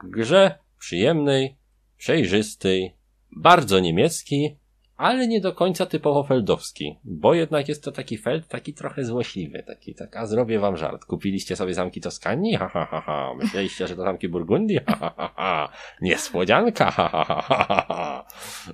[0.03, 1.55] Grze przyjemnej,
[1.97, 2.93] przejrzystej,
[3.31, 4.57] bardzo niemiecki,
[4.97, 9.63] ale nie do końca typowo feldowski, bo jednak jest to taki feld taki trochę złośliwy,
[9.67, 11.05] taki tak, a zrobię wam żart.
[11.05, 12.55] Kupiliście sobie zamki Toskanii?
[12.55, 13.33] Ha, ha, ha, ha.
[13.37, 14.79] Myśleliście, że to zamki Burgundii?
[14.87, 15.69] Ha, ha, ha, ha.
[16.01, 16.91] Niespodzianka?
[16.91, 18.25] Ha, ha, ha, ha.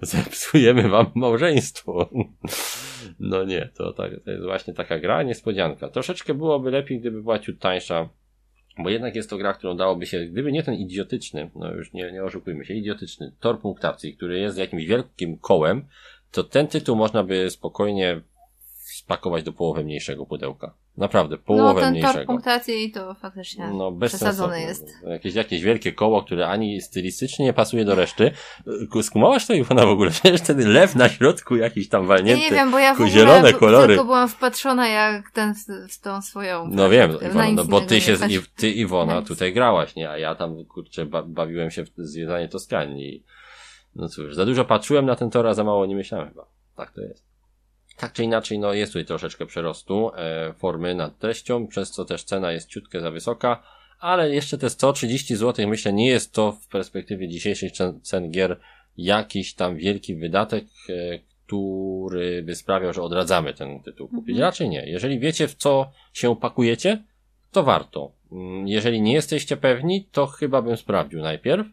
[0.01, 2.09] Zepsujemy wam małżeństwo.
[3.19, 5.89] No nie, to, tak, to jest właśnie taka gra, niespodzianka.
[5.89, 8.09] Troszeczkę byłoby lepiej, gdyby była ciut tańsza,
[8.77, 12.11] bo jednak jest to gra, którą dałoby się, gdyby nie ten idiotyczny, no już nie,
[12.11, 15.85] nie oszukujmy się, idiotyczny tor punktacji, który jest jakimś wielkim kołem,
[16.31, 18.21] to ten tytuł można by spokojnie
[19.09, 20.73] spakować do połowy mniejszego pudełka.
[20.97, 22.13] Naprawdę, połowę no, ten mniejszego.
[22.17, 24.51] tor punktacji to faktycznie No, sensu.
[24.51, 24.87] jest.
[25.07, 28.31] Jakieś, jakieś wielkie koło, które ani stylistycznie nie pasuje do reszty.
[29.01, 30.11] Skumałaś to Iwona w ogóle?
[30.21, 32.43] Przecież wtedy lew na środku jakiś tam Ja walnięty.
[32.43, 33.87] nie wiem, bo ja w ogóle zielone w- kolory.
[33.87, 36.67] tylko byłam wpatrzona jak ten z, z tą swoją.
[36.71, 40.09] No wiem, Na Iwona, no bo ty się, i- ty Iwona tutaj grałaś, nie?
[40.09, 43.23] A ja tam, kurczę, ba bawiłem się w zwiedzanie Toskanii.
[43.95, 46.45] No cóż, za dużo patrzyłem na ten tor, a za mało nie myślałem chyba.
[46.75, 47.28] Tak to jest.
[47.99, 52.23] Tak czy inaczej, no jest tutaj troszeczkę przerostu e, formy nad treścią, przez co też
[52.23, 53.63] cena jest ciutkę za wysoka,
[53.99, 57.71] ale jeszcze te 130 zł, myślę, nie jest to w perspektywie dzisiejszych
[58.01, 58.59] cen, gier
[58.97, 64.29] jakiś tam wielki wydatek, e, który by sprawiał, że odradzamy ten tytuł kupić.
[64.29, 64.41] Mhm.
[64.41, 64.89] Raczej nie.
[64.89, 67.03] Jeżeli wiecie, w co się pakujecie,
[67.51, 68.11] to warto.
[68.31, 71.67] Mm, Jeżeli nie jesteście pewni, to chyba bym sprawdził najpierw.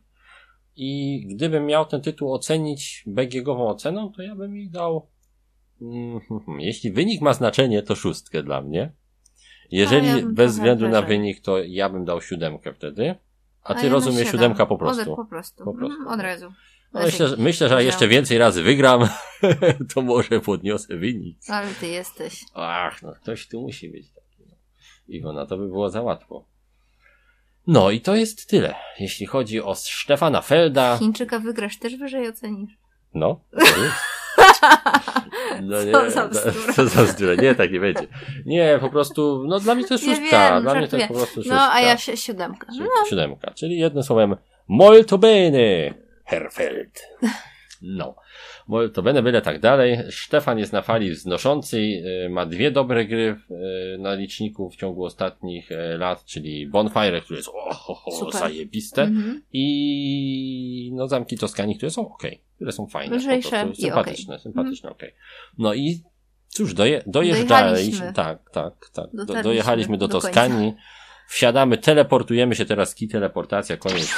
[0.77, 5.07] I gdybym miał ten tytuł ocenić BGG-ową oceną, to ja bym jej dał.
[5.81, 8.93] Hmm, Jeśli wynik ma znaczenie, to szóstkę dla mnie.
[9.71, 13.15] Jeżeli A ja bez względu na wynik, to ja bym dał siódemkę wtedy.
[13.63, 15.13] A ty ja rozumiesz siódemka po prostu.
[15.13, 15.65] Od, po prostu.
[15.65, 15.97] Po prostu.
[15.97, 16.53] Mm, od razu.
[16.93, 19.09] No myślę, że, myślę, że jeszcze więcej razy wygram,
[19.95, 21.39] to może podniosę wynik.
[21.49, 22.45] Ale ty jesteś.
[22.55, 24.43] Ach, no ktoś tu musi być taki.
[24.49, 24.55] No.
[25.09, 26.45] Iwona, to by było za łatwo.
[27.67, 28.75] No i to jest tyle.
[29.01, 32.79] Jeśli chodzi o Stefana Felda, Chińczyka wygrasz też wyżej ocenisz.
[33.15, 33.41] no.
[33.51, 34.16] to jest.
[35.63, 36.73] No Co za to- bzdura.
[36.77, 37.35] Co za bzdura.
[37.35, 38.07] Nie, tak nie będzie.
[38.47, 40.55] Nie, po prostu, no dla mnie to jest Nie szóstka.
[40.55, 41.55] wiem, dla mnie to jest po prostu szóstka.
[41.55, 42.73] No, a ja się siódemka.
[42.73, 43.51] Si- No, Siódemka.
[43.51, 44.37] Czyli jednym słowem,
[44.69, 45.95] molto bene,
[46.25, 47.01] Herr Feld.
[47.83, 48.15] No.
[48.69, 49.99] Molto bene, byle tak dalej.
[50.11, 53.37] Stefan jest na fali wznoszącej, y, ma dwie dobre gry
[53.95, 58.11] y, na liczniku w ciągu ostatnich y, lat, czyli Bonfire, które jest o, ho, ho,
[58.11, 58.41] Super.
[58.41, 59.43] zajebiste mhm.
[59.53, 62.23] i no zamki Toskanii, które są ok,
[62.57, 63.17] które są fajne.
[63.17, 65.15] Lżejsze po prostu, i sympatyczne, sympatyczne, okej.
[65.59, 66.03] No i
[66.49, 70.49] cóż, doje, dojeżdżaliśmy, tak, tak, tak, do, dojechaliśmy do, do końca.
[71.29, 74.11] Wsiadamy, teleportujemy się teraz, key teleportacja, koniec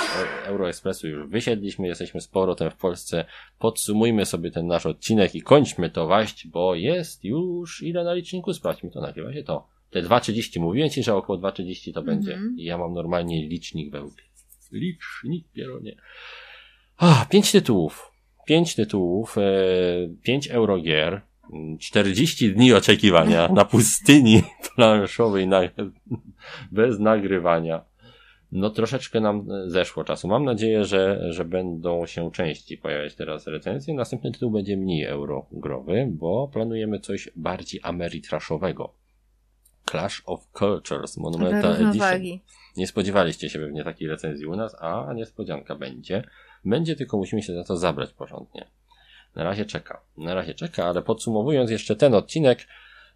[0.45, 3.25] E- Euroexpressu, już wysiedliśmy, jesteśmy z powrotem w Polsce,
[3.59, 8.53] podsumujmy sobie ten nasz odcinek i kończmy to waść, bo jest już ile na liczniku,
[8.55, 9.67] sprawdźmy to, nagrywa się to.
[9.91, 12.57] Te 2.30, mówiłem ci, że około 2.30 to będzie Mhm.
[12.59, 14.23] i ja mam normalnie licznik we łbie.
[14.73, 15.97] Licznik, pieronie.
[16.97, 18.13] Ah, pięć tytułów.
[18.47, 19.43] Pięć tytułów, e,
[20.23, 21.21] pięć eurogier,
[21.79, 24.43] 40 dni oczekiwania na pustyni
[24.75, 25.61] planszowej na,
[26.73, 27.85] bez nagrywania.
[28.53, 30.29] No troszeczkę nam zeszło czasu.
[30.29, 33.95] Mam nadzieję, że, że będą się częściej pojawiać teraz recenzje.
[33.95, 38.95] Następny tytuł będzie mniej eurogrowy, bo planujemy coś bardziej ameritraszowego.
[39.91, 42.21] Clash of Cultures Monumental Edition.
[42.77, 46.23] Nie spodziewaliście się pewnie takiej recenzji u nas, a niespodzianka będzie.
[46.65, 48.67] Będzie, tylko musimy się za to zabrać porządnie.
[49.37, 50.01] Na razie czeka.
[50.17, 52.67] Na razie czeka, ale podsumowując jeszcze ten odcinek,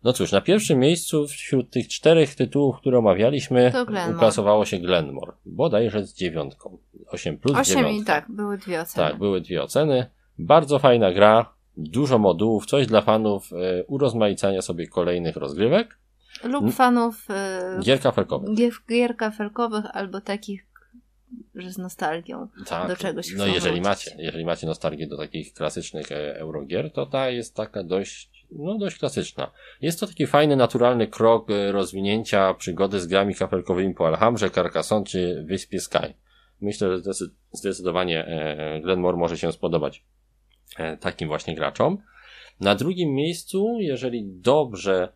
[0.04, 3.72] no cóż, na pierwszym miejscu wśród tych czterech tytułów, które omawialiśmy,
[4.14, 5.32] uklasowało się Glenmore.
[5.46, 6.78] Bodajże z dziewiątką.
[7.08, 8.02] 8 plus Osiem dziewiątka.
[8.02, 9.08] i tak, były dwie oceny.
[9.08, 10.06] Tak, były dwie oceny.
[10.38, 15.98] Bardzo fajna gra, dużo modułów, coś dla fanów e, urozmaicania sobie kolejnych rozgrywek.
[16.44, 18.54] Lub fanów e, Gier kafelkowych.
[18.56, 20.66] gier, gier kafelkowych albo takich,
[21.54, 22.48] że z nostalgią.
[22.66, 23.84] Tak, do czegoś no chcą jeżeli wrócić.
[23.84, 28.78] macie, jeżeli macie nostalgię do takich klasycznych e, Eurogier, to ta jest taka dość, no
[28.78, 29.50] dość klasyczna.
[29.80, 35.06] Jest to taki fajny, naturalny krok e, rozwinięcia przygody z grami kafelkowymi po Alhamrze, Carcassonne
[35.06, 36.14] czy Wyspie Sky.
[36.60, 40.04] Myślę, że zdecyd- zdecydowanie e, Glenmore może się spodobać
[40.78, 41.98] e, takim właśnie graczom.
[42.60, 45.12] Na drugim miejscu, jeżeli dobrze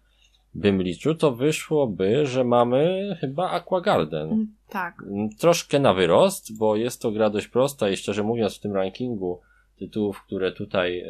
[0.55, 4.56] bym liczył, to wyszłoby, że mamy chyba Aquagarden.
[4.69, 5.03] Mm, Tak.
[5.03, 8.73] Mm, Troszkę na wyrost, bo jest to gra dość prosta i szczerze mówiąc w tym
[8.73, 9.41] rankingu
[9.79, 11.07] tytułów, które tutaj e,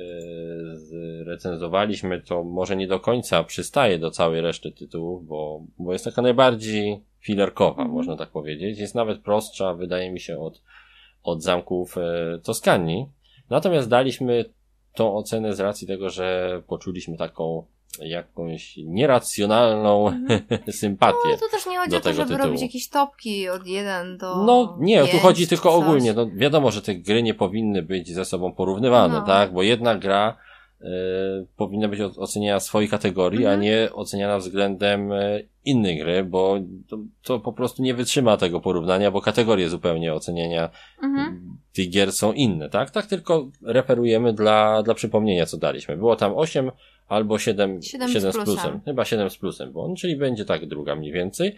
[0.76, 6.22] zrecenzowaliśmy, to może nie do końca przystaje do całej reszty tytułów, bo, bo jest taka
[6.22, 7.90] najbardziej filerkowa, Mhm.
[7.90, 8.78] można tak powiedzieć.
[8.78, 10.62] Jest nawet prostsza, wydaje mi się, od,
[11.22, 13.06] od zamków e, Toskanii.
[13.50, 14.44] Natomiast daliśmy
[14.94, 17.66] tą ocenę z racji tego, że poczuliśmy taką
[18.02, 20.12] jakąś nieracjonalną
[20.70, 21.16] sympatię.
[21.30, 22.46] No to też nie chodzi do o to, żeby tytułu.
[22.46, 26.12] robić jakieś topki od 1 do No nie, tu 5 chodzi czy tylko ogólnie.
[26.12, 29.26] No, wiadomo, że te gry nie powinny być ze sobą porównywane, No.
[29.26, 29.52] tak?
[29.52, 30.36] Bo jedna gra
[31.56, 33.58] powinna być oceniana w swojej kategorii, Mhm.
[33.60, 36.56] a nie oceniana względem e, innej gry, bo
[36.88, 40.70] to, to po prostu nie wytrzyma tego porównania, bo kategorie zupełnie oceniania
[41.02, 41.56] Mhm.
[41.72, 42.90] tych gier są inne, tak?
[42.90, 45.96] Tak tylko referujemy dla, dla przypomnienia, co daliśmy.
[45.96, 46.70] Było tam 8
[47.08, 48.54] albo 7, Siedem z 7 z plusem.
[48.54, 48.80] plusem.
[48.84, 51.56] Chyba 7 z plusem było, no, czyli będzie tak druga mniej więcej.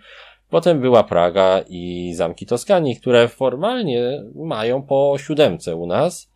[0.50, 6.30] Potem była Praga i Zamki Toskanii, które formalnie mają po siódemce u nas.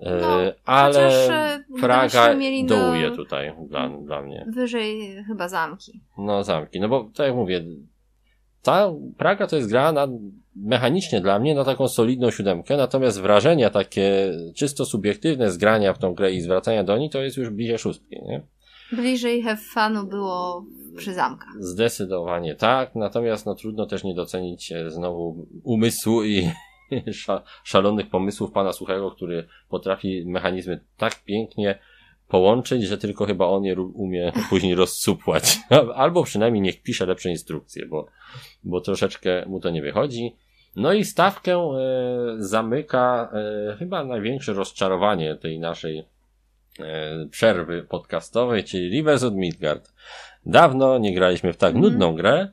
[0.00, 4.46] E, No, ale e, Praga dołuje tutaj dla, dla mnie.
[4.54, 6.00] Wyżej chyba zamki.
[6.18, 7.64] No zamki, no bo tak jak mówię,
[8.62, 10.08] ta Praga to jest gra na,
[10.56, 15.98] mechanicznie dla mnie na taką solidną siódemkę, natomiast wrażenia takie czysto subiektywne z grania w
[15.98, 18.42] tą grę i zwracania do niej to jest już bliżej szóstki, nie?
[18.92, 20.64] Bliżej have funu było
[20.96, 21.52] przy zamkach.
[21.60, 26.50] Zdecydowanie tak, natomiast no trudno też nie docenić znowu umysłu i
[27.64, 31.78] szalonych pomysłów pana Suchego, który potrafi mechanizmy tak pięknie
[32.28, 35.58] połączyć, że tylko chyba on je umie później rozsupłać.
[35.94, 38.06] Albo przynajmniej niech pisze lepsze instrukcje, bo,
[38.64, 40.36] bo troszeczkę mu to nie wychodzi.
[40.76, 41.78] No i stawkę e,
[42.38, 45.98] zamyka e, chyba największe rozczarowanie tej naszej
[46.78, 49.92] e, przerwy podcastowej, czyli Rivers od Midgard.
[50.46, 51.92] Dawno nie graliśmy w tak Mhm.
[51.92, 52.48] nudną grę.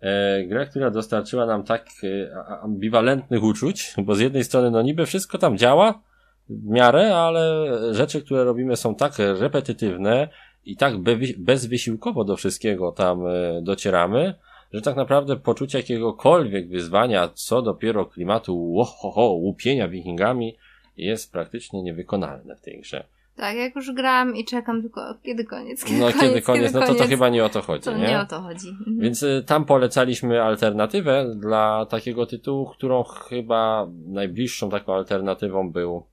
[0.00, 5.06] E, grę, która dostarczyła nam tak e, ambiwalentnych uczuć, bo z jednej strony no niby
[5.06, 6.02] wszystko tam działa
[6.48, 10.28] w miarę, ale rzeczy, które robimy są tak repetytywne
[10.64, 10.94] i tak
[11.38, 14.34] bezwysiłkowo do wszystkiego tam e, docieramy,
[14.72, 20.56] że tak naprawdę poczucie jakiegokolwiek wyzwania, co dopiero klimatu łohoho, łupienia wikingami
[20.96, 23.04] jest praktycznie niewykonalne w tej grze.
[23.36, 26.80] Tak, jak już gram i czekam tylko kiedy koniec, kiedy No koniec, kiedy koniec, no
[26.80, 27.08] to, to koniec.
[27.08, 28.06] chyba nie o to chodzi, To nie?
[28.08, 28.68] nie o to chodzi.
[28.68, 28.98] Mhm.
[28.98, 36.06] Więc y, tam polecaliśmy alternatywę dla takiego tytułu, którą chyba najbliższą taką alternatywą był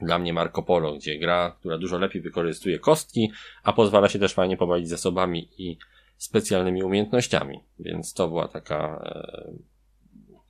[0.00, 3.30] dla mnie Marco Polo, gdzie gra, która dużo lepiej wykorzystuje kostki,
[3.62, 5.78] a pozwala się też fajnie pobawić zasobami i
[6.16, 7.60] specjalnymi umiejętnościami.
[7.78, 9.52] Więc to była taka e,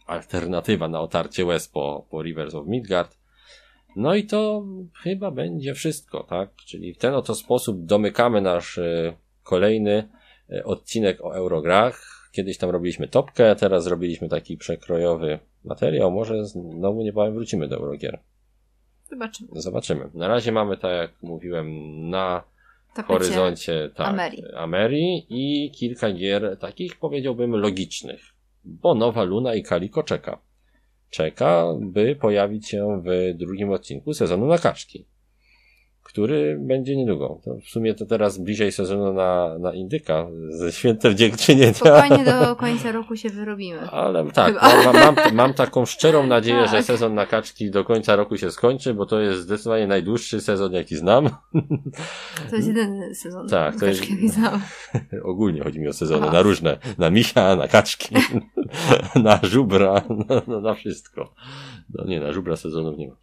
[0.07, 3.18] alternatywa na otarcie łez po, po Rivers of Midgard.
[3.97, 4.65] No i to
[5.03, 6.51] chyba będzie wszystko, tak?
[6.67, 10.09] Czyli w ten oto sposób domykamy nasz e, kolejny
[10.51, 12.29] e, odcinek o Eurograch.
[12.33, 16.11] Kiedyś tam robiliśmy topkę, teraz zrobiliśmy taki przekrojowy materiał.
[16.11, 18.19] Może znowu niebawem wrócimy do Eurogier.
[19.11, 19.49] Zobaczymy.
[19.53, 20.11] Zobaczymy.
[20.15, 21.69] Na razie mamy, tak jak mówiłem,
[22.11, 22.45] na
[22.95, 23.13] Tapecie.
[23.13, 24.07] horyzoncie tak,
[25.31, 28.21] i kilka gier takich powiedziałbym logicznych,
[28.65, 30.39] bo Nowa Luna i Kaliko czeka.
[31.11, 35.07] Czeka, by pojawić się w drugim odcinku sezonu na kaczki,
[36.09, 37.41] który będzie niedługo.
[37.45, 41.75] To w sumie to teraz bliżej sezonu na, na Indyka ze świętem dziękczynienia.
[41.75, 43.81] Spokojnie do końca roku się wyrobimy.
[43.91, 46.85] Ale tak, mam, mam, mam taką szczerą nadzieję, że Tak.
[46.85, 50.97] sezon na kaczki do końca roku się skończy, bo to jest zdecydowanie najdłuższy sezon, jaki
[50.97, 51.29] znam.
[52.51, 53.49] To jest jedyny sezon.
[53.49, 54.61] Tak, to jest- widziałam.
[55.25, 56.33] Ogólnie chodzi mi o sezony, Aha.
[56.33, 56.79] na różne.
[56.99, 58.15] Na misia, na kaczki,
[59.25, 59.95] na żubra,
[60.29, 61.35] na, na, na wszystko.
[61.95, 63.15] No nie, na żubra sezonów nie ma.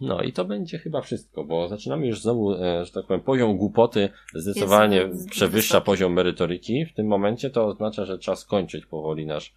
[0.00, 3.56] No i to będzie chyba wszystko, bo zaczynamy już znowu, e, że tak powiem, poziom
[3.56, 5.86] głupoty zdecydowanie Jest przewyższa wysoki.
[5.86, 6.86] poziom merytoryki.
[6.86, 9.54] W tym momencie to oznacza, że czas kończyć powoli nasz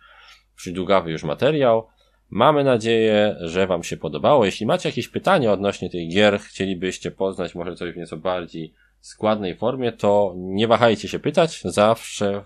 [0.56, 1.88] przydługawy już materiał.
[2.30, 4.46] Mamy nadzieję, że Wam się podobało.
[4.46, 9.56] Jeśli macie jakieś pytania odnośnie tych gier, chcielibyście poznać może coś w nieco bardziej składnej
[9.56, 11.62] formie, to nie wahajcie się pytać.
[11.66, 12.44] Zawsze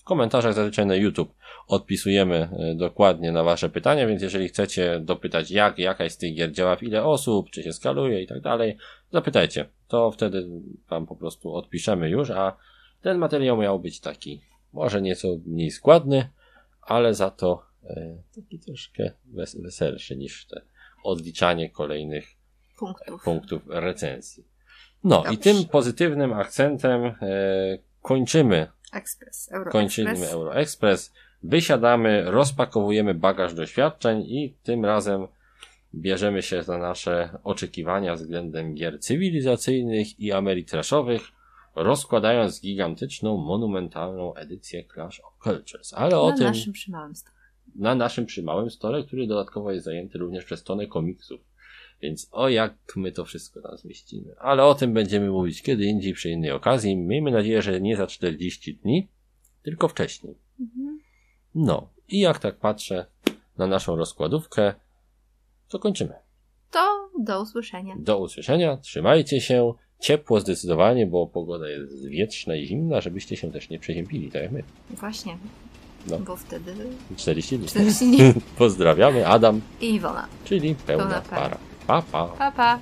[0.00, 1.34] w komentarzach zazwyczaj na YouTube
[1.66, 6.52] odpisujemy e, dokładnie na Wasze pytania, więc jeżeli chcecie dopytać jak, jakaś z tych gier
[6.52, 8.76] działa w ile osób, czy się skaluje i tak dalej,
[9.12, 9.68] zapytajcie.
[9.88, 10.48] To wtedy
[10.88, 12.56] Wam po prostu odpiszemy już, a
[13.02, 14.40] ten materiał miał być taki
[14.72, 16.28] może nieco mniej składny,
[16.82, 20.62] ale za to e, taki troszkę wes- weselszy niż te
[21.04, 22.26] odliczanie kolejnych
[22.78, 23.22] Punktów.
[23.24, 24.44] punktów recenzji.
[25.04, 25.38] No i Dobrze.
[25.38, 27.14] tym pozytywnym akcentem e,
[28.02, 29.52] kończymy, Ekspres.
[29.52, 30.32] Euro kończymy Express.
[30.32, 35.26] Euroexpress, wysiadamy, rozpakowujemy bagaż doświadczeń i tym razem
[35.94, 41.22] bierzemy się za nasze oczekiwania względem gier cywilizacyjnych i ameritraszowych,
[41.76, 45.94] rozkładając gigantyczną, monumentalną edycję Clash of Cultures.
[45.94, 47.36] Ale o Na tym naszym przymałym stole.
[47.74, 51.40] na naszym przymałym stole, który dodatkowo jest zajęty również przez tonę komiksów.
[52.02, 54.34] Więc o jak my to wszystko tam zmieścimy.
[54.38, 56.96] Ale o tym będziemy mówić kiedy indziej, przy innej okazji.
[56.96, 59.08] Miejmy nadzieję, że nie za 40 dni,
[59.62, 60.34] tylko wcześniej.
[60.60, 60.91] Mhm.
[61.54, 63.06] No, i jak tak patrzę
[63.58, 64.74] na naszą rozkładówkę,
[65.68, 66.14] to kończymy.
[66.70, 67.94] To do usłyszenia.
[67.98, 73.70] Do usłyszenia, trzymajcie się, ciepło zdecydowanie, bo pogoda jest wietrzna i zimna, żebyście się też
[73.70, 74.62] nie przeziębili, tak jak my.
[74.90, 75.38] Właśnie.
[76.06, 76.18] No.
[76.18, 76.74] Bo wtedy
[77.16, 77.68] 40 dni.
[77.68, 78.18] 40 dni.
[78.58, 80.28] Pozdrawiamy, Adam, I Iwona.
[80.44, 81.42] czyli pełna Pełna para.
[81.42, 81.58] para.
[81.86, 82.26] Pa, pa.
[82.28, 82.78] Pa, pa.